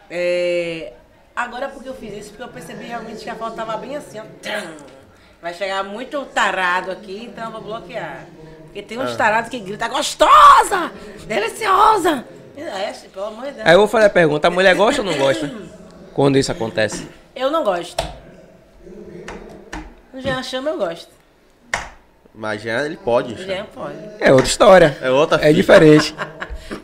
É, 0.10 0.94
Agora 1.36 1.68
porque 1.68 1.90
eu 1.90 1.94
fiz 1.94 2.14
isso, 2.14 2.30
porque 2.30 2.44
eu 2.44 2.48
percebi 2.48 2.86
realmente 2.86 3.22
que 3.22 3.30
a 3.30 3.36
foto 3.36 3.58
tava 3.58 3.76
bem 3.76 3.98
assim, 3.98 4.20
ó. 4.20 4.24
Vai 5.42 5.54
chegar 5.54 5.84
muito 5.84 6.24
tarado 6.26 6.92
aqui, 6.92 7.30
então 7.32 7.46
eu 7.46 7.52
vou 7.52 7.62
bloquear. 7.62 8.26
Porque 8.66 8.82
tem 8.82 8.98
Ah. 8.98 9.02
uns 9.02 9.16
tarados 9.16 9.50
que 9.50 9.60
gritam 9.60 9.90
gostosa! 9.90 10.92
Deliciosa! 11.28 12.26
É, 12.58 12.92
pelo 13.14 13.26
amor 13.26 13.46
de 13.48 13.52
Deus. 13.52 13.66
Aí 13.68 13.74
eu 13.74 13.80
vou 13.80 13.88
fazer 13.88 14.06
a 14.06 14.10
pergunta, 14.10 14.48
a 14.48 14.52
mulher 14.52 14.76
gosta 14.76 15.02
ou 15.02 15.08
não 15.08 15.18
gosta? 15.18 15.52
Quando 16.14 16.38
isso 16.38 16.52
acontece? 16.52 17.08
Eu 17.36 17.52
não 17.52 17.64
gosto. 17.64 18.02
O 20.14 20.22
Jean 20.22 20.42
chama, 20.42 20.70
eu 20.70 20.78
gosto. 20.78 21.10
Mas 22.34 22.62
já 22.62 22.86
ele 22.86 22.98
pode. 22.98 23.34
O 23.34 23.38
já. 23.38 23.44
Jean 23.46 23.66
pode. 23.74 23.98
É 24.20 24.32
outra 24.32 24.48
história. 24.48 24.98
É 25.02 25.10
outra 25.10 25.48
É 25.48 25.52
diferente. 25.54 26.16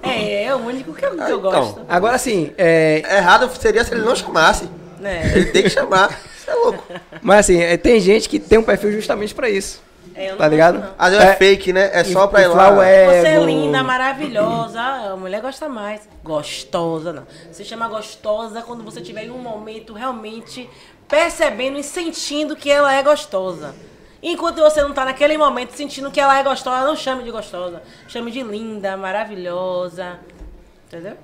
É, 0.03 0.43
é 0.43 0.53
o 0.55 0.59
único 0.59 0.93
que 0.93 1.03
eu, 1.03 1.15
que 1.15 1.21
eu 1.21 1.39
então. 1.39 1.41
gosto. 1.41 1.81
Agora 1.89 2.15
sim, 2.19 2.53
é, 2.55 3.01
Errado 3.17 3.49
seria 3.59 3.83
se 3.83 3.91
ele 3.91 4.03
não 4.03 4.15
chamasse. 4.15 4.69
Né? 5.01 5.31
Ele 5.35 5.45
tem 5.47 5.63
que 5.63 5.69
chamar. 5.69 6.09
Você 6.37 6.51
é 6.51 6.53
louco. 6.53 6.83
mas 7.21 7.39
assim, 7.39 7.59
é, 7.61 7.75
tem 7.75 7.99
gente 7.99 8.29
que 8.29 8.39
tem 8.39 8.59
um 8.59 8.63
perfil 8.63 8.91
justamente 8.91 9.33
pra 9.33 9.49
isso. 9.49 9.81
É, 10.13 10.27
eu 10.27 10.31
não 10.31 10.37
Tá 10.37 10.47
ligado? 10.47 10.79
não. 10.79 10.93
Às 10.97 11.11
vezes 11.11 11.25
é, 11.25 11.35
fake, 11.35 11.73
né? 11.73 11.89
É 11.93 12.03
só 12.03 12.27
pra 12.27 12.41
ir 12.41 12.47
lá. 12.47 12.69
o 12.77 12.81
ego. 12.81 13.11
Você 13.11 13.27
é 13.27 13.39
linda, 13.43 13.83
maravilhosa. 13.83 14.79
Ah, 14.79 15.11
A 15.13 15.15
mulher 15.15 15.41
gosta 15.41 15.67
mais. 15.67 16.01
Gostosa, 16.23 17.11
não. 17.13 17.25
Você 17.51 17.63
chama 17.63 17.87
gostosa 17.87 18.61
quando 18.61 18.83
você 18.83 19.01
tiver 19.01 19.25
em 19.25 19.31
um 19.31 19.37
momento 19.37 19.93
realmente 19.93 20.69
percebendo 21.07 21.77
e 21.79 21.83
sentindo 21.83 22.55
que 22.55 22.69
ela 22.69 22.93
é 22.93 23.01
gostosa. 23.01 23.73
Enquanto 24.23 24.57
você 24.61 24.81
não 24.83 24.93
tá 24.93 25.03
naquele 25.03 25.35
momento 25.37 25.71
sentindo 25.71 26.11
que 26.11 26.19
ela 26.19 26.37
é 26.37 26.43
gostosa, 26.43 26.85
não 26.85 26.95
chame 26.95 27.23
de 27.23 27.31
gostosa. 27.31 27.81
Chame 28.07 28.31
de 28.31 28.43
linda, 28.43 28.95
maravilhosa. 28.95 30.19
Entendeu? 30.87 31.15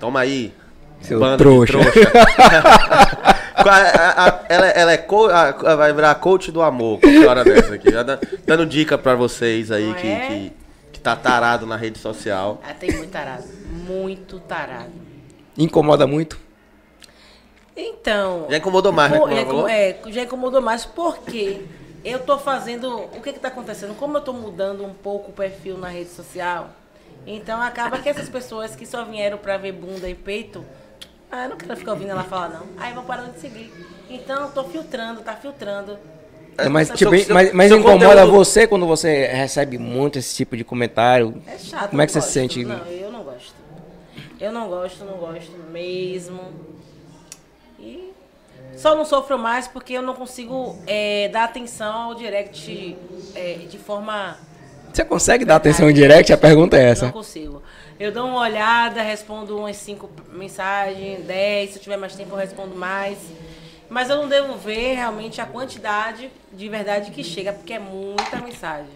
Toma 0.00 0.20
aí. 0.20 0.54
Seu 1.00 1.18
bando 1.20 1.36
de 1.36 1.42
trouxa. 1.42 1.78
Qual 3.62 3.74
é- 3.74 3.90
a- 3.96 4.24
a- 4.26 4.44
ela, 4.48 4.66
ela 4.68 4.92
é 4.92 4.96
co- 4.96 5.26
a- 5.26 5.74
vai 5.76 5.92
virar 5.92 6.14
coach 6.16 6.52
do 6.52 6.62
amor 6.62 7.00
qualquer 7.00 7.26
hora 7.26 7.44
dessa 7.44 7.74
aqui. 7.74 7.90
Dá- 7.90 8.18
Dando 8.46 8.64
dica 8.66 8.96
pra 8.96 9.14
vocês 9.14 9.70
aí 9.70 9.92
que, 9.94 10.06
é? 10.06 10.26
que, 10.26 10.52
que 10.92 11.00
tá 11.00 11.16
tarado 11.16 11.66
na 11.66 11.76
rede 11.76 11.98
social. 11.98 12.60
Ah, 12.66 12.72
tem 12.72 12.92
muito 12.92 13.10
tarado. 13.10 13.44
Muito 13.86 14.38
tarado. 14.40 14.92
Incomoda 15.56 16.06
muito. 16.06 16.38
Então. 17.76 18.46
Já 18.50 18.56
incomodou 18.58 18.92
mais, 18.92 19.10
né? 19.12 19.18
Pô, 19.18 19.24
como 19.46 19.68
já, 19.68 19.72
é, 19.72 19.98
já 20.08 20.22
incomodou 20.22 20.60
mais 20.60 20.84
porque 20.84 21.62
eu 22.04 22.18
tô 22.20 22.38
fazendo. 22.38 22.96
O 22.96 23.20
que 23.20 23.32
que 23.32 23.38
tá 23.38 23.48
acontecendo? 23.48 23.94
Como 23.94 24.16
eu 24.16 24.20
tô 24.20 24.32
mudando 24.32 24.84
um 24.84 24.92
pouco 24.94 25.30
o 25.30 25.32
perfil 25.34 25.78
na 25.78 25.88
rede 25.88 26.10
social, 26.10 26.70
então 27.26 27.60
acaba 27.62 27.98
que 27.98 28.08
essas 28.08 28.28
pessoas 28.28 28.74
que 28.74 28.84
só 28.86 29.04
vieram 29.04 29.38
pra 29.38 29.56
ver 29.56 29.72
bunda 29.72 30.08
e 30.08 30.14
peito, 30.14 30.64
ah, 31.30 31.44
eu 31.44 31.50
não 31.50 31.56
quero 31.56 31.76
ficar 31.76 31.92
ouvindo 31.92 32.10
ela 32.10 32.24
falar, 32.24 32.48
não. 32.50 32.66
Aí 32.78 32.92
vão 32.94 33.04
parando 33.04 33.32
de 33.32 33.40
seguir. 33.40 33.72
Então 34.10 34.44
eu 34.46 34.50
tô 34.52 34.64
filtrando, 34.64 35.20
tá 35.20 35.34
filtrando. 35.34 35.98
É, 36.56 36.68
mas 36.68 36.88
seu- 36.88 36.96
tipo, 36.96 37.16
seu- 37.18 37.34
mas, 37.34 37.52
mas 37.52 37.68
seu 37.68 37.78
incomoda 37.78 38.06
conteúdo- 38.22 38.32
você 38.32 38.66
quando 38.66 38.86
você 38.86 39.26
recebe 39.26 39.78
muito 39.78 40.18
esse 40.18 40.34
tipo 40.34 40.56
de 40.56 40.64
comentário? 40.64 41.40
É 41.46 41.56
chato. 41.58 41.90
Como 41.90 42.02
é 42.02 42.06
que 42.06 42.10
eu 42.16 42.20
você 42.20 42.26
se 42.26 42.32
sente? 42.32 42.64
Não, 42.64 42.84
eu 42.86 43.12
não 43.12 43.22
gosto. 43.22 43.54
Eu 44.40 44.52
não 44.52 44.68
gosto, 44.68 45.04
não 45.04 45.14
gosto 45.18 45.52
mesmo. 45.70 46.40
E 47.78 48.12
só 48.76 48.94
não 48.96 49.04
sofro 49.04 49.38
mais 49.38 49.68
porque 49.68 49.92
eu 49.92 50.02
não 50.02 50.14
consigo 50.14 50.76
é, 50.86 51.28
dar 51.28 51.44
atenção 51.44 51.94
ao 51.94 52.14
direct 52.14 52.96
é, 53.34 53.54
de 53.68 53.78
forma. 53.78 54.36
Você 54.92 55.04
consegue 55.04 55.44
dar 55.44 55.56
atenção 55.56 55.88
em 55.88 55.94
direct? 55.94 56.32
A 56.32 56.36
pergunta 56.38 56.76
é 56.76 56.84
Não 56.84 56.90
essa. 56.92 57.12
consigo. 57.12 57.62
Eu 57.98 58.12
dou 58.12 58.26
uma 58.26 58.40
olhada, 58.40 59.02
respondo 59.02 59.56
umas 59.58 59.76
cinco 59.76 60.08
mensagens, 60.32 61.24
dez. 61.26 61.70
Se 61.70 61.76
eu 61.78 61.82
tiver 61.82 61.96
mais 61.96 62.14
tempo, 62.14 62.30
eu 62.34 62.38
respondo 62.38 62.74
mais. 62.76 63.18
Mas 63.88 64.10
eu 64.10 64.16
não 64.16 64.28
devo 64.28 64.54
ver 64.56 64.94
realmente 64.94 65.40
a 65.40 65.46
quantidade 65.46 66.30
de 66.52 66.68
verdade 66.68 67.10
que 67.10 67.24
chega, 67.24 67.52
porque 67.52 67.72
é 67.72 67.78
muita 67.78 68.36
mensagem. 68.44 68.86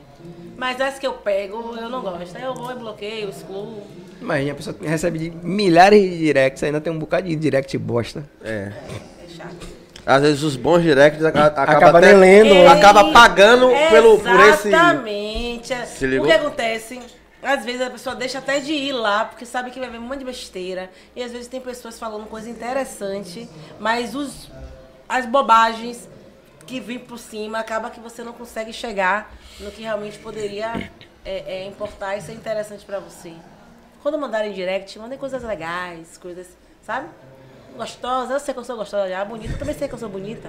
Mas 0.57 0.80
as 0.80 0.99
que 0.99 1.07
eu 1.07 1.14
pego, 1.14 1.74
eu 1.80 1.88
não 1.88 2.01
gosto. 2.03 2.36
Aí 2.36 2.43
eu 2.45 2.55
vou 2.55 2.70
e 2.70 2.74
bloqueio, 2.74 3.28
excluo. 3.30 3.82
Imagina, 4.20 4.53
a 4.53 4.55
pessoa 4.55 4.76
recebe 4.82 5.32
milhares 5.43 6.01
de 6.01 6.18
directs, 6.18 6.62
ainda 6.62 6.80
tem 6.80 6.93
um 6.93 6.99
bocado 6.99 7.26
de 7.26 7.34
direct 7.34 7.76
bosta. 7.78 8.24
É. 8.45 8.70
É 9.24 9.28
chato. 9.36 9.66
Às 10.07 10.22
vezes 10.22 10.43
os 10.43 10.55
bons 10.57 10.82
directs 10.82 11.24
aca- 11.24 11.47
acaba, 11.47 11.72
Acaba 11.72 11.99
até- 11.99 12.12
nem 12.14 12.43
lendo. 12.45 12.68
Acaba 12.68 13.11
pagando 13.12 13.68
pelo, 13.90 14.18
por 14.18 14.40
esse. 14.40 14.68
Exatamente. 14.68 15.32
Se 15.66 16.04
O 16.04 16.08
ligou? 16.08 16.26
que 16.26 16.32
acontece? 16.32 17.00
Às 17.42 17.64
vezes 17.64 17.80
a 17.80 17.90
pessoa 17.90 18.14
deixa 18.14 18.38
até 18.38 18.60
de 18.60 18.72
ir 18.72 18.92
lá, 18.92 19.24
porque 19.24 19.44
sabe 19.44 19.70
que 19.70 19.80
vai 19.80 19.90
ver 19.90 19.98
um 19.98 20.02
monte 20.02 20.20
de 20.20 20.24
besteira. 20.24 20.90
E 21.16 21.22
às 21.22 21.32
vezes 21.32 21.48
tem 21.48 21.60
pessoas 21.60 21.98
falando 21.98 22.26
coisa 22.26 22.48
interessante, 22.48 23.48
mas 23.80 24.14
os, 24.14 24.48
as 25.08 25.26
bobagens 25.26 26.08
que 26.66 26.78
vêm 26.78 27.00
por 27.00 27.18
cima 27.18 27.58
acaba 27.58 27.90
que 27.90 27.98
você 27.98 28.22
não 28.22 28.32
consegue 28.32 28.72
chegar 28.72 29.34
no 29.58 29.72
que 29.72 29.82
realmente 29.82 30.18
poderia 30.18 30.90
é, 31.24 31.62
é, 31.62 31.66
importar 31.66 32.16
e 32.16 32.20
ser 32.20 32.32
interessante 32.32 32.84
pra 32.84 33.00
você. 33.00 33.32
Quando 34.02 34.18
mandarem 34.18 34.52
direct, 34.52 34.96
mandem 34.98 35.18
coisas 35.18 35.42
legais, 35.42 36.16
coisas, 36.16 36.46
sabe? 36.82 37.08
Gostosa, 37.76 38.34
eu 38.34 38.40
sei 38.40 38.54
que 38.54 38.60
eu 38.60 38.64
sou 38.64 38.76
gostosa 38.76 39.08
já, 39.08 39.24
bonita, 39.24 39.56
também 39.58 39.74
sei 39.74 39.88
que 39.88 39.94
eu 39.94 39.98
sou 39.98 40.08
bonita. 40.08 40.48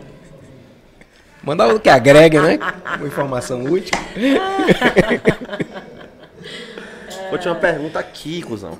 Manda 1.43 1.65
algo 1.65 1.79
que 1.79 1.89
agregue, 1.89 2.39
né? 2.39 2.57
Uma 2.97 3.07
informação 3.07 3.63
útil. 3.65 3.91
Última 7.31 7.55
pergunta 7.55 7.99
aqui, 7.99 8.41
cuzão. 8.41 8.79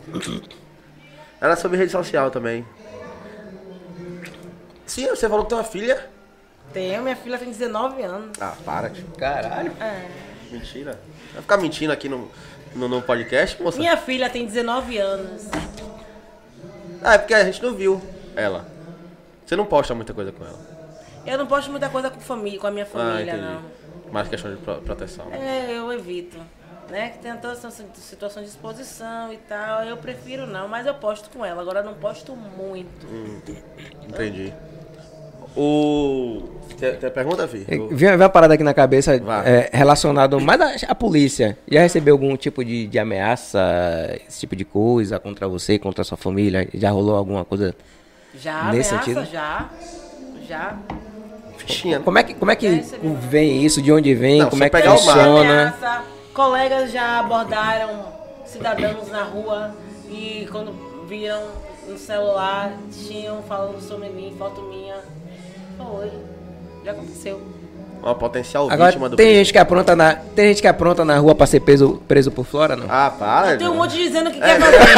Era 1.41 1.55
sobre 1.57 1.77
rede 1.77 1.91
social 1.91 2.31
também. 2.31 2.65
Sim, 4.85 5.07
você 5.07 5.27
falou 5.27 5.43
que 5.43 5.49
tem 5.49 5.57
uma 5.57 5.63
filha. 5.63 6.09
Tenho, 6.71 7.03
minha 7.03 7.15
filha 7.15 7.37
tem 7.37 7.49
19 7.49 8.01
anos. 8.03 8.37
Ah, 8.39 8.53
para, 8.63 8.89
tio. 8.89 9.05
Caralho. 9.17 9.73
É. 9.81 10.05
Mentira. 10.51 10.99
Vai 11.33 11.41
ficar 11.41 11.57
mentindo 11.57 11.91
aqui 11.91 12.07
no, 12.07 12.31
no, 12.73 12.87
no 12.87 13.01
podcast, 13.01 13.61
moça? 13.61 13.77
Minha 13.77 13.97
filha 13.97 14.29
tem 14.29 14.45
19 14.45 14.97
anos. 14.97 15.47
Ah, 17.03 17.15
é 17.15 17.17
porque 17.17 17.33
a 17.33 17.43
gente 17.43 17.61
não 17.61 17.73
viu 17.73 18.01
ela. 18.35 18.65
Você 19.45 19.55
não 19.55 19.65
posta 19.65 19.93
muita 19.93 20.13
coisa 20.13 20.31
com 20.31 20.45
ela. 20.45 20.72
Eu 21.25 21.37
não 21.37 21.47
posto 21.47 21.71
muita 21.71 21.89
coisa 21.89 22.09
com 22.09 22.19
família, 22.19 22.59
com 22.59 22.67
a 22.67 22.71
minha 22.71 22.83
ah, 22.83 22.87
família, 22.87 23.33
entendi. 23.33 23.41
não. 23.41 23.61
Mais 24.11 24.27
questão 24.27 24.51
de 24.51 24.57
pro- 24.57 24.81
proteção. 24.81 25.25
É, 25.31 25.71
eu 25.77 25.91
evito. 25.91 26.37
Né? 26.89 27.09
Que 27.09 27.19
tem 27.19 27.33
toda 27.37 27.53
essa 27.53 27.71
situação 27.71 28.43
de 28.43 28.49
exposição 28.49 29.31
e 29.31 29.37
tal. 29.37 29.83
Eu 29.83 29.97
prefiro 29.97 30.45
não, 30.45 30.67
mas 30.67 30.85
eu 30.85 30.93
posto 30.93 31.29
com 31.29 31.45
ela. 31.45 31.61
Agora 31.61 31.79
eu 31.79 31.85
não 31.85 31.93
posto 31.93 32.35
muito. 32.35 33.07
Entendi. 34.07 34.53
O. 35.55 36.49
Tem, 36.79 36.95
tem 36.95 37.11
pergunta, 37.11 37.45
Vi? 37.45 37.61
É, 37.67 37.77
Vem, 37.77 37.87
vem 37.89 38.15
uma 38.15 38.27
parada 38.29 38.55
aqui 38.55 38.63
na 38.63 38.73
cabeça 38.73 39.13
é, 39.45 39.69
relacionado 39.71 40.39
mais 40.41 40.59
à, 40.59 40.91
à 40.91 40.95
polícia. 40.95 41.57
Já 41.71 41.81
recebeu 41.81 42.15
algum 42.15 42.35
tipo 42.35 42.65
de, 42.65 42.87
de 42.87 42.99
ameaça, 42.99 43.59
esse 44.27 44.41
tipo 44.41 44.55
de 44.55 44.65
coisa 44.65 45.19
contra 45.19 45.47
você, 45.47 45.77
contra 45.77 46.01
a 46.01 46.05
sua 46.05 46.17
família? 46.17 46.67
Já 46.73 46.89
rolou 46.89 47.15
alguma 47.15 47.45
coisa? 47.45 47.75
Já, 48.35 48.71
Nesse 48.71 48.93
ameaça, 48.95 49.05
sentido? 49.13 49.25
já. 49.31 49.69
Já. 50.47 50.77
Fichinha. 51.65 51.99
Como 51.99 52.17
é 52.17 52.23
que, 52.23 52.33
como 52.33 52.51
é 52.51 52.55
que 52.55 52.83
vem 53.29 53.63
isso? 53.63 53.81
De 53.81 53.91
onde 53.91 54.13
vem? 54.13 54.39
Não, 54.39 54.49
como 54.49 54.63
é 54.63 54.69
que 54.69 54.81
funciona? 54.81 55.39
Ameaça. 55.39 56.03
Colegas 56.33 56.91
já 56.91 57.19
abordaram 57.19 58.05
cidadãos 58.45 59.09
na 59.09 59.23
rua 59.23 59.75
e 60.09 60.47
quando 60.51 60.73
viram 61.07 61.41
no 61.87 61.97
celular, 61.97 62.73
tinham 63.07 63.41
falando 63.43 63.81
sobre 63.81 64.09
mim, 64.09 64.33
foto 64.37 64.61
minha. 64.61 64.95
Foi. 65.77 66.11
Já 66.83 66.91
aconteceu. 66.91 67.41
Uma 68.03 68.15
potencial 68.15 68.69
Agora, 68.69 68.91
vítima 68.91 69.07
do 69.09 69.15
tem 69.15 69.27
crime. 69.27 69.39
gente 69.39 69.53
que 69.53 69.57
apronta 69.57 69.95
na, 69.95 70.15
tem 70.35 70.47
gente 70.49 70.61
que 70.61 70.67
apronta 70.67 71.05
na 71.05 71.17
rua 71.17 71.33
pra 71.33 71.47
ser 71.47 71.61
preso, 71.61 72.01
preso 72.07 72.29
por 72.31 72.45
fora, 72.45 72.75
não? 72.75 72.85
Ah, 72.89 73.09
para. 73.17 73.55
Tem 73.55 73.67
um 73.67 73.75
monte 73.75 73.95
dizendo 73.95 74.29
que 74.29 74.39
quer 74.41 74.59
fazer. 74.59 74.77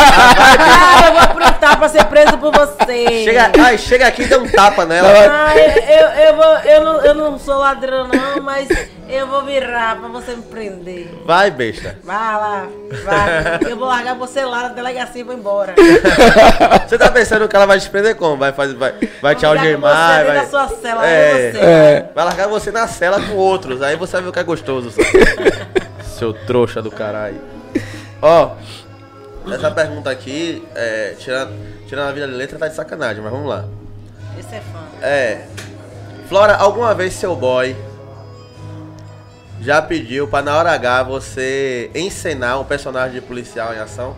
Ah, 0.68 1.08
eu 1.08 1.12
vou 1.14 1.22
aprontar 1.22 1.78
pra 1.78 1.90
ser 1.90 2.06
preso 2.06 2.38
por 2.38 2.52
você. 2.52 3.24
Chega 3.24 3.52
ai, 3.60 3.78
chega 3.78 4.08
aqui 4.08 4.24
e 4.24 4.28
dá 4.28 4.38
um 4.40 4.48
tapa 4.48 4.86
nela. 4.86 5.08
Ah, 5.10 5.58
eu, 5.58 6.08
eu, 6.28 6.36
vou, 6.36 6.46
eu, 6.46 6.84
não, 6.84 7.02
eu 7.06 7.14
não 7.14 7.40
sou 7.40 7.58
ladrão 7.60 8.08
não, 8.08 8.42
mas 8.42 8.68
eu 9.10 9.28
vou 9.28 9.44
virar 9.44 9.98
pra 10.00 10.08
você 10.10 10.36
me 10.36 10.42
prender. 10.44 11.08
Vai, 11.26 11.52
besta. 11.52 11.98
Vai 12.04 12.16
lá, 12.18 12.68
vai. 13.04 13.72
Eu 13.72 13.78
vou 13.78 13.88
largar 13.88 14.16
você 14.16 14.44
lá 14.44 14.64
na 14.64 14.70
delegacia 14.70 15.22
e 15.22 15.24
vou 15.24 15.34
embora. 15.36 15.76
Você 16.88 16.98
tá 16.98 17.10
pensando 17.12 17.48
que 17.48 17.56
ela 17.56 17.66
vai 17.66 17.80
te 17.80 17.90
prender 17.90 18.16
como? 18.16 18.38
Vai, 18.38 18.52
fazer, 18.52 18.76
vai, 18.76 18.94
vai 19.22 19.36
te 19.36 19.42
Vou 19.46 19.54
largar 19.56 19.66
algemar, 19.66 20.08
você 20.08 20.24
dentro 20.24 20.34
vai... 20.34 20.36
da 20.36 20.46
sua 20.68 20.78
cela, 20.82 21.08
É. 21.08 21.48
é. 21.48 21.52
você. 21.52 21.58
É. 21.60 22.10
Vai 22.14 22.26
largar 22.26 22.48
você 22.48 22.72
na 22.72 22.88
cela 22.96 23.22
com 23.22 23.34
outros, 23.34 23.82
aí 23.82 23.96
você 23.96 24.14
vai 24.14 24.24
ver 24.24 24.30
o 24.30 24.34
que 24.34 24.40
é 24.40 24.44
gostoso. 24.44 24.92
Seu, 26.18 26.34
trouxa 26.34 26.82
do 26.82 26.90
caralho. 26.90 27.40
Ó, 28.22 28.56
essa 29.52 29.70
pergunta 29.70 30.10
aqui, 30.10 30.66
é, 30.74 31.16
tirando, 31.20 31.54
tirando 31.88 32.08
a 32.08 32.12
vida 32.12 32.28
de 32.28 32.34
letra, 32.34 32.58
tá 32.58 32.68
de 32.68 32.76
sacanagem, 32.76 33.22
mas 33.22 33.32
vamos 33.32 33.48
lá. 33.48 33.66
Esse 34.40 34.56
é 34.56 34.62
fã. 34.62 34.84
É. 35.06 35.46
Flora, 36.30 36.56
alguma 36.56 36.94
vez 36.96 37.14
seu 37.14 37.36
boy 37.36 37.76
já 39.62 39.82
pediu 39.82 40.28
pra 40.28 40.42
na 40.42 40.58
hora 40.58 40.72
H 40.72 41.04
você 41.04 41.92
encenar 41.94 42.60
um 42.60 42.64
personagem 42.64 43.20
de 43.20 43.22
policial 43.22 43.74
em 43.74 43.80
ação? 43.80 44.16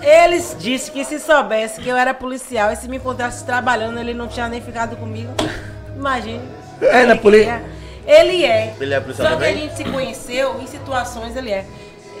Eles 0.00 0.56
disseram 0.58 0.94
que 0.94 1.04
se 1.04 1.18
soubesse 1.18 1.80
que 1.80 1.88
eu 1.88 1.96
era 1.96 2.14
policial 2.14 2.72
e 2.72 2.76
se 2.76 2.88
me 2.88 2.96
encontrasse 2.96 3.44
trabalhando, 3.44 3.98
ele 3.98 4.14
não 4.14 4.28
tinha 4.28 4.48
nem 4.48 4.60
ficado 4.60 4.96
comigo. 4.96 5.32
Imagine. 5.96 6.40
É, 6.80 7.04
na 7.06 7.12
Ele 7.12 7.20
poli- 7.20 7.38
queria- 7.38 7.62
Ele 8.06 8.44
é. 8.44 8.74
Ele 8.80 8.94
é 8.94 9.00
policial 9.00 9.28
Só 9.28 9.36
que 9.36 9.44
a 9.44 9.48
também? 9.48 9.62
gente 9.68 9.76
se 9.76 9.84
conheceu 9.84 10.60
em 10.60 10.66
situações, 10.66 11.36
ele 11.36 11.50
é. 11.50 11.64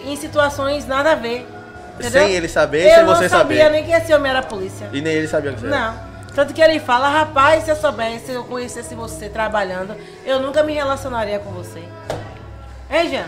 Em 0.04 0.16
situações 0.16 0.86
nada 0.86 1.12
a 1.12 1.14
ver. 1.14 1.46
Entendeu? 1.98 2.22
Sem 2.22 2.32
ele 2.32 2.48
saber, 2.48 2.84
eu 2.86 2.90
sem 2.94 3.04
não 3.04 3.14
você 3.16 3.28
sabia 3.28 3.64
saber. 3.64 3.70
nem 3.72 3.84
que 3.84 3.90
esse 3.92 4.12
homem 4.14 4.30
era 4.30 4.42
polícia. 4.42 4.88
E 4.92 5.00
nem 5.00 5.12
ele 5.14 5.26
sabia 5.28 5.52
que 5.52 5.60
você 5.60 5.66
era. 5.66 5.76
Não. 5.76 6.08
Tanto 6.34 6.54
que 6.54 6.60
ele 6.62 6.78
fala, 6.78 7.08
rapaz, 7.08 7.64
se 7.64 7.70
eu 7.70 7.76
soubesse, 7.76 8.26
se 8.26 8.32
eu 8.32 8.44
conhecesse 8.44 8.94
você 8.94 9.28
trabalhando, 9.28 9.96
eu 10.24 10.38
nunca 10.40 10.62
me 10.62 10.72
relacionaria 10.74 11.40
com 11.40 11.50
você. 11.50 11.82
Hein, 12.90 13.08
Jean? 13.10 13.24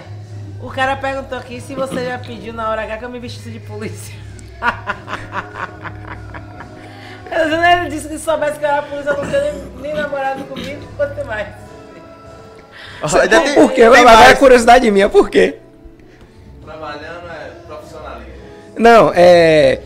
O 0.63 0.71
cara 0.71 0.95
perguntou 0.97 1.37
aqui 1.39 1.61
se 1.61 1.75
você 1.75 2.05
já 2.07 2.19
pediu 2.19 2.53
na 2.53 2.69
hora 2.69 2.83
H 2.83 2.99
que 2.99 3.05
eu 3.05 3.09
me 3.11 3.19
vestisse 3.19 3.51
de 3.51 3.59
polícia. 3.59 4.15
Ele 7.33 7.91
disse 7.91 8.09
que 8.09 8.19
se 8.19 8.25
soubesse 8.25 8.59
que 8.59 8.65
eu 8.65 8.69
era 8.69 8.83
polícia, 8.83 9.13
não 9.13 9.27
tinha 9.27 9.41
nem, 9.41 9.53
nem 9.83 9.95
namorado 9.95 10.43
comigo, 10.45 10.81
quanto 10.97 11.25
mais. 11.27 11.47
Ainda 13.03 13.41
tem- 13.41 13.55
Por 13.55 13.71
quê? 13.73 13.81
tem 13.83 13.89
Vai 13.91 14.05
vai 14.05 14.15
mais. 14.17 14.33
a 14.33 14.37
curiosidade 14.37 14.91
minha, 14.91 15.09
por 15.09 15.31
quê? 15.31 15.57
Trabalhando 16.65 17.27
é 17.31 17.51
profissionalismo. 17.67 18.33
Não, 18.77 19.13
é. 19.15 19.81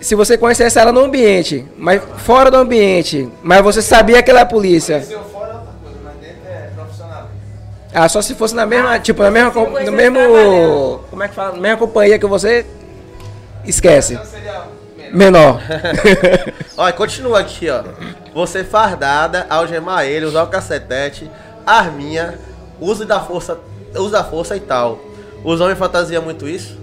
Se 0.00 0.14
você 0.14 0.38
conhecesse 0.38 0.78
ela 0.78 0.92
no 0.92 1.00
ambiente, 1.00 1.66
mas 1.76 2.00
fora 2.18 2.50
do 2.50 2.56
ambiente, 2.56 3.28
mas 3.42 3.60
você 3.62 3.82
sabia 3.82 4.22
que 4.22 4.30
ela 4.30 4.40
é 4.40 4.44
polícia. 4.44 5.04
eu 5.10 5.22
fora 5.24 5.50
é 5.50 5.54
outra 5.54 5.72
coisa, 5.82 5.98
mas 6.04 6.14
dentro 6.16 6.48
é 6.48 6.70
profissionalismo. 6.74 7.30
Ah, 7.94 8.08
só 8.08 8.22
se 8.22 8.34
fosse 8.34 8.54
na 8.54 8.64
mesma, 8.64 8.94
Ah, 8.94 8.98
tipo, 9.00 9.22
na 9.22 9.30
mesma, 9.30 9.52
no 9.52 9.92
mesmo, 9.92 11.00
como 11.10 11.22
é 11.22 11.28
que 11.28 11.34
fala, 11.34 11.52
na 11.52 11.60
mesma 11.60 11.78
companhia 11.78 12.18
que 12.18 12.26
você 12.26 12.64
esquece. 13.64 14.18
Seria 14.24 14.62
Menor. 15.12 15.60
Olha, 16.76 16.92
continua 16.92 17.40
aqui, 17.40 17.68
ó. 17.68 17.82
Você 18.34 18.64
fardada, 18.64 19.46
algemar 19.48 20.04
ele, 20.04 20.26
usar 20.26 20.42
o 20.42 20.48
cacetete, 20.48 21.30
arminha, 21.66 22.38
uso 22.80 23.04
da 23.04 23.20
força, 23.20 23.58
uso 23.94 24.10
da 24.10 24.24
força 24.24 24.56
e 24.56 24.60
tal. 24.60 24.98
Os 25.44 25.60
homens 25.60 25.78
fantasiam 25.78 26.22
muito 26.22 26.48
isso? 26.48 26.78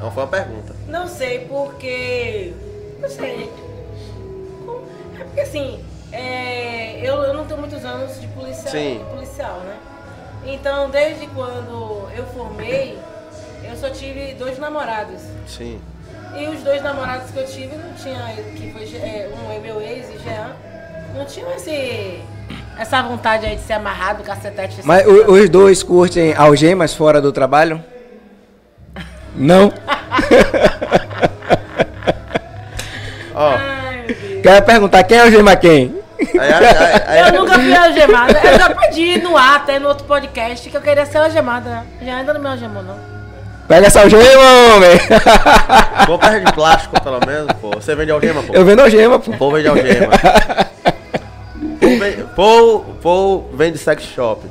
Não 0.00 0.10
foi 0.10 0.22
uma 0.22 0.28
pergunta. 0.28 0.74
Não 0.88 1.06
sei, 1.06 1.40
porque. 1.40 2.52
Não 3.00 3.08
sei. 3.08 3.50
É 5.18 5.24
porque 5.24 5.40
assim, 5.40 5.84
é, 6.10 7.00
eu, 7.06 7.16
eu 7.22 7.34
não 7.34 7.44
tenho 7.46 7.60
muitos 7.60 7.84
anos 7.84 8.20
de 8.20 8.26
policial, 8.28 8.72
Sim. 8.72 9.04
policial, 9.14 9.60
né? 9.60 9.76
Então, 10.46 10.88
desde 10.88 11.26
quando 11.28 12.08
eu 12.16 12.24
formei, 12.34 12.98
eu 13.62 13.76
só 13.76 13.90
tive 13.90 14.34
dois 14.34 14.58
namorados. 14.58 15.20
Sim. 15.46 15.80
E 16.36 16.46
os 16.48 16.62
dois 16.62 16.82
namorados 16.82 17.30
que 17.30 17.38
eu 17.38 17.46
tive 17.46 17.76
não 17.76 17.92
tinha, 17.94 18.18
que 18.56 18.72
foi 18.72 18.82
é, 18.98 19.28
um 19.34 19.52
é 19.52 19.58
meu 19.58 19.80
ex 19.80 20.08
e 20.14 20.18
Jean, 20.22 20.52
não 21.14 21.24
tinham 21.26 21.50
esse, 21.52 22.20
essa 22.78 23.02
vontade 23.02 23.44
aí 23.46 23.56
de 23.56 23.62
ser 23.62 23.74
amarrado, 23.74 24.22
cacetete. 24.22 24.78
Mas 24.84 25.04
o- 25.06 25.32
os 25.32 25.48
dois 25.50 25.82
curtem 25.82 26.34
algemas 26.34 26.94
fora 26.94 27.20
do 27.20 27.32
trabalho? 27.32 27.82
Não? 29.34 29.72
Ó, 33.34 33.50
Ai, 33.56 34.04
meu 34.06 34.16
Deus. 34.16 34.42
Quero 34.42 34.64
perguntar 34.66 35.02
quem 35.04 35.18
algema 35.20 35.56
quem? 35.56 35.94
aí, 36.18 36.38
aí, 36.52 37.02
aí- 37.06 37.20
Eu 37.34 37.40
nunca 37.40 37.54
fui 37.58 37.74
algemada. 37.74 38.38
Eu 38.44 38.58
já 38.58 38.74
pedi 38.74 39.18
no 39.22 39.36
ar, 39.36 39.56
até 39.56 39.78
no 39.78 39.88
outro 39.88 40.04
podcast, 40.06 40.68
que 40.68 40.76
eu 40.76 40.80
queria 40.80 41.06
ser 41.06 41.18
algemada. 41.18 41.84
Já 42.02 42.16
ainda 42.16 42.34
não 42.34 42.40
me 42.40 42.48
algemou, 42.48 42.82
não. 42.82 43.19
Pega 43.70 43.86
essa 43.86 44.00
algema, 44.00 44.24
homem! 44.74 44.98
Compra 46.04 46.40
de 46.40 46.52
plástico, 46.52 47.00
pelo 47.00 47.20
menos, 47.24 47.52
pô. 47.60 47.70
Você 47.70 47.94
vende 47.94 48.10
algema, 48.10 48.42
pô. 48.42 48.52
Eu 48.52 48.64
vendo 48.64 48.80
algema, 48.80 49.16
pô. 49.20 49.30
Paul 49.34 49.52
vende 49.52 49.68
algema. 49.68 50.10
Paul, 52.34 52.80
Paul 53.00 53.48
vende 53.54 53.78
sex 53.78 54.02
shop. 54.02 54.44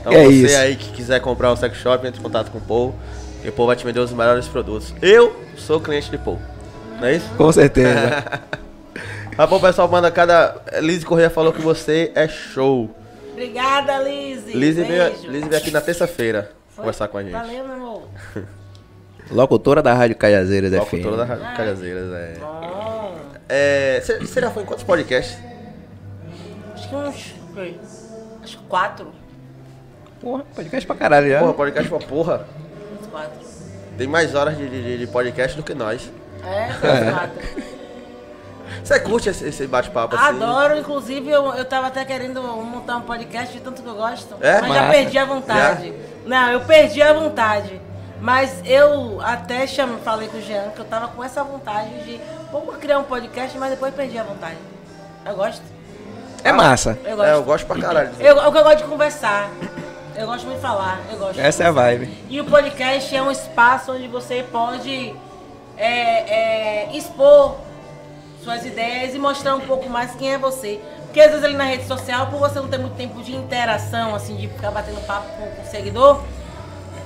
Então 0.00 0.12
É 0.12 0.24
você 0.24 0.32
isso. 0.32 0.56
aí 0.56 0.74
que 0.74 0.90
quiser 0.90 1.20
comprar 1.20 1.52
um 1.52 1.56
sex 1.56 1.76
shop, 1.76 2.04
entre 2.08 2.18
em 2.18 2.22
contato 2.24 2.50
com 2.50 2.58
o 2.58 2.60
Paul. 2.60 2.92
E 3.44 3.48
o 3.48 3.52
Paul 3.52 3.68
vai 3.68 3.76
te 3.76 3.84
vender 3.84 4.00
os 4.00 4.10
melhores 4.10 4.48
produtos. 4.48 4.92
Eu 5.00 5.36
sou 5.56 5.80
cliente 5.80 6.10
de 6.10 6.18
Paul. 6.18 6.40
Não 7.00 7.06
é 7.06 7.14
isso? 7.14 7.30
Com 7.36 7.52
certeza. 7.52 8.24
Rapaz, 9.38 9.62
o 9.62 9.64
pessoal 9.64 9.86
manda 9.86 10.10
cada. 10.10 10.56
Liz 10.80 11.04
Corrêa 11.04 11.30
falou 11.30 11.52
que 11.52 11.62
você 11.62 12.10
é 12.16 12.26
show. 12.26 12.90
Obrigada. 13.30 13.98
Liz 13.98 14.42
veio. 14.42 15.14
Liz 15.28 15.46
veio 15.46 15.56
aqui 15.56 15.70
na 15.70 15.80
terça-feira 15.80 16.55
Foi? 16.76 16.82
conversar 16.82 17.08
com 17.08 17.16
a 17.16 17.22
gente. 17.22 17.32
Valeu, 17.32 17.64
meu 17.64 17.74
amor. 17.74 18.02
Locutora 19.30 19.82
da 19.82 19.94
Rádio 19.94 20.14
Caiazeiras 20.16 20.70
Locutora 20.70 21.16
da 21.16 21.26
FM. 21.26 21.30
Rádio 21.30 21.56
Calhazeiras, 21.56 22.12
é. 22.12 22.36
Bom, 22.38 23.16
é 23.48 24.00
você, 24.00 24.18
você 24.20 24.40
já 24.40 24.50
foi 24.50 24.62
em 24.62 24.66
quantos 24.66 24.84
podcasts? 24.84 25.38
acho 26.74 26.88
que 26.88 26.94
uns. 26.94 27.34
Acho 28.42 28.58
que 28.58 28.64
quatro. 28.64 29.10
Porra, 30.20 30.44
podcast 30.54 30.86
pra 30.86 30.96
caralho 30.96 31.30
já. 31.30 31.40
Porra, 31.40 31.54
podcast 31.54 31.88
pra 31.88 31.98
porra. 31.98 32.46
Uns 33.00 33.06
quatro. 33.08 33.40
Tem 33.96 34.06
mais 34.06 34.34
horas 34.34 34.56
de, 34.56 34.68
de, 34.68 34.98
de 34.98 35.06
podcast 35.06 35.56
do 35.56 35.62
que 35.62 35.74
nós. 35.74 36.12
É, 36.44 36.68
uns 36.68 37.14
quatro. 37.14 37.66
Você 38.84 39.00
curte 39.00 39.28
esse, 39.30 39.48
esse 39.48 39.66
bate-papo 39.66 40.14
assim? 40.14 40.24
Adoro, 40.26 40.78
inclusive 40.78 41.28
eu, 41.28 41.52
eu 41.54 41.64
tava 41.64 41.88
até 41.88 42.04
querendo 42.04 42.40
montar 42.42 42.98
um 42.98 43.02
podcast 43.02 43.52
de 43.52 43.60
tanto 43.60 43.82
que 43.82 43.88
eu 43.88 43.94
gosto. 43.94 44.36
É? 44.40 44.60
Mas 44.60 44.74
já 44.74 44.82
Massa. 44.82 44.92
perdi 44.92 45.18
a 45.18 45.24
vontade. 45.24 45.94
Não, 46.26 46.50
eu 46.50 46.60
perdi 46.60 47.00
a 47.00 47.12
vontade. 47.12 47.80
Mas 48.20 48.60
eu 48.64 49.20
até 49.20 49.66
chamo, 49.66 49.98
falei 49.98 50.28
com 50.28 50.38
o 50.38 50.40
Jean 50.40 50.70
que 50.70 50.80
eu 50.80 50.84
tava 50.84 51.08
com 51.08 51.22
essa 51.22 51.44
vontade 51.44 51.90
de 52.04 52.20
vamos 52.50 52.76
criar 52.76 52.98
um 52.98 53.04
podcast, 53.04 53.56
mas 53.58 53.70
depois 53.70 53.94
perdi 53.94 54.18
a 54.18 54.22
vontade. 54.22 54.56
Eu 55.24 55.36
gosto. 55.36 55.62
É 56.42 56.52
massa. 56.52 56.98
Eu 57.04 57.16
gosto. 57.16 57.28
É, 57.28 57.34
eu 57.34 57.42
gosto 57.42 57.66
pra 57.66 57.80
caralho. 57.80 58.10
Eu, 58.18 58.36
eu, 58.36 58.42
eu 58.42 58.52
gosto 58.52 58.78
de 58.78 58.84
conversar. 58.84 59.50
Eu 60.14 60.26
gosto 60.26 60.46
muito 60.46 60.56
de 60.56 60.62
falar. 60.62 61.00
Eu 61.10 61.18
gosto. 61.18 61.34
de 61.34 61.40
Essa 61.40 61.64
é 61.64 61.66
a 61.66 61.70
vibe. 61.70 62.10
E 62.30 62.40
o 62.40 62.44
podcast 62.44 63.14
é 63.14 63.22
um 63.22 63.30
espaço 63.30 63.92
onde 63.92 64.08
você 64.08 64.44
pode 64.50 65.14
é, 65.76 66.86
é, 66.88 66.96
expor 66.96 67.56
suas 68.42 68.64
ideias 68.64 69.14
e 69.14 69.18
mostrar 69.18 69.56
um 69.56 69.60
pouco 69.60 69.90
mais 69.90 70.14
quem 70.14 70.32
é 70.32 70.38
você. 70.38 70.80
Porque 71.16 71.24
às 71.24 71.30
vezes 71.30 71.46
ali 71.46 71.54
na 71.56 71.64
rede 71.64 71.86
social, 71.86 72.26
por 72.26 72.38
você 72.38 72.60
não 72.60 72.68
ter 72.68 72.76
muito 72.76 72.94
tempo 72.94 73.22
de 73.22 73.34
interação, 73.34 74.14
assim, 74.14 74.36
de 74.36 74.48
ficar 74.48 74.70
batendo 74.70 75.00
papo 75.06 75.26
com, 75.38 75.46
com 75.48 75.62
o 75.62 75.64
seguidor, 75.64 76.20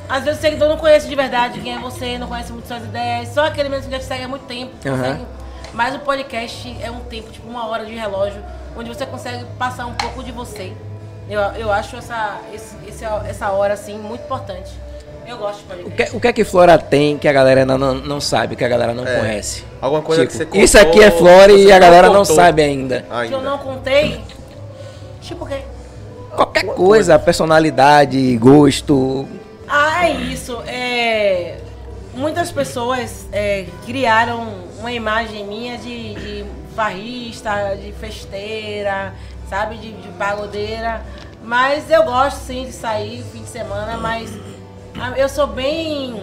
às 0.09 0.24
vezes 0.24 0.41
o 0.41 0.43
seguidor 0.43 0.69
não 0.69 0.77
conhece 0.77 1.07
de 1.07 1.15
verdade 1.15 1.61
quem 1.61 1.77
é 1.77 1.78
você, 1.78 2.19
não 2.19 2.27
conhece 2.27 2.51
muito 2.53 2.66
suas 2.66 2.82
ideias, 2.82 3.28
só 3.28 3.47
aquele 3.47 3.69
mesmo 3.69 3.85
que 3.85 3.93
já 3.93 4.01
te 4.01 4.05
segue 4.07 4.24
há 4.24 4.28
muito 4.28 4.47
tempo. 4.47 4.73
Consegue- 4.82 5.24
Mas 5.73 5.95
o 5.95 6.01
podcast 6.01 6.77
é 6.82 6.91
um 6.91 6.99
tempo, 7.05 7.31
tipo 7.31 7.49
uma 7.49 7.69
hora 7.69 7.87
de 7.87 7.95
relógio, 7.95 8.43
onde 8.77 8.89
você 8.89 9.07
consegue 9.07 9.45
passar 9.57 9.87
um 9.87 9.95
pouco 9.95 10.24
de 10.24 10.32
você. 10.32 10.73
Eu, 11.28 11.39
eu 11.41 11.70
acho 11.73 11.95
essa, 11.97 12.41
esse, 12.53 12.74
esse- 12.89 13.05
essa 13.05 13.51
hora, 13.53 13.74
assim, 13.74 13.97
muito 13.97 14.24
importante. 14.24 14.73
Eu 15.24 15.39
gosto 15.39 15.59
de 15.59 15.65
O 15.66 15.66
podcast. 15.85 16.11
que, 16.11 16.16
o 16.16 16.20
que 16.20 16.27
é 16.27 16.32
que 16.32 16.43
Flora 16.45 16.77
tem 16.78 17.16
que 17.16 17.28
a 17.28 17.32
galera 17.32 17.61
ainda 17.61 17.78
não, 17.78 17.95
não 17.95 18.20
sabe, 18.20 18.57
que 18.57 18.65
a 18.65 18.69
galera 18.69 18.93
não 18.93 19.07
É. 19.07 19.20
conhece? 19.20 19.65
Alguma 19.81 20.02
coisa 20.02 20.27
que 20.27 20.32
Tipo, 20.32 20.52
você 20.52 20.59
Isso 20.59 20.78
aqui 20.78 21.01
é 21.02 21.11
contou, 21.11 21.27
Flora 21.27 21.52
e 21.52 21.73
a 21.73 21.78
galera 21.78 22.09
não 22.09 22.20
contou 22.20 22.36
sabe 22.36 22.62
ainda. 22.62 23.01
Que 23.02 23.15
Ainda. 23.15 23.36
eu 23.36 23.43
não 23.43 23.59
contei, 23.59 24.20
tipo 25.23 25.44
o 25.44 25.48
quê? 25.48 25.62
Qualquer 26.36 26.65
coisa, 26.66 27.19
personalidade, 27.19 28.36
gosto. 28.36 29.27
Ah, 29.66 30.09
é 30.09 30.12
isso. 30.12 30.62
É, 30.66 31.59
muitas 32.15 32.52
pessoas 32.52 33.27
é, 33.32 33.66
criaram 33.86 34.47
uma 34.78 34.93
imagem 34.93 35.44
minha 35.47 35.77
de, 35.78 36.15
de 36.15 36.44
farrista, 36.77 37.77
de 37.77 37.93
festeira, 37.93 39.15
sabe? 39.48 39.77
De, 39.77 39.93
de 39.93 40.09
pagodeira. 40.11 41.02
Mas 41.43 41.90
eu 41.90 42.05
gosto 42.05 42.39
sim 42.39 42.66
de 42.66 42.73
sair 42.73 43.24
fim 43.32 43.43
de 43.43 43.48
semana, 43.48 43.97
mas 43.97 44.31
ah, 45.01 45.12
eu 45.16 45.28
sou 45.28 45.47
bem 45.47 46.23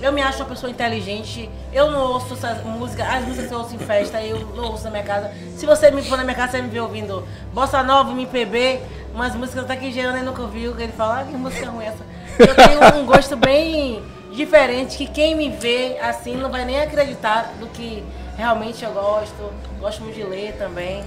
Eu 0.00 0.12
me 0.12 0.20
acho 0.20 0.38
uma 0.38 0.48
pessoa 0.48 0.70
inteligente. 0.70 1.48
Eu 1.72 1.90
não 1.90 2.12
ouço 2.12 2.34
essas 2.34 2.62
músicas, 2.64 3.06
as 3.08 3.24
músicas 3.24 3.48
que 3.48 3.54
eu 3.54 3.58
ouço 3.58 3.74
em 3.74 3.78
festa, 3.78 4.20
eu 4.22 4.38
não 4.54 4.64
ouço 4.64 4.84
na 4.84 4.90
minha 4.90 5.02
casa. 5.02 5.30
Se 5.56 5.64
você 5.64 5.90
me 5.90 6.02
for 6.02 6.16
na 6.18 6.24
minha 6.24 6.36
casa, 6.36 6.52
você 6.52 6.62
me 6.62 6.68
vê 6.68 6.80
ouvindo 6.80 7.26
Bossa 7.52 7.82
Nova, 7.82 8.10
MPB, 8.12 8.80
umas 9.14 9.34
músicas 9.34 9.64
até 9.64 9.76
que 9.76 9.90
Jeane 9.90 10.22
nunca 10.22 10.42
ouviu, 10.42 10.74
que 10.74 10.82
ele 10.82 10.92
fala, 10.92 11.20
ah, 11.20 11.24
que 11.24 11.32
música 11.36 11.70
ruim 11.70 11.86
essa. 11.86 12.04
Eu 12.38 12.54
tenho 12.54 13.00
um 13.02 13.06
gosto 13.06 13.34
bem 13.36 14.02
diferente, 14.32 14.98
que 14.98 15.06
quem 15.06 15.34
me 15.34 15.48
vê 15.50 15.96
assim 16.00 16.36
não 16.36 16.50
vai 16.50 16.66
nem 16.66 16.78
acreditar 16.80 17.54
do 17.58 17.66
que 17.68 18.04
realmente 18.36 18.84
eu 18.84 18.92
gosto. 18.92 19.50
Gosto 19.80 20.02
muito 20.02 20.14
de 20.14 20.24
ler 20.24 20.52
também. 20.58 21.02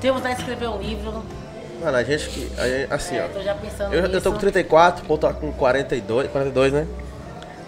Tenho 0.00 0.14
vontade 0.14 0.34
de 0.34 0.40
escrever 0.40 0.68
um 0.68 0.78
livro. 0.82 1.22
Mano, 1.80 1.96
a 1.96 2.02
gente 2.02 2.28
que. 2.28 2.50
assim, 2.90 3.16
É, 3.16 3.30
ó. 3.36 3.40
já 3.42 3.54
pensando 3.54 3.94
Eu, 3.94 4.00
eu 4.02 4.08
tô 4.08 4.14
nisso. 4.16 4.32
com 4.32 4.38
34, 4.38 5.04
pô, 5.06 5.16
tô 5.16 5.32
com 5.34 5.52
42, 5.52 6.30
42, 6.30 6.72
né? 6.72 6.86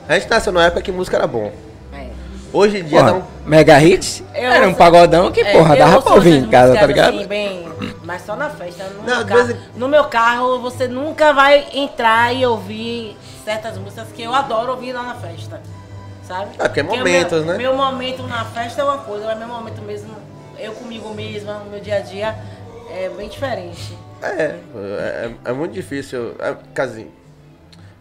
A 0.09 0.15
gente 0.19 0.29
nasceu 0.31 0.53
numa 0.53 0.65
época 0.65 0.81
que 0.83 0.91
música 0.93 1.17
era 1.17 1.27
bom. 1.27 1.53
É. 1.93 2.09
Hoje 2.53 2.79
em 2.79 2.85
dia 2.85 3.03
dá 3.03 3.13
Porra, 3.13 3.25
um. 3.45 3.49
Mega 3.49 3.81
Hits 3.83 4.23
Eu 4.35 4.51
era 4.51 4.65
um 4.65 4.69
ouço- 4.69 4.79
pagodão 4.79 5.31
que, 5.33 5.41
É, 5.41 5.53
porra, 5.53 5.75
eu 5.75 5.79
dava 5.79 6.03
pra 6.03 6.15
ouvir 6.15 6.35
em 6.35 6.49
casa, 6.49 6.75
tá 6.75 6.81
músicas, 6.87 6.89
ligado? 6.89 7.19
assim, 7.19 7.27
bem, 7.29 7.69
mas 8.05 8.23
só 8.23 8.35
na 8.37 8.49
festa. 8.51 8.85
No, 8.85 9.03
Não, 9.03 9.27
carro, 9.27 9.45
vez 9.47 9.51
em- 9.51 9.79
no 9.79 9.89
meu 9.89 10.05
carro, 10.05 10.61
você 10.61 10.89
nunca 10.89 11.33
vai 11.33 11.67
entrar 11.75 12.35
e 12.35 12.45
ouvir 12.47 13.17
certas 13.45 13.77
músicas 13.79 14.09
que 14.15 14.23
eu 14.23 14.35
adoro 14.35 14.73
ouvir 14.73 14.93
lá 14.93 15.03
na 15.03 15.15
festa. 15.15 15.61
Sabe? 16.27 16.51
Ah, 16.59 16.65
porque 16.69 16.81
é 16.81 16.83
momentos, 16.83 17.39
meu, 17.45 17.53
né? 17.53 17.57
Meu 17.59 17.75
momento 17.75 18.23
na 18.25 18.45
festa 18.47 18.83
é 18.83 18.85
uma 18.85 18.99
coisa, 18.99 19.25
mas 19.27 19.39
meu 19.39 19.49
momento 19.49 19.81
mesmo, 19.83 20.15
eu 20.59 20.73
comigo 20.73 21.15
mesma, 21.15 21.55
no 21.61 21.71
meu 21.71 21.81
dia 21.81 21.97
a 21.97 22.01
dia, 22.01 22.35
é 22.91 23.09
bem 23.17 23.29
diferente. 23.31 23.97
É, 24.23 24.57
é, 24.77 25.31
é 25.47 25.53
muito 25.53 25.73
difícil. 25.73 26.35
É, 26.39 26.55
casinho. 26.75 27.11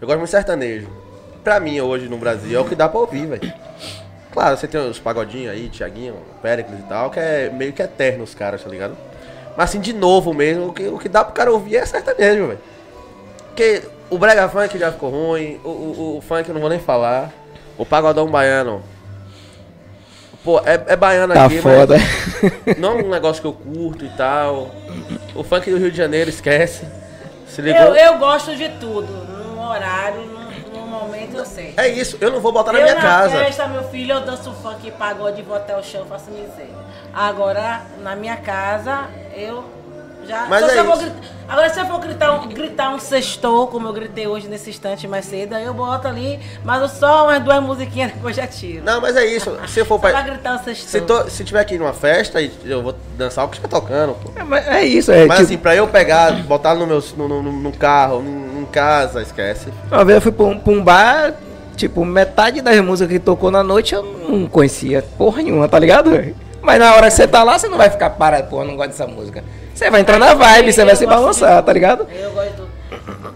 Eu 0.01 0.07
gosto 0.07 0.17
muito 0.19 0.25
de 0.29 0.31
sertanejo. 0.31 0.89
Pra 1.47 1.61
mim, 1.61 1.79
hoje 1.79 2.09
no 2.09 2.17
Brasil, 2.17 2.59
é 2.59 2.61
o 2.61 2.65
que 2.65 2.75
dá 2.75 2.89
pra 2.89 2.99
ouvir, 2.99 3.25
velho. 3.25 3.53
Claro, 4.33 4.57
você 4.57 4.67
tem 4.67 4.81
os 4.81 4.99
pagodinhos 4.99 5.53
aí, 5.53 5.69
Tiaguinho, 5.69 6.17
Péricles 6.41 6.77
e 6.77 6.83
tal, 6.83 7.09
que 7.09 7.21
é 7.21 7.49
meio 7.49 7.71
que 7.71 7.81
eterno 7.81 8.25
os 8.25 8.35
caras, 8.35 8.61
tá 8.61 8.69
ligado? 8.69 8.97
Mas 9.55 9.69
assim, 9.69 9.79
de 9.79 9.93
novo 9.93 10.33
mesmo, 10.33 10.67
o 10.67 10.73
que, 10.73 10.85
o 10.87 10.99
que 10.99 11.07
dá 11.07 11.23
pro 11.23 11.33
cara 11.33 11.49
ouvir 11.49 11.77
é 11.77 11.85
sertanejo, 11.85 12.47
velho. 12.47 12.59
Porque 13.45 13.81
o 14.09 14.17
brega 14.17 14.49
funk 14.49 14.77
já 14.77 14.91
ficou 14.91 15.09
ruim, 15.09 15.57
o, 15.63 15.69
o, 15.69 16.17
o 16.17 16.21
funk 16.21 16.49
eu 16.49 16.53
não 16.53 16.59
vou 16.59 16.69
nem 16.69 16.79
falar. 16.79 17.31
O 17.77 17.85
pagodão 17.85 18.27
baiano. 18.27 18.83
Pô, 20.43 20.59
é, 20.65 20.83
é 20.85 20.95
baiano 20.97 21.33
Tá 21.33 21.45
aqui, 21.45 21.61
foda. 21.61 21.95
mas 22.65 22.75
não 22.77 22.99
é 22.99 23.03
um 23.03 23.09
negócio 23.09 23.41
que 23.41 23.47
eu 23.47 23.53
curto 23.53 24.03
e 24.03 24.09
tal. 24.17 24.69
O 25.33 25.45
funk 25.45 25.71
do 25.71 25.77
Rio 25.77 25.91
de 25.91 25.97
Janeiro, 25.97 26.29
esquece. 26.29 26.85
Se 27.47 27.61
ligou? 27.61 27.81
Eu, 27.81 27.95
eu 27.95 28.17
gosto 28.17 28.53
de 28.53 28.67
tudo, 28.67 29.07
no 29.07 29.61
horário, 29.61 30.36
momento 31.07 31.37
eu 31.37 31.45
sei. 31.45 31.73
É 31.77 31.87
isso, 31.87 32.17
eu 32.21 32.31
não 32.31 32.39
vou 32.39 32.51
botar 32.51 32.71
na 32.71 32.79
eu 32.79 32.83
minha 32.83 32.95
na 32.95 33.01
casa. 33.01 33.37
festa, 33.37 33.67
meu 33.67 33.83
filho, 33.85 34.13
eu 34.13 34.21
danço 34.21 34.51
funk, 34.53 34.91
pagode, 34.91 35.41
vou 35.41 35.55
até 35.55 35.75
o 35.77 35.83
chão, 35.83 36.05
faço 36.05 36.29
miséria. 36.31 36.75
Agora, 37.13 37.81
na 38.03 38.15
minha 38.15 38.37
casa, 38.37 39.05
eu 39.35 39.63
já... 40.27 40.45
Mas 40.47 40.61
Só 40.61 40.67
é 40.67 40.71
se 40.73 40.77
eu 40.77 40.97
gritar- 40.97 41.37
Agora, 41.49 41.69
se 41.69 41.79
eu 41.79 41.85
for 41.85 41.99
gritar 42.01 42.31
um, 42.33 42.47
gritar 42.49 42.89
um 42.89 42.99
sextou, 42.99 43.67
como 43.67 43.87
eu 43.87 43.93
gritei 43.93 44.27
hoje 44.27 44.49
nesse 44.49 44.69
instante 44.69 45.07
mais 45.07 45.23
cedo, 45.25 45.53
aí 45.53 45.63
eu 45.63 45.73
boto 45.73 46.05
ali, 46.05 46.37
mas 46.61 46.81
eu 46.81 46.89
só 46.89 47.23
umas 47.23 47.41
duas 47.41 47.63
musiquinhas 47.63 48.11
depois 48.13 48.35
já 48.35 48.45
tiro. 48.45 48.83
Não, 48.83 48.99
mas 48.99 49.15
é 49.15 49.25
isso. 49.25 49.57
Se 49.67 49.79
eu 49.79 49.85
for 49.85 49.97
pra 49.97 50.21
gritar 50.21 50.55
um 50.55 50.57
Se, 50.57 50.75
sextou. 50.75 51.23
to, 51.23 51.29
se 51.31 51.45
tiver 51.45 51.61
aqui 51.61 51.77
numa 51.77 51.93
festa, 51.93 52.41
eu 52.41 52.83
vou 52.83 52.93
dançar 53.17 53.45
o 53.45 53.47
que 53.47 53.55
estiver 53.55 53.69
tocando, 53.69 54.13
pô. 54.15 54.29
É, 54.35 54.43
mas 54.43 54.67
é 54.67 54.83
isso, 54.83 55.09
é 55.09 55.25
Mas 55.25 55.37
tipo, 55.37 55.47
assim, 55.47 55.57
pra 55.57 55.73
eu 55.73 55.87
pegar, 55.87 56.33
botar 56.43 56.75
no 56.75 56.85
meu 56.85 57.01
no, 57.15 57.27
no, 57.29 57.41
no 57.43 57.71
carro, 57.71 58.21
casa, 58.67 59.21
esquece. 59.21 59.69
uma 59.91 60.05
vez 60.05 60.15
eu 60.17 60.21
fui 60.21 60.31
pra 60.31 60.45
um, 60.45 60.57
pra 60.59 60.73
um 60.73 60.83
bar, 60.83 61.33
tipo, 61.75 62.03
metade 62.05 62.61
das 62.61 62.79
músicas 62.81 63.13
que 63.13 63.19
tocou 63.19 63.49
na 63.51 63.63
noite 63.63 63.95
eu 63.95 64.03
não 64.03 64.47
conhecia 64.47 65.03
porra 65.17 65.41
nenhuma, 65.41 65.67
tá 65.67 65.79
ligado? 65.79 66.11
Mas 66.61 66.79
na 66.79 66.93
hora 66.95 67.07
que 67.07 67.13
você 67.13 67.27
tá 67.27 67.43
lá, 67.43 67.57
você 67.57 67.67
não 67.67 67.77
vai 67.77 67.89
ficar 67.89 68.09
parado, 68.11 68.47
porra, 68.49 68.65
não 68.65 68.75
gosto 68.75 68.89
dessa 68.89 69.07
música. 69.07 69.43
Você 69.73 69.89
vai 69.89 70.01
entrar 70.01 70.17
na 70.19 70.33
vibe, 70.33 70.73
você 70.73 70.83
vai 70.83 70.95
se 70.95 71.05
balançar, 71.05 71.59
de- 71.61 71.65
tá 71.65 71.71
ligado? 71.73 72.07
Eu 72.11 72.31
gosto 72.31 72.53
do... 72.53 72.67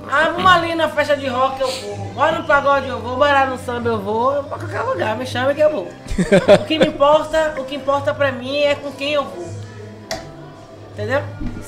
Ah, 0.10 0.32
vamos 0.36 0.52
ali 0.52 0.76
na 0.76 0.90
festa 0.90 1.16
de 1.16 1.28
rock, 1.28 1.62
eu 1.62 1.68
vou. 1.70 1.96
Bora 2.14 2.40
no 2.40 2.44
pagode, 2.44 2.90
eu 2.90 3.00
vou. 3.00 3.16
Bora 3.16 3.46
no 3.46 3.58
samba, 3.58 3.90
eu 3.90 4.00
vou. 4.00 4.34
Eu 4.34 4.42
vou 4.42 4.50
pra 4.50 4.60
qualquer 4.60 4.82
lugar, 4.82 5.16
me 5.18 5.26
chama 5.26 5.54
que 5.54 5.62
eu 5.62 5.72
vou. 5.72 5.88
o 6.62 6.66
que 6.66 6.78
me 6.78 6.88
importa, 6.88 7.54
o 7.58 7.64
que 7.64 7.76
importa 7.76 8.14
pra 8.14 8.32
mim 8.32 8.58
é 8.60 8.76
com 8.76 8.92
quem 8.92 9.14
eu 9.14 9.24
vou. 9.24 9.48
Entendeu? 10.94 11.22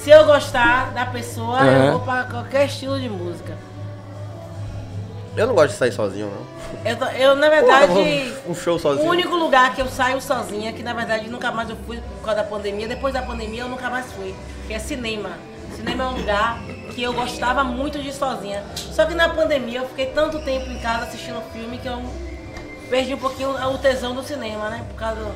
Se 0.04 0.10
eu 0.10 0.26
gostar 0.26 0.92
da 0.92 1.06
pessoa, 1.06 1.60
Aham. 1.60 1.86
eu 1.86 1.92
vou 1.94 2.02
pra 2.02 2.24
qualquer 2.26 2.66
estilo 2.66 3.00
de 3.00 3.08
música. 3.10 3.58
Eu 5.36 5.48
não 5.48 5.56
gosto 5.56 5.70
de 5.72 5.78
sair 5.78 5.92
sozinho, 5.92 6.28
não. 6.30 6.92
Eu, 6.92 6.98
tô- 6.98 7.06
eu 7.06 7.36
na 7.36 7.50
verdade... 7.50 8.34
um 8.48 8.54
show 8.54 8.76
O 8.76 8.80
sozinho. 8.80 9.10
único 9.10 9.36
lugar 9.36 9.74
que 9.74 9.82
eu 9.82 9.88
saio 9.88 10.22
sozinha, 10.22 10.74
que 10.74 10.84
na 10.84 10.94
verdade 10.94 11.30
nunca 11.30 11.52
mais 11.52 11.70
eu 11.70 11.78
fui 11.88 11.98
por 12.20 12.26
causa 12.26 12.42
da 12.44 12.48
pandemia, 12.48 12.88
depois 12.88 13.14
da 13.14 13.22
pandemia 13.22 13.62
eu 13.62 13.70
nunca 13.70 13.90
mais 13.90 14.12
fui, 14.12 14.36
que 14.68 14.74
é 14.74 14.80
cinema. 14.80 15.32
Cinema 15.76 16.04
é 16.04 16.08
um 16.08 16.18
lugar 16.18 16.60
que 16.94 17.02
eu 17.02 17.14
gostava 17.14 17.64
muito 17.64 17.98
de 18.00 18.10
ir 18.10 18.14
sozinha. 18.14 18.62
Só 18.76 19.06
que 19.06 19.16
na 19.16 19.30
pandemia 19.30 19.80
eu 19.80 19.88
fiquei 19.88 20.08
tanto 20.08 20.40
tempo 20.40 20.70
em 20.70 20.80
casa 20.80 21.06
assistindo 21.06 21.42
filme 21.52 21.78
que 21.78 21.88
eu 21.88 22.04
perdi 22.90 23.14
um 23.14 23.18
pouquinho 23.18 23.52
o 23.52 23.78
tesão 23.78 24.14
do 24.14 24.22
cinema, 24.22 24.70
né? 24.70 24.84
Por 24.90 25.00
causa 25.00 25.16
do... 25.22 25.32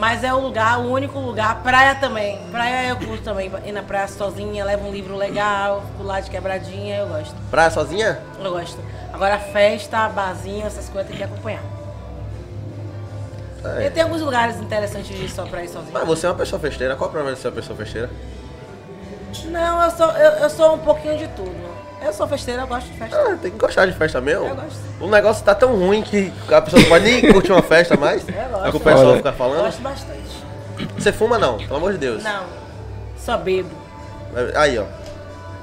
Mas 0.00 0.24
é 0.24 0.32
o 0.32 0.40
lugar, 0.40 0.80
o 0.80 0.90
único 0.90 1.18
lugar, 1.18 1.62
praia 1.62 1.94
também. 1.94 2.40
Praia 2.50 2.88
eu 2.88 2.96
curto 2.96 3.22
também, 3.22 3.52
ir 3.66 3.72
na 3.72 3.82
praia 3.82 4.08
sozinha, 4.08 4.64
levo 4.64 4.88
um 4.88 4.90
livro 4.90 5.14
legal, 5.14 5.82
fico 5.92 6.02
lá 6.02 6.20
de 6.20 6.30
quebradinha, 6.30 6.96
eu 6.96 7.06
gosto. 7.06 7.34
Praia 7.50 7.70
sozinha? 7.70 8.18
Eu 8.42 8.50
gosto. 8.50 8.78
Agora 9.12 9.38
festa, 9.38 10.08
barzinho, 10.08 10.66
essas 10.66 10.88
coisas 10.88 11.06
tem 11.06 11.18
que 11.18 11.22
acompanhar. 11.22 11.62
É. 13.62 13.88
E 13.88 13.90
tem 13.90 14.02
alguns 14.02 14.22
lugares 14.22 14.56
interessantes 14.56 15.14
de 15.14 15.22
ir 15.22 15.28
só 15.28 15.44
pra 15.44 15.62
ir 15.62 15.68
sozinho. 15.68 15.92
Mas 15.92 16.06
você 16.06 16.24
é 16.24 16.30
uma 16.30 16.36
pessoa 16.36 16.58
festeira. 16.58 16.96
Qual 16.96 17.10
o 17.10 17.12
problema 17.12 17.36
de 17.36 17.42
ser 17.42 17.48
uma 17.48 17.54
pessoa 17.54 17.76
festeira? 17.76 18.08
Não, 19.44 19.82
eu 19.82 19.90
sou, 19.90 20.10
eu, 20.12 20.30
eu 20.30 20.48
sou 20.48 20.74
um 20.76 20.78
pouquinho 20.78 21.18
de 21.18 21.28
tudo. 21.28 21.69
Eu 22.02 22.12
sou 22.12 22.26
festeira, 22.26 22.62
eu 22.62 22.66
gosto 22.66 22.86
de 22.86 22.98
festa. 22.98 23.16
Ah, 23.16 23.36
tem 23.40 23.50
que 23.50 23.58
gostar 23.58 23.86
de 23.86 23.92
festa 23.92 24.20
mesmo. 24.20 24.46
Eu 24.46 24.54
gosto. 24.54 24.78
O 25.00 25.08
negócio 25.08 25.44
tá 25.44 25.54
tão 25.54 25.76
ruim 25.76 26.02
que 26.02 26.32
a 26.50 26.60
pessoa 26.62 26.80
não 26.82 26.88
pode 26.88 27.04
nem 27.04 27.32
curtir 27.32 27.52
uma 27.52 27.62
festa 27.62 27.96
mais. 27.96 28.22
Eu 28.26 28.34
gosto. 28.34 28.66
É 28.66 28.70
que 28.70 28.76
o 28.76 28.80
pessoal 28.80 29.06
Olha. 29.08 29.16
fica 29.18 29.28
Eu 29.28 29.32
falando. 29.34 29.64
gosto 29.64 29.82
bastante. 29.82 30.20
Você 30.98 31.12
fuma 31.12 31.38
não, 31.38 31.58
pelo 31.58 31.76
amor 31.76 31.92
de 31.92 31.98
Deus. 31.98 32.22
Não, 32.22 32.44
só 33.18 33.36
bebo. 33.36 33.68
Aí, 34.56 34.78
ó. 34.78 34.84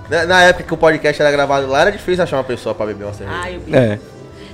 Na, 0.10 0.26
na 0.26 0.44
época 0.44 0.64
que 0.64 0.74
o 0.74 0.78
podcast 0.78 1.22
era 1.22 1.32
gravado 1.32 1.68
lá, 1.68 1.82
era 1.82 1.92
difícil 1.92 2.24
achar 2.24 2.38
uma 2.38 2.44
pessoa 2.44 2.74
pra 2.76 2.86
beber 2.86 3.06
uma 3.06 3.14
cerveja. 3.14 3.40
Ah, 3.44 3.52
eu 3.52 3.60
bebo. 3.60 3.76
É. 3.78 4.00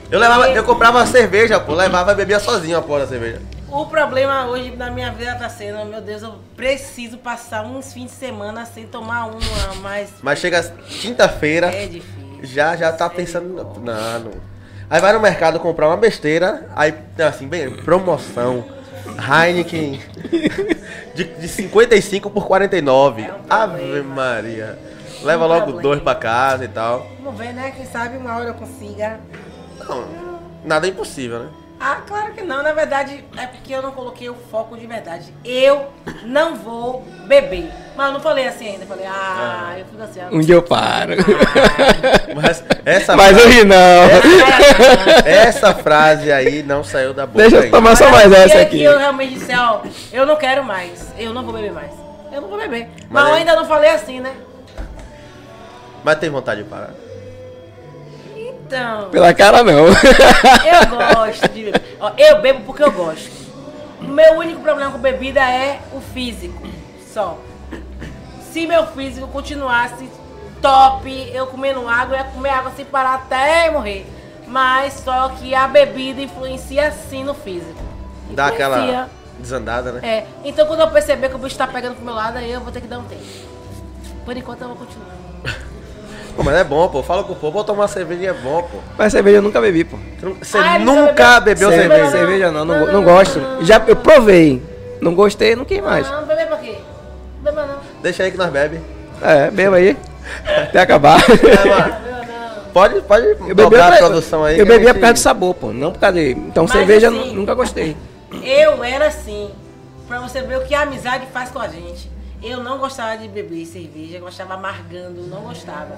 Eu, 0.09 0.19
levava, 0.19 0.49
eu 0.49 0.63
comprava 0.63 0.99
uma 0.99 1.07
cerveja, 1.07 1.59
pô, 1.59 1.73
levava 1.73 2.11
e 2.11 2.15
bebia 2.15 2.39
sozinho 2.39 2.77
a 2.77 2.81
porra 2.81 3.01
da 3.01 3.07
cerveja. 3.07 3.41
O 3.73 3.85
problema 3.87 4.45
hoje 4.45 4.75
na 4.75 4.91
minha 4.91 5.11
vida 5.11 5.33
tá 5.35 5.49
sendo, 5.49 5.83
meu 5.85 5.99
Deus, 5.99 6.21
eu 6.21 6.35
preciso 6.55 7.17
passar 7.17 7.63
uns 7.65 7.91
fins 7.91 8.11
de 8.11 8.17
semana 8.17 8.65
sem 8.65 8.85
tomar 8.85 9.25
uma, 9.25 9.75
mas 9.81 10.09
Mas 10.21 10.37
chega 10.39 10.61
quinta-feira, 11.01 11.73
é 11.73 11.87
difícil. 11.87 12.39
já 12.43 12.75
já 12.75 12.91
tá 12.93 13.09
pensando. 13.09 13.47
Não, 13.81 14.19
não. 14.19 14.31
Aí 14.89 15.01
vai 15.01 15.11
no 15.13 15.19
mercado 15.19 15.59
comprar 15.59 15.87
uma 15.87 15.97
besteira, 15.97 16.67
aí 16.75 16.93
assim, 17.27 17.47
bem, 17.47 17.71
promoção. 17.71 18.63
Heineken 19.17 19.99
de, 21.15 21.23
de 21.23 21.47
55 21.47 22.29
por 22.29 22.45
49. 22.45 23.23
É 23.23 23.33
um 23.33 23.37
Ave. 23.49 24.01
Maria. 24.03 24.77
Leva 25.23 25.45
Um 25.45 25.47
logo 25.47 25.61
problema. 25.63 25.81
dois 25.81 26.01
pra 26.01 26.15
casa 26.15 26.65
e 26.65 26.67
tal. 26.67 27.07
Vamos 27.23 27.39
ver, 27.39 27.53
né? 27.53 27.71
Quem 27.75 27.85
sabe 27.85 28.17
uma 28.17 28.35
hora 28.35 28.49
eu 28.49 28.53
consiga. 28.53 29.19
Não, 29.79 30.05
nada 30.63 30.85
é 30.85 30.89
impossível, 30.91 31.39
né? 31.39 31.49
Ah, 31.85 31.97
claro 32.07 32.31
que 32.31 32.41
não. 32.41 32.63
Na 32.63 32.71
verdade, 32.71 33.25
é 33.37 33.45
porque 33.45 33.73
eu 33.75 33.81
não 33.81 33.91
coloquei 33.91 34.29
o 34.29 34.35
foco 34.49 34.77
de 34.77 34.87
verdade. 34.87 35.33
Eu 35.43 35.87
não 36.23 36.55
vou 36.55 37.01
beber. 37.27 37.69
Mas 37.93 38.07
eu 38.07 38.13
não 38.13 38.19
falei 38.21 38.47
assim 38.47 38.67
ainda. 38.69 38.85
Falei, 38.85 39.05
ah, 39.05 39.75
eu 39.77 39.85
fico 39.85 40.01
assim. 40.01 40.21
ah, 40.21 40.29
Um 40.31 40.39
dia 40.39 40.55
eu 40.55 40.61
paro. 40.63 41.11
Mas 42.41 42.63
essa, 42.85 43.17
Mas 43.17 43.37
eu 43.37 43.49
ri 43.49 43.65
não. 43.65 43.75
essa 45.25 45.73
frase 45.73 46.31
aí 46.31 46.63
não 46.63 46.85
saiu 46.85 47.13
da 47.13 47.25
boca. 47.25 47.39
Deixa 47.39 47.57
eu 47.57 47.61
ainda. 47.63 47.75
tomar 47.75 47.97
só 47.97 48.05
Mas 48.09 48.29
mais 48.29 48.31
é 48.31 48.43
essa 48.45 48.55
que 48.55 48.61
aqui. 48.77 48.83
eu 48.83 48.97
realmente 48.97 49.33
disse, 49.33 49.51
ó, 49.53 49.81
eu 50.13 50.25
não 50.25 50.37
quero 50.37 50.63
mais. 50.63 51.11
Eu 51.17 51.33
não 51.33 51.43
vou 51.43 51.53
beber 51.53 51.73
mais. 51.73 51.91
Eu 52.31 52.41
não 52.41 52.47
vou 52.47 52.57
beber. 52.57 52.87
Mas, 52.87 53.07
Mas 53.09 53.27
eu 53.27 53.33
aí- 53.33 53.39
ainda 53.41 53.55
não 53.57 53.65
falei 53.65 53.89
assim, 53.91 54.21
né? 54.21 54.33
Mas 56.03 56.15
tem 56.17 56.29
vontade 56.29 56.63
de 56.63 56.69
parar. 56.69 56.91
Então, 58.73 59.09
Pela 59.11 59.33
cara 59.33 59.63
não. 59.63 59.85
eu 59.87 61.15
gosto 61.15 61.47
de 61.49 61.63
beber. 61.65 61.97
Eu 62.17 62.41
bebo 62.41 62.61
porque 62.65 62.83
eu 62.83 62.91
gosto. 62.91 63.31
O 64.01 64.05
meu 64.05 64.33
único 64.33 64.61
problema 64.61 64.91
com 64.91 64.97
bebida 64.97 65.39
é 65.41 65.79
o 65.93 66.01
físico. 66.01 66.61
Só. 67.13 67.37
Se 68.51 68.65
meu 68.65 68.87
físico 68.87 69.27
continuasse 69.27 70.09
top, 70.61 71.31
eu 71.33 71.45
comendo 71.47 71.87
água, 71.87 72.15
eu 72.15 72.19
ia 72.19 72.31
comer 72.31 72.49
água 72.49 72.71
sem 72.75 72.85
parar 72.85 73.15
até 73.15 73.69
morrer. 73.69 74.05
Mas 74.47 74.93
só 75.05 75.29
que 75.29 75.53
a 75.53 75.67
bebida 75.67 76.21
influencia 76.21 76.91
sim 76.91 77.23
no 77.23 77.33
físico. 77.33 77.81
Dá 78.31 78.47
aquela 78.47 78.77
Influencia. 78.79 79.09
desandada, 79.39 79.91
né? 79.93 79.99
É, 80.07 80.25
então 80.43 80.65
quando 80.65 80.81
eu 80.81 80.89
perceber 80.89 81.29
que 81.29 81.35
o 81.35 81.39
bicho 81.39 81.57
tá 81.57 81.67
pegando 81.67 81.95
pro 81.95 82.05
meu 82.05 82.13
lado, 82.15 82.37
aí 82.37 82.51
eu 82.51 82.59
vou 82.59 82.71
ter 82.71 82.81
que 82.81 82.87
dar 82.87 82.99
um 82.99 83.03
tempo. 83.03 83.21
Por 84.25 84.35
enquanto 84.35 84.61
eu 84.61 84.67
vou 84.69 84.77
continuar. 84.77 85.13
Pô, 86.35 86.43
mas 86.43 86.55
é 86.55 86.63
bom, 86.63 86.87
pô. 86.89 87.03
Fala 87.03 87.23
com 87.23 87.33
o 87.33 87.35
povo, 87.35 87.53
vou 87.53 87.63
tomar 87.63 87.87
cerveja 87.87 88.29
é 88.29 88.33
bom, 88.33 88.63
pô. 88.63 88.77
Mas 88.97 89.11
cerveja 89.11 89.37
eu 89.37 89.41
nunca 89.41 89.61
bebi, 89.61 89.83
pô. 89.83 89.97
Você, 90.41 90.57
Ah, 90.57 90.79
nunca 90.79 91.39
bebeu? 91.39 91.69
bebeu 91.69 91.69
Cerve- 91.69 91.95
cerveja? 91.95 92.11
cerveja 92.11 92.51
não, 92.51 92.65
não, 92.65 92.79
go- 92.85 92.91
não 92.91 93.03
gosto. 93.03 93.39
Já 93.61 93.81
eu 93.87 93.95
provei. 93.95 94.61
Não 95.01 95.13
gostei, 95.13 95.55
não 95.55 95.65
quis 95.65 95.81
mais. 95.81 96.09
Não, 96.09 96.25
beber 96.25 96.47
pra 96.47 96.57
quê? 96.57 96.77
Beber 97.41 97.67
não. 97.67 97.75
Deixa 98.01 98.23
aí 98.23 98.31
que 98.31 98.37
nós 98.37 98.49
bebe. 98.49 98.79
É, 99.21 99.51
beba 99.51 99.75
aí. 99.75 99.97
Até 100.45 100.79
acabar. 100.79 101.19
É, 101.23 101.69
mano. 101.69 102.03
Pode, 102.73 103.01
pode 103.01 103.25
Eu 103.47 103.53
dobrar 103.53 103.91
bebia, 103.91 103.93
a 103.93 103.97
produção 104.09 104.43
aí. 104.43 104.57
eu 104.57 104.65
bebia 104.65 104.87
gente- 104.87 104.95
por 104.95 105.01
causa 105.01 105.13
do 105.13 105.19
sabor, 105.19 105.53
pô. 105.53 105.71
Não 105.71 105.91
por 105.91 105.99
causa 105.99 106.15
de. 106.17 106.31
Então 106.31 106.63
Mas 106.63 106.71
cerveja 106.71 107.09
assim- 107.09 107.17
nu- 107.29 107.33
nunca 107.41 107.53
gostei. 107.53 107.95
Eu 108.43 108.83
era 108.83 109.05
assim, 109.07 109.51
pra 110.07 110.19
você 110.19 110.41
ver 110.41 110.57
o 110.57 110.61
que 110.61 110.73
a 110.73 110.81
amizade 110.81 111.27
faz 111.31 111.51
com 111.51 111.59
a 111.59 111.67
gente. 111.67 112.09
Eu 112.43 112.61
não 112.61 112.77
gostava 112.77 113.17
de 113.17 113.27
beber 113.27 113.65
cerveja, 113.65 114.19
gostava 114.19 114.55
amargando, 114.55 115.21
não 115.27 115.41
gostava. 115.43 115.95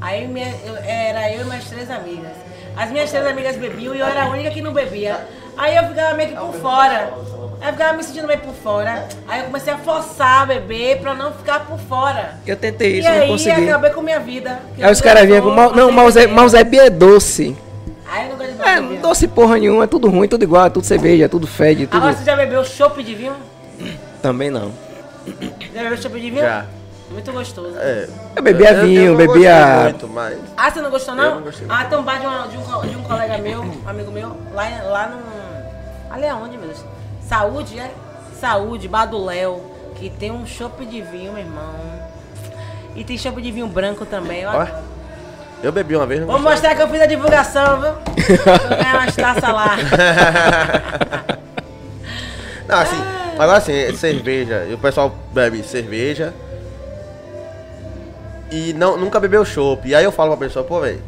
Aí 0.00 0.26
minha- 0.26 0.54
eu- 0.64 0.76
era 0.76 1.30
eu 1.32 1.42
e 1.42 1.44
minhas 1.44 1.64
três 1.64 1.90
amigas. 1.90 2.32
As 2.76 2.90
minhas 2.90 3.10
três 3.10 3.26
amigas 3.26 3.56
bebiam 3.56 3.94
e 3.94 4.00
eu 4.00 4.06
era 4.06 4.24
a 4.24 4.28
única 4.30 4.50
que 4.50 4.62
não 4.62 4.72
bebia. 4.72 5.20
Aí 5.56 5.76
eu 5.76 5.84
ficava 5.88 6.14
meio 6.14 6.30
que 6.30 6.36
por 6.36 6.54
fora. 6.54 7.12
Aí 7.60 7.68
eu 7.68 7.72
ficava 7.74 7.92
me 7.96 8.02
sentindo 8.02 8.26
meio 8.26 8.40
por 8.40 8.54
fora. 8.54 9.06
Aí 9.28 9.40
eu 9.40 9.46
comecei 9.46 9.72
a 9.72 9.78
forçar 9.78 10.42
a 10.42 10.46
beber 10.46 10.98
pra 11.00 11.14
não 11.14 11.30
ficar 11.32 11.66
por 11.66 11.78
fora. 11.78 12.36
Eu 12.46 12.56
tentei 12.56 12.94
e 12.94 12.98
isso, 13.00 13.08
não 13.10 13.18
aí 13.18 13.28
consegui. 13.28 13.68
acabei 13.68 13.90
com 13.90 14.00
minha 14.00 14.18
vida. 14.18 14.58
Aí 14.80 14.90
os 14.92 15.00
caras 15.00 15.26
vinham 15.26 15.42
com. 15.42 15.50
Mal, 15.50 15.74
não, 15.74 15.92
Mausé 15.92 16.22
é 16.62 16.90
doce. 16.90 17.54
Aí 18.10 18.24
eu 18.24 18.30
não 18.30 18.36
gosto 18.38 18.52
de 18.56 18.62
É, 18.68 18.80
não 18.80 18.96
doce 18.96 19.28
porra 19.28 19.58
nenhuma, 19.58 19.84
é 19.84 19.86
tudo 19.86 20.08
ruim, 20.08 20.26
tudo 20.26 20.42
igual, 20.42 20.66
é 20.66 20.70
tudo 20.70 20.84
cerveja, 20.84 21.28
tudo 21.28 21.46
fede, 21.46 21.86
tudo. 21.86 21.98
Agora 21.98 22.14
você 22.14 22.24
já 22.24 22.34
bebeu 22.36 22.64
chopp 22.64 23.02
de 23.02 23.14
vinho? 23.14 23.34
Também 24.20 24.50
não. 24.50 24.72
Já 25.74 25.82
bebeu 25.82 25.96
chopp 25.98 26.20
de 26.20 26.30
vinho? 26.30 26.42
Já. 26.42 26.64
Muito 27.10 27.30
gostoso. 27.32 27.76
É. 27.78 28.08
Eu 28.34 28.42
bebia 28.42 28.74
vinho, 28.82 29.10
não 29.10 29.16
gostei 29.16 29.34
bebia. 29.42 29.66
Muito, 29.82 30.08
mas... 30.08 30.38
Ah, 30.56 30.70
você 30.70 30.80
não 30.80 30.90
gostou 30.90 31.14
não? 31.14 31.24
Eu 31.24 31.34
não 31.36 31.42
gostei. 31.42 31.66
Ah, 31.68 31.84
tem 31.84 31.98
um 31.98 32.02
bar 32.02 32.18
de, 32.20 32.26
uma- 32.26 32.48
de 32.48 32.56
um, 32.56 32.80
de 32.90 32.96
um 32.96 33.02
colega 33.02 33.38
meu, 33.38 33.60
um 33.62 33.82
amigo 33.88 34.10
meu, 34.10 34.34
lá, 34.54 34.64
lá 34.84 35.06
no. 35.08 36.12
Ali 36.14 36.24
é 36.24 36.34
onde, 36.34 36.56
meu 36.56 36.68
Deus? 36.68 36.82
Saúde, 37.28 37.78
é? 37.78 37.90
Saúde, 38.40 38.88
bar 38.88 39.06
do 39.06 39.22
Léo, 39.22 39.60
que 39.96 40.08
tem 40.10 40.30
um 40.30 40.46
chopp 40.46 40.84
de 40.86 41.02
vinho, 41.02 41.32
meu 41.32 41.42
irmão. 41.42 41.74
E 42.96 43.04
tem 43.04 43.16
chopp 43.18 43.40
de 43.42 43.50
vinho 43.52 43.66
branco 43.66 44.04
também, 44.06 44.40
eu 44.42 44.50
Ó. 44.50 44.66
Eu 45.62 45.70
bebi 45.70 45.94
uma 45.94 46.06
vez, 46.06 46.24
Vou 46.24 46.40
mostrar 46.40 46.74
que 46.74 46.82
eu 46.82 46.88
fiz 46.88 47.00
a 47.00 47.06
divulgação, 47.06 47.80
viu? 47.80 47.92
Vou 48.68 48.76
ganhar 48.76 48.96
umas 48.96 49.14
taças 49.14 49.42
lá. 49.44 49.76
Não, 52.68 52.78
assim, 52.78 52.96
agora 53.38 53.58
assim, 53.58 53.72
é 53.72 53.92
cerveja. 53.92 54.64
E 54.68 54.74
o 54.74 54.78
pessoal 54.78 55.14
bebe 55.32 55.62
cerveja. 55.62 56.32
E 58.50 58.72
não, 58.74 58.96
nunca 58.96 59.18
bebeu 59.18 59.44
chopp. 59.44 59.88
E 59.88 59.94
aí 59.94 60.04
eu 60.04 60.12
falo 60.12 60.36
pra 60.36 60.46
pessoa, 60.46 60.64
pô, 60.64 60.80
velho. 60.80 61.02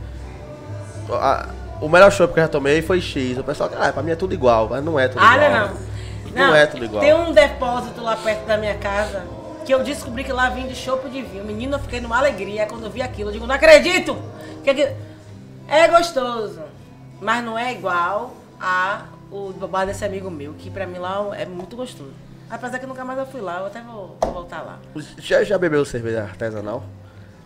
O 1.80 1.88
melhor 1.88 2.10
chopp 2.10 2.32
que 2.32 2.40
eu 2.40 2.44
já 2.44 2.48
tomei 2.48 2.80
foi 2.80 3.00
X. 3.00 3.36
O 3.38 3.44
pessoal, 3.44 3.70
ah, 3.78 3.92
pra 3.92 4.02
mim 4.02 4.12
é 4.12 4.16
tudo 4.16 4.32
igual, 4.32 4.68
mas 4.70 4.82
não 4.82 4.98
é 4.98 5.08
tudo 5.08 5.20
Ah, 5.22 5.34
igual. 5.36 5.50
não, 5.50 5.68
não. 5.68 6.46
Não 6.48 6.54
é 6.54 6.66
tudo 6.66 6.84
igual. 6.84 7.00
Tem 7.02 7.14
um 7.14 7.32
depósito 7.32 8.02
lá 8.02 8.16
perto 8.16 8.44
da 8.46 8.56
minha 8.56 8.74
casa 8.74 9.22
que 9.64 9.72
eu 9.72 9.82
descobri 9.84 10.24
que 10.24 10.32
lá 10.32 10.48
vinha 10.50 10.74
chopp 10.74 11.08
de 11.08 11.22
vinho. 11.22 11.44
Menino, 11.44 11.76
eu 11.76 11.78
fiquei 11.78 12.00
numa 12.00 12.18
alegria 12.18 12.66
quando 12.66 12.84
eu 12.84 12.90
vi 12.90 13.02
aquilo. 13.02 13.28
Eu 13.28 13.34
digo, 13.34 13.46
não 13.46 13.54
acredito! 13.54 14.16
Que 14.62 14.70
aqui- 14.70 14.88
É 15.68 15.86
gostoso, 15.88 16.60
mas 17.20 17.42
não 17.44 17.58
é 17.58 17.72
igual 17.72 18.34
a 18.60 19.02
o 19.36 19.68
bar 19.68 19.84
desse 19.86 20.04
amigo 20.04 20.30
meu, 20.30 20.52
que 20.54 20.70
pra 20.70 20.86
mim 20.86 20.98
lá 20.98 21.26
é 21.36 21.44
muito 21.44 21.76
gostoso. 21.76 22.12
Apesar 22.50 22.78
que 22.78 22.86
nunca 22.86 23.04
mais 23.04 23.18
eu 23.18 23.26
fui 23.26 23.40
lá, 23.40 23.60
eu 23.60 23.66
até 23.66 23.80
vou, 23.80 24.16
vou 24.20 24.32
voltar 24.32 24.62
lá. 24.62 24.78
Já, 25.18 25.42
já 25.42 25.58
bebeu 25.58 25.84
cerveja 25.84 26.22
artesanal? 26.22 26.84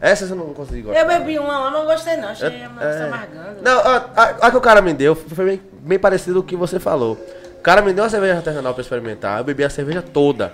Essa 0.01 0.27
você 0.27 0.35
não 0.35 0.53
consegui 0.55 0.83
gostar. 0.83 1.01
Eu 1.01 1.07
bebi 1.07 1.39
uma 1.39 1.59
lá, 1.59 1.71
não 1.71 1.85
gostei 1.85 2.17
não. 2.17 2.29
Achei 2.29 2.63
É, 2.63 2.69
uma 2.69 2.83
é. 2.85 3.05
amargando. 3.07 3.63
Não, 3.63 3.81
a, 3.81 3.97
a- 4.17 4.47
a 4.47 4.51
que 4.51 4.57
o 4.57 4.61
cara 4.61 4.81
me 4.81 4.93
deu 4.93 5.17
foi 5.17 5.45
bem, 5.45 5.63
bem 5.81 5.99
parecido 5.99 6.41
com 6.41 6.47
o 6.47 6.49
que 6.49 6.57
você 6.57 6.79
falou. 6.79 7.15
O 7.59 7.63
cara 7.63 7.81
me 7.83 7.93
deu 7.93 8.05
uma 8.05 8.11
cerveja 8.11 8.37
artesanal 8.37 8.75
pra 8.75 8.83
experimentar, 8.83 9.39
eu 9.39 9.45
bebi 9.45 9.65
a 9.65 9.71
cerveja 9.71 10.03
toda. 10.03 10.53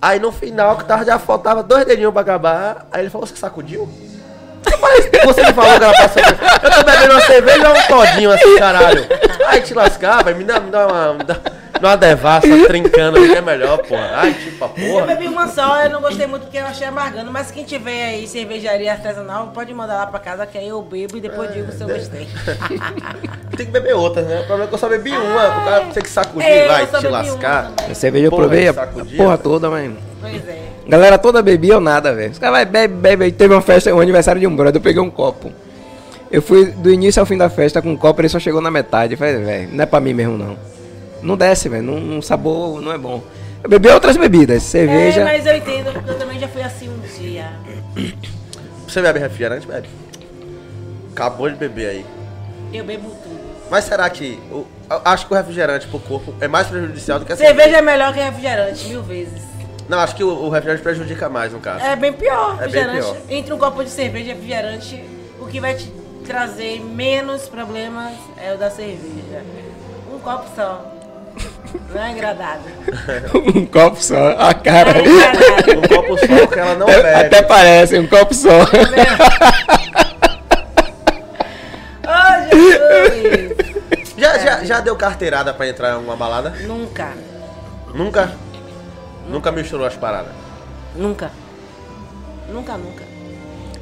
Aí 0.00 0.18
no 0.18 0.32
final, 0.32 0.78
que 0.78 0.84
tava, 0.86 1.04
já 1.04 1.18
faltava 1.18 1.62
dois 1.62 1.84
dedinhos 1.84 2.12
pra 2.12 2.22
acabar, 2.22 2.88
aí 2.90 3.02
ele 3.02 3.10
falou, 3.10 3.26
você 3.26 3.36
sacudiu? 3.36 3.86
Mas 4.80 5.10
você 5.24 5.42
me 5.44 5.52
falou 5.52 5.70
que 5.78 5.84
era 5.84 5.92
pra 5.94 6.08
cerveja. 6.08 6.38
Eu 6.62 6.70
tô 6.70 6.84
bebendo 6.84 7.12
uma 7.12 7.20
cerveja 7.20 7.68
ou 7.68 7.76
um 7.76 7.82
todinho 7.86 8.32
assim, 8.32 8.56
caralho. 8.58 9.06
Aí 9.46 9.60
te 9.60 9.74
lascar, 9.74 10.24
vai, 10.24 10.34
me 10.34 10.44
dá, 10.44 10.60
me 10.60 10.70
dá 10.70 10.86
uma. 10.86 11.14
Me 11.14 11.24
dá, 11.24 11.34
me 11.34 11.80
dá 11.80 11.88
uma 11.88 11.96
devassa 11.96 12.48
trincando 12.66 13.20
que 13.20 13.34
é 13.36 13.40
melhor, 13.40 13.78
porra. 13.78 14.10
Ai, 14.14 14.34
tipo, 14.34 14.64
a 14.64 14.68
Eu 14.68 14.92
porra. 14.92 15.06
bebi 15.06 15.26
uma 15.28 15.46
só, 15.48 15.82
eu 15.82 15.90
não 15.90 16.00
gostei 16.00 16.26
muito 16.26 16.42
porque 16.42 16.58
eu 16.58 16.66
achei 16.66 16.86
amargando. 16.86 17.30
Mas 17.30 17.50
quem 17.50 17.64
tiver 17.64 18.06
aí 18.10 18.26
cervejaria 18.26 18.92
artesanal, 18.92 19.48
pode 19.48 19.72
mandar 19.74 19.96
lá 19.98 20.06
pra 20.06 20.18
casa 20.18 20.46
que 20.46 20.58
aí 20.58 20.68
eu 20.68 20.80
bebo 20.82 21.16
e 21.16 21.20
depois 21.20 21.52
digo 21.52 21.70
se 21.72 21.82
eu 21.82 21.88
gostei. 21.88 22.28
Tem 23.56 23.66
que 23.66 23.72
beber 23.72 23.94
outras, 23.94 24.26
né? 24.26 24.36
O 24.40 24.44
problema 24.44 24.64
é 24.64 24.66
que 24.68 24.74
eu 24.74 24.78
só 24.78 24.88
bebi 24.88 25.10
uma, 25.10 25.48
o 25.58 25.64
cara 25.64 25.80
tem 25.92 26.02
que 26.02 26.08
sacudir, 26.08 26.46
É, 26.48 26.64
eu 26.64 26.68
vai 26.68 26.86
te 26.86 27.08
lascar. 27.08 27.70
A 27.90 27.94
cerveja 27.94 28.26
eu 28.26 28.30
Porra, 28.30 28.42
provei 28.44 28.68
a, 28.68 28.72
sacudia, 28.72 29.16
porra 29.16 29.36
velho. 29.36 29.42
toda, 29.42 29.68
mas. 29.70 29.90
Pois 30.20 30.48
é. 30.48 30.62
Galera 30.86 31.18
toda 31.18 31.40
bebia 31.42 31.74
ou 31.76 31.80
nada, 31.80 32.14
velho. 32.14 32.30
Os 32.32 32.38
caras 32.38 32.54
vai, 32.56 32.64
bebe, 32.66 32.94
bebe. 32.94 33.24
Aí 33.24 33.32
Teve 33.32 33.54
uma 33.54 33.62
festa, 33.62 33.94
um 33.94 34.00
aniversário 34.00 34.40
de 34.40 34.46
um 34.46 34.54
brother, 34.54 34.76
eu 34.78 34.82
peguei 34.82 35.00
um 35.00 35.10
copo. 35.10 35.52
Eu 36.30 36.40
fui 36.42 36.66
do 36.66 36.90
início 36.90 37.18
ao 37.20 37.26
fim 37.26 37.36
da 37.36 37.50
festa 37.50 37.82
com 37.82 37.90
um 37.90 37.96
copo, 37.96 38.20
ele 38.20 38.28
só 38.28 38.38
chegou 38.38 38.60
na 38.60 38.70
metade. 38.70 39.14
Eu 39.14 39.18
falei, 39.18 39.36
velho, 39.38 39.68
não 39.72 39.82
é 39.82 39.86
pra 39.86 40.00
mim 40.00 40.14
mesmo, 40.14 40.36
não. 40.38 40.56
Não 41.22 41.36
desce, 41.36 41.68
velho. 41.68 41.82
Não, 41.82 42.00
não- 42.00 42.22
sabor 42.22 42.80
não 42.80 42.92
é 42.92 42.98
bom. 42.98 43.22
Eu 43.62 43.68
bebi 43.68 43.88
outras 43.88 44.16
bebidas, 44.16 44.62
cerveja. 44.62 45.20
É, 45.20 45.24
mas 45.24 45.44
eu 45.46 45.56
entendo, 45.56 45.92
porque 45.92 46.10
eu 46.10 46.18
também 46.18 46.38
já 46.38 46.48
fui 46.48 46.62
assim 46.62 46.88
um 46.88 46.98
dia. 47.20 47.50
Você 48.86 49.02
bebe 49.02 49.18
refrigerante? 49.18 49.66
Bebe. 49.66 49.88
Acabou 51.12 51.48
de 51.50 51.56
beber 51.56 51.88
aí. 51.88 52.06
Eu 52.72 52.84
bebo 52.84 53.10
tudo. 53.10 53.40
Mas 53.70 53.84
será 53.84 54.08
que. 54.08 54.38
o- 54.50 54.66
eu 54.90 55.00
acho 55.04 55.26
que 55.26 55.32
o 55.32 55.36
refrigerante 55.36 55.86
pro 55.88 55.98
corpo 56.00 56.34
é 56.40 56.48
mais 56.48 56.66
prejudicial 56.68 57.18
do 57.18 57.26
que 57.26 57.32
a 57.32 57.36
Cerveja 57.36 57.76
é 57.78 57.82
melhor 57.82 58.12
que 58.14 58.20
refrigerante, 58.20 58.88
mil 58.88 59.02
vezes. 59.02 59.42
Não, 59.90 59.98
acho 59.98 60.14
que 60.14 60.22
o, 60.22 60.28
o 60.28 60.48
refrigerante 60.50 60.84
prejudica 60.84 61.28
mais, 61.28 61.52
no 61.52 61.58
caso. 61.58 61.84
É 61.84 61.96
bem 61.96 62.12
pior, 62.12 62.52
É 62.62 62.68
bem 62.68 62.80
refrigerante. 62.84 63.00
pior. 63.00 63.16
Entre 63.28 63.52
um 63.52 63.58
copo 63.58 63.82
de 63.82 63.90
cerveja 63.90 64.30
e 64.30 64.34
refrigerante, 64.34 65.04
o 65.40 65.46
que 65.46 65.58
vai 65.60 65.74
te 65.74 65.92
trazer 66.24 66.80
menos 66.80 67.48
problemas 67.48 68.12
é 68.40 68.54
o 68.54 68.56
da 68.56 68.70
cerveja. 68.70 69.42
Um 70.14 70.20
copo 70.20 70.44
só. 70.54 70.86
Não 71.92 72.00
é 72.00 72.10
agradável. 72.12 72.70
um 73.56 73.66
copo 73.66 74.00
só. 74.00 74.36
A 74.38 74.54
cara. 74.54 74.90
É 74.90 75.00
agradável. 75.00 75.78
Um 75.80 75.88
copo 75.88 76.18
só 76.18 76.46
que 76.46 76.58
ela 76.60 76.74
não 76.76 76.86
Até, 76.86 77.02
bebe. 77.02 77.14
até 77.26 77.42
parece, 77.42 77.98
um 77.98 78.06
copo 78.06 78.32
só. 78.32 78.48
Oh, 82.06 82.54
Jesus! 82.54 84.14
Já, 84.16 84.38
já, 84.38 84.64
já 84.64 84.80
deu 84.80 84.94
carteirada 84.94 85.52
pra 85.52 85.66
entrar 85.66 85.90
em 85.90 85.94
alguma 85.94 86.14
balada? 86.14 86.50
Nunca, 86.60 87.08
Nunca? 87.92 88.30
Nunca 89.30 89.52
misturou 89.52 89.86
as 89.86 89.96
paradas. 89.96 90.32
nunca. 90.96 91.30
Nunca, 92.52 92.76
nunca. 92.76 93.04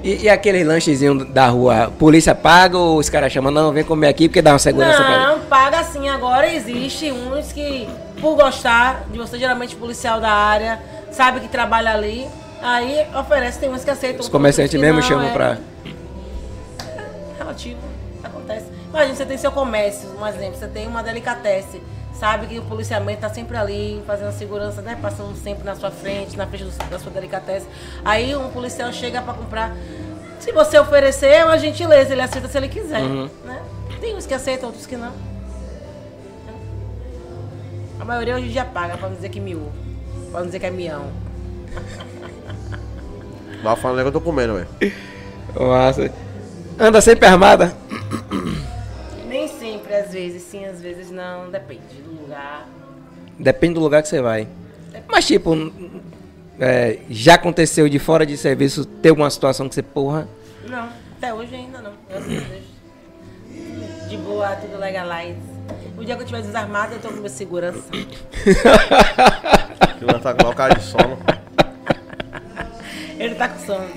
E, 0.03 0.25
e 0.25 0.29
aquele 0.29 0.63
lanchezinho 0.63 1.25
da 1.25 1.49
rua, 1.49 1.91
polícia 1.99 2.35
paga 2.35 2.79
ou 2.79 2.99
os 2.99 3.09
caras 3.09 3.33
chamam, 3.33 3.51
não, 3.51 3.73
vem 3.73 3.83
comer 3.83 4.09
aqui 4.09 4.29
porque 4.29 4.43
dá 4.43 4.53
uma 4.53 4.59
segurança 4.59 5.03
pra 5.03 5.19
Não, 5.19 5.41
paga 5.41 5.83
sim. 5.83 6.09
Agora 6.09 6.53
existe 6.53 7.11
uns 7.11 7.51
que, 7.53 7.89
por 8.21 8.37
gostar 8.37 9.07
de 9.11 9.19
você, 9.19 9.39
geralmente 9.39 9.75
policial 9.75 10.21
da 10.21 10.31
área, 10.31 10.81
sabe 11.11 11.41
que 11.41 11.49
trabalha 11.49 11.93
ali, 11.93 12.29
aí 12.63 13.07
oferece, 13.19 13.59
tem 13.59 13.71
uns 13.71 13.83
que 13.83 13.91
aceitam. 13.91 14.21
Os 14.21 14.29
comerciantes 14.29 14.79
mesmo 14.79 15.01
não, 15.01 15.03
chamam 15.03 15.27
é 15.27 15.33
pra. 15.33 15.59
Relativo, 17.39 17.81
acontece. 18.23 18.67
Imagina, 18.91 19.15
você 19.17 19.27
tem 19.27 19.39
seu 19.39 19.51
comércio, 19.51 20.11
um 20.21 20.27
exemplo, 20.27 20.59
você 20.59 20.69
tem 20.69 20.87
uma 20.87 21.03
delicatesse, 21.03 21.83
sabe 22.19 22.47
que 22.47 22.59
o 22.59 22.63
policiamento 22.63 23.21
tá 23.21 23.29
sempre 23.29 23.57
ali, 23.57 24.03
fazendo 24.07 24.29
a 24.29 24.33
segurança, 24.33 24.83
né? 24.83 24.99
Passando 25.01 25.37
sempre 25.37 25.65
na 25.65 25.75
sua 25.75 25.91
frente, 25.91 26.37
na 26.37 26.47
frente 26.47 26.65
do- 26.65 26.89
da 26.91 26.99
sua 26.99 27.11
delicatesse. 27.13 27.67
Aí 28.05 28.35
um 28.35 28.49
policial 28.51 28.93
chega 28.93 29.23
pra 29.23 29.35
comprar. 29.35 29.77
Se 30.41 30.53
você 30.53 30.79
oferecer, 30.79 31.27
é 31.29 31.45
uma 31.45 31.59
gentileza, 31.59 32.13
ele 32.13 32.23
aceita 32.23 32.49
se 32.49 32.57
ele 32.57 32.69
quiser. 32.69 33.01
Uhum. 33.03 33.29
Né? 33.45 33.63
Tem 34.01 34.15
uns 34.17 34.27
que 34.27 34.35
aceitam, 34.35 34.67
outros 34.69 34.87
que 34.87 34.97
não. 34.97 35.13
A 38.01 38.05
maioria 38.05 38.37
hoje 38.37 38.51
já 38.51 38.65
paga, 38.65 38.97
pra 38.97 39.09
não 39.09 39.17
dizer 39.17 39.29
que 39.29 39.41
miú. 39.41 39.69
Pra 40.31 40.41
não 40.41 40.47
dizer 40.47 40.61
que 40.61 40.67
é 40.67 40.71
mião. 40.71 41.07
Vai 43.63 43.77
falando 43.77 44.03
que 44.03 44.09
eu 44.09 44.13
tô 44.13 44.21
comendo, 44.21 44.55
velho. 44.55 44.69
Nossa. 45.59 46.11
Anda 46.79 47.01
sempre 47.01 47.27
armada? 47.27 47.73
Nem 49.27 49.49
sempre, 49.49 49.95
às 49.95 50.13
vezes, 50.13 50.43
sim, 50.43 50.65
às 50.65 50.81
vezes 50.81 51.11
não. 51.11 51.51
Depende 51.51 52.01
do 52.05 52.08
lugar. 52.29 52.69
Depende 53.39 53.75
do 53.75 53.81
lugar 53.81 54.03
que 54.03 54.09
você 54.09 54.21
vai. 54.21 54.49
Mas 55.09 55.27
tipo, 55.27 55.73
é, 56.61 56.99
já 57.09 57.35
aconteceu 57.35 57.89
de 57.89 57.99
fora 57.99 58.27
de 58.27 58.37
serviço 58.37 58.85
ter 58.85 59.11
alguma 59.11 59.31
situação 59.31 59.69
que 59.69 59.75
você, 59.75 59.83
porra. 59.83 60.29
Não, 60.67 60.89
até 61.17 61.33
hoje 61.33 61.55
ainda 61.55 61.81
não. 61.81 61.93
Graças 62.09 62.27
a 62.27 62.41
Deus. 62.41 64.09
De 64.09 64.17
boa, 64.17 64.49
tudo 64.57 64.79
legalize. 64.79 65.39
O 65.97 66.05
dia 66.05 66.15
que 66.15 66.23
eu 66.23 66.25
estiver 66.25 66.43
desarmado, 66.43 66.95
eu 66.95 67.01
tô 67.01 67.09
com 67.09 67.17
minha 67.17 67.29
segurança. 67.29 67.83
Que 69.99 70.05
ela 70.05 70.21
tá 70.21 70.33
com 70.33 70.49
o 70.49 70.55
cara 70.55 70.75
de 70.77 70.85
sono. 70.85 71.19
Ele 73.19 73.35
tá 73.35 73.49
com 73.49 73.59
sono. 73.67 73.89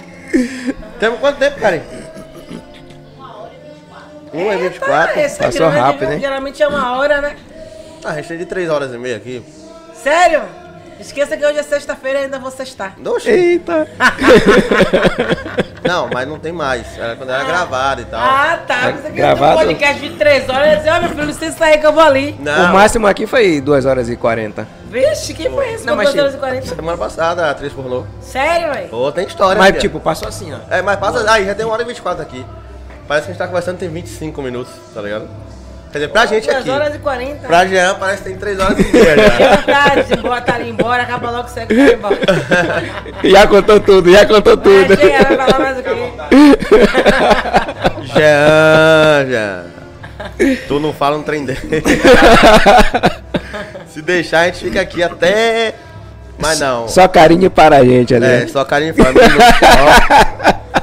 Temos 0.99 1.19
quanto 1.19 1.37
tempo, 1.37 1.59
Karen? 1.59 1.81
Uma 4.33 4.55
e 4.55 4.57
vinte 4.57 4.77
e 4.77 4.79
quatro. 4.79 5.19
Esse 5.19 5.37
Passou 5.37 5.67
aqui, 5.67 5.75
né, 5.75 5.81
rápido, 5.81 6.11
hein? 6.13 6.19
Geralmente 6.19 6.63
é 6.63 6.67
uma 6.67 6.97
hora, 6.97 7.21
né? 7.21 7.35
Ah, 8.03 8.11
a 8.11 8.15
gente 8.15 8.27
tem 8.29 8.37
de 8.37 8.45
três 8.45 8.69
horas 8.69 8.93
e 8.93 8.97
meia 8.97 9.17
aqui. 9.17 9.43
Sério? 9.93 10.41
Esqueça 10.99 11.35
que 11.35 11.43
hoje 11.45 11.57
é 11.57 11.63
sexta-feira 11.63 12.19
e 12.19 12.23
ainda 12.25 12.37
vou 12.39 12.51
sextar. 12.51 12.95
Oxi. 13.05 13.29
Eita. 13.29 13.87
Não, 15.83 16.07
mas 16.13 16.27
não 16.27 16.37
tem 16.39 16.51
mais. 16.51 16.85
Era 16.97 17.15
quando 17.15 17.31
era 17.31 17.43
gravado 17.43 18.01
e 18.01 18.05
tal. 18.05 18.19
Ah, 18.21 18.59
tá. 18.67 18.89
É 18.89 18.91
Você 18.93 19.01
quer 19.09 19.11
gravado? 19.15 19.53
um 19.53 19.57
podcast 19.65 19.99
de 20.09 20.15
três 20.15 20.47
horas 20.47 20.73
e 20.73 20.77
dizer, 20.77 20.89
ó, 20.91 20.99
meu 21.01 21.09
filho, 21.09 21.23
licença 21.25 21.65
aí 21.65 21.77
que 21.79 21.85
eu 21.85 21.91
vou 21.91 22.03
ali. 22.03 22.35
Não, 22.39 22.69
O 22.69 22.73
máximo 22.73 23.07
aqui 23.07 23.25
foi 23.25 23.59
2 23.59 23.85
horas 23.87 24.07
e 24.07 24.15
40. 24.15 24.65
Vixe, 24.89 25.33
quem 25.33 25.49
foi 25.49 25.73
esse? 25.73 25.85
Não, 25.85 25.95
mas 25.95 26.09
2 26.09 26.19
horas 26.19 26.35
e 26.35 26.37
40. 26.37 26.75
semana 26.75 26.97
passada, 26.97 27.47
a 27.47 27.51
atriz 27.51 27.73
pornô. 27.73 28.05
Sério, 28.21 28.71
velho? 28.71 28.89
Pô, 28.89 29.11
tem 29.11 29.25
história, 29.25 29.57
Mas, 29.57 29.69
filha. 29.69 29.79
tipo, 29.81 29.99
passou 29.99 30.27
assim, 30.27 30.53
ó. 30.53 30.59
É, 30.73 30.81
mas 30.83 30.97
passa. 30.99 31.29
Aí, 31.31 31.45
já 31.45 31.55
tem 31.55 31.65
uma 31.65 31.73
hora 31.73 31.81
e 31.81 31.85
24 31.87 32.21
aqui. 32.21 32.45
Parece 33.07 33.25
que 33.25 33.31
a 33.31 33.33
gente 33.33 33.39
tá 33.39 33.47
conversando 33.47 33.77
tem 33.79 33.89
25 33.89 34.39
minutos, 34.41 34.71
tá 34.93 35.01
ligado? 35.01 35.27
Quer 35.91 35.97
dizer, 35.99 36.07
pra 36.09 36.25
gente 36.25 36.45
2 36.47 36.57
aqui. 36.59 36.69
horas 36.69 36.95
e 36.95 36.99
40. 36.99 37.47
Pra 37.47 37.65
Jean 37.65 37.95
parece 37.99 38.23
que 38.23 38.29
tem 38.29 38.37
3 38.37 38.59
horas 38.59 38.79
e 38.79 38.83
meia 38.93 39.15
já. 39.17 39.31
Chega 39.31 39.57
tarde, 39.63 40.13
embora, 40.17 40.41
tá 40.41 40.55
ali 40.55 40.69
embora, 40.69 41.03
acaba 41.03 41.31
logo 41.31 41.43
que 41.45 41.51
você 41.51 41.65
vai 41.65 41.75
embora. 41.93 42.17
Já 43.23 43.47
contou 43.47 43.79
tudo, 43.81 44.09
já 44.11 44.25
contou 44.25 44.55
Vai, 44.57 44.85
tudo. 44.85 44.95
chega, 44.97 45.23
vai 45.35 45.49
falar 45.49 45.59
mais 45.59 45.77
o 45.79 45.83
quê? 45.83 45.89
Jean, 48.15 49.25
Jean. 49.29 49.63
Tu 50.67 50.79
não 50.79 50.93
fala 50.93 51.17
um 51.17 51.23
trem 51.23 51.43
dele. 51.45 51.59
Se 53.93 54.01
deixar, 54.01 54.41
a 54.41 54.45
gente 54.45 54.59
fica 54.63 54.79
aqui 54.81 55.03
até. 55.03 55.73
Mas 56.39 56.59
não. 56.59 56.87
Só 56.87 57.07
carinho 57.07 57.51
para 57.51 57.77
a 57.77 57.83
gente 57.85 58.15
ali. 58.15 58.25
É, 58.25 58.47
só 58.47 58.63
carinho 58.63 58.93
mas 58.97 59.13
não- 59.13 59.21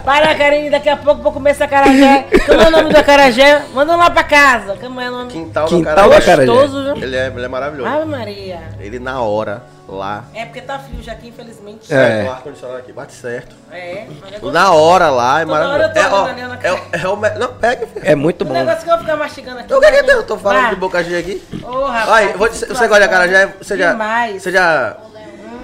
Para, 0.09 0.35
Karine, 0.35 0.71
daqui 0.71 0.89
a 0.89 0.97
pouco 0.97 1.21
vou 1.23 1.31
comer 1.33 1.51
esse 1.51 1.63
acarajé. 1.63 2.25
Como 2.47 2.61
é 2.63 2.69
o 2.69 2.71
nome 2.71 2.89
do 2.91 2.97
acarajé? 2.97 3.63
Manda 3.75 3.95
lá 3.95 4.09
pra 4.09 4.25
casa. 4.25 4.75
Como 4.81 4.99
é 4.99 5.11
o 5.11 5.13
nome? 5.13 5.31
Quintal, 5.31 5.67
Quintal 5.67 5.95
do 5.95 6.03
do 6.03 6.09
cara. 6.11 6.17
Acarajé. 6.17 6.47
Gostoso, 6.47 6.83
viu? 6.95 6.97
Ele 7.03 7.15
é, 7.15 7.27
ele 7.27 7.45
é 7.45 7.49
maravilhoso. 7.49 7.91
Ave 7.91 8.05
Maria. 8.07 8.59
Ele 8.81 8.99
na 8.99 9.21
hora, 9.21 9.63
lá. 9.87 10.25
É 10.35 10.47
porque 10.47 10.63
tá 10.63 10.79
frio 10.79 11.03
já 11.03 11.13
aqui, 11.13 11.29
infelizmente. 11.29 11.93
É. 11.93 12.25
O 12.27 12.31
ar-condicionado 12.33 12.79
aqui, 12.79 12.91
bate 12.91 13.13
certo. 13.13 13.55
É, 13.71 14.07
é. 14.07 14.51
Na 14.51 14.73
hora 14.73 15.11
lá, 15.11 15.43
é 15.43 15.45
Toda 15.45 15.59
hora 15.59 15.69
maravilhoso. 15.89 15.99
eu 15.99 16.03
É, 16.03 16.09
tô 16.09 16.17
ó, 16.17 16.29
é, 16.63 16.73
o- 16.73 16.81
é 17.05 17.09
o. 17.09 17.17
me- 17.19 17.31
Não, 17.39 17.53
pega, 17.53 17.87
filho. 17.87 18.07
É 18.07 18.15
muito 18.15 18.43
O 18.43 18.45
bom. 18.47 18.55
negócio 18.55 18.79
que 18.85 18.91
eu 18.91 18.95
vou 18.95 19.05
ficar 19.05 19.17
mastigando 19.17 19.59
aqui. 19.61 19.75
O 19.75 19.79
que 19.79 19.87
é 19.87 19.93
que 19.93 20.03
tem? 20.05 20.15
Eu 20.15 20.23
tô 20.27 20.39
falando 20.39 20.63
Vai. 20.63 20.71
de 20.71 20.77
boca 20.77 21.05
cheia 21.05 21.19
aqui. 21.19 21.43
Ô, 21.63 21.85
rapaz. 21.85 22.29
Te- 22.31 22.67
que 22.67 22.75
você 22.75 22.89
gosta 22.89 22.99
de 23.01 23.05
acarajé? 23.05 23.41
situação. 23.41 23.59
Você 23.63 23.77
já. 23.77 23.91
Demais. 23.93 24.43
Você 24.43 24.53
já. 24.53 24.97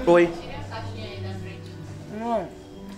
Oi. 0.06 0.30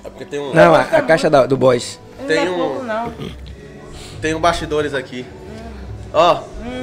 É 0.07 0.11
porque 0.11 0.25
tem 0.25 0.39
um. 0.39 0.55
Não, 0.55 0.75
a, 0.75 0.81
a 0.83 1.03
caixa 1.03 1.29
da- 1.29 1.47
do 1.47 1.57
boys. 1.57 1.99
não 2.21 2.27
Tem 2.27 2.49
um- 2.49 2.55
pouco, 2.55 2.83
não. 2.85 3.13
Tem 4.21 4.35
um 4.35 4.41
bastidores 4.41 4.95
aqui. 4.95 5.27
Ó, 6.13 6.41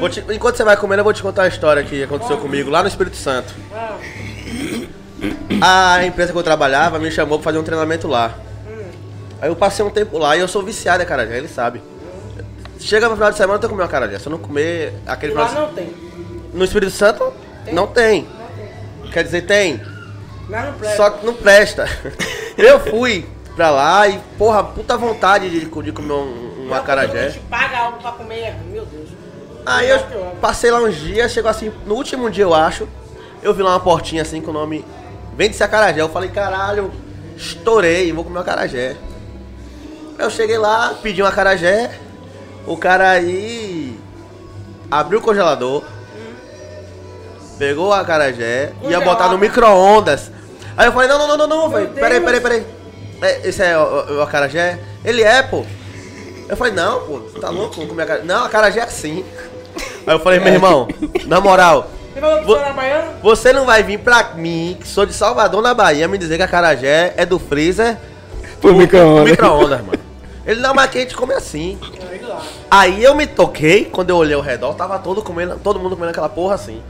te- 0.09 0.23
enquanto 0.31 0.57
você 0.57 0.63
vai 0.63 0.75
comendo, 0.77 0.99
eu 0.99 1.03
vou 1.03 1.13
te 1.13 1.21
contar 1.23 1.43
a 1.43 1.47
história 1.47 1.83
que 1.83 2.03
aconteceu 2.03 2.37
comigo 2.37 2.69
lá 2.69 2.81
no 2.81 2.87
Espírito 2.87 3.15
Santo. 3.15 3.53
A 5.61 6.05
empresa 6.05 6.31
que 6.31 6.37
eu 6.37 6.43
trabalhava 6.43 6.99
me 6.99 7.09
chamou 7.09 7.39
pra 7.39 7.45
fazer 7.45 7.57
um 7.57 7.63
treinamento 7.63 8.07
lá. 8.07 8.33
Aí 9.41 9.49
eu 9.49 9.55
passei 9.55 9.83
um 9.83 9.89
tempo 9.89 10.17
lá 10.17 10.35
e 10.37 10.39
eu 10.41 10.47
sou 10.47 10.61
viciado 10.61 11.01
em 11.01 11.05
acarajé, 11.05 11.37
ele 11.37 11.47
sabe. 11.47 11.81
Chega 12.79 13.07
no 13.07 13.15
final 13.15 13.31
de 13.31 13.37
semana 13.37 13.55
eu 13.55 13.59
tô 13.61 13.69
comendo 13.69 13.85
acarajé. 13.85 14.19
Se 14.19 14.27
eu 14.27 14.31
não 14.31 14.37
comer 14.37 14.93
aquele 15.07 15.33
Lá 15.33 15.47
final 15.47 15.67
de- 15.67 15.69
não 15.69 15.75
tem. 15.75 15.93
No 16.53 16.63
Espírito 16.65 16.91
Santo, 16.91 17.33
não 17.71 17.87
tem. 17.87 18.27
Quer 19.11 19.23
dizer, 19.23 19.43
tem. 19.43 19.81
Lá 20.49 20.65
não 20.65 20.73
presta. 20.73 20.97
Só 20.97 21.09
que 21.09 21.25
não 21.25 21.33
presta. 21.33 21.85
Eu 22.57 22.79
fui 22.79 23.25
pra 23.55 23.69
lá 23.69 24.07
e, 24.07 24.19
porra, 24.37 24.63
puta 24.63 24.97
vontade 24.97 25.49
de, 25.49 25.59
de 25.61 25.91
comer 25.91 26.13
um, 26.13 26.67
um 26.67 26.73
A 26.73 26.77
acarajé. 26.77 27.29
gente 27.29 27.43
paga 27.45 27.77
algo 27.77 27.99
pra 27.99 28.11
comer, 28.11 28.55
meu 28.71 28.85
Deus. 28.85 29.09
Aí 29.65 29.89
eu 29.89 29.99
passei 30.41 30.69
lá 30.69 30.79
uns 30.81 30.95
dias, 30.95 31.31
chegou 31.31 31.49
assim, 31.49 31.71
no 31.85 31.95
último 31.95 32.29
dia 32.29 32.43
eu 32.43 32.53
acho, 32.53 32.85
eu 33.41 33.53
vi 33.53 33.63
lá 33.63 33.69
uma 33.71 33.79
portinha 33.79 34.21
assim 34.21 34.41
com 34.41 34.51
o 34.51 34.53
nome 34.53 34.83
Vende-se 35.35 35.63
acarajé. 35.63 36.01
Eu 36.01 36.09
falei, 36.09 36.29
caralho, 36.29 36.91
estourei, 37.35 38.11
vou 38.11 38.23
comer 38.23 38.37
um 38.37 38.41
acarajé. 38.41 38.95
Eu 40.17 40.29
cheguei 40.29 40.57
lá, 40.57 40.95
pedi 41.01 41.23
um 41.23 41.25
acarajé, 41.25 41.91
o 42.67 42.77
cara 42.77 43.09
aí 43.09 43.99
abriu 44.91 45.19
o 45.19 45.21
congelador, 45.21 45.83
pegou 47.57 47.87
o 47.87 47.93
acarajé, 47.93 48.73
ia 48.83 49.01
botar 49.01 49.29
no 49.29 49.37
micro-ondas. 49.39 50.31
Aí 50.75 50.87
eu 50.87 50.91
falei, 50.91 51.07
não, 51.07 51.17
não, 51.19 51.27
não, 51.27 51.37
não, 51.37 51.47
não, 51.47 51.69
velho, 51.69 51.89
peraí, 51.89 52.19
peraí, 52.21 52.41
peraí. 52.41 52.65
É, 53.21 53.47
esse 53.47 53.63
é 53.63 53.77
o, 53.77 53.81
o, 53.81 54.17
o 54.17 54.21
acarajé? 54.21 54.79
Ele 55.05 55.21
é, 55.23 55.41
pô. 55.43 55.63
Eu 56.49 56.57
falei, 56.57 56.73
não, 56.73 57.01
pô, 57.01 57.19
você 57.19 57.39
tá 57.39 57.49
louco? 57.49 57.75
Vou 57.75 57.87
comer 57.87 58.03
acarajé. 58.03 58.25
Não, 58.25 58.43
acarajé 58.45 58.79
é 58.79 58.83
assim. 58.83 59.23
Aí 60.05 60.13
eu 60.15 60.19
falei, 60.19 60.39
meu 60.39 60.53
irmão, 60.53 60.87
na 61.25 61.39
moral, 61.39 61.87
Você 62.13 62.19
falou 62.19 62.39
que 62.39 62.45
Vo- 62.45 62.57
você 63.21 63.53
não 63.53 63.65
vai 63.65 63.81
vir 63.83 63.99
pra 63.99 64.33
mim, 64.35 64.77
que 64.79 64.87
sou 64.87 65.05
de 65.05 65.13
Salvador, 65.13 65.61
na 65.61 65.73
Bahia, 65.73 66.07
me 66.07 66.17
dizer 66.17 66.37
que 66.37 66.43
acarajé 66.43 67.13
é 67.15 67.25
do 67.25 67.39
freezer 67.39 67.97
pro 68.59 68.73
micro-ondas. 68.75 69.29
micro-ondas, 69.31 69.79
mano. 69.81 69.99
Ele 70.45 70.59
não, 70.59 70.73
mas 70.73 70.85
aqui 70.85 70.97
a 70.97 71.01
gente 71.01 71.15
come 71.15 71.33
assim. 71.33 71.79
Aí 72.69 73.01
eu 73.03 73.15
me 73.15 73.25
toquei, 73.25 73.85
quando 73.85 74.09
eu 74.09 74.17
olhei 74.17 74.35
ao 74.35 74.41
redor, 74.41 74.73
tava 74.73 74.99
todo, 74.99 75.21
comendo, 75.21 75.57
todo 75.63 75.79
mundo 75.79 75.95
comendo 75.95 76.11
aquela 76.11 76.27
porra 76.29 76.55
assim. 76.55 76.81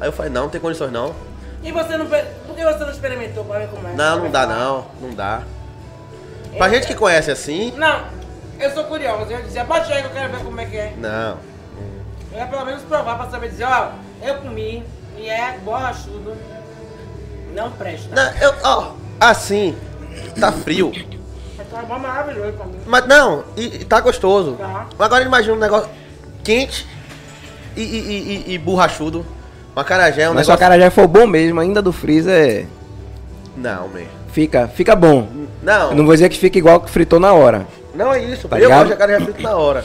Aí 0.00 0.08
eu 0.08 0.12
falei, 0.12 0.30
não, 0.30 0.42
não 0.42 0.48
tem 0.48 0.60
condições 0.60 0.92
não. 0.92 1.12
E 1.62 1.72
você 1.72 1.96
não. 1.96 2.06
Que 2.58 2.72
você 2.72 2.84
não 2.84 2.90
experimentou 2.90 3.44
pra 3.44 3.58
ver 3.58 3.68
como 3.68 3.86
é? 3.88 3.92
Não, 3.92 4.18
não 4.20 4.30
dá 4.30 4.46
não, 4.46 4.86
não 5.00 5.10
dá. 5.14 5.42
Pra 6.56 6.68
gente 6.68 6.86
que 6.86 6.94
conhece 6.94 7.30
assim, 7.30 7.72
Não, 7.76 8.04
eu 8.58 8.70
sou 8.72 8.84
curioso. 8.84 9.30
Eu 9.30 9.42
dizia, 9.42 9.64
pode 9.64 9.86
chegar 9.86 10.00
que 10.02 10.06
eu 10.08 10.12
quero 10.12 10.32
ver 10.32 10.44
como 10.44 10.60
é 10.60 10.64
que 10.66 10.76
é. 10.76 10.94
não. 10.96 11.36
Eu 12.32 12.38
ia 12.38 12.46
pelo 12.46 12.64
menos 12.66 12.82
provar 12.82 13.16
pra 13.16 13.30
saber 13.30 13.48
dizer, 13.50 13.64
ó, 13.64 13.90
eu 14.22 14.34
comi 14.36 14.84
e 15.16 15.28
é 15.28 15.58
borrachudo. 15.64 16.36
Não 17.54 17.70
presta. 17.72 18.14
Não, 18.14 18.32
eu, 18.40 18.54
ó, 18.64 18.92
assim, 19.20 19.76
tá 20.38 20.52
frio. 20.52 20.92
Tá 21.70 21.82
bom, 21.82 21.98
maravilhoso 21.98 22.52
pra 22.52 22.66
mim. 22.66 22.78
Mas 22.86 23.06
não, 23.06 23.44
e, 23.56 23.66
e 23.80 23.84
tá 23.84 24.00
gostoso. 24.00 24.52
Tá. 24.56 24.86
Agora 24.98 25.22
imagina 25.24 25.54
um 25.54 25.58
negócio 25.58 25.88
quente 26.42 26.86
e, 27.76 27.82
e, 27.82 27.84
e, 27.84 28.44
e- 28.50 28.54
e 28.54 28.58
borrachudo. 28.58 29.24
Um 29.78 29.80
acarajé 29.80 30.22
é 30.22 30.28
um 30.30 30.34
Mas 30.34 30.44
se 30.44 30.50
o 30.50 30.52
negócio... 30.52 30.66
acarajé 30.66 30.90
for 30.90 31.06
bom 31.06 31.24
mesmo, 31.24 31.60
ainda 31.60 31.80
do 31.80 31.92
freezer, 31.92 32.66
Não, 33.56 33.86
man. 33.86 34.00
fica, 34.32 34.66
fica 34.66 34.96
bom. 34.96 35.28
Não, 35.62 35.90
Eu 35.90 35.94
não 35.94 36.04
vou 36.04 36.14
dizer 36.14 36.28
que 36.28 36.36
fica 36.36 36.58
igual 36.58 36.80
que 36.80 36.90
fritou 36.90 37.20
na 37.20 37.32
hora. 37.32 37.64
não 37.94 38.12
é 38.12 38.20
isso. 38.24 38.48
Tá 38.48 38.56
eu 38.56 38.62
ligado? 38.62 38.78
gosto 38.78 38.86
de 38.88 38.92
acarajé 38.94 39.24
frito 39.24 39.40
na 39.40 39.56
hora. 39.56 39.84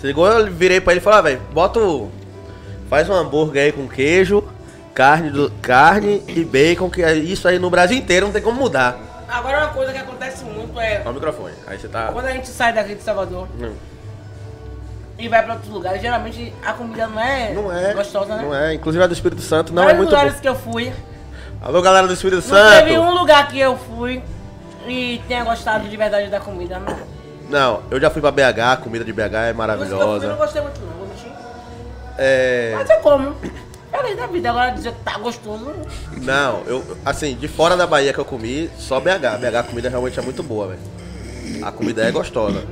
Se 0.00 0.06
ligou, 0.08 0.26
eu 0.26 0.50
virei 0.50 0.80
pra 0.80 0.92
ele 0.94 1.00
e 1.00 1.02
falei, 1.02 1.18
ah, 1.20 1.22
velho, 1.22 1.40
bota 1.52 1.78
o... 1.78 2.10
Faz 2.90 3.08
um 3.08 3.14
hambúrguer 3.14 3.62
aí 3.66 3.70
com 3.72 3.86
queijo, 3.86 4.42
carne, 4.92 5.30
do, 5.30 5.48
carne 5.62 6.20
e 6.26 6.44
bacon, 6.44 6.90
que 6.90 7.00
é 7.00 7.14
isso 7.14 7.46
aí 7.46 7.56
no 7.60 7.70
Brasil 7.70 7.96
inteiro 7.96 8.26
não 8.26 8.32
tem 8.32 8.42
como 8.42 8.58
mudar. 8.58 8.98
Agora 9.28 9.58
uma 9.58 9.68
coisa 9.68 9.92
que 9.92 9.98
acontece 9.98 10.44
muito 10.44 10.78
é 10.80 11.02
Olha 11.02 11.10
o 11.12 11.14
microfone. 11.14 11.54
Aí 11.68 11.78
você 11.78 11.86
tá... 11.86 12.10
quando 12.12 12.26
a 12.26 12.32
gente 12.32 12.48
sai 12.48 12.72
daqui 12.72 12.96
de 12.96 13.02
Salvador 13.04 13.46
Não, 13.56 13.74
e 15.18 15.28
vai 15.28 15.42
pra 15.42 15.54
outros 15.54 15.72
lugares, 15.72 16.02
geralmente 16.02 16.52
a 16.64 16.72
comida 16.72 17.06
não 17.06 17.20
é, 17.20 17.52
não 17.52 17.72
é. 17.72 17.94
gostosa, 17.94 18.36
né? 18.36 18.42
Não 18.42 18.54
é. 18.54 18.74
Inclusive 18.74 19.04
a 19.04 19.06
do 19.06 19.12
Espírito 19.12 19.42
Santo 19.42 19.72
não 19.72 19.82
é 19.82 19.86
Vários 19.86 19.98
muito 19.98 20.10
lugares 20.10 20.34
bom. 20.34 20.40
que 20.40 20.48
eu 20.48 20.54
fui, 20.54 20.92
Alô, 21.60 21.80
galera 21.80 22.06
do 22.06 22.12
Espírito 22.12 22.46
não 22.48 22.56
Santo. 22.56 22.84
teve 22.84 22.98
um 22.98 23.14
lugar 23.14 23.48
que 23.48 23.58
eu 23.58 23.76
fui 23.76 24.22
e 24.86 25.20
tenha 25.26 25.44
gostado 25.44 25.88
de 25.88 25.96
verdade 25.96 26.28
da 26.28 26.40
comida. 26.40 26.78
Não. 26.78 27.14
Não, 27.48 27.82
eu 27.90 28.00
já 28.00 28.10
fui 28.10 28.20
pra 28.20 28.30
BH, 28.30 28.60
a 28.72 28.76
comida 28.76 29.04
de 29.04 29.12
BH 29.12 29.20
é 29.20 29.24
Os 29.24 29.32
que 29.32 29.34
eu 29.34 29.34
fui, 29.34 29.50
não 29.50 29.56
maravilhosa. 29.56 30.34
gostei 30.34 30.62
muito 30.62 30.80
não, 30.80 31.06
mentir. 31.06 31.32
É. 32.18 32.72
Mas 32.74 32.90
eu 32.90 32.98
como. 32.98 33.34
Feliz 33.90 34.16
da 34.16 34.26
vida, 34.26 34.50
agora 34.50 34.70
dizer 34.72 34.92
que 34.92 35.00
tá 35.04 35.16
gostoso. 35.18 35.72
Não, 36.16 36.62
eu, 36.66 36.84
assim, 37.04 37.36
de 37.36 37.46
fora 37.46 37.76
da 37.76 37.86
Bahia 37.86 38.12
que 38.12 38.18
eu 38.18 38.24
comi, 38.24 38.68
só 38.76 38.98
BH. 38.98 39.38
BH 39.40 39.56
a 39.56 39.62
comida 39.62 39.88
realmente 39.88 40.18
é 40.18 40.22
muito 40.22 40.42
boa, 40.42 40.68
velho. 40.68 40.80
A 41.62 41.70
comida 41.70 42.02
é 42.02 42.10
gostosa. 42.10 42.64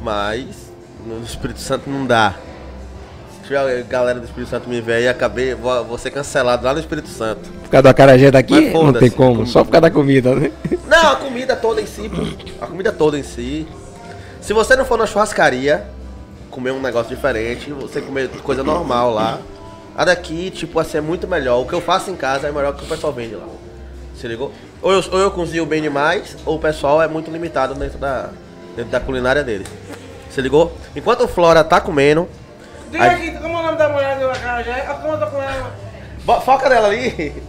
Mas 0.00 0.61
no 1.06 1.22
Espírito 1.24 1.60
Santo 1.60 1.88
não 1.88 2.06
dá. 2.06 2.34
Se 3.34 3.48
tiver 3.48 3.58
a 3.58 3.82
galera 3.82 4.20
do 4.20 4.24
Espírito 4.24 4.50
Santo 4.50 4.68
me 4.68 4.80
ver 4.80 4.94
aí, 4.94 5.08
acabei, 5.08 5.54
vou, 5.54 5.84
vou 5.84 5.98
ser 5.98 6.10
cancelado 6.10 6.64
lá 6.64 6.72
no 6.72 6.80
Espírito 6.80 7.08
Santo. 7.08 7.48
Por 7.62 7.70
causa 7.70 7.82
do 7.82 7.88
acarajé 7.88 8.30
daqui, 8.30 8.70
não 8.70 8.92
tem 8.92 9.10
como. 9.10 9.34
comida. 9.36 9.50
Só 9.50 9.64
por 9.64 9.70
causa 9.70 9.82
da 9.82 9.90
comida, 9.90 10.34
né? 10.34 10.52
Não, 10.86 11.12
a 11.12 11.16
comida 11.16 11.56
toda 11.56 11.80
em 11.80 11.86
si. 11.86 12.10
A 12.60 12.66
comida 12.66 12.92
toda 12.92 13.18
em 13.18 13.22
si. 13.22 13.66
Se 14.40 14.52
você 14.52 14.76
não 14.76 14.84
for 14.84 14.98
na 14.98 15.06
churrascaria, 15.06 15.86
comer 16.50 16.70
um 16.72 16.80
negócio 16.80 17.14
diferente, 17.14 17.72
você 17.72 18.00
comer 18.00 18.28
coisa 18.42 18.62
normal 18.62 19.12
lá. 19.12 19.38
A 19.96 20.04
daqui, 20.04 20.50
tipo, 20.50 20.78
assim, 20.78 20.98
é 20.98 21.00
muito 21.00 21.26
melhor. 21.28 21.60
O 21.60 21.66
que 21.66 21.72
eu 21.72 21.80
faço 21.80 22.10
em 22.10 22.16
casa 22.16 22.48
é 22.48 22.52
melhor 22.52 22.74
que 22.74 22.84
o 22.84 22.88
pessoal 22.88 23.12
vende 23.12 23.34
lá. 23.34 23.44
Se 24.16 24.26
ligou? 24.26 24.52
Ou 24.80 24.92
eu, 24.92 25.04
ou 25.10 25.18
eu 25.18 25.30
cozinho 25.30 25.66
bem 25.66 25.82
demais, 25.82 26.36
ou 26.46 26.56
o 26.56 26.58
pessoal 26.58 27.02
é 27.02 27.08
muito 27.08 27.30
limitado 27.30 27.74
dentro 27.74 27.98
da, 27.98 28.30
dentro 28.76 28.90
da 28.90 29.00
culinária 29.00 29.42
deles. 29.42 29.66
Se 30.32 30.40
ligou? 30.40 30.72
Enquanto 30.96 31.24
o 31.24 31.28
Flora 31.28 31.62
tá 31.62 31.80
comendo. 31.80 32.28
Diga 32.90 33.04
Aí- 33.04 33.28
aqui, 33.28 33.38
como 33.38 33.56
é 33.56 33.60
o 33.60 33.62
nome 33.62 33.78
da 33.78 33.88
mulher 33.88 34.18
do 34.18 34.30
acarajé? 34.30 34.80
Tô 34.82 35.26
com 35.26 35.42
ela? 35.42 35.72
Bo- 36.24 36.40
Foca 36.40 36.68
nela 36.68 36.88
ali! 36.88 37.42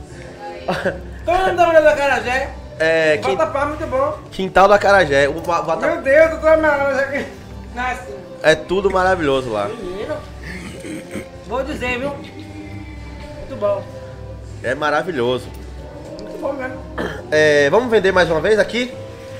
Como 1.25 1.37
é 1.37 1.41
o 1.41 1.45
nome 1.47 1.57
da 1.57 1.65
mulher 1.67 1.81
do 1.81 1.87
acarajé? 1.89 2.49
É, 2.79 3.17
quin- 3.17 3.35
Vatapá, 3.35 3.65
muito 3.67 3.85
bom. 3.87 4.17
Quintal 4.31 4.67
do 4.67 4.73
Acarajé. 4.73 5.29
O 5.29 5.39
vata- 5.41 5.85
Meu 5.87 6.01
Deus, 6.01 6.31
eu 6.31 6.41
tô 6.41 6.47
amarrando 6.47 6.99
aqui. 6.99 7.25
Nasce. 7.75 8.13
É 8.41 8.55
tudo 8.55 8.89
maravilhoso 8.91 9.49
lá. 9.51 9.67
Menino. 9.67 10.15
Vou 11.47 11.63
dizer, 11.63 11.99
viu? 11.99 12.09
Muito 12.09 13.55
bom. 13.59 13.83
É 14.63 14.73
maravilhoso. 14.73 15.47
Muito 16.19 16.37
bom 16.41 16.53
mesmo. 16.53 16.77
É, 17.31 17.69
vamos 17.69 17.89
vender 17.91 18.11
mais 18.11 18.29
uma 18.31 18.41
vez 18.41 18.57
aqui? 18.59 18.93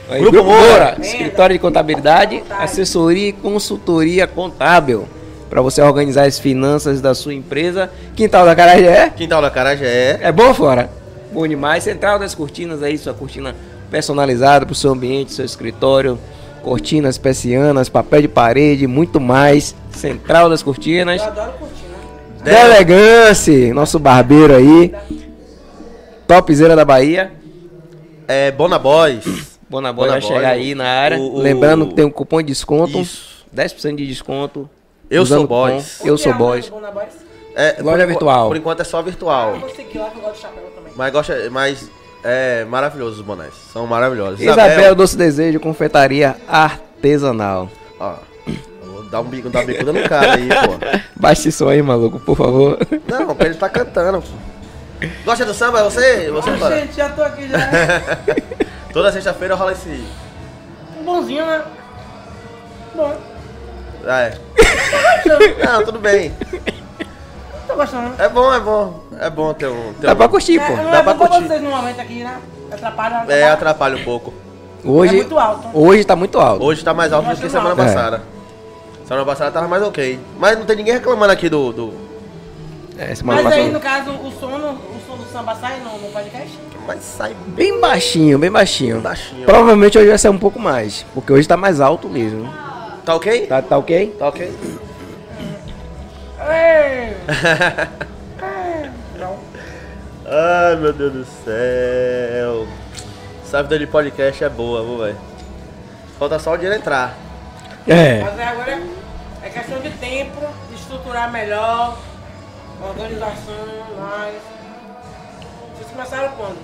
Aí, 0.09 0.19
Grupo 0.19 0.37
Grupo 0.37 0.49
Moura. 0.49 0.67
Moura, 0.67 0.97
escritório 1.01 1.53
de 1.55 1.59
contabilidade, 1.59 2.43
assessoria 2.59 3.29
e 3.29 3.33
consultoria 3.33 4.27
contábil. 4.27 5.07
Para 5.49 5.61
você 5.61 5.81
organizar 5.81 6.25
as 6.25 6.39
finanças 6.39 6.99
da 6.99 7.13
sua 7.13 7.33
empresa. 7.33 7.89
Quintal 8.15 8.45
da 8.45 8.55
Carajé. 8.55 9.11
Quintal 9.15 9.39
do 9.39 9.47
Acarajé. 9.47 10.19
É 10.21 10.31
bom 10.31 10.51
fora? 10.53 10.89
Bom 11.31 11.47
demais. 11.47 11.83
Central 11.83 12.17
das 12.17 12.33
cortinas 12.33 12.81
aí, 12.81 12.97
sua 12.97 13.13
cortina 13.13 13.55
personalizada 13.91 14.65
para 14.65 14.73
o 14.73 14.75
seu 14.75 14.91
ambiente, 14.91 15.31
seu 15.31 15.45
escritório. 15.45 16.17
Cortinas 16.63 17.17
persianas, 17.17 17.87
papel 17.87 18.23
de 18.23 18.27
parede, 18.27 18.87
muito 18.87 19.19
mais. 19.19 19.75
Central 19.91 20.49
das 20.49 20.63
cortinas. 20.63 21.21
Eu 21.21 21.27
adoro 21.27 21.53
cortina. 21.59 21.93
Delegance, 22.43 23.71
nosso 23.73 23.99
barbeiro 23.99 24.55
aí. 24.55 24.91
Topzera 26.27 26.75
da 26.75 26.83
Bahia. 26.83 27.31
É 28.27 28.49
Bona 28.49 28.79
Boys. 28.79 29.52
Bonaboy 29.73 30.07
Bona 30.07 30.19
vai 30.19 30.21
chegar 30.21 30.49
aí 30.51 30.75
na 30.75 30.85
área. 30.87 31.17
o- 31.17 31.35
o- 31.35 31.39
Lembrando 31.39 31.87
que 31.87 31.95
tem 31.95 32.05
um 32.05 32.11
cupom 32.11 32.37
de 32.41 32.47
desconto. 32.49 32.99
Isso. 32.99 33.43
10% 33.51 33.95
de 33.97 34.05
desconto. 34.07 34.69
Eu 35.09 35.25
sou 35.25 35.47
boys. 35.47 35.99
Eu 36.05 36.15
sou 36.15 36.31
é 36.31 36.35
boys. 36.35 36.71
É, 37.55 37.77
Loja 37.81 37.97
por 38.03 38.07
virtual. 38.07 38.47
Por 38.49 38.57
enquanto 38.57 38.79
é 38.81 38.83
só 38.83 39.01
virtual. 39.01 39.53
Eu 39.55 39.59
vou 39.61 39.69
seguir 39.69 39.97
lá 39.97 40.09
que 40.11 40.17
eu 40.17 40.21
gosto 40.21 40.35
de 40.35 40.41
chapéu 40.41 40.63
também. 40.75 40.93
Mas 40.95 41.11
gosta, 41.11 41.49
mas 41.51 41.89
é 42.23 42.65
maravilhoso 42.65 43.17
os 43.19 43.25
bonés. 43.25 43.53
São 43.71 43.85
maravilhosos. 43.87 44.39
Isabel 44.41 44.93
Doce 44.95 45.17
Desejo, 45.17 45.59
confeitaria 45.59 46.35
artesanal. 46.47 47.67
Ó, 47.99 48.13
vou 48.85 49.03
dar 49.05 49.21
um 49.21 49.25
bico, 49.25 49.49
dar 49.49 49.65
bicuda 49.65 49.91
no 49.93 50.07
cara 50.07 50.35
aí, 50.35 50.47
pô. 50.49 50.99
Baixe 51.19 51.49
isso 51.49 51.67
aí, 51.67 51.81
maluco, 51.81 52.19
por 52.19 52.37
favor. 52.37 52.77
Não, 53.07 53.25
porque 53.27 53.43
ele 53.43 53.55
tá 53.55 53.69
cantando, 53.69 54.21
pô. 54.21 55.07
Gosta 55.25 55.45
do 55.45 55.53
samba? 55.53 55.83
Você? 55.83 56.31
Você 56.31 56.49
Ah, 56.49 56.79
gente, 56.79 56.95
já 56.95 57.09
tô 57.09 57.21
aqui 57.23 57.47
já. 57.49 57.57
Toda 58.93 59.11
sexta-feira 59.11 59.55
rola 59.55 59.71
esse. 59.71 60.05
Um 60.99 61.03
bonzinho, 61.03 61.45
né? 61.45 61.63
Bom. 62.95 63.13
Ah, 64.07 64.21
é. 64.21 64.37
Não, 65.65 65.83
tudo 65.83 65.99
bem. 65.99 66.31
Tô 67.67 67.75
gostando. 67.75 68.21
É 68.21 68.29
bom, 68.29 68.53
é 68.53 68.59
bom. 68.59 68.99
É 69.19 69.29
bom 69.29 69.53
ter 69.53 69.67
um. 69.67 69.93
Ter 69.93 70.07
Dá 70.07 70.13
um... 70.13 70.15
pra 70.15 70.27
curtir, 70.29 70.59
É, 70.59 70.67
pô. 70.67 70.75
não 70.75 70.91
dá 70.91 70.97
é 70.99 71.03
pra 71.03 71.13
bom 71.13 71.19
pra 71.19 71.27
curtir. 71.29 71.47
vocês 71.47 71.61
no 71.61 71.69
momento 71.71 71.99
aqui, 72.01 72.23
né? 72.23 72.39
Atrapalha. 72.71 73.25
É, 73.33 73.49
atrapalha 73.49 73.97
um 73.97 74.03
pouco. 74.03 74.33
Hoje, 74.85 75.13
É 75.13 75.17
muito 75.17 75.39
alto. 75.39 75.67
hoje 75.73 76.03
tá 76.03 76.15
muito 76.15 76.39
alto. 76.39 76.63
Hoje 76.63 76.83
tá 76.83 76.93
mais 76.93 77.13
alto 77.13 77.29
do 77.29 77.35
que 77.35 77.41
tá 77.43 77.49
semana 77.49 77.69
alto. 77.69 77.77
passada. 77.77 78.21
Semana 79.05 79.25
passada 79.25 79.51
tava 79.51 79.67
mais 79.67 79.81
ok. 79.81 80.19
Mas 80.37 80.57
não 80.59 80.65
tem 80.65 80.75
ninguém 80.75 80.93
reclamando 80.93 81.31
aqui 81.31 81.47
do. 81.49 81.71
do... 81.71 81.93
É, 82.97 83.15
semana 83.15 83.41
Mas 83.41 83.53
aí, 83.53 83.71
passada. 83.71 83.73
no 83.73 83.79
caso, 83.79 84.27
o 84.27 84.31
sono, 84.39 84.77
o 85.13 85.17
som 85.17 85.23
do 85.23 85.31
samba 85.31 85.55
sai 85.55 85.79
no, 85.79 85.97
no 85.97 86.09
podcast? 86.09 86.59
Mas 86.87 87.01
sai 87.03 87.35
Bem 87.47 87.79
baixinho, 87.79 88.39
bem 88.39 88.51
baixinho. 88.51 89.01
baixinho. 89.01 89.45
Provavelmente 89.45 89.97
hoje 89.97 90.09
vai 90.09 90.17
ser 90.17 90.29
um 90.29 90.37
pouco 90.37 90.59
mais. 90.59 91.05
Porque 91.13 91.31
hoje 91.31 91.47
tá 91.47 91.55
mais 91.55 91.79
alto 91.79 92.09
mesmo. 92.09 92.51
Tá 93.05 93.15
ok? 93.15 93.47
Tá, 93.47 93.61
tá 93.61 93.77
ok? 93.77 94.15
Tá 94.17 94.27
ok? 94.27 94.53
Ai 100.25 100.75
meu 100.77 100.91
Deus 100.93 101.13
do 101.13 101.25
céu. 101.45 102.67
Essa 103.43 103.61
vida 103.61 103.77
de 103.77 103.85
podcast 103.85 104.43
é 104.43 104.49
boa, 104.49 104.83
viu, 104.83 104.97
velho? 104.97 105.17
Falta 106.17 106.39
só 106.39 106.53
o 106.53 106.57
dinheiro 106.57 106.79
entrar. 106.79 107.15
É. 107.87 108.21
Mas 108.21 108.39
aí 108.39 108.45
agora 108.47 108.81
é 109.43 109.49
questão 109.49 109.79
de 109.79 109.89
tempo, 109.91 110.39
de 110.69 110.75
estruturar 110.75 111.31
melhor, 111.31 111.97
organização, 112.81 113.67
mais. 113.99 114.52
Vocês 115.83 115.91
começaram 115.91 116.31
quando? 116.37 116.55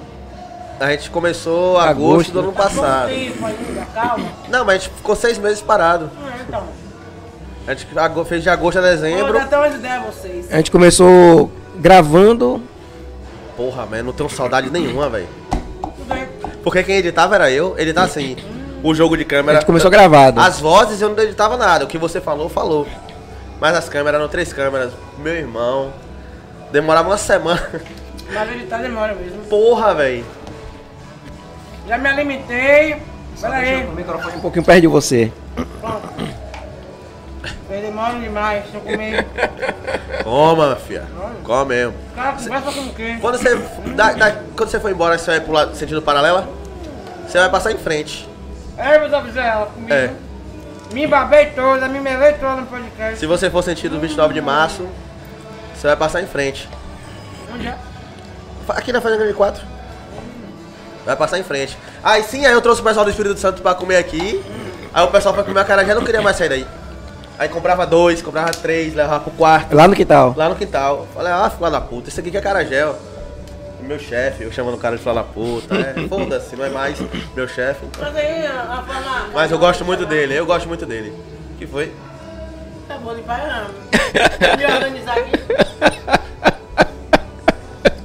A 0.80 0.92
gente 0.92 1.10
começou 1.10 1.78
agosto, 1.78 1.92
Agosto, 1.92 2.32
do 2.32 2.40
ano 2.40 2.52
né? 2.52 2.58
passado. 2.58 3.10
Ainda, 3.10 3.86
calma. 3.94 4.26
Não, 4.48 4.64
mas 4.66 4.76
a 4.76 4.78
gente 4.80 4.90
ficou 4.96 5.16
seis 5.16 5.38
meses 5.38 5.62
parado. 5.62 6.10
Ah, 6.24 6.38
então. 6.48 6.64
A 7.68 7.74
gente 7.74 7.86
fez 8.26 8.44
de 8.44 8.50
agosto 8.50 8.78
a 8.78 8.82
Vou 8.82 8.90
dezembro. 8.90 9.34
dar 9.34 9.44
até 9.44 9.58
umas 9.58 9.76
ideias 9.76 9.98
a 9.98 10.06
vocês. 10.06 10.52
A 10.52 10.58
gente 10.58 10.72
começou 10.72 11.52
gravando. 11.76 12.64
Porra, 13.58 13.86
man, 13.86 14.04
não 14.04 14.14
tenho 14.14 14.30
saudade 14.30 14.70
nenhuma, 14.70 15.10
velho. 15.10 15.28
Tudo 15.82 16.06
bem. 16.08 16.28
Porque 16.64 16.82
quem 16.82 16.96
editava 16.96 17.36
era 17.36 17.52
eu, 17.52 17.78
editar 17.78 18.04
assim. 18.04 18.38
O 18.82 18.96
jogo 18.96 19.18
de 19.18 19.24
A 19.24 19.26
câmera. 19.28 19.58
gente 19.60 19.66
começou 19.66 19.92
gravado. 19.92 20.40
As 20.40 20.62
vozes 20.62 21.02
eu 21.02 21.10
não 21.10 21.22
editava 21.22 21.58
nada. 21.58 21.84
O 21.84 21.88
que 21.88 21.98
você 21.98 22.22
falou, 22.22 22.48
falou. 22.48 22.88
Mas 23.60 23.76
as 23.76 23.90
câmeras 23.90 24.18
eram 24.18 24.30
três 24.30 24.54
câmeras. 24.54 24.94
Meu 25.18 25.34
irmão. 25.34 25.92
Demorava 26.72 27.10
uma 27.10 27.18
semana. 27.18 27.70
Mas 28.34 28.52
editar 28.52 28.78
demora 28.80 29.14
mesmo. 29.16 29.44
Porra, 29.46 29.94
velho. 29.96 30.26
Já 31.88 31.98
me 31.98 32.10
alimentei. 32.10 33.02
Pera 33.42 33.56
aí. 33.56 33.86
O 33.86 33.92
microfone 33.94 34.36
um 34.38 34.42
pouquinho 34.42 34.66
perto 34.66 34.82
de 34.82 34.88
você. 34.88 35.32
Pronto. 35.80 36.10
Mas 37.70 37.82
demora 37.82 38.20
demais. 38.20 38.64
Deixa 38.64 38.78
eu 38.78 38.82
comer. 38.82 39.26
Toma, 40.24 40.76
filha. 40.76 41.06
Come 41.44 41.76
mesmo. 41.76 41.94
Cara, 42.16 42.34
conversa 42.34 42.72
com 42.72 42.90
quem? 42.94 43.20
Quando 43.20 43.38
você, 43.38 43.56
da- 43.96 44.14
da- 44.14 44.32
quando 44.56 44.70
você 44.70 44.80
for 44.80 44.92
embora, 44.92 45.18
você 45.18 45.32
vai 45.32 45.40
pular 45.42 45.74
sentido 45.74 46.02
paralela? 46.02 46.48
Você 47.28 47.40
vai 47.40 47.50
passar 47.50 47.72
em 47.72 47.78
frente. 47.78 48.28
É, 48.78 48.98
meu 49.00 49.10
Deus 49.10 49.36
ela 49.36 49.66
comigo. 49.68 49.94
É. 49.94 50.12
Me 50.94 51.06
babei 51.06 51.48
toda, 51.48 51.88
me 51.88 52.00
melei 52.00 52.34
toda 52.34 52.56
no 52.58 52.66
podcast. 52.68 53.20
Se 53.20 53.26
você 53.26 53.50
for 53.50 53.64
sentido 53.64 54.00
29 54.00 54.34
de 54.34 54.42
março, 54.42 54.88
você 55.76 55.88
vai 55.88 55.96
passar 55.96 56.22
em 56.22 56.28
frente. 56.28 56.68
Onde 57.54 57.68
é? 57.68 57.76
Aqui 58.70 58.92
na 58.92 59.02
Fazenda 59.02 59.22
Grande 59.22 59.36
4. 59.36 59.64
Vai 61.06 61.16
passar 61.16 61.40
em 61.40 61.44
frente. 61.44 61.78
Aí 62.04 62.24
sim, 62.24 62.46
aí 62.46 62.54
eu 62.54 62.62
trouxe 62.62 62.82
o 62.82 62.84
pessoal 62.84 63.04
do 63.04 63.12
Espírito 63.12 63.40
Santo 63.40 63.62
pra 63.62 63.74
comer 63.74 63.98
aqui. 63.98 64.44
Aí 64.94 65.04
o 65.04 65.08
pessoal 65.08 65.34
foi 65.34 65.44
comer 65.44 65.62
a 65.62 65.66
cara 65.66 65.84
já 65.86 65.96
não 65.96 66.04
queria 66.04 66.22
mais 66.22 66.38
sair 66.38 66.50
daí. 66.50 66.68
Aí 67.38 67.48
comprava 67.48 67.86
dois, 67.86 68.22
comprava 68.22 68.52
três, 68.52 68.94
levava 68.94 69.22
pro 69.22 69.32
quarto. 69.32 69.74
Lá 69.74 69.88
no 69.88 69.96
quintal. 69.96 70.34
Lá 70.36 70.50
no 70.50 70.56
quintal. 70.56 71.08
Falei, 71.14 71.32
ah, 71.32 71.50
filha 71.50 71.72
da 71.72 71.80
puta, 71.80 72.10
isso 72.10 72.20
aqui 72.20 72.30
que 72.30 72.38
é 72.38 72.42
carajé, 72.42 72.86
ó. 72.86 72.94
Meu 73.82 73.98
chefe, 73.98 74.44
eu 74.44 74.52
chamando 74.52 74.74
o 74.76 74.78
cara 74.78 74.98
de 74.98 75.02
filha 75.02 75.16
da 75.16 75.24
puta. 75.24 75.74
É, 75.74 75.94
foda-se, 76.10 76.56
não 76.58 76.66
é 76.66 76.70
mais 76.70 77.00
meu 77.34 77.48
chefe. 77.48 77.86
Mas 77.98 78.12
forma... 78.12 79.30
Mas 79.34 79.52
eu 79.52 79.58
gosto 79.58 79.86
muito 79.86 80.06
dele, 80.06 80.36
eu 80.36 80.46
gosto 80.46 80.68
muito 80.68 80.86
dele. 80.86 81.14
que 81.58 81.66
foi? 81.66 81.94
É 82.90 82.98
bom 82.98 83.16
de 83.16 83.22
pai, 83.22 83.40
Me 84.58 84.66
organizar 84.66 85.18
aqui. 85.18 85.32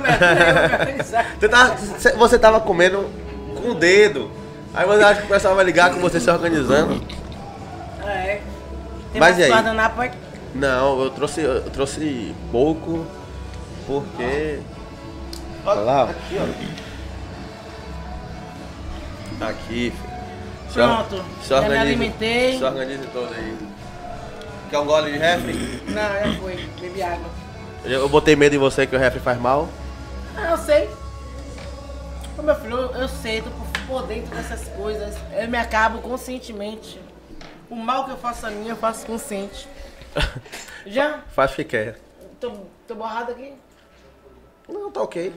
Você 1.39 1.49
tava, 1.49 1.77
cê- 1.99 2.12
você 2.12 2.39
tava 2.39 2.61
comendo 2.61 3.07
com 3.55 3.70
o 3.70 3.74
dedo. 3.74 4.31
Aí 4.74 4.87
você 4.87 5.03
acha 5.03 5.20
que 5.20 5.27
o 5.27 5.31
pessoal 5.31 5.55
vai 5.55 5.65
ligar 5.65 5.93
com 5.93 6.01
você 6.01 6.20
se 6.20 6.31
organizando. 6.31 7.03
É. 8.05 8.41
Tem 9.12 9.20
Mas 9.20 9.37
mais 9.37 9.39
e 9.39 9.43
aí? 9.45 9.51
Não, 10.55 11.03
eu 11.03 11.11
trouxe, 11.11 11.41
eu 11.41 11.62
trouxe 11.70 12.35
pouco 12.53 13.07
porque. 13.87 14.61
Olha 15.65 15.81
lá, 15.81 16.03
aqui, 16.05 16.39
ó. 16.39 16.47
Tá 19.39 19.49
aqui, 19.49 19.93
filho. 19.93 20.16
Pronto. 20.73 21.24
se 21.43 21.49
Já 21.49 21.61
me 21.62 21.77
alimentei. 21.77 22.59
Se 22.59 22.65
organize 22.65 23.07
todo 23.12 23.33
aí. 23.35 23.57
Quer 24.70 24.78
um 24.78 24.85
gole 24.85 25.12
de 25.12 25.19
refri? 25.19 25.83
Não, 25.89 26.03
já 26.03 26.39
foi. 26.41 26.69
Bebi 26.81 27.03
água. 27.03 27.27
Eu 27.85 28.01
eu 28.01 28.09
botei 28.09 28.35
medo 28.37 28.55
em 28.55 28.59
você 28.59 28.87
que 28.87 28.95
o 28.97 28.99
refri 28.99 29.20
faz 29.20 29.39
mal. 29.41 29.69
Ah, 30.36 30.50
eu 30.50 30.58
sei. 30.58 30.88
Ô, 32.38 32.42
meu 32.42 32.54
filho, 32.54 32.76
eu, 32.76 32.94
eu 33.02 33.08
sei, 33.08 33.40
tô 33.40 33.50
por, 33.86 34.06
dentro 34.06 34.34
dessas 34.34 34.68
coisas. 34.68 35.14
Eu 35.32 35.48
me 35.48 35.56
acabo 35.56 36.00
conscientemente. 36.00 37.00
O 37.70 37.74
mal 37.74 38.04
que 38.04 38.10
eu 38.10 38.16
faço 38.18 38.46
a 38.46 38.50
mim, 38.50 38.68
eu 38.68 38.76
faço 38.76 39.06
consciente. 39.06 39.68
Já? 40.86 41.20
Faz 41.34 41.52
o 41.52 41.56
que 41.56 41.64
quer. 41.64 41.98
Tô, 42.38 42.52
tô 42.86 42.94
borrado 42.94 43.32
aqui? 43.32 43.54
Não, 44.68 44.90
tá 44.90 45.02
ok. 45.02 45.32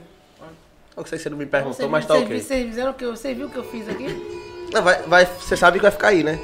Não 0.95 1.05
sei 1.05 1.17
se 1.17 1.23
você 1.23 1.29
não 1.29 1.37
me 1.37 1.45
Você 1.45 1.51
perguntou, 1.51 1.89
mas 1.89 2.05
tá 2.05 2.15
você 2.15 2.23
ok. 2.23 2.41
Vocês 2.41 2.75
viram 2.75 2.93
que 2.93 3.05
eu, 3.05 3.15
você 3.15 3.33
viu 3.33 3.47
o 3.47 3.49
que 3.49 3.57
eu 3.57 3.63
fiz 3.63 3.87
aqui? 3.87 4.07
Não, 4.73 4.83
vai, 4.83 5.01
vai, 5.03 5.25
você 5.25 5.55
sabe 5.55 5.77
que 5.77 5.83
vai 5.83 5.91
ficar 5.91 6.09
aí, 6.09 6.23
né? 6.23 6.37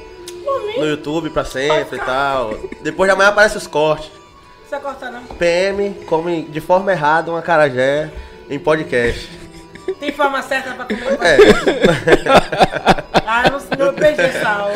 No 0.78 0.86
YouTube 0.86 1.30
pra 1.30 1.44
sempre 1.44 1.98
e 1.98 2.00
tal. 2.00 2.52
Depois 2.82 3.10
de 3.10 3.14
amanhã 3.14 3.30
aparece 3.30 3.58
os 3.58 3.68
cortes. 3.68 4.10
Não 4.10 4.60
precisa 4.60 4.80
cortar 4.80 5.12
não. 5.12 5.24
PM 5.36 5.94
come 6.06 6.44
de 6.44 6.62
forma 6.62 6.92
errada 6.92 7.32
uma 7.32 7.42
carajé 7.42 8.12
em 8.50 8.60
podcast. 8.60 9.30
Tem 10.00 10.12
forma 10.12 10.42
certa 10.42 10.72
pra 10.74 10.86
comer? 10.86 11.18
É, 11.22 11.38
Ah, 13.28 13.44
eu 13.48 13.52
não, 13.54 13.88
não 13.88 13.94
perdi 13.94 14.22
essa 14.22 14.48
aula. 14.50 14.74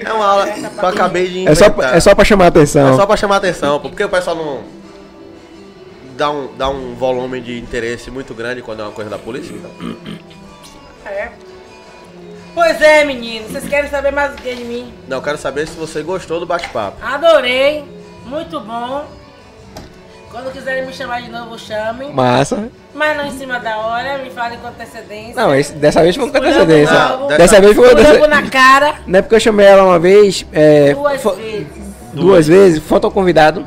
é 0.00 0.12
uma 0.12 0.24
aula 0.26 0.46
que 0.50 0.60
eu 0.64 0.88
acabei 0.88 1.28
de 1.28 1.46
É 1.48 1.54
só, 1.54 1.66
inventar. 1.66 1.96
é 1.96 2.00
só 2.00 2.14
pra 2.14 2.24
chamar 2.24 2.44
a 2.46 2.48
atenção. 2.48 2.92
É 2.94 2.96
só 2.96 3.06
pra 3.06 3.16
chamar 3.16 3.36
atenção, 3.36 3.78
pô, 3.80 3.88
porque 3.90 4.04
o 4.04 4.08
pessoal 4.08 4.34
não. 4.36 4.62
dá 6.16 6.30
um, 6.30 6.56
dá 6.56 6.68
um 6.68 6.94
volume 6.94 7.40
de 7.40 7.58
interesse 7.58 8.10
muito 8.10 8.32
grande 8.34 8.62
quando 8.62 8.80
é 8.80 8.84
uma 8.84 8.92
coisa 8.92 9.10
da 9.10 9.18
polícia? 9.18 9.54
É. 11.04 11.28
Pois 12.54 12.80
é, 12.80 13.04
menino. 13.04 13.48
Vocês 13.48 13.68
querem 13.68 13.90
saber 13.90 14.12
mais 14.12 14.32
o 14.32 14.36
que 14.36 14.54
de 14.54 14.64
mim? 14.64 14.92
Não, 15.08 15.18
eu 15.18 15.22
quero 15.22 15.36
saber 15.36 15.66
se 15.68 15.76
você 15.76 16.02
gostou 16.02 16.40
do 16.40 16.46
bate-papo. 16.46 16.96
Adorei. 17.04 17.84
Muito 18.24 18.60
bom. 18.60 19.04
Quando 20.34 20.52
quiserem 20.52 20.84
me 20.84 20.92
chamar 20.92 21.22
de 21.22 21.30
novo, 21.30 21.56
chamem. 21.56 22.12
Massa. 22.12 22.68
Mas 22.92 23.16
não 23.16 23.24
em 23.26 23.30
cima 23.38 23.60
da 23.60 23.78
hora, 23.78 24.18
me 24.18 24.30
falem 24.30 24.58
com 24.58 24.66
antecedência. 24.66 25.34
Não, 25.36 25.54
esse- 25.54 25.72
dessa 25.74 26.02
vez 26.02 26.16
foi 26.16 26.28
com 26.28 26.36
antecedência. 26.36 26.92
não. 27.08 27.28
Dessa 27.28 27.60
vez 27.60 27.76
foi 27.76 27.86
com 27.88 27.92
antecedência. 27.94 28.28
na 28.28 28.42
cara 28.50 28.94
Não 29.06 29.18
é 29.20 29.22
porque 29.22 29.36
eu 29.36 29.40
chamei 29.40 29.64
ela 29.64 29.84
uma 29.84 29.98
vez, 30.00 30.44
é, 30.52 30.92
duas 30.92 31.22
fo- 31.22 31.30
vezes. 31.34 31.66
duas 32.12 32.46
vezes, 32.48 32.82
faltou 32.82 33.12
convidado. 33.12 33.64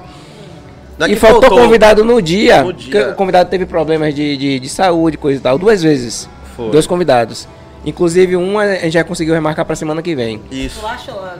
Daqui 0.97 1.13
e 1.13 1.15
faltou, 1.15 1.41
faltou- 1.43 1.59
convidado 1.59 2.03
no 2.03 2.21
dia, 2.21 2.63
No 2.63 2.73
porque 2.73 2.89
dia. 2.89 3.11
o 3.11 3.15
convidado 3.15 3.49
teve 3.49 3.65
problemas 3.65 4.13
de, 4.13 4.35
de, 4.35 4.59
de 4.59 4.67
saúde, 4.69 5.17
coisa 5.17 5.39
e 5.39 5.41
tal, 5.41 5.57
duas 5.57 5.81
vezes. 5.81 6.27
Foi. 6.57 6.69
Dois 6.71 6.85
convidados. 6.85 7.47
Inclusive, 7.85 8.35
um 8.35 8.59
a 8.59 8.75
gente 8.75 8.91
já 8.91 9.05
conseguiu 9.05 9.33
remarcar 9.33 9.63
pra 9.63 9.75
semana 9.75 10.01
que 10.01 10.13
vem. 10.15 10.41
Isso. 10.51 10.81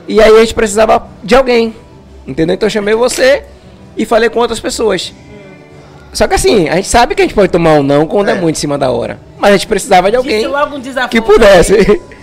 E 0.06 0.22
aí 0.22 0.36
a 0.36 0.40
gente 0.40 0.54
precisava 0.54 1.06
de 1.22 1.34
alguém. 1.34 1.74
Entendeu? 2.26 2.54
Então 2.54 2.66
eu 2.66 2.70
chamei 2.70 2.94
você 2.94 3.44
e 3.98 4.06
falei 4.06 4.30
com 4.30 4.38
outras 4.38 4.60
pessoas. 4.60 5.12
Só 6.12 6.26
que 6.26 6.34
assim, 6.34 6.68
a 6.70 6.76
gente 6.76 6.88
sabe 6.88 7.14
que 7.14 7.20
a 7.20 7.24
gente 7.24 7.34
pode 7.34 7.52
tomar 7.52 7.74
um 7.74 7.82
não 7.82 8.06
quando 8.06 8.30
é, 8.30 8.32
É. 8.32 8.34
muito 8.34 8.56
em 8.56 8.58
cima 8.60 8.78
da 8.78 8.90
hora. 8.90 9.18
Mas 9.38 9.50
a 9.50 9.56
gente 9.56 9.66
precisava 9.66 10.10
de 10.10 10.16
alguém 10.16 10.38
Disse 10.38 10.48
logo 10.48 10.76
um 10.76 10.80
desafio. 10.80 11.10
que 11.10 11.20
pudesse. 11.20 12.00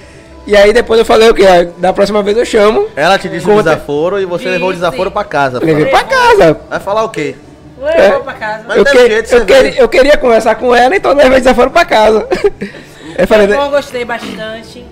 E 0.48 0.56
aí 0.56 0.72
depois 0.72 1.00
eu 1.00 1.06
falei 1.06 1.28
o 1.28 1.34
quê? 1.34 1.44
Da 1.80 1.92
próxima 1.92 2.22
vez 2.22 2.38
eu 2.38 2.46
chamo. 2.46 2.88
Ela 2.96 3.18
te 3.18 3.28
disse 3.28 3.50
o 3.50 3.56
desaforo 3.64 4.22
e 4.22 4.26
você 4.26 4.46
levou 4.48 4.70
o 4.70 4.72
Disse. 4.74 4.84
desaforo 4.84 5.10
pra 5.10 5.24
casa. 5.24 5.58
Levei 5.58 5.88
pra 5.88 6.04
casa. 6.04 6.60
Vai 6.70 6.80
falar 6.80 7.04
o 7.04 7.10
quê? 7.10 7.34
Levou 7.80 7.90
É. 7.90 8.20
pra 8.20 8.34
casa. 8.34 8.64
Mas 8.68 8.78
eu, 8.78 8.86
que- 8.86 8.90
eu, 8.92 9.46
queria, 9.48 9.72
ver. 9.72 9.80
eu 9.82 9.90
queria 9.90 10.18
conversar 10.18 10.54
com 10.54 10.76
ela, 10.76 10.96
então 10.96 11.10
eu 11.14 11.18
levei 11.18 11.38
o 11.40 11.42
desaforo 11.42 11.72
pra 11.72 11.84
casa. 11.84 12.28
Eu 13.18 13.26
falei, 13.28 13.48
bom, 13.48 13.70
gostei 13.72 14.06
bastante. 14.06 14.86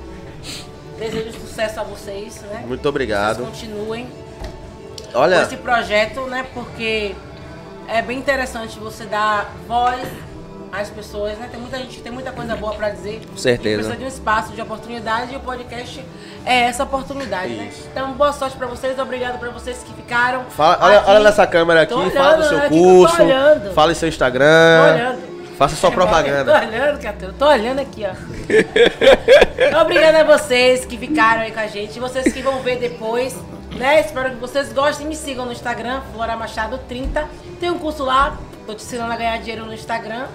Desejo 0.98 1.34
sucesso 1.34 1.80
a 1.80 1.84
vocês, 1.84 2.42
né? 2.50 2.64
Muito 2.66 2.82
Vocês 2.82 2.86
obrigado. 2.88 3.48
Continuem 5.14 5.14
com 5.14 5.20
Olha, 5.20 5.42
esse 5.44 5.58
projeto, 5.58 6.22
né? 6.22 6.46
Porque 6.54 7.14
é 7.88 8.02
bem 8.02 8.18
interessante 8.18 8.80
você 8.80 9.06
dar 9.06 9.52
voz 9.68 10.02
às 10.72 10.90
pessoas, 10.90 11.38
né? 11.38 11.48
Tem 11.52 11.60
muita 11.60 11.78
gente 11.78 11.98
que 11.98 12.02
tem 12.02 12.12
muita 12.12 12.32
coisa 12.32 12.56
boa 12.56 12.74
pra 12.74 12.90
dizer. 12.90 13.22
Com 13.30 13.38
certeza. 13.38 13.76
Precisa 13.84 13.96
de 13.98 14.04
um 14.04 14.08
espaço, 14.08 14.54
de 14.54 14.62
oportunidade 14.62 15.32
e 15.34 15.36
o 15.38 15.40
podcast 15.40 16.04
é 16.46 16.62
essa 16.62 16.84
oportunidade, 16.84 17.54
né? 17.54 17.70
Então, 17.92 18.12
boa 18.14 18.34
sorte 18.34 18.58
pra 18.58 18.66
vocês, 18.68 18.98
obrigado 18.98 19.38
pra 19.40 19.50
vocês 19.52 19.84
que 19.84 19.94
ficaram. 19.94 20.46
fala- 20.50 20.78
olha, 20.82 21.04
olha 21.06 21.20
nessa 21.20 21.46
câmera 21.46 21.84
aqui, 21.84 21.94
Tô 21.94 22.10
fala 22.10 22.34
do 22.38 22.40
olhando, 22.40 22.50
seu 22.50 22.58
aqui 22.58 22.66
eu 22.66 22.70
tô 22.72 22.84
curso, 22.84 23.22
olhando. 23.24 23.74
fala 23.74 23.92
em 23.92 23.96
seu 23.96 24.08
Tô 24.10 24.14
Instagram, 24.14 24.94
olhando. 24.94 25.56
faça 25.58 25.76
sua 25.76 25.90
Tô 25.92 25.96
propaganda. 25.96 26.54
olhando, 26.60 27.00
Cateu. 27.02 27.34
Tô 27.34 27.46
olhando 27.48 27.80
aqui, 27.80 28.04
ó. 28.08 28.14
Obrigada 29.82 30.22
a 30.22 30.24
vocês 30.38 30.86
que 30.86 30.98
ficaram 30.98 31.42
aí 31.44 31.52
com 31.52 31.60
a 31.60 31.68
gente. 31.68 32.00
Vocês 32.00 32.34
que 32.34 32.42
vão 32.42 32.60
ver 32.62 32.78
depois, 32.78 33.36
né? 33.76 34.02
Espero 34.02 34.32
que 34.32 34.36
vocês 34.38 34.72
gostem. 34.72 35.08
Me 35.08 35.16
sigam 35.16 35.46
no 35.46 35.52
Instagram, 35.52 36.02
Flora 36.14 36.36
Machado 36.36 36.80
30. 36.88 37.28
Tem 37.60 37.70
um 37.70 37.80
curso 37.80 38.04
lá. 38.04 38.38
Tô 38.66 38.74
te 38.74 38.84
ensinando 38.84 39.12
a 39.12 39.18
ganhar 39.18 39.38
dinheiro 39.40 39.66
no 39.66 39.74
Instagram. 39.74 40.28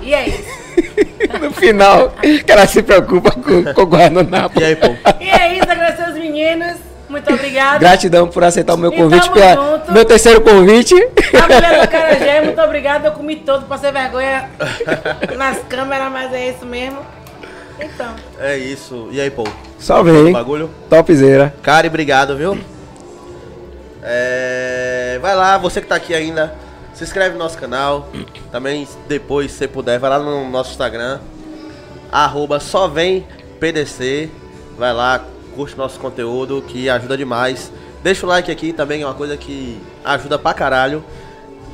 E 0.00 0.14
é 0.14 0.28
isso. 0.28 0.48
no 1.40 1.52
final, 1.52 2.10
que 2.20 2.50
ela 2.50 2.66
se 2.66 2.82
preocupa 2.82 3.32
com, 3.32 3.74
com 3.74 3.82
o 3.82 3.86
guardanapo. 3.86 4.60
E 4.60 4.64
aí, 4.64 4.76
pô? 4.76 4.88
E 5.20 5.28
é 5.28 5.54
isso, 5.54 5.70
agradecer 5.70 6.04
aos 6.04 6.14
meninos. 6.14 6.76
Muito 7.08 7.32
obrigada. 7.34 7.78
Gratidão 7.78 8.28
por 8.28 8.44
aceitar 8.44 8.74
o 8.74 8.78
meu 8.78 8.92
convite, 8.92 9.28
pela, 9.30 9.54
junto. 9.54 9.92
meu 9.92 10.04
terceiro 10.04 10.40
convite. 10.42 10.94
A 10.94 11.52
mulher 11.52 11.80
do 11.80 11.88
Carajé, 11.88 12.40
muito 12.42 12.60
obrigada. 12.60 13.08
Eu 13.08 13.12
comi 13.12 13.36
todo, 13.36 13.66
passei 13.66 13.90
vergonha 13.90 14.48
nas 15.36 15.58
câmeras, 15.68 16.10
mas 16.12 16.32
é 16.32 16.50
isso 16.50 16.64
mesmo. 16.64 17.00
Então. 17.80 18.14
É 18.38 18.56
isso. 18.56 19.08
E 19.10 19.20
aí, 19.20 19.30
pô? 19.30 19.44
Só 19.78 20.02
vem. 20.02 20.32
Bagulho? 20.32 20.70
Topzera. 20.88 21.54
Cara, 21.62 21.86
obrigado, 21.86 22.36
viu? 22.36 22.58
É, 24.02 25.18
vai 25.20 25.34
lá, 25.34 25.58
você 25.58 25.80
que 25.80 25.86
tá 25.86 25.94
aqui 25.94 26.14
ainda, 26.14 26.54
se 26.94 27.04
inscreve 27.04 27.34
no 27.34 27.38
nosso 27.38 27.58
canal. 27.58 28.08
Também, 28.50 28.86
depois, 29.08 29.52
se 29.52 29.66
puder, 29.68 29.98
vai 29.98 30.10
lá 30.10 30.18
no 30.18 30.48
nosso 30.50 30.70
Instagram. 30.70 31.20
Arroba 32.10 32.60
só 32.60 32.88
vem 32.88 33.26
PDC. 33.58 34.30
Vai 34.78 34.92
lá, 34.92 35.24
curte 35.54 35.76
nosso 35.76 36.00
conteúdo, 36.00 36.62
que 36.66 36.88
ajuda 36.88 37.16
demais. 37.16 37.70
Deixa 38.02 38.24
o 38.24 38.28
like 38.28 38.50
aqui 38.50 38.72
também, 38.72 39.02
é 39.02 39.06
uma 39.06 39.14
coisa 39.14 39.36
que 39.36 39.78
ajuda 40.04 40.38
pra 40.38 40.54
caralho. 40.54 41.04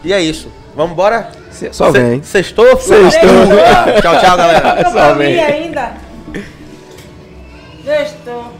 E 0.02 0.12
é 0.12 0.20
isso. 0.20 0.50
Vamos 0.76 0.92
embora? 0.92 1.30
Só 1.72 1.90
vem. 1.90 2.22
Sextou? 2.22 2.76
Sextou. 2.78 3.30
Tchau, 4.02 4.20
tchau, 4.20 4.36
galera. 4.36 4.90
Só 4.90 5.14
vem. 5.14 5.42
ainda. 5.42 5.92
Gestor. 7.82 8.55